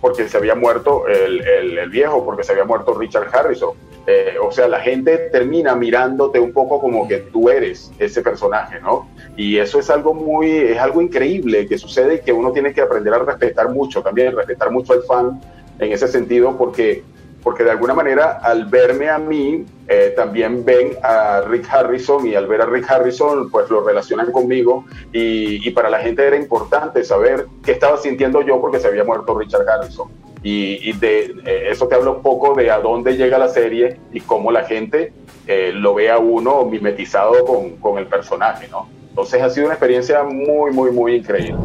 [0.00, 3.70] porque se había muerto el, el- el viejo, porque se había muerto Richard Harrison.
[4.06, 8.80] Eh, o sea, la gente termina mirándote un poco como que tú eres ese personaje,
[8.80, 9.08] ¿no?
[9.36, 12.80] Y eso es algo muy, es algo increíble que sucede y que uno tiene que
[12.80, 15.40] aprender a respetar mucho, también respetar mucho al fan
[15.80, 17.02] en ese sentido, porque,
[17.42, 22.34] porque de alguna manera al verme a mí, eh, también ven a Rick Harrison y
[22.34, 26.36] al ver a Rick Harrison, pues lo relacionan conmigo y, y para la gente era
[26.36, 30.08] importante saber qué estaba sintiendo yo porque se había muerto Richard Harrison.
[30.42, 33.98] Y, y de eh, eso te habla un poco de a dónde llega la serie
[34.12, 35.12] y cómo la gente
[35.46, 38.88] eh, lo ve a uno mimetizado con, con el personaje, ¿no?
[39.08, 41.56] Entonces ha sido una experiencia muy, muy, muy increíble.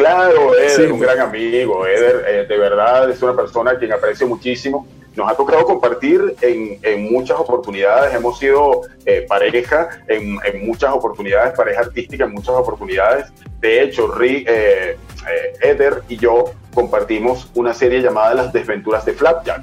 [0.00, 1.86] Claro, Eder, Sí, un gran amigo.
[1.86, 4.86] Eder, eh, de verdad, es una persona a quien aprecio muchísimo.
[5.16, 8.14] Nos ha tocado compartir en, en muchas oportunidades.
[8.14, 13.26] Hemos sido eh, pareja en, en muchas oportunidades, pareja artística en muchas oportunidades.
[13.60, 14.96] De hecho, Ri- eh,
[15.28, 19.62] eh, Eder y yo compartimos una serie llamada Las Desventuras de Flapjack.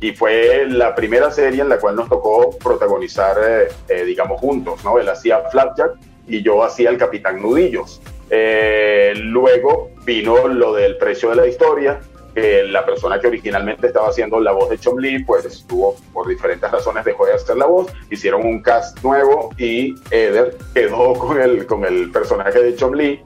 [0.00, 4.84] Y fue la primera serie en la cual nos tocó protagonizar, eh, eh, digamos, juntos.
[4.84, 4.98] ¿no?
[4.98, 5.92] Él hacía Flapjack
[6.26, 8.02] y yo hacía el Capitán Nudillos.
[8.30, 12.00] Eh, luego vino lo del precio de la historia.
[12.34, 16.28] que la persona que originalmente estaba haciendo la voz de Chom Lee, pues estuvo por
[16.28, 17.92] diferentes razones dejó de hacer la voz.
[18.10, 23.20] Hicieron un cast nuevo y Eder quedó con el, con el personaje de Chom Lee.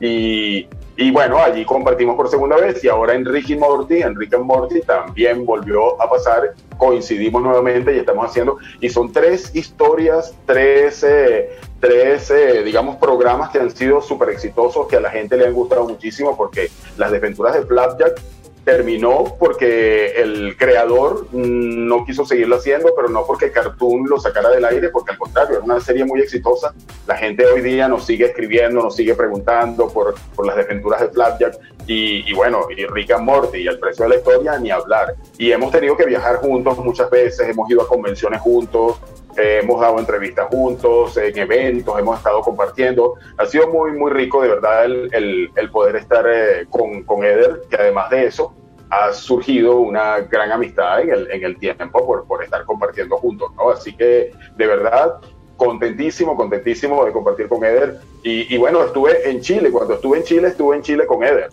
[0.00, 0.68] Y,
[1.00, 4.34] y bueno, allí compartimos por segunda vez y ahora en Rick y Morty, en Rick
[4.34, 10.34] and Morty también volvió a pasar, coincidimos nuevamente y estamos haciendo, y son tres historias,
[10.44, 15.36] tres, eh, tres eh, digamos, programas que han sido súper exitosos, que a la gente
[15.36, 18.20] le han gustado muchísimo porque las desventuras de Flapjack
[18.68, 24.62] terminó porque el creador no quiso seguirlo haciendo, pero no porque Cartoon lo sacara del
[24.66, 26.74] aire, porque al contrario, era una serie muy exitosa.
[27.06, 31.08] La gente hoy día nos sigue escribiendo, nos sigue preguntando por, por las desventuras de
[31.08, 34.70] Flapjack y, y bueno, y Rick and Morty y el precio de la historia, ni
[34.70, 35.14] hablar.
[35.38, 39.00] Y hemos tenido que viajar juntos muchas veces, hemos ido a convenciones juntos,
[39.38, 43.14] eh, hemos dado entrevistas juntos, en eventos, hemos estado compartiendo.
[43.38, 47.24] Ha sido muy, muy rico, de verdad, el, el- el poder estar eh, con, con
[47.24, 48.54] Eder, que además de eso,
[48.90, 53.52] ha surgido una gran amistad en el, en el tiempo por, por estar compartiendo juntos,
[53.56, 53.70] ¿no?
[53.70, 55.20] Así que, de verdad,
[55.56, 58.00] contentísimo, contentísimo de compartir con Eder.
[58.22, 61.50] Y, y bueno, estuve en Chile, cuando estuve en Chile, estuve en Chile con Eder.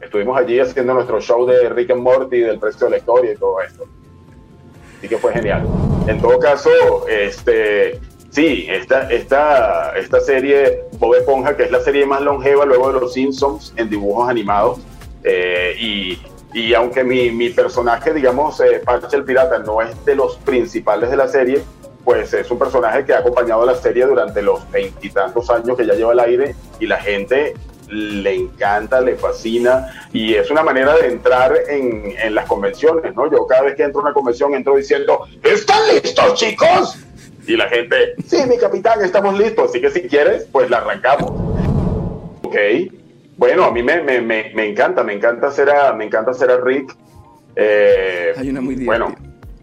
[0.00, 3.36] Estuvimos allí haciendo nuestro show de Rick and Morty, del precio de la historia y
[3.36, 3.84] todo esto.
[4.98, 5.66] Así que fue genial.
[6.06, 6.70] En todo caso,
[7.08, 7.98] este,
[8.30, 13.00] sí, esta, esta, esta serie Bob Esponja, que es la serie más longeva luego de
[13.00, 14.80] los Simpsons en dibujos animados,
[15.22, 16.18] eh, y,
[16.54, 21.10] y aunque mi, mi personaje, digamos, eh, Parche el Pirata, no es de los principales
[21.10, 21.60] de la serie,
[22.04, 25.84] pues es un personaje que ha acompañado a la serie durante los veintitantos años que
[25.84, 27.54] ya lleva al aire y la gente
[27.88, 33.30] le encanta, le fascina y es una manera de entrar en, en las convenciones, ¿no?
[33.30, 36.98] Yo cada vez que entro a una convención entro diciendo, ¿están listos chicos?
[37.48, 41.32] Y la gente, sí, mi capitán, estamos listos, así que si quieres, pues la arrancamos.
[42.42, 42.56] Ok,
[43.36, 46.50] bueno, a mí me, me, me, me encanta, me encanta hacer a, me encanta hacer
[46.50, 46.94] a Rick.
[47.56, 49.14] Eh, Hay una muy bueno,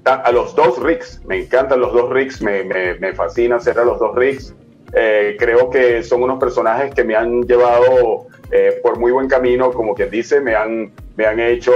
[0.06, 3.78] a, a los dos Ricks, me encantan los dos Ricks, me, me, me fascina hacer
[3.80, 4.56] a los dos Ricks.
[4.94, 9.72] Eh, creo que son unos personajes que me han llevado eh, por muy buen camino,
[9.72, 11.72] como quien dice, me han, me han hecho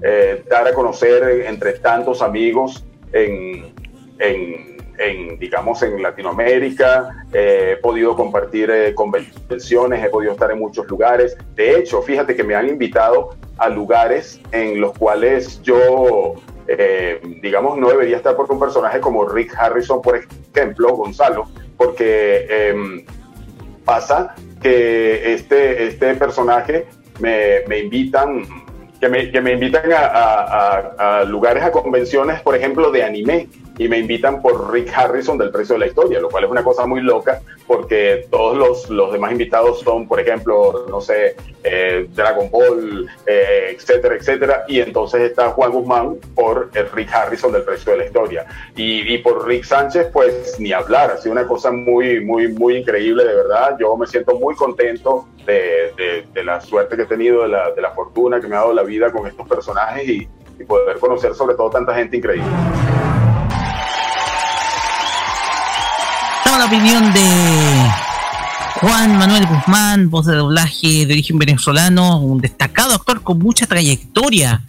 [0.00, 3.74] eh, dar a conocer entre tantos amigos en,
[4.20, 4.71] en,
[5.02, 7.26] en, digamos, en Latinoamérica.
[7.32, 11.36] Eh, he podido compartir eh, convenciones, he podido estar en muchos lugares.
[11.54, 16.34] De hecho, fíjate que me han invitado a lugares en los cuales yo,
[16.68, 22.46] eh, digamos, no debería estar porque un personaje como Rick Harrison, por ejemplo, Gonzalo, porque
[22.48, 23.04] eh,
[23.84, 26.86] pasa que este, este personaje
[27.20, 28.44] me, me invitan,
[29.00, 33.48] que me, que me invitan a lugares, a convenciones, por ejemplo, de anime,
[33.78, 36.62] y me invitan por Rick Harrison del precio de la historia, lo cual es una
[36.62, 42.06] cosa muy loca, porque todos los, los demás invitados son, por ejemplo, no sé, eh,
[42.14, 47.62] Dragon Ball, eh, etcétera, etcétera, y entonces está Juan Guzmán por el Rick Harrison del
[47.62, 48.46] precio de la historia.
[48.76, 52.76] Y, y por Rick Sánchez, pues ni hablar, ha sido una cosa muy, muy, muy
[52.76, 53.76] increíble, de verdad.
[53.80, 57.70] Yo me siento muy contento de, de- de la suerte que he tenido, de la,
[57.70, 60.28] de la fortuna que me ha dado la vida con estos personajes y,
[60.58, 62.50] y poder conocer sobre todo tanta gente increíble.
[66.58, 67.90] La opinión de
[68.80, 74.62] Juan Manuel Guzmán, voz de doblaje de origen venezolano, un destacado actor con mucha trayectoria.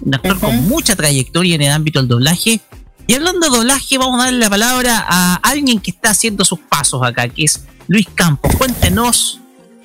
[0.00, 2.60] un actor con mucha trayectoria en el ámbito del doblaje.
[3.08, 6.60] Y hablando de doblaje, vamos a darle la palabra a alguien que está haciendo sus
[6.60, 8.54] pasos acá, que es Luis Campos.
[8.54, 9.40] Cuéntenos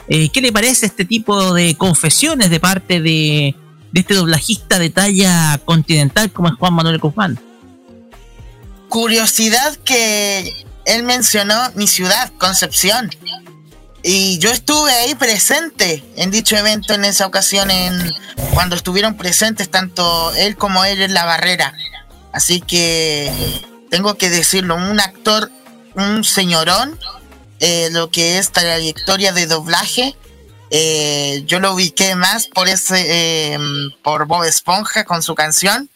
[0.07, 3.55] eh, qué le parece este tipo de confesiones de parte de,
[3.91, 7.39] de este doblajista de talla continental como es Juan Manuel Guzmán.
[8.87, 13.09] Curiosidad que él mencionó mi ciudad, Concepción.
[14.03, 18.13] Y yo estuve ahí presente en dicho evento en esa ocasión, en
[18.53, 21.73] cuando estuvieron presentes tanto él como él en la barrera.
[22.33, 23.31] Así que
[23.89, 25.51] tengo que decirlo, un actor,
[25.95, 26.97] un señorón,
[27.59, 30.15] eh, lo que es trayectoria de doblaje.
[30.71, 33.59] eh, yo lo ubiqué más por ese, eh,
[34.01, 35.89] por Bob Esponja con su canción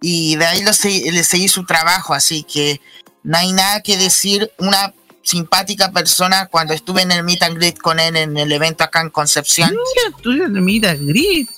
[0.00, 2.80] y de ahí lo le seguí su trabajo, así que
[3.24, 4.52] no hay nada que decir.
[4.58, 8.84] Una simpática persona cuando estuve en el meet and greet con él en el evento
[8.84, 9.70] acá en Concepción.
[9.70, 11.48] Mira, tú eres el meet and greet.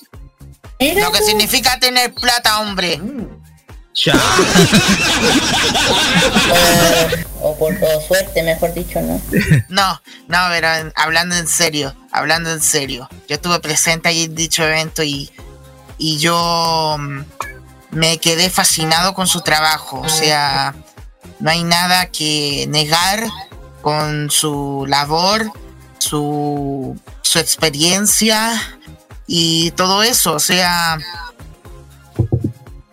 [0.79, 2.99] Lo que significa tener plata, hombre.
[3.95, 4.13] Ya.
[7.41, 9.21] O por o suerte, mejor dicho, ¿no?
[9.69, 13.09] No, no, pero en- hablando en serio, hablando en serio.
[13.27, 15.31] Yo estuve presente ahí en dicho evento y,
[15.97, 17.21] y yo mm,
[17.91, 19.99] me quedé fascinado con su trabajo.
[20.01, 20.75] O sea,
[21.39, 23.27] no hay nada que negar
[23.81, 25.51] con su labor,
[25.99, 28.61] su, su experiencia
[29.27, 30.33] y todo eso.
[30.33, 30.97] O sea,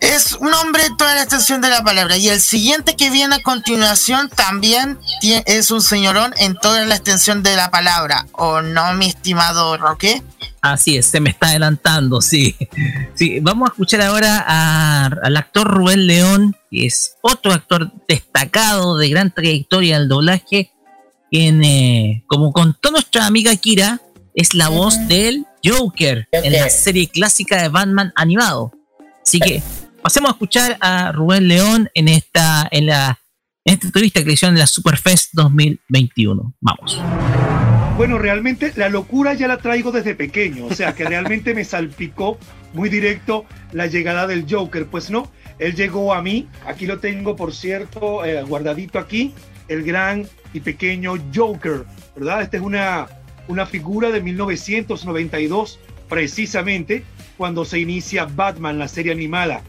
[0.05, 2.17] es un hombre en toda la extensión de la palabra.
[2.17, 7.43] Y el siguiente que viene a continuación también es un señorón en toda la extensión
[7.43, 8.27] de la palabra.
[8.33, 10.21] ¿O no, mi estimado Roque?
[10.61, 12.55] Así es, se me está adelantando, sí.
[13.13, 18.97] Sí, vamos a escuchar ahora a- al actor Rubén León, que es otro actor destacado
[18.97, 20.71] de gran trayectoria del doblaje,
[21.29, 24.01] quien, eh, como contó nuestra amiga Kira,
[24.33, 28.71] es la voz del Joker en la serie clásica de Batman animado.
[29.25, 29.61] Así que
[30.05, 33.19] pasemos a escuchar a Rubén León en esta, en la,
[33.63, 36.53] entrevista que le hicieron en la Superfest 2021.
[36.61, 37.01] Vamos.
[37.97, 42.37] Bueno, realmente la locura ya la traigo desde pequeño, o sea que realmente me salpicó
[42.73, 44.85] muy directo la llegada del Joker.
[44.85, 49.33] Pues no, él llegó a mí, aquí lo tengo por cierto, eh, guardadito aquí,
[49.69, 51.83] el gran y pequeño Joker,
[52.15, 52.43] ¿verdad?
[52.43, 53.07] Esta es una,
[53.47, 57.03] una figura de 1992, precisamente
[57.37, 59.63] cuando se inicia Batman, la serie animada.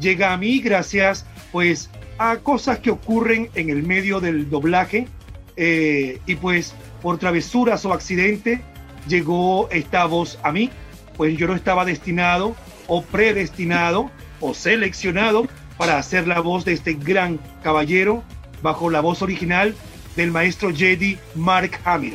[0.00, 5.08] Llega a mí gracias pues a cosas que ocurren en el medio del doblaje
[5.56, 8.60] eh, y pues por travesuras o accidente
[9.08, 10.70] llegó esta voz a mí,
[11.16, 12.54] pues yo no estaba destinado
[12.86, 14.10] o predestinado
[14.40, 15.46] o seleccionado
[15.76, 18.22] para hacer la voz de este gran caballero
[18.62, 19.74] bajo la voz original
[20.16, 22.14] del maestro Jedi Mark Hamill.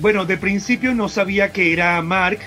[0.00, 2.40] Bueno, de principio no sabía que era Mark.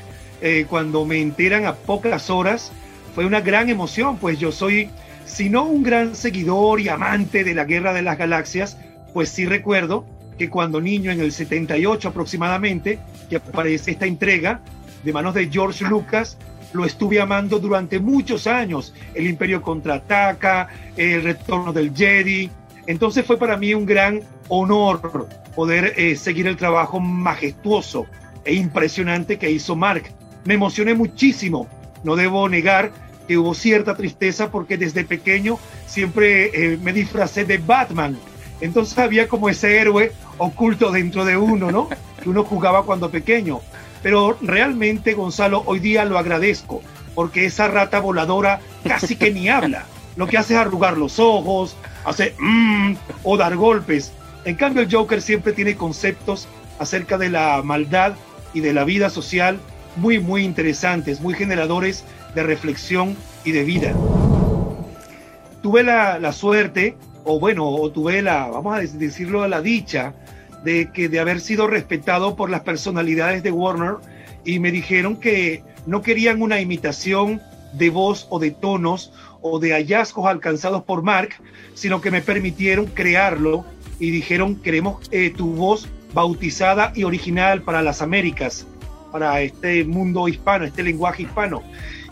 [0.44, 2.72] eh, cuando me enteran a pocas horas,
[3.14, 4.90] fue una gran emoción, pues yo soy,
[5.26, 8.78] si no un gran seguidor y amante de la Guerra de las Galaxias,
[9.14, 10.06] pues sí recuerdo
[10.38, 13.00] que cuando niño, en el 78 aproximadamente,
[13.30, 14.62] que aparece esta entrega
[15.04, 16.38] de manos de George Lucas,
[16.74, 18.94] lo estuve amando durante muchos años.
[19.14, 22.50] El Imperio contraataca, el retorno del Jedi.
[22.88, 28.06] Entonces fue para mí un gran honor poder eh, seguir el trabajo majestuoso
[28.46, 30.04] e impresionante que hizo Mark.
[30.46, 31.68] Me emocioné muchísimo.
[32.04, 32.92] No debo negar
[33.28, 38.18] que hubo cierta tristeza porque desde pequeño siempre eh, me disfracé de Batman.
[38.60, 41.90] Entonces había como ese héroe oculto dentro de uno, ¿no?
[42.22, 43.62] Que uno jugaba cuando pequeño.
[44.04, 46.82] Pero realmente, Gonzalo, hoy día lo agradezco
[47.16, 49.86] porque esa rata voladora casi que ni habla.
[50.16, 54.12] Lo que hace es arrugar los ojos, hace mmm o dar golpes.
[54.46, 56.48] En cambio, el Joker siempre tiene conceptos
[56.80, 58.14] acerca de la maldad
[58.54, 59.60] y de la vida social
[59.96, 62.04] muy, muy interesantes, muy generadores
[62.36, 63.94] de reflexión y de vida.
[65.62, 70.14] Tuve la, la suerte, o bueno, o tuve la, vamos a decirlo, la dicha
[70.64, 73.96] de que de haber sido respetado por las personalidades de Warner
[74.46, 77.42] y me dijeron que no querían una imitación
[77.74, 79.12] de voz o de tonos
[79.42, 81.30] o de hallazgos alcanzados por Mark,
[81.74, 83.66] sino que me permitieron crearlo
[84.00, 88.68] y dijeron queremos eh, tu voz bautizada y original para las Américas,
[89.12, 91.62] para este mundo hispano, este lenguaje hispano.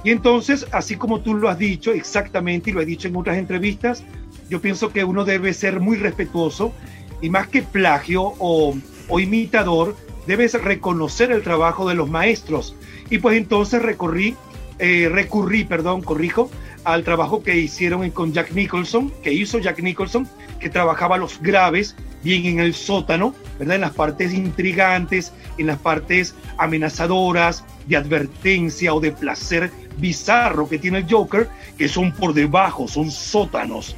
[0.04, 3.38] Y entonces, así como tú lo has dicho exactamente y lo he dicho en otras
[3.38, 4.04] entrevistas,
[4.50, 6.74] yo pienso que uno debe ser muy respetuoso
[7.22, 8.76] y más que plagio o,
[9.20, 9.96] imitador,
[10.28, 12.76] debes reconocer el trabajo de los maestros.
[13.10, 14.36] Y pues entonces recorrí,
[14.78, 16.50] eh, recurrí, perdón, corrijo,
[16.84, 20.28] al trabajo que hicieron con Jack Nicholson, que hizo Jack Nicholson,
[20.60, 23.76] que trabajaba los graves bien en el sótano, ¿verdad?
[23.76, 30.78] En las partes intrigantes, en las partes amenazadoras, de advertencia o de placer bizarro que
[30.78, 33.96] tiene el Joker, que son por debajo, son sótanos.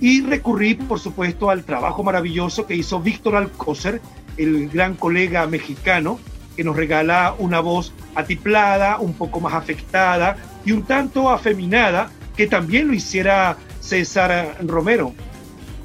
[0.00, 4.00] Y recurrí, por supuesto, al trabajo maravilloso que hizo Víctor Alcócer,
[4.36, 6.18] el gran colega mexicano,
[6.56, 12.46] que nos regala una voz atiplada, un poco más afectada y un tanto afeminada, que
[12.46, 15.12] también lo hiciera César Romero.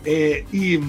[0.06, 0.80] Eh, y,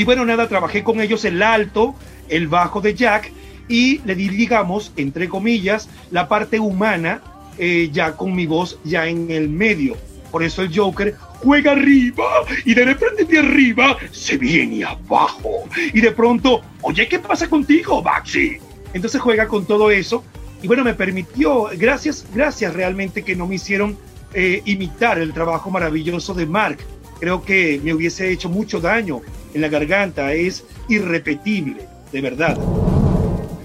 [0.00, 1.94] y bueno, nada, trabajé con ellos el alto,
[2.30, 3.30] el bajo de Jack
[3.68, 7.20] y le di, digamos, entre comillas, la parte humana
[7.58, 9.98] eh, ya con mi voz ya en el medio.
[10.30, 12.24] Por eso el Joker juega arriba
[12.64, 15.64] y de repente de arriba se viene abajo.
[15.92, 18.56] Y de pronto, oye, ¿qué pasa contigo, Baxi?
[18.94, 20.24] Entonces juega con todo eso.
[20.62, 23.98] Y bueno, me permitió, gracias, gracias realmente que no me hicieron
[24.32, 26.78] eh, imitar el trabajo maravilloso de Mark.
[27.18, 29.20] Creo que me hubiese hecho mucho daño
[29.54, 30.32] en la garganta.
[30.32, 32.58] Es irrepetible, de verdad.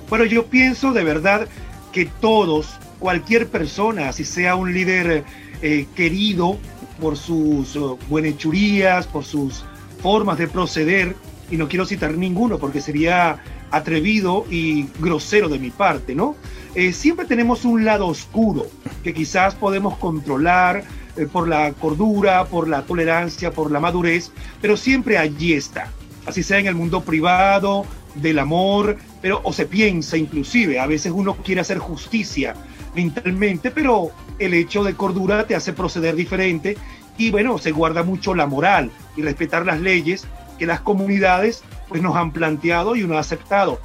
[0.09, 1.47] Bueno, yo pienso de verdad
[1.91, 5.23] que todos, cualquier persona, si sea un líder
[5.61, 6.57] eh, querido
[6.99, 9.65] por sus uh, buenechurías, por sus
[10.01, 11.15] formas de proceder,
[11.49, 13.39] y no quiero citar ninguno porque sería
[13.71, 16.35] atrevido y grosero de mi parte, ¿no?
[16.75, 18.67] Eh, siempre tenemos un lado oscuro
[19.03, 20.83] que quizás podemos controlar
[21.17, 25.91] eh, por la cordura, por la tolerancia, por la madurez, pero siempre allí está.
[26.25, 27.85] Así sea en el mundo privado,
[28.15, 32.55] del amor, pero o se piensa inclusive, a veces uno quiere hacer justicia
[32.95, 36.77] mentalmente, pero el hecho de cordura te hace proceder diferente
[37.17, 40.25] y bueno, se guarda mucho la moral y respetar las leyes
[40.57, 43.79] que las comunidades pues nos han planteado y uno ha aceptado.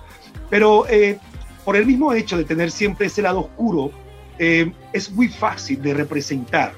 [0.49, 1.19] Pero eh,
[1.65, 3.91] por el mismo hecho de tener siempre ese lado oscuro,
[4.39, 6.73] eh, es muy fácil de representar.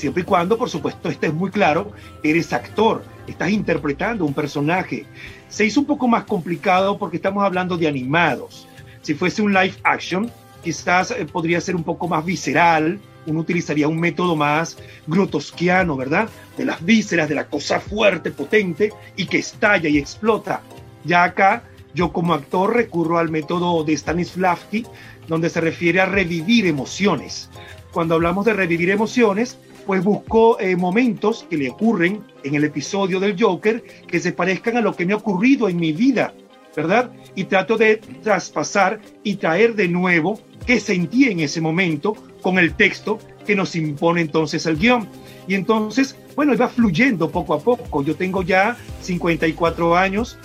[0.00, 5.04] Siempre y cuando, por supuesto, estés muy claro, eres actor, estás interpretando un personaje.
[5.50, 8.66] Se hizo un poco más complicado porque estamos hablando de animados.
[9.02, 10.32] Si fuese un live action,
[10.64, 16.30] quizás eh, podría ser un poco más visceral, uno utilizaría un método más grotosquiano, ¿verdad?
[16.56, 20.62] De las vísceras, de la cosa fuerte, potente y que estalla y explota.
[21.04, 24.86] Ya acá, yo como actor recurro al método de Stanislavski,
[25.28, 27.50] donde se refiere a revivir emociones.
[27.92, 29.58] Cuando hablamos de revivir emociones,
[29.90, 34.76] pues busco eh, momentos que le ocurren en el episodio del Joker que se parezcan
[34.76, 36.32] a lo que me ha ocurrido en mi vida,
[36.76, 37.10] ¿verdad?
[37.34, 42.74] Y trato de traspasar y traer de nuevo qué sentí en ese momento con el
[42.74, 45.08] texto que nos impone entonces el guion.
[45.48, 48.04] Y entonces, bueno, iba fluyendo poco a poco.
[48.04, 50.38] Yo tengo ya 54 años,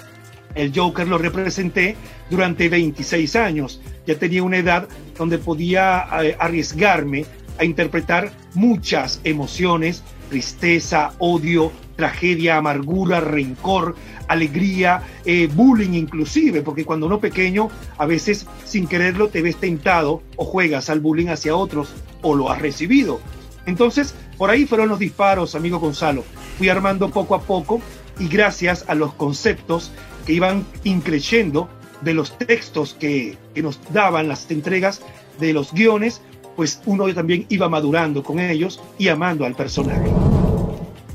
[0.56, 1.96] el Joker lo representé
[2.32, 3.80] durante 26 años.
[4.08, 7.28] Ya tenía una edad donde podía eh, arriesgarme
[7.60, 13.96] a interpretar muchas emociones, tristeza, odio, tragedia, amargura, rencor,
[14.28, 20.22] alegría, eh, bullying inclusive, porque cuando uno pequeño a veces sin quererlo te ves tentado
[20.36, 23.20] o juegas al bullying hacia otros o lo has recibido.
[23.66, 26.24] Entonces, por ahí fueron los disparos, amigo Gonzalo.
[26.58, 27.82] Fui armando poco a poco
[28.20, 29.92] y gracias a los conceptos
[30.26, 31.70] que iban increyendo
[32.02, 35.02] de los textos que, que nos daban las entregas
[35.40, 36.22] de los guiones,
[36.56, 40.10] pues uno también iba madurando con ellos y amando al personaje.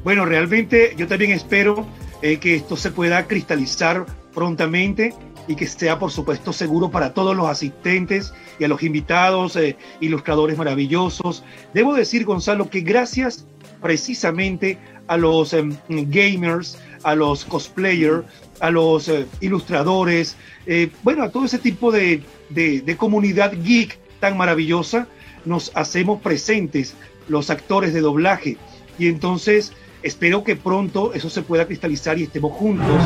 [0.05, 1.87] Bueno, realmente yo también espero
[2.23, 5.15] eh, que esto se pueda cristalizar prontamente
[5.49, 9.77] y que sea, por supuesto, seguro para todos los asistentes y a los invitados, eh,
[10.01, 11.43] ilustradores maravillosos.
[11.75, 13.47] Debo decir, Gonzalo, que gracias
[13.83, 14.79] precisamente
[15.09, 18.25] a los em, gamers, a los cosplayers,
[18.61, 20.37] a los eh, ilustradores,
[20.67, 25.09] eh, bueno, a todo ese tipo de, de- de comunidad geek tan maravillosa,
[25.45, 26.95] nos hacemos presentes
[27.29, 28.57] los actores de doblaje.
[28.99, 33.03] Y entonces espero que pronto eso se pueda cristalizar y estemos juntos.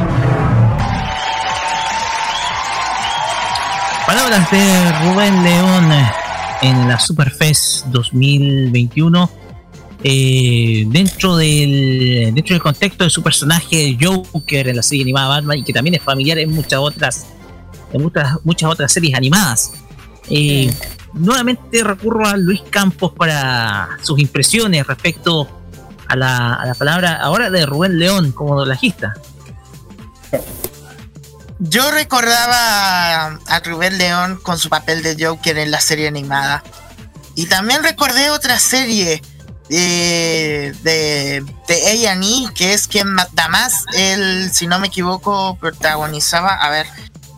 [4.06, 5.90] Palabras de Rubén León
[6.62, 9.30] en la Superfest 2021.
[10.06, 15.58] eh, dentro del dentro del contexto de su personaje Joker en la serie animada Batman
[15.58, 17.26] y que también es familiar en muchas otras
[17.94, 19.72] en muchas, muchas otras series animadas.
[20.28, 20.70] Eh,
[21.14, 25.48] nuevamente recurro a Luis Campos para sus impresiones respecto
[26.08, 29.14] a la, a la palabra ahora de Rubén León como doblajista.
[31.60, 36.62] Yo recordaba a- Rubén León con su papel de Joker en la serie animada.
[37.36, 39.22] Y también recordé otra serie
[39.70, 46.54] eh, de, de A&E, que es quien ma- Damas, él, si no me equivoco, protagonizaba,
[46.54, 46.86] a ver,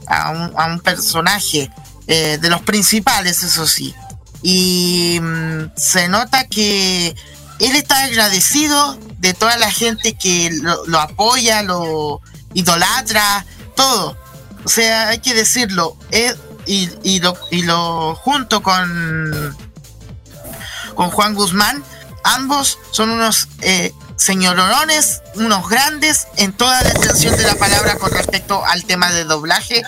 [0.08, 1.70] a un, a un personaje
[2.06, 3.94] eh, de los principales, eso sí.
[4.42, 7.16] Y mm, se nota que
[7.58, 10.50] él está agradecido de toda la gente que
[10.86, 12.20] lo, apoya, lo
[12.54, 13.44] idolatra,
[13.74, 14.16] todo.
[14.64, 15.96] O sea, hay que decirlo.
[16.10, 16.34] eh,
[16.68, 19.56] y, y lo junto con,
[20.96, 21.84] con Juan Guzmán,
[22.24, 28.10] ambos son unos eh, señorones, unos grandes en toda la extensión de la palabra con
[28.10, 29.82] respecto al tema de doblaje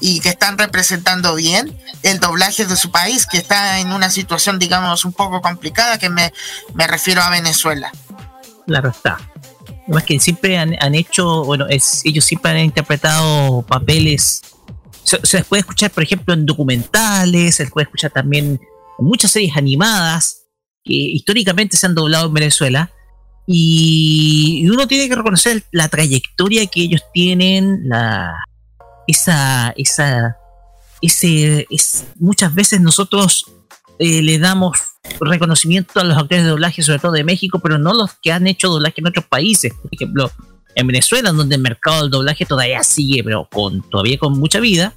[0.00, 4.58] y que están representando bien el doblaje de su país, que está en una situación,
[4.58, 6.32] digamos, un poco complicada, que me,
[6.74, 7.92] me refiero a Venezuela.
[8.66, 9.18] Claro está.
[9.88, 14.42] Más que siempre han, han hecho, bueno, ellos siempre han interpretado papeles.
[15.04, 18.60] Se, se les puede escuchar, por ejemplo, en documentales, se les puede escuchar también
[18.98, 20.42] en muchas series animadas
[20.84, 22.90] que históricamente se han doblado en Venezuela.
[23.46, 28.34] Y, y uno tiene que reconocer la trayectoria que ellos tienen, la,
[29.06, 30.36] esa, esa,
[31.00, 33.46] ese, es, muchas veces nosotros
[33.98, 34.76] eh, le damos
[35.20, 38.46] reconocimiento a los actores de doblaje, sobre todo de México, pero no los que han
[38.48, 39.72] hecho doblaje en otros países.
[39.80, 40.30] Por ejemplo,
[40.74, 44.94] en Venezuela, donde el mercado del doblaje todavía sigue, pero con, todavía con mucha vida.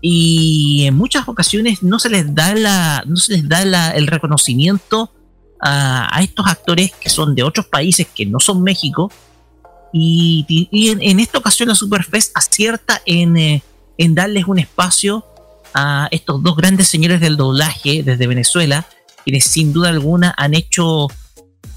[0.00, 4.06] Y en muchas ocasiones no se les da la, no se les da la- el
[4.06, 5.10] reconocimiento
[5.64, 9.10] a, a estos actores que son de otros países que no son México.
[9.92, 13.62] Y, y- en, en esta ocasión la Superfest acierta en, eh,
[13.96, 15.24] en darles un espacio
[15.72, 18.86] a estos dos grandes señores del doblaje desde Venezuela,
[19.24, 21.08] quienes sin duda alguna han hecho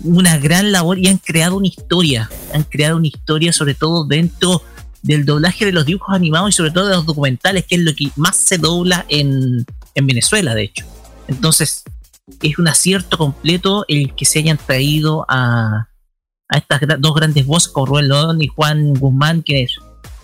[0.04, 2.30] una gran labor y han creado una historia.
[2.54, 4.62] Han creado una historia sobre todo dentro
[5.02, 7.94] del doblaje de los dibujos animados y sobre todo de los documentales, que es lo
[7.96, 10.86] que más se dobla en, en Venezuela, de hecho.
[11.28, 11.84] Entonces,
[12.42, 15.88] es un acierto completo el que se hayan traído a,
[16.50, 19.72] a estas dos grandes voces, como Rubén León y Juan Guzmán, quienes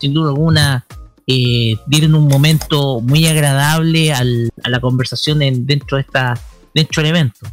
[0.00, 0.84] sin duda alguna
[1.26, 6.38] eh, dieron un momento muy agradable al- a la conversación en- dentro de esta
[6.74, 7.46] dentro del evento.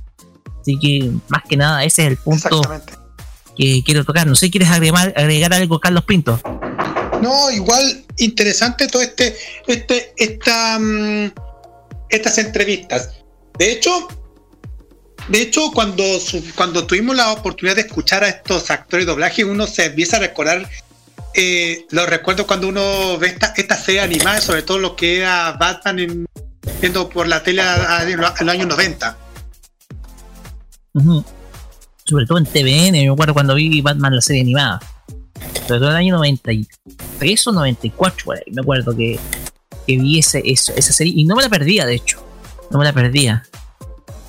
[0.59, 2.61] Así que más que nada ese es el punto
[3.55, 4.27] que quiero tocar.
[4.27, 6.39] No sé, ¿quieres agregar, agregar algo, Carlos Pinto?
[7.21, 9.35] No, igual interesante todo este,
[9.67, 11.31] este, esta, mm,
[12.09, 13.11] estas entrevistas.
[13.57, 13.91] De hecho,
[15.29, 16.03] de hecho, cuando,
[16.55, 20.19] cuando tuvimos la oportunidad de escuchar a estos actores de doblaje, uno se empieza a
[20.21, 20.67] recordar
[21.33, 25.53] eh, los recuerdos cuando uno ve esta, esta serie animada, sobre todo lo que era
[25.53, 26.25] Batman en-
[26.81, 29.17] viendo por la tele en los años 90.
[30.93, 31.23] Ujú.
[32.03, 34.79] Sobre todo en TVN, me acuerdo cuando vi Batman la serie animada.
[35.67, 39.17] Sobre todo en el año 93 o 94, por ahí, me acuerdo que,
[39.87, 42.21] que vi ese, esa serie y no me la perdía, de hecho.
[42.71, 43.43] No me la perdía.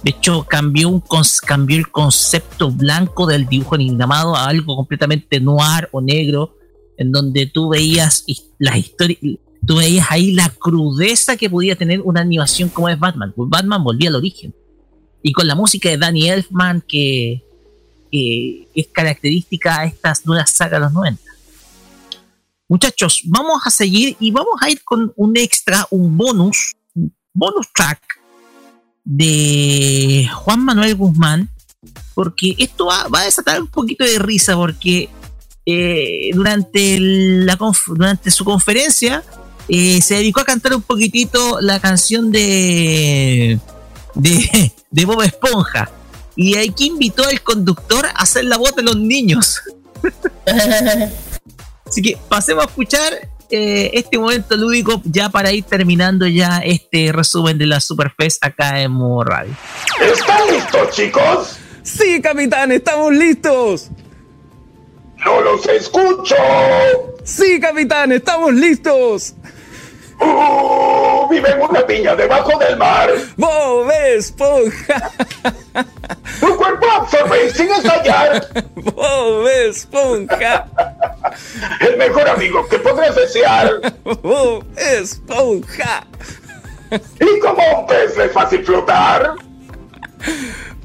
[0.02, 1.02] De hecho, cambió, un
[1.46, 6.56] cambió el concepto blanco del dibujo animado a algo completamente noir o negro,
[6.96, 8.24] en donde tú veías
[8.58, 13.32] las historias, tú veías ahí la crudeza que podía tener una animación como es Batman.
[13.36, 14.52] Batman volvía al origen.
[15.22, 17.44] Y con la música de Danny Elfman, que,
[18.10, 21.22] que es característica a estas nuevas sagas de los 90.
[22.66, 26.74] Muchachos, vamos a seguir y vamos a ir con un extra, un bonus,
[27.32, 28.21] bonus track
[29.04, 31.50] de Juan Manuel Guzmán,
[32.14, 35.08] porque esto va, a desatar un poquito de risa, porque
[35.66, 39.22] eh, durante, la durante su conferencia
[39.68, 43.58] eh, se dedicó a cantar un poquitito la canción de,
[44.14, 45.90] de, de Bob Esponja.
[46.34, 49.60] Y aquí invitó al conductor a hacer la voz de los niños.
[51.86, 57.12] Así que pasemos a escuchar eh, este momento lúdico ya para ir terminando ya este
[57.12, 59.54] resumen de la Superfest acá en Modo Radio.
[60.00, 61.58] ¿Están listos, chicos?
[61.82, 63.90] Sí, capitán, estamos listos.
[65.24, 66.34] No los escucho.
[67.24, 69.34] Sí, capitán, estamos listos.
[70.22, 73.10] Uh, vive en una piña debajo del mar.
[73.36, 75.10] Bob Esponja.
[76.40, 78.46] Tu cuerpo absorbe sin estallar.
[78.74, 80.66] Bob Esponja.
[81.80, 83.94] El mejor amigo que podrás desear.
[84.22, 86.06] Bob Esponja.
[87.20, 89.34] Y como un pez le es fácil flotar.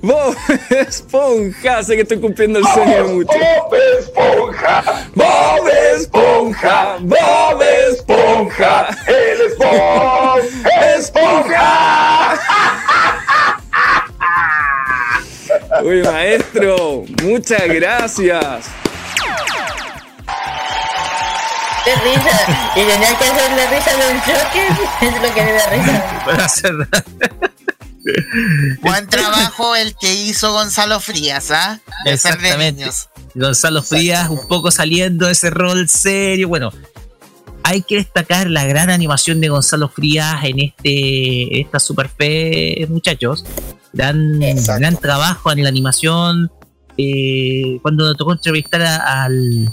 [0.02, 0.36] Bob
[0.70, 1.84] Esponja.
[1.84, 3.32] Sé que estoy cumpliendo el sueño mucho.
[3.34, 4.84] Bob Esponja.
[5.16, 6.98] Bob Esponja.
[7.00, 8.88] Bob Esponja.
[9.08, 10.42] Él es Bob
[10.98, 12.40] Esponja.
[15.84, 18.66] Uy, maestro, muchas gracias.
[21.84, 22.72] Qué risa.
[22.76, 24.72] Y tenía que hacer la risa del Joker.
[25.08, 26.22] Es lo que me da risa.
[26.26, 26.74] Puedo hacer
[28.82, 31.80] Buen trabajo el que hizo Gonzalo Frías, ¿ah?
[32.06, 32.82] De ser de Exactamente.
[32.82, 33.10] niños.
[33.36, 36.48] Gonzalo Frías un poco saliendo de ese rol serio.
[36.48, 36.72] Bueno,
[37.64, 43.46] hay que destacar la gran animación de Gonzalo Frías en este esta super fe, muchachos.
[43.94, 46.52] Gran, gran trabajo en la animación.
[46.98, 49.70] Eh, cuando tocó entrevistar a- al,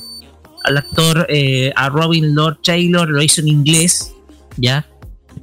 [0.64, 4.12] al actor, eh, a Robin Lord Taylor, lo hizo en inglés,
[4.56, 4.86] ¿ya?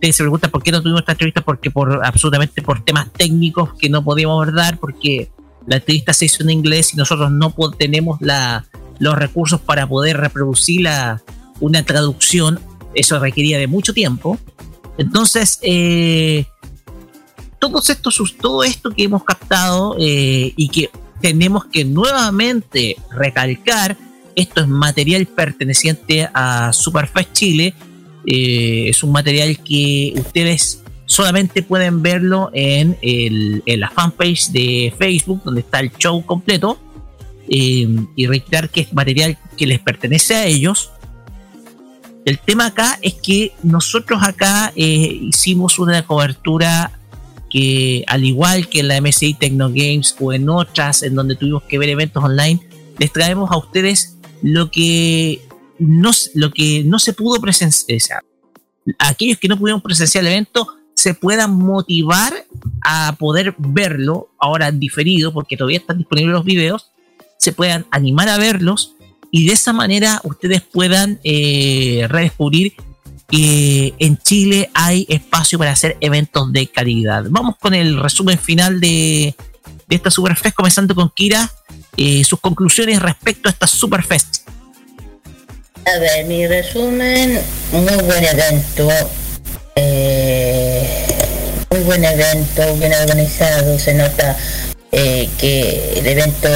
[0.01, 3.75] Ustedes se preguntan por qué no tuvimos esta entrevista, porque por absolutamente por temas técnicos
[3.75, 5.29] que no podíamos abordar, porque
[5.67, 8.65] la entrevista se hizo en inglés y nosotros no tenemos la,
[8.97, 10.89] los recursos para poder reproducir
[11.59, 12.59] una traducción,
[12.95, 14.39] eso requería de mucho tiempo.
[14.97, 16.45] Entonces, eh,
[17.59, 20.89] todos estos, todo esto que hemos captado eh, y que
[21.21, 23.95] tenemos que nuevamente recalcar,
[24.35, 27.75] esto es material perteneciente a Superfest Chile,
[28.25, 35.41] eh, es un material que ustedes solamente pueden verlo en, el- la fanpage de Facebook,
[35.43, 36.79] donde está el show completo,
[37.49, 40.91] eh, y reiterar que es material que les pertenece a ellos.
[42.23, 46.91] El tema acá es que nosotros acá eh, hicimos una cobertura
[47.49, 51.63] que al igual que en la MSI Tecno Games o en otras en donde tuvimos
[51.63, 52.61] que ver eventos online,
[52.99, 55.41] les traemos a ustedes lo que
[55.81, 58.23] no, lo que no se pudo presenciar.
[58.99, 62.45] Aquellos que no pudieron presenciar el evento se puedan motivar
[62.83, 66.91] a poder verlo ahora diferido, porque todavía están disponibles los videos,
[67.37, 68.93] se puedan animar a verlos
[69.31, 72.73] y de esa manera ustedes puedan eh, redescubrir
[73.27, 77.25] que en Chile hay espacio para hacer eventos de calidad.
[77.29, 79.35] Vamos con el resumen final de,
[79.87, 81.49] de esta Superfest, comenzando con Kira,
[81.97, 84.49] eh, sus conclusiones respecto a esta Superfest.
[85.83, 88.89] A ver, mi resumen, muy buen evento,
[89.75, 91.07] eh,
[91.71, 94.37] muy buen evento, bien organizado, se nota
[94.91, 96.49] eh, que el evento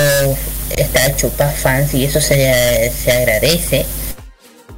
[0.77, 3.85] está hecho para fans y eso se, se agradece.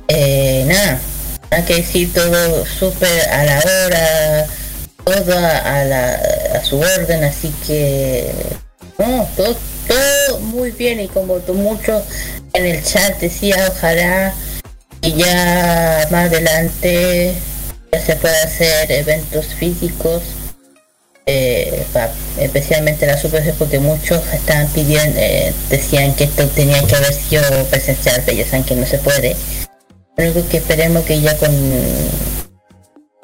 [0.08, 1.00] Eh, nada,
[1.52, 4.48] hay que decir todo súper a la hora,
[5.04, 6.22] todo a, la,
[6.56, 8.32] a su orden, así que
[8.98, 9.58] no, todo,
[9.88, 12.04] todo muy bien y como tú mucho
[12.54, 14.34] en el chat decía ojalá
[15.02, 17.34] y ya más adelante
[17.92, 20.24] ya se pueda hacer eventos físicos
[21.26, 21.86] eh,
[22.40, 27.44] especialmente la Super porque muchos estaban pidiendo eh, decían que esto tenía que haber sido
[27.66, 29.36] presencial pero ya saben que no se puede.
[30.16, 31.52] Lo único que esperemos que ya con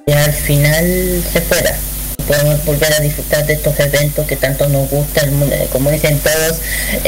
[0.06, 1.78] ya al final se pueda
[2.24, 5.92] podemos volver a disfrutar de estos eventos que tanto nos gusta el mundo, eh, como
[5.92, 6.58] dicen todos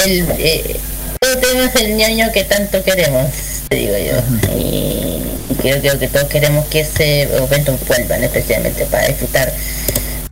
[0.05, 0.79] el eh,
[1.19, 3.27] todos tenemos el ñoño que tanto queremos
[3.69, 5.21] te digo yo y,
[5.61, 9.53] creo, creo que todos queremos que ese evento vuelvan especialmente para disfrutar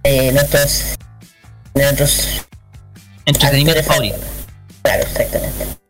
[0.04, 0.96] eh, nuestros
[1.74, 2.28] nuestros
[3.26, 4.18] Entretenimiento favorito.
[4.82, 5.84] claro exactamente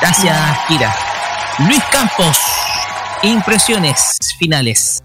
[0.00, 0.36] Gracias,
[0.68, 0.94] Kira.
[1.58, 2.38] Luis Campos,
[3.22, 5.02] impresiones finales.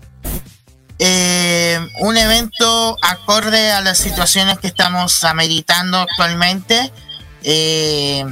[1.05, 6.93] Eh, un evento acorde a las situaciones que estamos ameritando actualmente,
[7.43, 8.23] eh,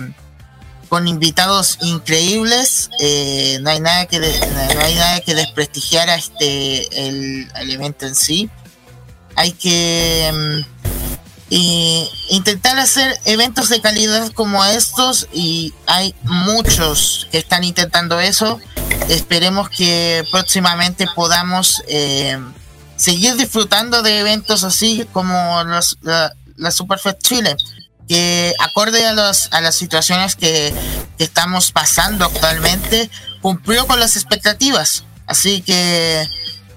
[0.87, 2.89] con invitados increíbles.
[3.01, 8.49] eh, no hay nada que no hay nada que desprestigiar este el, evento en sí.
[9.35, 10.63] Hay que
[11.49, 11.53] mm,
[12.29, 18.61] intentar hacer eventos de calidad como estos y hay muchos que están intentando eso.
[19.09, 21.83] Esperemos que próximamente podamos
[23.01, 27.55] seguir disfrutando de eventos así como los, la, la Superfest Chile,
[28.07, 30.71] que acorde a, los, a las situaciones que,
[31.17, 33.09] que estamos pasando actualmente,
[33.41, 35.03] cumplió con las expectativas.
[35.25, 36.27] Así que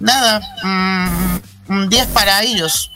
[0.00, 2.90] nada, mm, un 10 para ellos.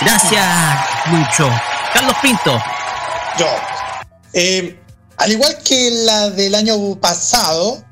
[0.00, 0.46] Gracias,
[1.10, 1.50] Lucho.
[1.92, 2.58] Carlos Pinto.
[3.38, 3.46] Yo.
[4.32, 4.80] Eh,
[5.18, 7.84] al igual que la del año pasado,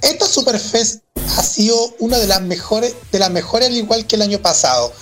[0.00, 1.02] esta Superfest
[1.36, 4.92] ha sido una de las mejores, de las mejores al igual que el año pasado.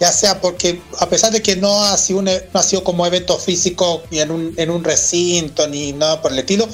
[0.00, 2.22] Ya sea porque a pesar de que no ha sido,
[2.62, 4.30] sido como evento físico ni en
[4.70, 6.68] un, recinto ni nada por el estilo,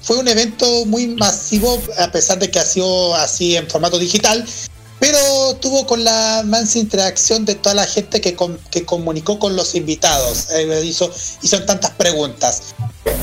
[0.00, 4.44] fue un evento muy masivo a pesar de que ha sido así en formato digital,
[4.98, 8.36] pero tuvo con la mansa interacción de toda la gente que,
[8.70, 11.10] que comunicó con los invitados, eh, hizo,
[11.42, 12.62] hizo tantas preguntas.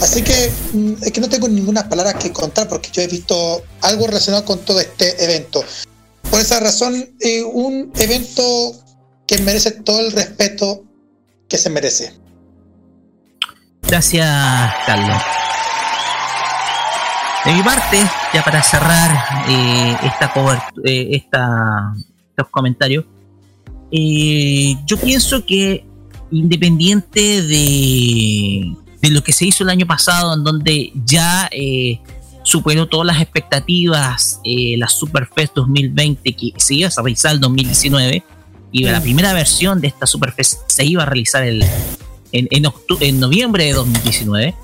[0.01, 3.63] Así que mm, es que no tengo ninguna palabra que contar porque yo he visto
[3.81, 5.63] algo relacionado con todo este evento.
[6.29, 8.73] Por esa razón, eh, un evento
[9.25, 10.83] que merece todo el respeto
[11.47, 12.13] que se merece.
[13.83, 14.27] Gracias,
[14.85, 15.21] Carlos.
[17.45, 17.97] De mi parte,
[18.33, 20.31] ya para cerrar eh, esta
[20.83, 21.93] eh, esta,
[22.29, 23.05] estos comentarios,
[23.91, 25.85] eh, yo pienso que
[26.31, 31.99] independiente de, de lo que se hizo el año pasado, en donde ya eh,
[32.43, 38.23] superó todas las expectativas eh, la Superfest 2020 que se iba a realizar el 2019
[38.71, 41.63] y la primera versión de esta Superfest se iba a realizar el,
[42.31, 42.65] en, en,
[43.01, 44.55] en noviembre de 2019.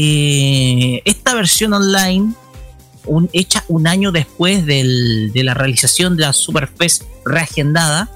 [0.00, 2.32] Eh, esta versión online,
[3.06, 8.10] un- hecha un año después del- de la realización de la Superfest reagendada,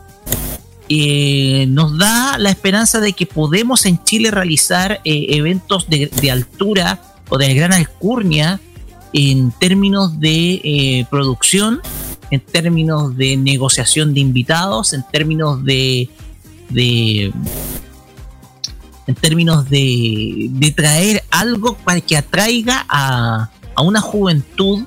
[0.94, 7.00] eh, nos da la esperanza de que podemos en Chile realizar eh, eventos de, altura
[7.30, 8.60] o de gran alcurnia
[9.14, 11.80] en términos de eh, producción,
[12.30, 16.10] en términos de negociación de invitados, en términos de,
[16.68, 17.32] de
[19.06, 24.84] en términos de, de traer algo para que atraiga a, a una juventud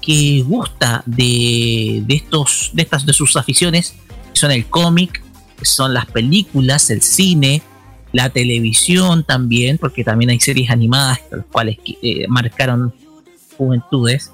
[0.00, 3.94] que gusta de, de estos de estas de sus aficiones
[4.32, 5.23] que son el cómic
[5.56, 7.62] que son las películas el cine
[8.12, 12.94] la televisión también porque también hay series animadas las cuales eh, marcaron
[13.56, 14.30] juventudes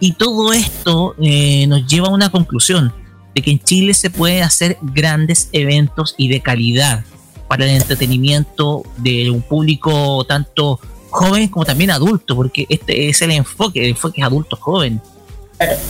[0.00, 2.92] y todo esto eh, nos lleva a una conclusión
[3.34, 7.04] de que en Chile se pueden hacer grandes eventos y de calidad
[7.48, 13.30] para el entretenimiento de un público tanto joven como también adulto, porque este es el
[13.30, 15.00] enfoque, el enfoque es adulto joven.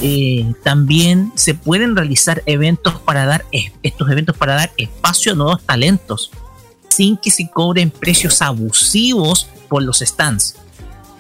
[0.01, 5.35] Eh, también se pueden realizar eventos para dar es- estos eventos para dar espacio a
[5.35, 6.31] nuevos talentos
[6.89, 10.55] sin que se cobren precios abusivos por los stands.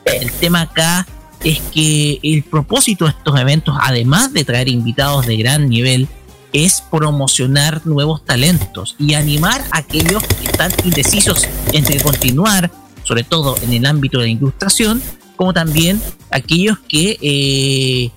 [0.04, 1.06] El tema acá
[1.42, 6.08] es que el propósito de estos eventos, además de traer invitados de gran nivel,
[6.52, 12.70] es promocionar nuevos talentos y animar a aquellos que están indecisos entre continuar,
[13.02, 15.02] sobre todo en el ámbito de la ilustración,
[15.34, 16.00] como también
[16.30, 18.10] aquellos que, eh,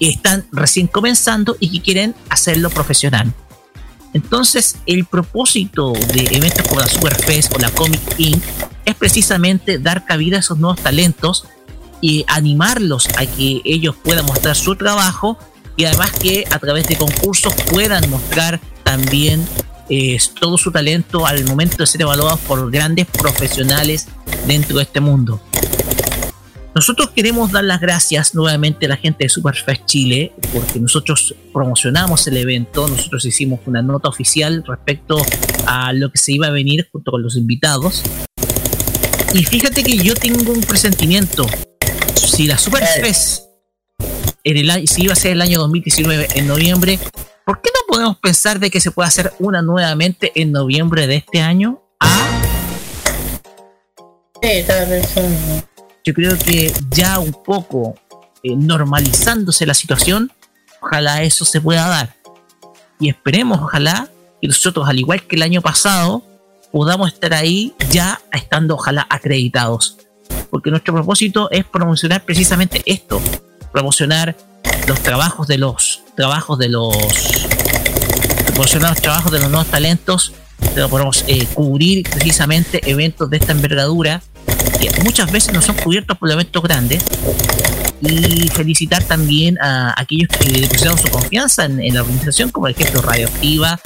[0.00, 3.32] están recién comenzando y que quieren hacerlo profesional.
[4.14, 8.42] Entonces, el propósito de eventos como la Superfest o la Comic Inc.
[8.84, 11.46] es precisamente dar cabida a esos nuevos talentos
[12.00, 15.38] y animarlos a que ellos puedan mostrar su trabajo
[15.76, 19.46] y además que a través de concursos puedan mostrar también
[19.88, 24.08] eh, todo su talento al momento de ser evaluados por grandes profesionales
[24.46, 25.40] dentro de este mundo.
[26.74, 32.26] Nosotros queremos dar las gracias nuevamente a la gente de Superfest Chile porque nosotros promocionamos
[32.26, 35.18] el evento, nosotros hicimos una nota oficial respecto
[35.66, 38.02] a lo que se iba a venir junto con los invitados.
[39.34, 41.46] Y fíjate que yo tengo un presentimiento.
[42.14, 43.42] Si la Superfest
[44.44, 46.98] en el si iba a ser el año 2019 en noviembre,
[47.44, 51.16] ¿por qué no podemos pensar de que se puede hacer una nuevamente en noviembre de
[51.16, 51.82] este año?
[56.04, 57.94] Yo creo que ya un poco
[58.42, 60.32] eh, normalizándose la situación,
[60.80, 62.14] ojalá eso se pueda dar.
[62.98, 64.08] Y esperemos, ojalá,
[64.40, 66.24] que nosotros, al igual que el año pasado,
[66.72, 69.98] podamos estar ahí ya estando, ojalá, acreditados.
[70.50, 73.20] Porque nuestro propósito es promocionar precisamente esto,
[73.70, 74.36] promocionar
[74.88, 76.96] los trabajos de los trabajos de los
[78.46, 80.32] promocionar los trabajos de los nuevos talentos
[80.88, 84.22] podemos eh, cubrir precisamente eventos de esta envergadura
[85.04, 87.02] muchas veces no son cubiertos por eventos grandes
[88.00, 93.00] y felicitar también a aquellos que depositaron su confianza en, la organización como por ejemplo
[93.00, 93.80] Radioactiva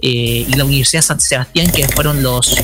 [0.00, 2.56] eh, y la Universidad San Sebastián que fueron los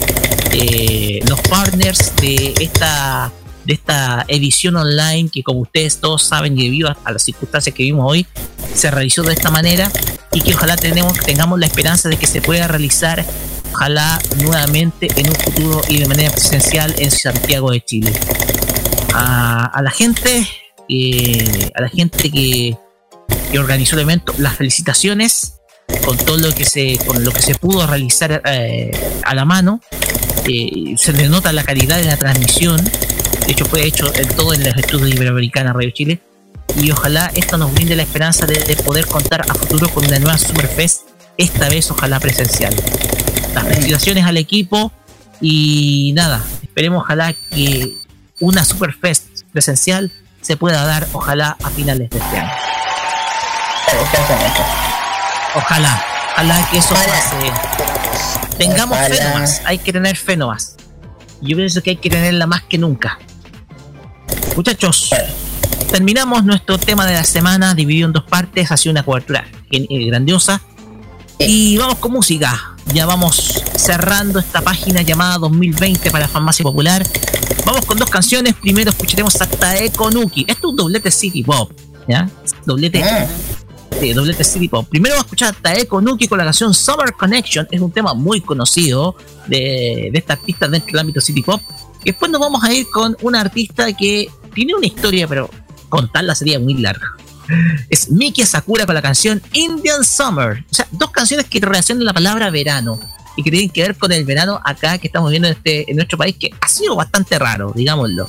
[0.52, 3.32] eh, los partners de esta
[3.64, 7.82] de esta edición online que como ustedes todos saben y debido a, las circunstancias que
[7.84, 8.26] vimos hoy
[8.74, 9.90] se realizó de esta manera
[10.32, 13.24] y que ojalá tengamos la esperanza de que se pueda realizar
[13.72, 18.12] ojalá nuevamente en un futuro y de manera presencial en Santiago de Chile.
[19.14, 20.46] A, a la gente
[20.88, 22.76] eh, a la gente que,
[23.52, 25.54] que organizó el evento las felicitaciones
[26.04, 28.90] con todo lo que se con lo que se pudo realizar eh,
[29.24, 29.80] a la mano.
[30.46, 32.82] Eh, se le nota la calidad de la transmisión.
[33.46, 36.20] De hecho fue hecho en todo en los estudios Iberoamericana Radio Chile.
[36.80, 40.18] Y ojalá esto nos brinde la esperanza de, de poder contar a futuro con una
[40.18, 41.02] nueva Superfest
[41.36, 42.74] esta vez ojalá presencial
[43.54, 44.92] las felicitaciones al equipo
[45.40, 47.94] y nada esperemos ojalá que
[48.40, 52.52] una Superfest presencial se pueda dar ojalá a finales de este año.
[55.54, 58.56] Ojalá ojalá que eso pase.
[58.56, 60.76] Tengamos fe nomás hay que tener fe nomás.
[61.40, 63.18] Yo pienso que hay que tenerla más que nunca.
[64.56, 65.10] Muchachos
[65.90, 70.06] terminamos nuestro tema de la semana dividido en dos partes ha sido una cobertura eh,
[70.06, 70.60] grandiosa.
[71.38, 77.06] Y vamos con música ya vamos cerrando esta página llamada 2020 para Farmacia Popular
[77.64, 81.70] vamos con dos canciones primero escucharemos a Taeko Nuki esto es un doblete City Pop
[82.06, 82.28] ¿ya?
[82.64, 83.02] doblete
[84.00, 84.86] Sí, doblete City Pop.
[84.88, 87.66] Primero vamos a escuchar a Taeko Nuki con la canción Summer Connection.
[87.68, 89.16] Es un tema muy conocido
[89.48, 91.60] de, de esta artista dentro del ámbito City Pop.
[92.02, 95.50] Y después nos vamos a ir con una artista que tiene una historia, pero
[95.88, 97.16] contarla sería muy larga.
[97.88, 100.64] Es Miki Sakura con la canción Indian Summer.
[100.70, 103.00] O sea, dos canciones que relacionan la palabra verano.
[103.36, 105.96] y que tienen que ver con el verano acá que estamos viendo en, este, en
[105.96, 108.28] nuestro país, que ha sido bastante raro, digámoslo.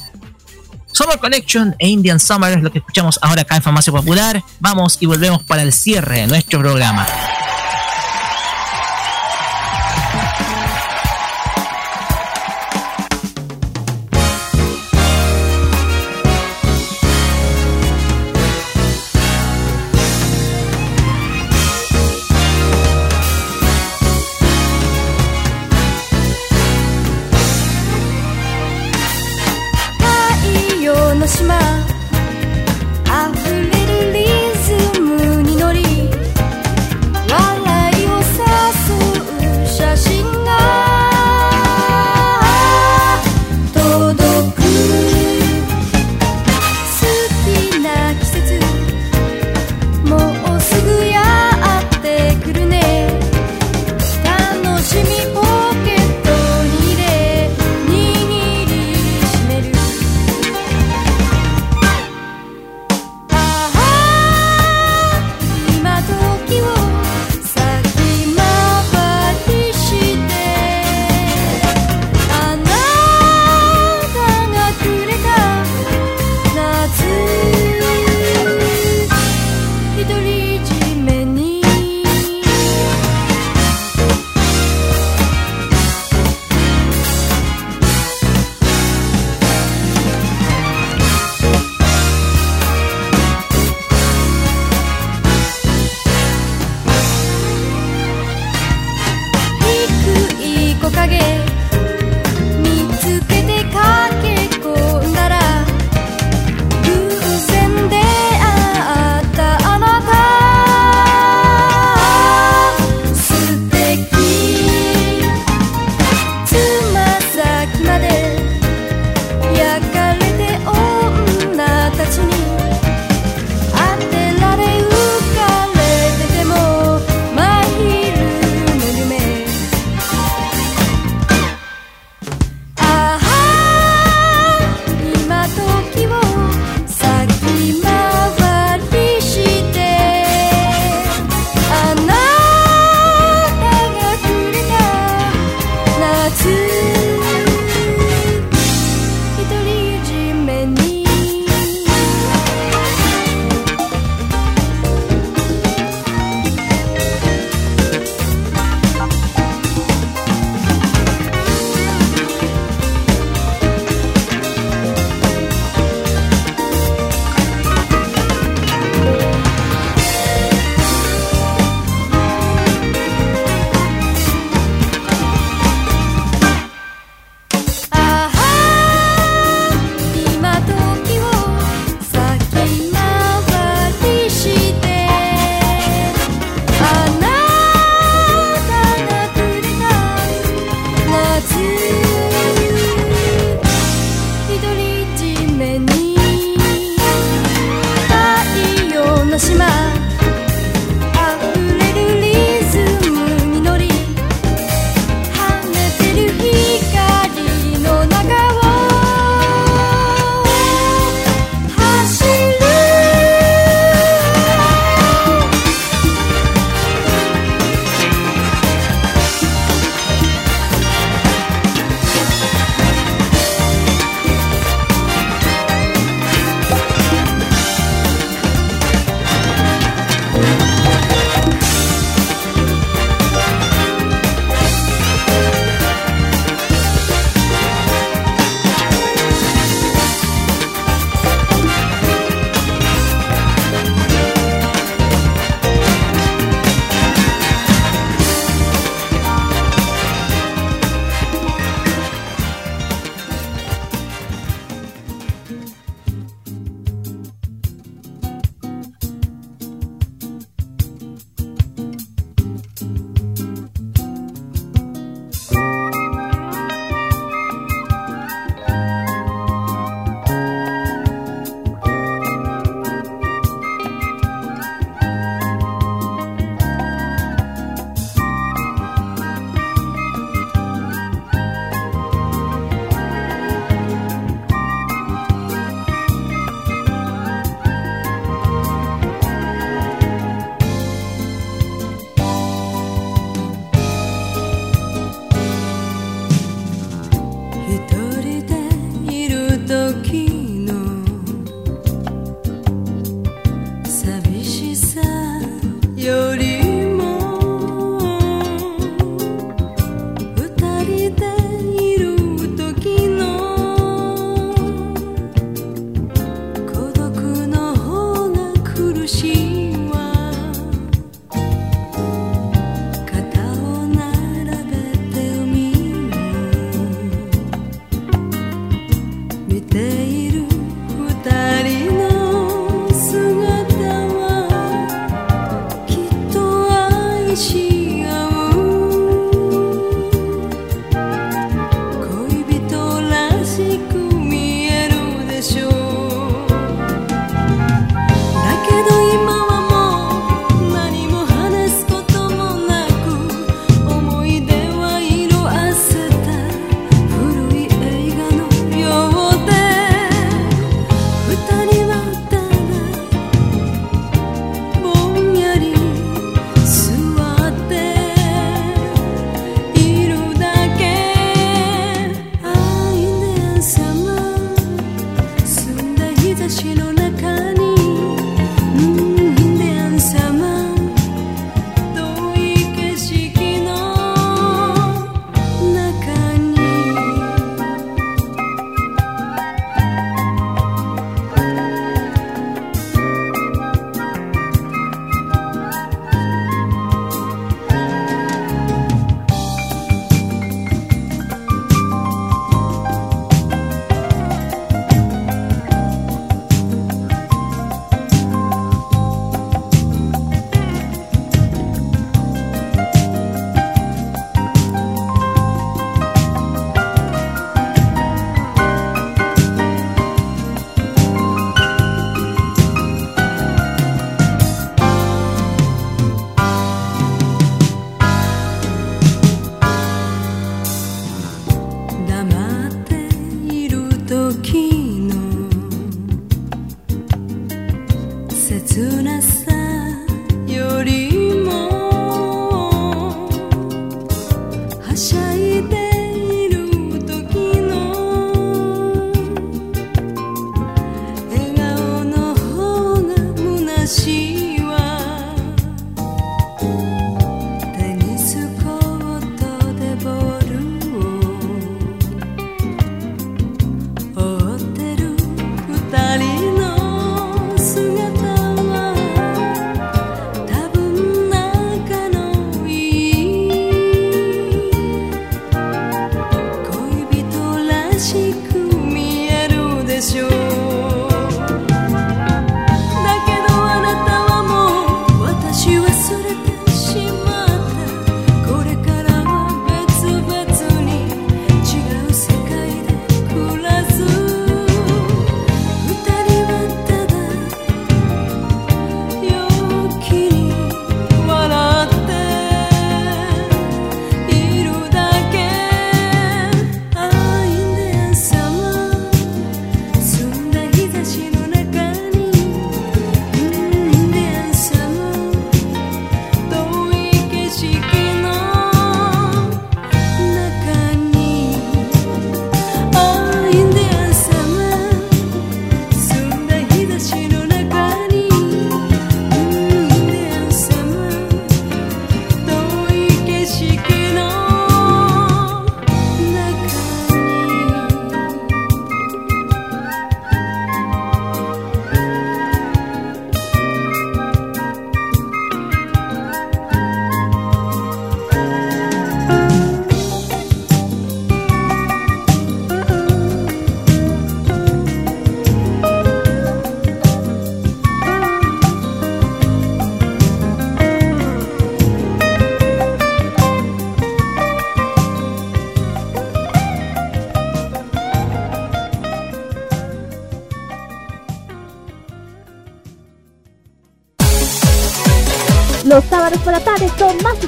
[0.92, 4.44] Summer Connection e Indian Summer es lo que escuchamos ahora acá en Farmacia Popular.
[4.60, 7.08] Vamos y volvemos para el cierre de nuestro programa.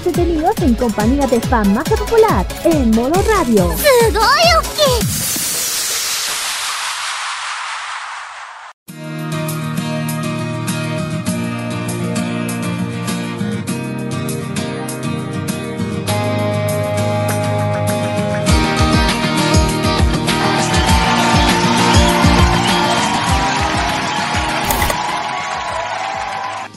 [0.05, 3.69] entretenidos en compañía de fan más popular en modo radio.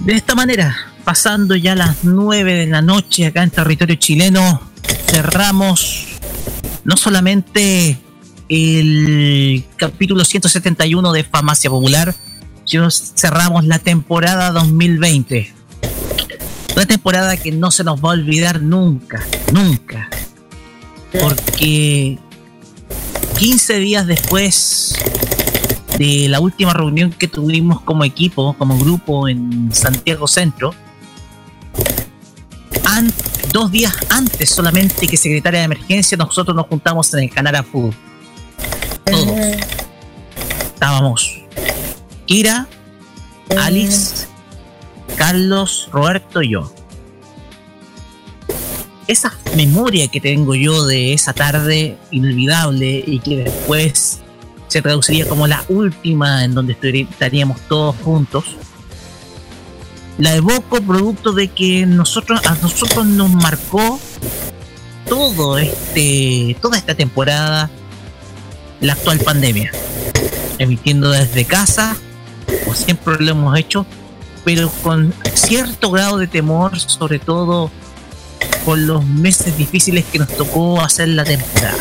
[0.01, 4.61] De esta manera pasando ya las 9 de la noche acá en territorio chileno,
[5.07, 6.07] cerramos
[6.85, 7.99] no solamente
[8.49, 12.15] el capítulo 171 de Famacia Popular,
[12.65, 15.53] sino cerramos la temporada 2020.
[16.75, 20.09] Una temporada que no se nos va a olvidar nunca, nunca.
[21.21, 22.19] Porque
[23.39, 24.97] 15 días después
[25.99, 30.75] de la última reunión que tuvimos como equipo, como grupo en Santiago Centro,
[33.53, 37.95] dos días antes solamente que secretaria de emergencia, nosotros nos juntamos en el Canara Food.
[39.05, 39.37] Todos.
[40.75, 41.43] Estábamos
[42.27, 42.67] Kira,
[43.59, 44.27] Alice,
[45.17, 46.73] Carlos, Roberto y yo.
[49.07, 54.21] Esa memoria que tengo yo de esa tarde inolvidable y que después
[54.69, 58.57] se traduciría como la última en donde estaríamos todos juntos,
[60.19, 63.99] la evoco producto de que nosotros a nosotros nos marcó
[65.09, 67.71] todo este toda esta temporada
[68.81, 69.73] la actual pandemia.
[70.59, 71.97] Emitiendo desde casa
[72.63, 73.87] como siempre lo hemos hecho
[74.45, 77.71] pero con cierto grado de temor sobre todo
[78.65, 81.77] con los meses difíciles que nos tocó hacer la temporada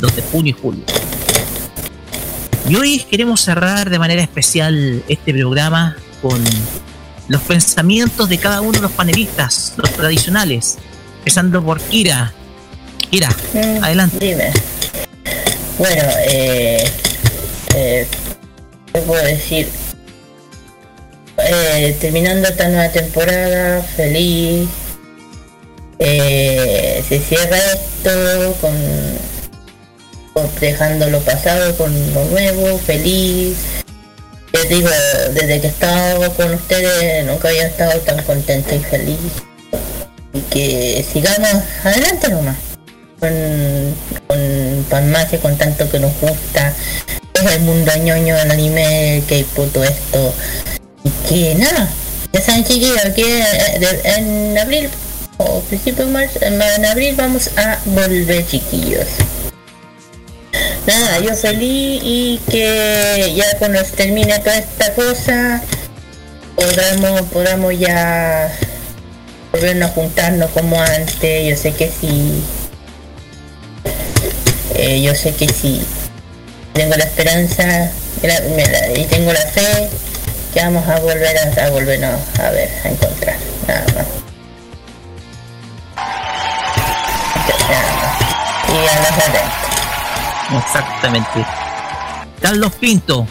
[0.00, 0.84] los de junio y julio.
[2.68, 6.42] Y hoy queremos cerrar de manera especial este programa con
[7.30, 10.78] los pensamientos de cada uno de los panelistas, los tradicionales,
[11.18, 12.32] empezando por Kira.
[13.08, 13.28] Kira,
[13.82, 14.18] adelante.
[14.18, 14.50] Dime.
[15.78, 16.90] Bueno, eh,
[17.76, 18.06] eh,
[18.92, 19.68] ¿qué puedo decir?
[21.38, 24.68] Eh, terminando esta nueva temporada, feliz.
[26.00, 28.74] Eh, se cierra esto con,
[30.32, 33.56] con dejando lo pasado con lo nuevo, feliz.
[34.52, 34.88] Les digo,
[35.32, 39.18] desde que he estado con ustedes nunca había estado tan contenta y feliz.
[40.32, 42.56] Y que sigamos adelante nomás.
[43.18, 43.30] Con,
[44.26, 46.74] con farmacia, con tanto que nos gusta.
[47.34, 50.34] Es el mundo ñoño, el anime, K-pop, todo esto.
[51.04, 51.88] Y que nada,
[52.32, 54.90] ya saben chiquillos, que eh, en abril
[55.38, 59.06] o principio de marzo, en abril vamos a volver chiquillos.
[60.86, 65.62] Nada, yo feliz y que ya cuando se termine toda esta cosa
[66.60, 68.50] podamos, podamos ya
[69.52, 72.42] volvernos a juntarnos como antes, yo sé que sí.
[74.74, 75.82] Eh, yo sé que sí.
[76.72, 77.90] Tengo la esperanza
[78.94, 79.88] y tengo la fe
[80.54, 83.36] que vamos a volver a, volvernos a ver, a encontrar.
[83.66, 84.06] Nada más.
[88.68, 89.59] Y a.
[90.66, 91.46] Exactamente.
[92.40, 93.26] Carlos Pinto.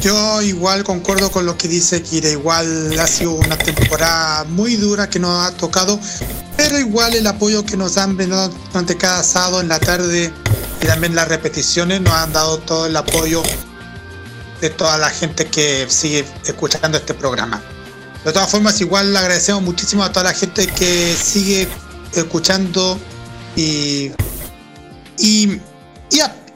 [0.00, 5.10] Yo igual concuerdo con lo que dice Kira, igual ha sido una temporada muy dura
[5.10, 5.98] que nos ha tocado,
[6.56, 10.32] pero igual el apoyo que nos han brindado durante cada sábado en la tarde
[10.80, 13.42] y también las repeticiones nos han dado todo el apoyo
[14.60, 17.62] de toda la gente que sigue escuchando este programa.
[18.24, 21.68] De todas formas, igual le agradecemos muchísimo a toda la gente que sigue
[22.14, 22.98] escuchando
[23.56, 24.10] y
[25.18, 25.60] y,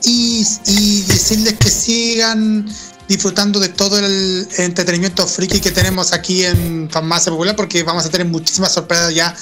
[0.05, 2.69] y, decirles que sigan
[3.09, 8.11] disfrutando de todo el entretenimiento friki que tenemos aquí en Farmacia Popular porque vamos a
[8.11, 9.35] tener muchísimas sorpresas ya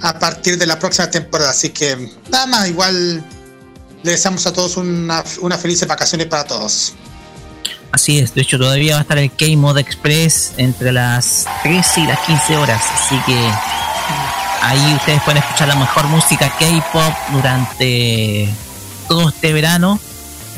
[0.00, 1.50] a partir de la próxima temporada.
[1.50, 3.24] Así que nada más, igual
[4.02, 6.94] le deseamos a todos una, unas felices vacaciones para todos.
[7.90, 12.06] Así es, de hecho todavía va a estar el K-Mod Express entre las 13 y
[12.06, 13.50] las 15 horas, así que
[14.62, 18.48] ahí ustedes pueden escuchar la mejor música K-Pop durante
[19.08, 19.98] todo este verano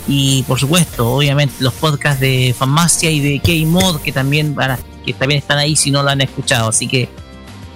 [0.08, 4.78] y por supuesto, obviamente los podcasts de Farmacia y de K-Mod que también van a-
[5.04, 7.08] que también están ahí si no lo han escuchado, así que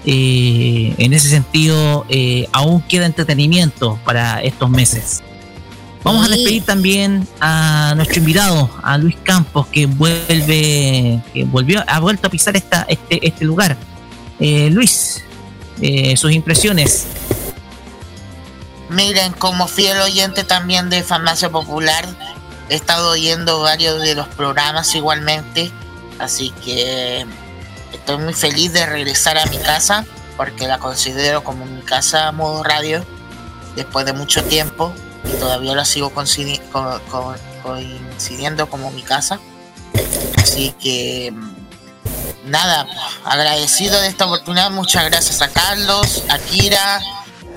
[0.07, 5.23] eh, en ese sentido eh, aún queda entretenimiento para estos meses.
[6.03, 11.99] Vamos a despedir también a nuestro invitado, a Luis Campos, que vuelve, que volvió, ha
[12.01, 13.75] vuelto a pisar esta, este, este lugar.
[14.39, 15.24] Eh, Luis,
[15.81, 17.07] eh, sus impresiones.
[18.91, 22.07] Miren, como fiel oyente también de Farmacia Popular,
[22.69, 25.70] he estado oyendo varios de los programas igualmente,
[26.19, 27.27] así que
[27.93, 30.05] estoy muy feliz de regresar a mi casa,
[30.36, 33.05] porque la considero como mi casa modo radio,
[33.75, 34.93] después de mucho tiempo,
[35.25, 39.41] y todavía la sigo coincidi- co- co- coincidiendo como mi casa.
[40.36, 41.33] Así que
[42.44, 42.86] nada,
[43.25, 47.01] agradecido de esta oportunidad, muchas gracias a Carlos, a Kira,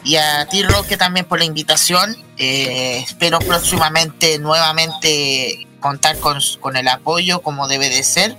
[0.08, 2.16] y a ti Roque también por la invitación.
[2.38, 8.38] Eh, espero próximamente nuevamente contar con, con el apoyo como debe de ser.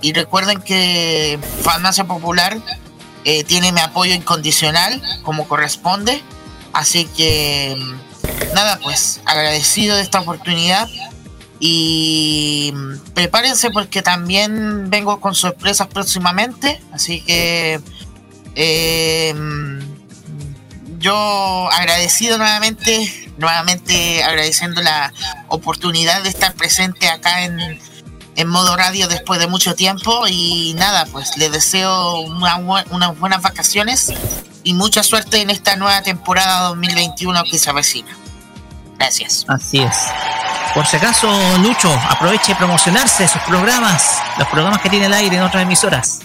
[0.00, 2.56] Y recuerden que Farmacia Popular
[3.24, 6.22] eh, tiene mi apoyo incondicional como corresponde.
[6.72, 7.76] Así que
[8.54, 10.88] nada, pues agradecido de esta oportunidad
[11.58, 12.72] y
[13.14, 17.80] prepárense porque también vengo con sorpresas próximamente, así que
[19.34, 25.12] mm, yo agradecido nuevamente, nuevamente agradeciendo la
[25.48, 27.80] oportunidad de estar presente acá en,
[28.36, 33.42] en modo radio después de mucho tiempo y nada, pues les deseo una unas buenas
[33.42, 34.12] vacaciones
[34.62, 38.16] y mucha suerte en esta nueva temporada 2021 que se avecina.
[38.98, 39.44] Gracias.
[39.48, 39.96] Así es.
[40.76, 45.38] Por si acaso, Lucho, aproveche de promocionarse sus programas, los programas que tiene el aire
[45.38, 46.18] en otras emisoras.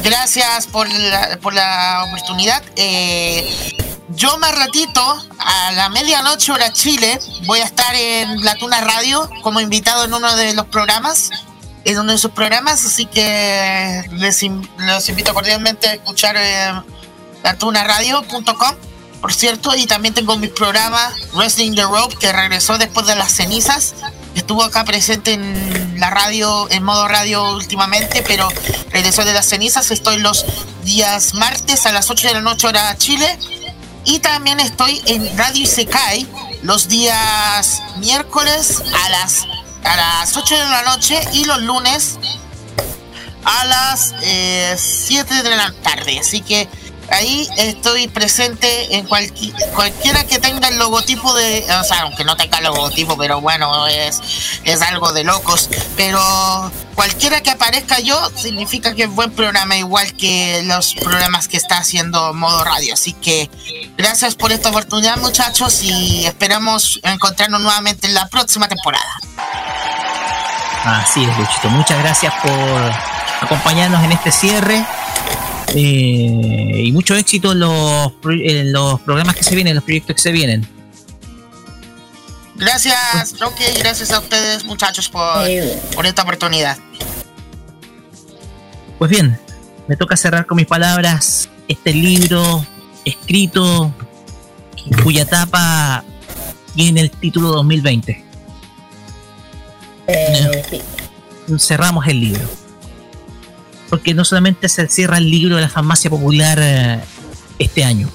[0.00, 2.62] Gracias por la, por la oportunidad.
[2.76, 3.74] Eh,
[4.10, 5.02] yo más ratito,
[5.40, 10.14] a la medianoche hora Chile, voy a estar en La Tuna Radio como invitado en
[10.14, 11.30] uno de los programas,
[11.84, 14.40] en uno de sus programas, así que les,
[14.76, 16.80] los invito cordialmente a escuchar eh,
[17.42, 18.76] latunaradio.com,
[19.20, 23.32] por cierto, y también tengo mi programa Wrestling the Rope, que regresó después de las
[23.32, 23.94] cenizas,
[24.34, 28.48] estuvo acá presente en la radio, en modo radio últimamente, pero
[28.90, 29.90] regresó de las cenizas.
[29.90, 30.46] Estoy los
[30.84, 33.38] días martes a las 8 de la noche hora Chile.
[34.04, 36.26] Y también estoy en Radio Isekai
[36.62, 39.46] los días miércoles a las,
[39.84, 42.18] a las 8 de la noche y los lunes
[43.44, 46.20] a las eh, 7 de la tarde.
[46.20, 46.68] Así que
[47.10, 52.36] ahí estoy presente en cualqui- cualquiera que tenga el logotipo de, o sea, aunque no
[52.36, 54.20] tenga logotipo, pero bueno, es,
[54.64, 55.70] es algo de locos.
[55.96, 56.20] Pero
[56.94, 61.78] cualquiera que aparezca yo significa que es buen programa, igual que los programas que está
[61.78, 62.94] haciendo Modo Radio.
[62.94, 63.50] Así que
[63.96, 69.04] gracias por esta oportunidad, muchachos, y esperamos encontrarnos nuevamente en la próxima temporada.
[70.84, 71.68] Así es, Luchito.
[71.70, 72.92] Muchas gracias por
[73.42, 74.84] acompañarnos en este cierre.
[75.74, 80.16] Eh, y mucho éxito en los, en los programas que se vienen, en los proyectos
[80.16, 80.66] que se vienen.
[82.56, 85.46] Gracias, Roque, y gracias a ustedes, muchachos, por,
[85.94, 86.76] por esta oportunidad.
[88.98, 89.38] Pues bien,
[89.86, 92.66] me toca cerrar con mis palabras este libro
[93.04, 93.92] escrito
[95.02, 96.04] cuya tapa
[96.74, 98.24] tiene el título 2020.
[101.58, 102.57] Cerramos el libro.
[103.90, 107.00] Porque no solamente se cierra el libro de la farmacia popular eh,
[107.58, 108.08] este año,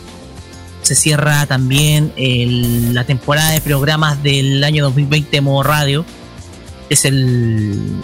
[0.84, 2.12] se cierra también
[2.94, 6.06] la temporada de programas del año 2020 de modo radio.
[6.90, 8.02] Es el,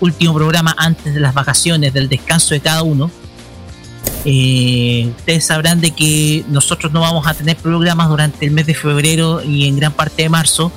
[0.00, 3.10] último programa antes de las vacaciones, del descanso de cada uno.
[4.24, 8.74] Eh, ustedes sabrán de que nosotros no vamos a tener programas durante el mes de
[8.74, 10.70] febrero y en gran parte de marzo.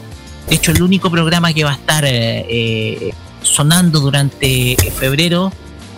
[0.50, 5.52] De hecho, el único programa que va a estar eh, sonando durante febrero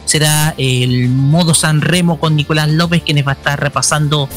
[0.10, 4.28] será el modo San Remo con Nicolás López, quienes va a estar repasando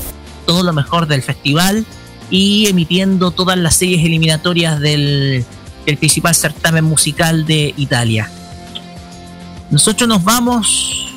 [0.45, 1.87] todo lo mejor del festival
[2.29, 5.47] y emitiendo todas las series eliminatorias del,
[5.87, 8.31] del principal certamen musical de Italia.
[9.71, 11.09] Nosotros nos vamos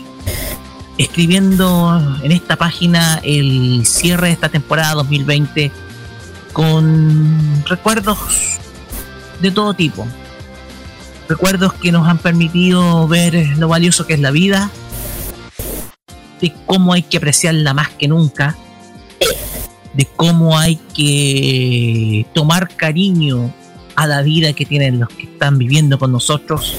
[0.97, 5.69] escribiendo en esta página el cierre de esta temporada 2020
[6.53, 8.19] con recuerdos
[9.41, 10.07] de todo tipo.
[11.27, 14.69] Recuerdos que nos han permitido ver lo valioso que es la vida,
[16.39, 18.55] de cómo hay que apreciarla más que nunca,
[19.93, 23.51] de cómo hay que tomar cariño
[23.95, 26.75] a la vida que tienen los que están viviendo con nosotros,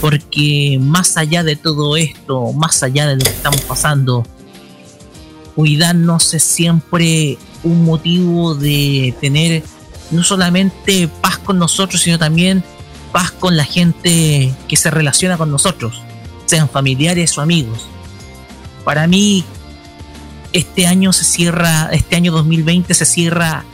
[0.00, 4.24] porque más allá de todo esto, más allá de lo que estamos pasando,
[5.56, 9.64] cuidarnos es siempre un motivo de tener
[10.10, 12.62] no solamente paz con nosotros, sino también
[13.12, 16.02] paz con la gente que se relaciona con nosotros,
[16.46, 17.86] sean familiares o amigos.
[18.84, 19.44] Para mí,
[20.52, 23.64] este año se cierra, este año 2020 se cierra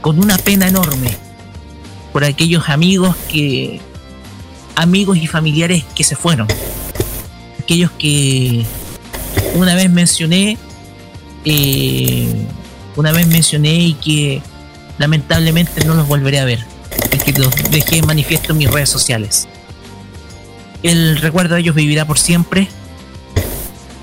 [0.00, 1.16] con una pena enorme
[2.12, 3.80] por aquellos amigos que,
[4.74, 6.48] amigos y familiares que se fueron,
[7.60, 8.64] aquellos que
[9.54, 10.58] una vez mencioné,
[11.44, 12.46] eh,
[12.96, 14.42] una vez mencioné y que
[14.98, 16.64] lamentablemente no los volveré a ver,
[17.32, 19.48] que los dejé manifiesto en mis redes sociales.
[20.82, 22.68] El recuerdo de ellos vivirá por siempre.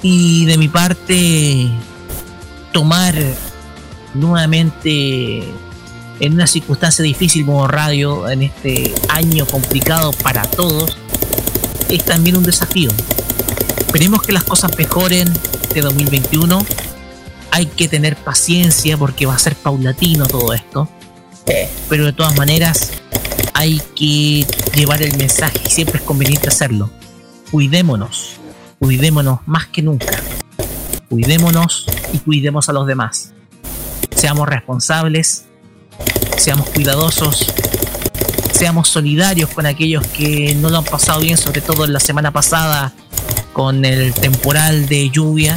[0.02, 1.70] Y de mi parte
[2.72, 3.16] tomar
[4.14, 5.44] nuevamente
[6.20, 10.98] en una circunstancia difícil como radio en este año complicado para todos
[11.90, 12.92] es también un desafío.
[13.80, 15.32] Esperemos que las cosas mejoren
[15.74, 16.66] de 2021
[17.52, 20.90] hay que tener paciencia porque va a ser paulatino todo esto.
[21.90, 22.92] Pero de todas maneras
[23.58, 24.46] hay que
[24.76, 26.90] llevar el mensaje y siempre es conveniente hacerlo
[27.52, 28.38] cuidémonos
[28.80, 30.22] cuidémonos más que nunca
[31.10, 33.34] cuidémonos y cuidemos a los demás
[34.18, 35.46] seamos responsables,
[36.38, 37.54] seamos cuidadosos,
[38.52, 42.32] seamos solidarios con aquellos que no lo han pasado bien, sobre todo en la semana
[42.32, 42.94] pasada
[43.54, 45.56] con el temporal de lluvia.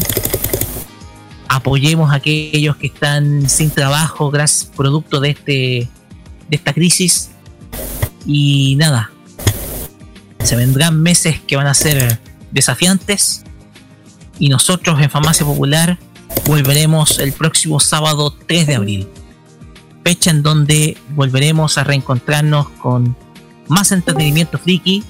[1.48, 5.88] Apoyemos a aquellos que están sin trabajo, gracias producto de este
[6.48, 7.29] de esta crisis.
[8.26, 9.10] Y nada,
[10.42, 12.18] se vendrán meses que van a ser
[12.50, 13.44] desafiantes.
[14.38, 15.98] Y nosotros en Farmacia Popular
[16.46, 19.08] volveremos el próximo sábado 3 de abril,
[20.04, 23.16] fecha en donde volveremos a reencontrarnos con
[23.68, 25.04] más entretenimiento friki,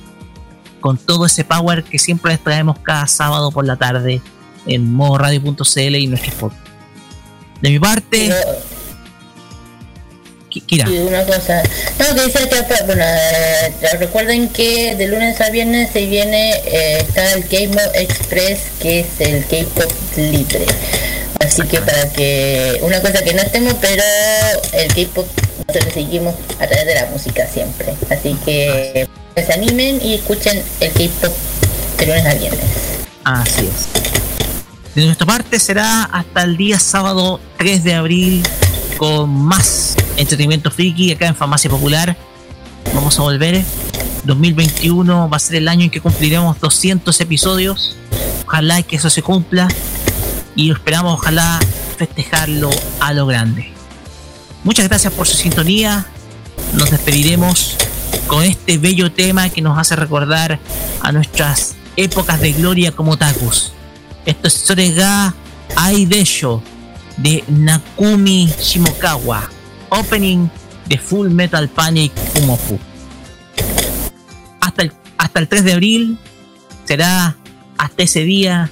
[0.80, 4.20] con todo ese power que siempre les traemos cada sábado por la tarde
[4.66, 6.66] en modoradio.cl y nuestro podcast.
[7.60, 8.32] De mi parte,
[10.50, 11.62] Kira, Y una cosa,
[11.98, 16.52] no, que dice que, pues, bueno, eh, recuerden que de lunes a viernes se viene,
[16.66, 20.66] eh, está el K-Mod Express, que es el K-Pop libre.
[21.40, 24.02] Así que para que, una cosa que no estemos, pero
[24.72, 25.26] el K-Pop
[25.66, 27.94] nosotros seguimos a través de la música siempre.
[28.10, 31.32] Así que que se animen y escuchen el K-Pop
[31.98, 32.64] de lunes a viernes.
[33.24, 34.94] Así es.
[34.94, 38.42] De nuestra parte será hasta el día sábado 3 de abril
[38.96, 42.16] con más entretenimiento friki acá en Farmacia Popular.
[42.94, 43.64] Vamos a volver.
[44.24, 47.96] 2021 va a ser el año en que cumpliremos 200 episodios.
[48.46, 49.68] Ojalá que eso se cumpla.
[50.54, 51.58] Y esperamos, ojalá,
[51.96, 53.72] festejarlo a lo grande.
[54.64, 56.06] Muchas gracias por su sintonía.
[56.74, 57.76] Nos despediremos
[58.26, 60.58] con este bello tema que nos hace recordar
[61.00, 63.72] a nuestras épocas de gloria como Takus.
[64.26, 65.34] Esto es Sorega
[65.76, 66.62] Aidesho
[67.16, 69.50] de Nakumi Shimokawa,
[69.90, 70.48] opening
[70.86, 72.12] de Full Metal Panic
[72.42, 72.78] Umofu.
[74.60, 76.18] Hasta el, hasta el 3 de abril
[76.84, 77.36] será
[77.78, 78.70] hasta ese día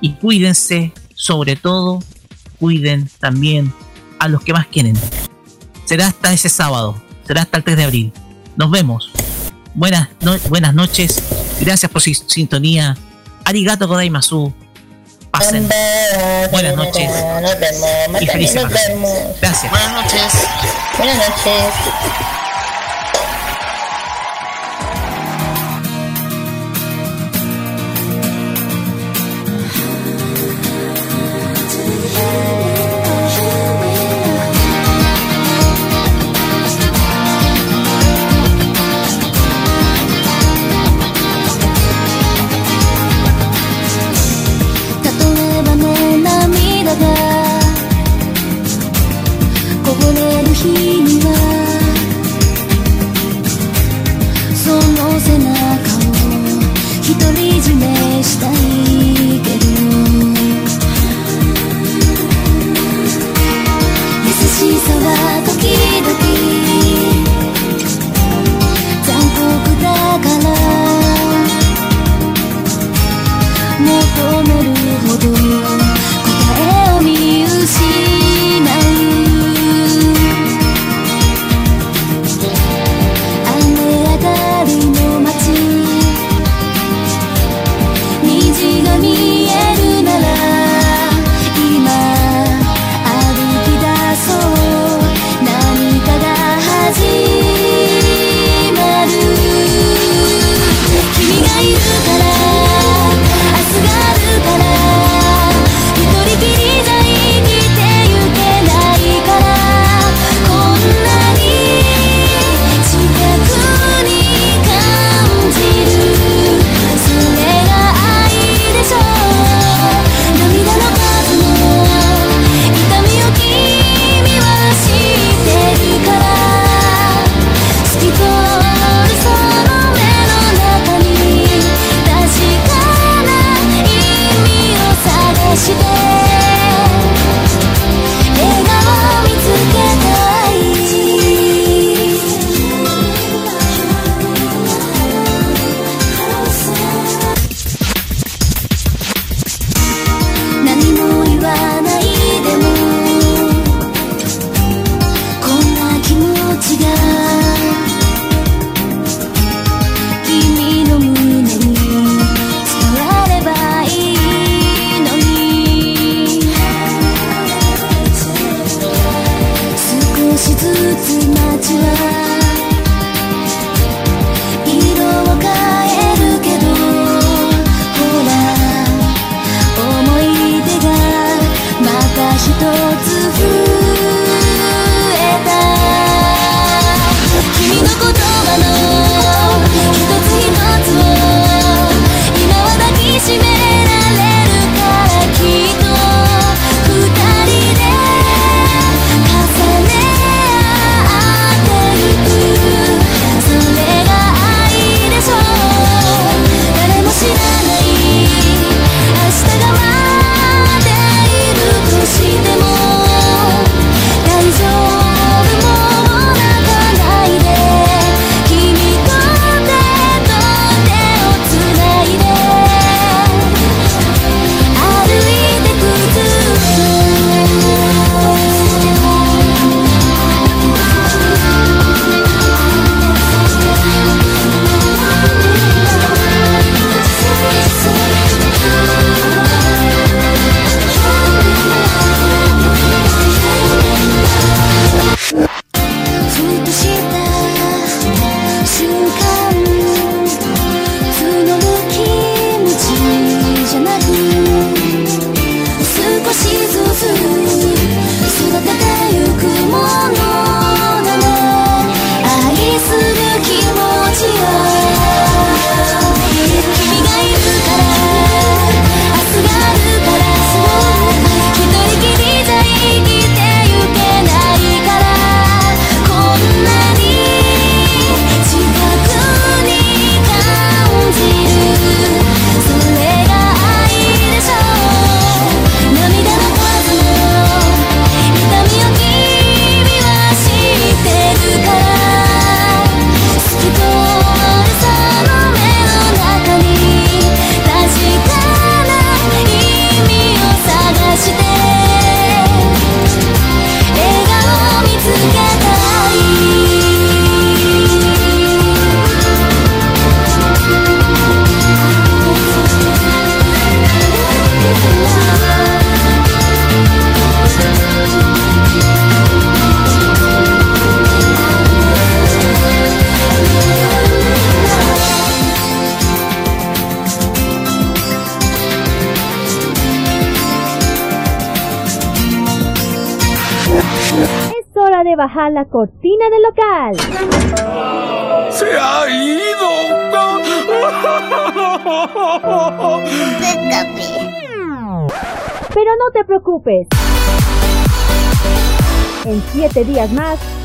[0.00, 2.02] y cuídense, sobre todo,
[2.58, 3.72] cuiden también
[4.18, 4.96] a los que más quieren.
[5.84, 8.12] Será hasta ese sábado, será hasta el 3 de abril.
[8.56, 9.10] Nos vemos.
[9.74, 10.08] Buenas,
[10.48, 11.22] buenas noches.
[11.60, 12.96] Gracias por su sintonía.
[13.44, 14.52] Arigato Godaimasu.
[15.30, 15.68] Pasen.
[16.50, 17.10] Buenas noches.
[17.40, 18.26] Nos vemos, Y
[18.68, 19.12] vemos.
[19.40, 19.70] Gracias.
[19.70, 20.32] Buenas noches.
[20.98, 22.39] Buenas noches.
[65.44, 65.79] tu quiero.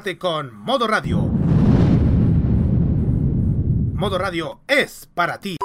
[0.00, 1.18] Con Modo Radio.
[3.92, 5.59] Modo Radio es para ti.